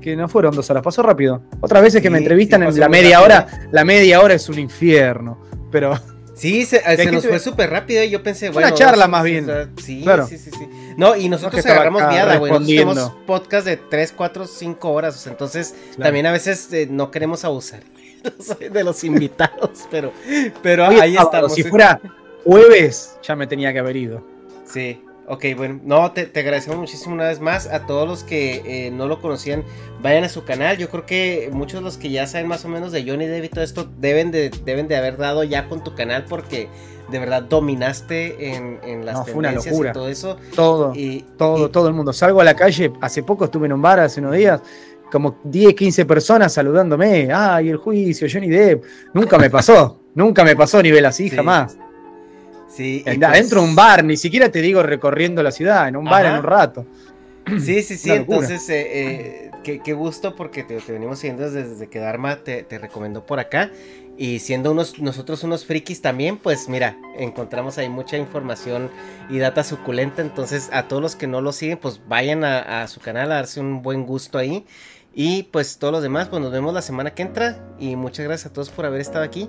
que 0.02 0.14
no 0.14 0.28
fueron 0.28 0.54
dos 0.54 0.68
horas, 0.68 0.82
pasó 0.82 1.02
rápido. 1.02 1.40
Otras 1.60 1.82
veces 1.82 2.02
que 2.02 2.08
Sí, 2.08 2.12
me 2.12 2.18
entrevistan 2.18 2.64
en 2.64 2.78
la 2.78 2.90
media 2.90 3.22
hora, 3.22 3.46
la 3.72 3.86
media 3.86 4.20
hora 4.20 4.34
es 4.34 4.46
un 4.50 4.58
infierno. 4.58 5.40
Pero 5.72 5.98
Sí, 6.36 6.64
se, 6.66 6.80
se 6.80 6.96
que 6.98 7.10
nos 7.12 7.24
tuve- 7.24 7.28
fue 7.30 7.38
súper 7.40 7.70
rápido 7.70 8.02
y 8.04 8.10
yo 8.10 8.22
pensé, 8.22 8.50
Una 8.50 8.60
bueno. 8.60 8.76
charla 8.76 9.04
dos- 9.04 9.10
más 9.10 9.24
bien. 9.24 9.46
sí, 9.82 10.02
Claro. 10.02 10.26
sí, 10.26 10.36
sí, 10.38 10.50
sí. 10.50 10.68
No, 10.98 11.16
y 11.16 11.28
nosotros 11.30 11.58
estaba 11.58 11.76
agarramos 11.76 12.08
viada, 12.10 12.36
güey. 12.36 12.52
Nosotros 12.52 12.68
tenemos 12.68 13.12
podcast 13.26 13.66
de 13.66 13.76
3, 13.78 14.12
4, 14.14 14.46
5 14.46 14.92
horas. 14.92 15.16
o 15.16 15.18
sea, 15.18 15.32
entonces, 15.32 15.74
Claro. 15.94 16.02
también 16.04 16.26
a 16.26 16.32
veces 16.32 16.70
eh, 16.72 16.86
no 16.90 17.10
queremos 17.10 17.44
abusar 17.44 17.80
de 18.70 18.84
los 18.84 19.02
invitados, 19.04 19.70
pero, 19.90 20.12
pero 20.62 20.88
hoy 20.88 20.96
es 20.96 21.00
ahí 21.00 21.16
estamos. 21.16 21.54
si 21.54 21.62
¿eh? 21.62 21.64
fuera 21.64 22.00
jueves, 22.44 23.16
ya 23.22 23.34
me 23.34 23.46
tenía 23.46 23.72
que 23.72 23.78
haber 23.78 23.96
ido. 23.96 24.22
Sí, 24.70 25.00
ok, 25.28 25.44
bueno, 25.56 25.80
no, 25.84 26.12
te, 26.12 26.26
te 26.26 26.40
agradecemos 26.40 26.78
muchísimo 26.78 27.14
una 27.14 27.24
vez 27.28 27.40
más 27.40 27.66
a 27.66 27.86
todos 27.86 28.06
los 28.08 28.24
que 28.24 28.62
eh, 28.86 28.90
no 28.90 29.06
lo 29.08 29.20
conocían, 29.20 29.64
vayan 30.02 30.24
a 30.24 30.28
su 30.28 30.44
canal, 30.44 30.76
yo 30.78 30.88
creo 30.88 31.04
que 31.06 31.50
muchos 31.52 31.80
de 31.80 31.84
los 31.84 31.96
que 31.96 32.10
ya 32.10 32.26
saben 32.26 32.46
más 32.48 32.64
o 32.64 32.68
menos 32.68 32.92
de 32.92 33.02
Johnny 33.08 33.26
Depp 33.26 33.44
y 33.44 33.48
todo 33.48 33.64
esto 33.64 33.88
deben 33.98 34.30
de, 34.30 34.50
deben 34.64 34.88
de 34.88 34.96
haber 34.96 35.16
dado 35.16 35.42
ya 35.44 35.68
con 35.68 35.82
tu 35.82 35.94
canal 35.94 36.24
porque 36.28 36.68
de 37.10 37.18
verdad 37.18 37.42
dominaste 37.42 38.54
en, 38.54 38.78
en 38.82 39.04
las 39.06 39.16
No, 39.18 39.24
fue 39.24 39.34
una 39.34 39.48
tendencias 39.48 39.72
locura. 39.72 39.90
y 39.90 39.92
todo 39.92 40.08
eso. 40.08 40.36
Todo, 40.54 40.92
Y, 40.94 41.20
todo, 41.36 41.66
y- 41.66 41.70
todo 41.70 41.88
el 41.88 41.94
mundo. 41.94 42.12
Salgo 42.12 42.40
a 42.40 42.44
la 42.44 42.54
calle, 42.56 42.92
hace 43.00 43.22
poco 43.22 43.44
estuve 43.44 43.66
en 43.66 43.72
un 43.74 43.82
bar, 43.82 44.00
hace 44.00 44.20
unos 44.20 44.34
días, 44.34 44.60
como 45.12 45.38
10, 45.44 45.74
15 45.74 46.04
personas 46.04 46.52
saludándome. 46.52 47.28
Ay, 47.32 47.68
el 47.68 47.76
juicio, 47.76 48.26
Johnny 48.32 48.48
Depp. 48.48 48.84
Nunca 49.14 49.38
me 49.38 49.48
pasó, 49.50 50.02
nunca 50.16 50.42
me 50.42 50.56
pasó 50.56 50.78
a 50.78 50.82
nivel 50.82 51.06
así, 51.06 51.28
Sí. 51.30 51.36
jamás. 51.36 51.78
Sí, 52.76 53.02
y 53.06 53.08
En- 53.10 53.20
pues- 53.20 53.30
Adentro 53.30 53.62
de 53.62 53.68
un 53.68 53.74
bar, 53.74 54.04
ni 54.04 54.16
siquiera 54.16 54.50
te 54.50 54.60
digo 54.60 54.82
recorriendo 54.82 55.42
la 55.42 55.50
ciudad, 55.50 55.88
en 55.88 55.96
un 55.96 56.04
bar 56.04 56.26
en 56.26 56.32
un 56.38 56.42
rato. 56.42 56.86
Sí, 57.60 57.80
sí, 57.84 57.96
sí, 57.96 58.10
entonces, 58.10 58.68
eh, 58.70 58.86
eh, 58.92 59.50
qué, 59.62 59.78
qué 59.78 59.92
gusto 59.92 60.34
porque 60.34 60.64
te, 60.64 60.78
te 60.80 60.90
venimos 60.90 61.20
siguiendo 61.20 61.44
desde, 61.44 61.62
desde 61.68 61.86
que 61.88 62.00
Dharma 62.00 62.42
te, 62.42 62.64
te 62.64 62.76
recomendó 62.78 63.24
por 63.24 63.38
acá. 63.38 63.70
Y 64.18 64.40
siendo 64.40 64.72
unos, 64.72 64.98
nosotros 64.98 65.44
unos 65.44 65.64
frikis 65.64 66.02
también, 66.02 66.38
pues 66.38 66.68
mira, 66.68 66.96
encontramos 67.16 67.78
ahí 67.78 67.88
mucha 67.88 68.16
información 68.16 68.90
y 69.30 69.38
data 69.38 69.62
suculenta. 69.62 70.22
Entonces, 70.22 70.70
a 70.72 70.88
todos 70.88 71.00
los 71.00 71.14
que 71.14 71.28
no 71.28 71.40
lo 71.40 71.52
siguen, 71.52 71.78
pues 71.78 72.00
vayan 72.08 72.42
a, 72.42 72.82
a 72.82 72.88
su 72.88 72.98
canal 72.98 73.30
a 73.30 73.36
darse 73.36 73.60
un 73.60 73.80
buen 73.80 74.06
gusto 74.06 74.38
ahí. 74.38 74.66
Y 75.14 75.44
pues 75.44 75.78
todos 75.78 75.92
los 75.92 76.02
demás, 76.02 76.26
pues 76.28 76.42
nos 76.42 76.50
vemos 76.50 76.74
la 76.74 76.82
semana 76.82 77.14
que 77.14 77.22
entra. 77.22 77.64
Y 77.78 77.94
muchas 77.94 78.24
gracias 78.26 78.50
a 78.50 78.52
todos 78.52 78.70
por 78.70 78.86
haber 78.86 79.00
estado 79.00 79.24
aquí. 79.24 79.48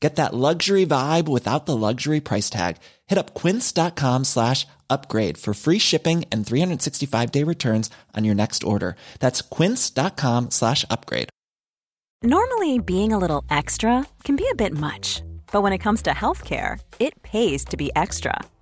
Get 0.00 0.16
that 0.16 0.34
luxury 0.34 0.86
vibe 0.86 1.28
without 1.28 1.66
the 1.66 1.76
luxury 1.76 2.20
price 2.20 2.48
tag. 2.48 2.78
Hit 3.06 3.18
up 3.18 3.34
quince.com 3.34 4.24
slash 4.24 4.66
upgrade 4.88 5.36
for 5.36 5.52
free 5.52 5.78
shipping 5.78 6.24
and 6.32 6.46
365 6.46 7.30
day 7.30 7.44
returns 7.44 7.90
on 8.16 8.24
your 8.24 8.34
next 8.34 8.64
order. 8.64 8.96
That's 9.20 9.42
quince.com 9.42 10.50
slash 10.50 10.84
upgrade. 10.88 11.28
Normally, 12.22 12.78
being 12.78 13.12
a 13.12 13.18
little 13.18 13.44
extra 13.50 14.06
can 14.24 14.36
be 14.36 14.46
a 14.50 14.54
bit 14.54 14.74
much, 14.74 15.22
but 15.52 15.62
when 15.62 15.72
it 15.72 15.78
comes 15.78 16.02
to 16.02 16.10
healthcare, 16.10 16.78
it 16.98 17.22
pays 17.22 17.64
to 17.66 17.76
be 17.76 17.90
extra. 17.96 18.40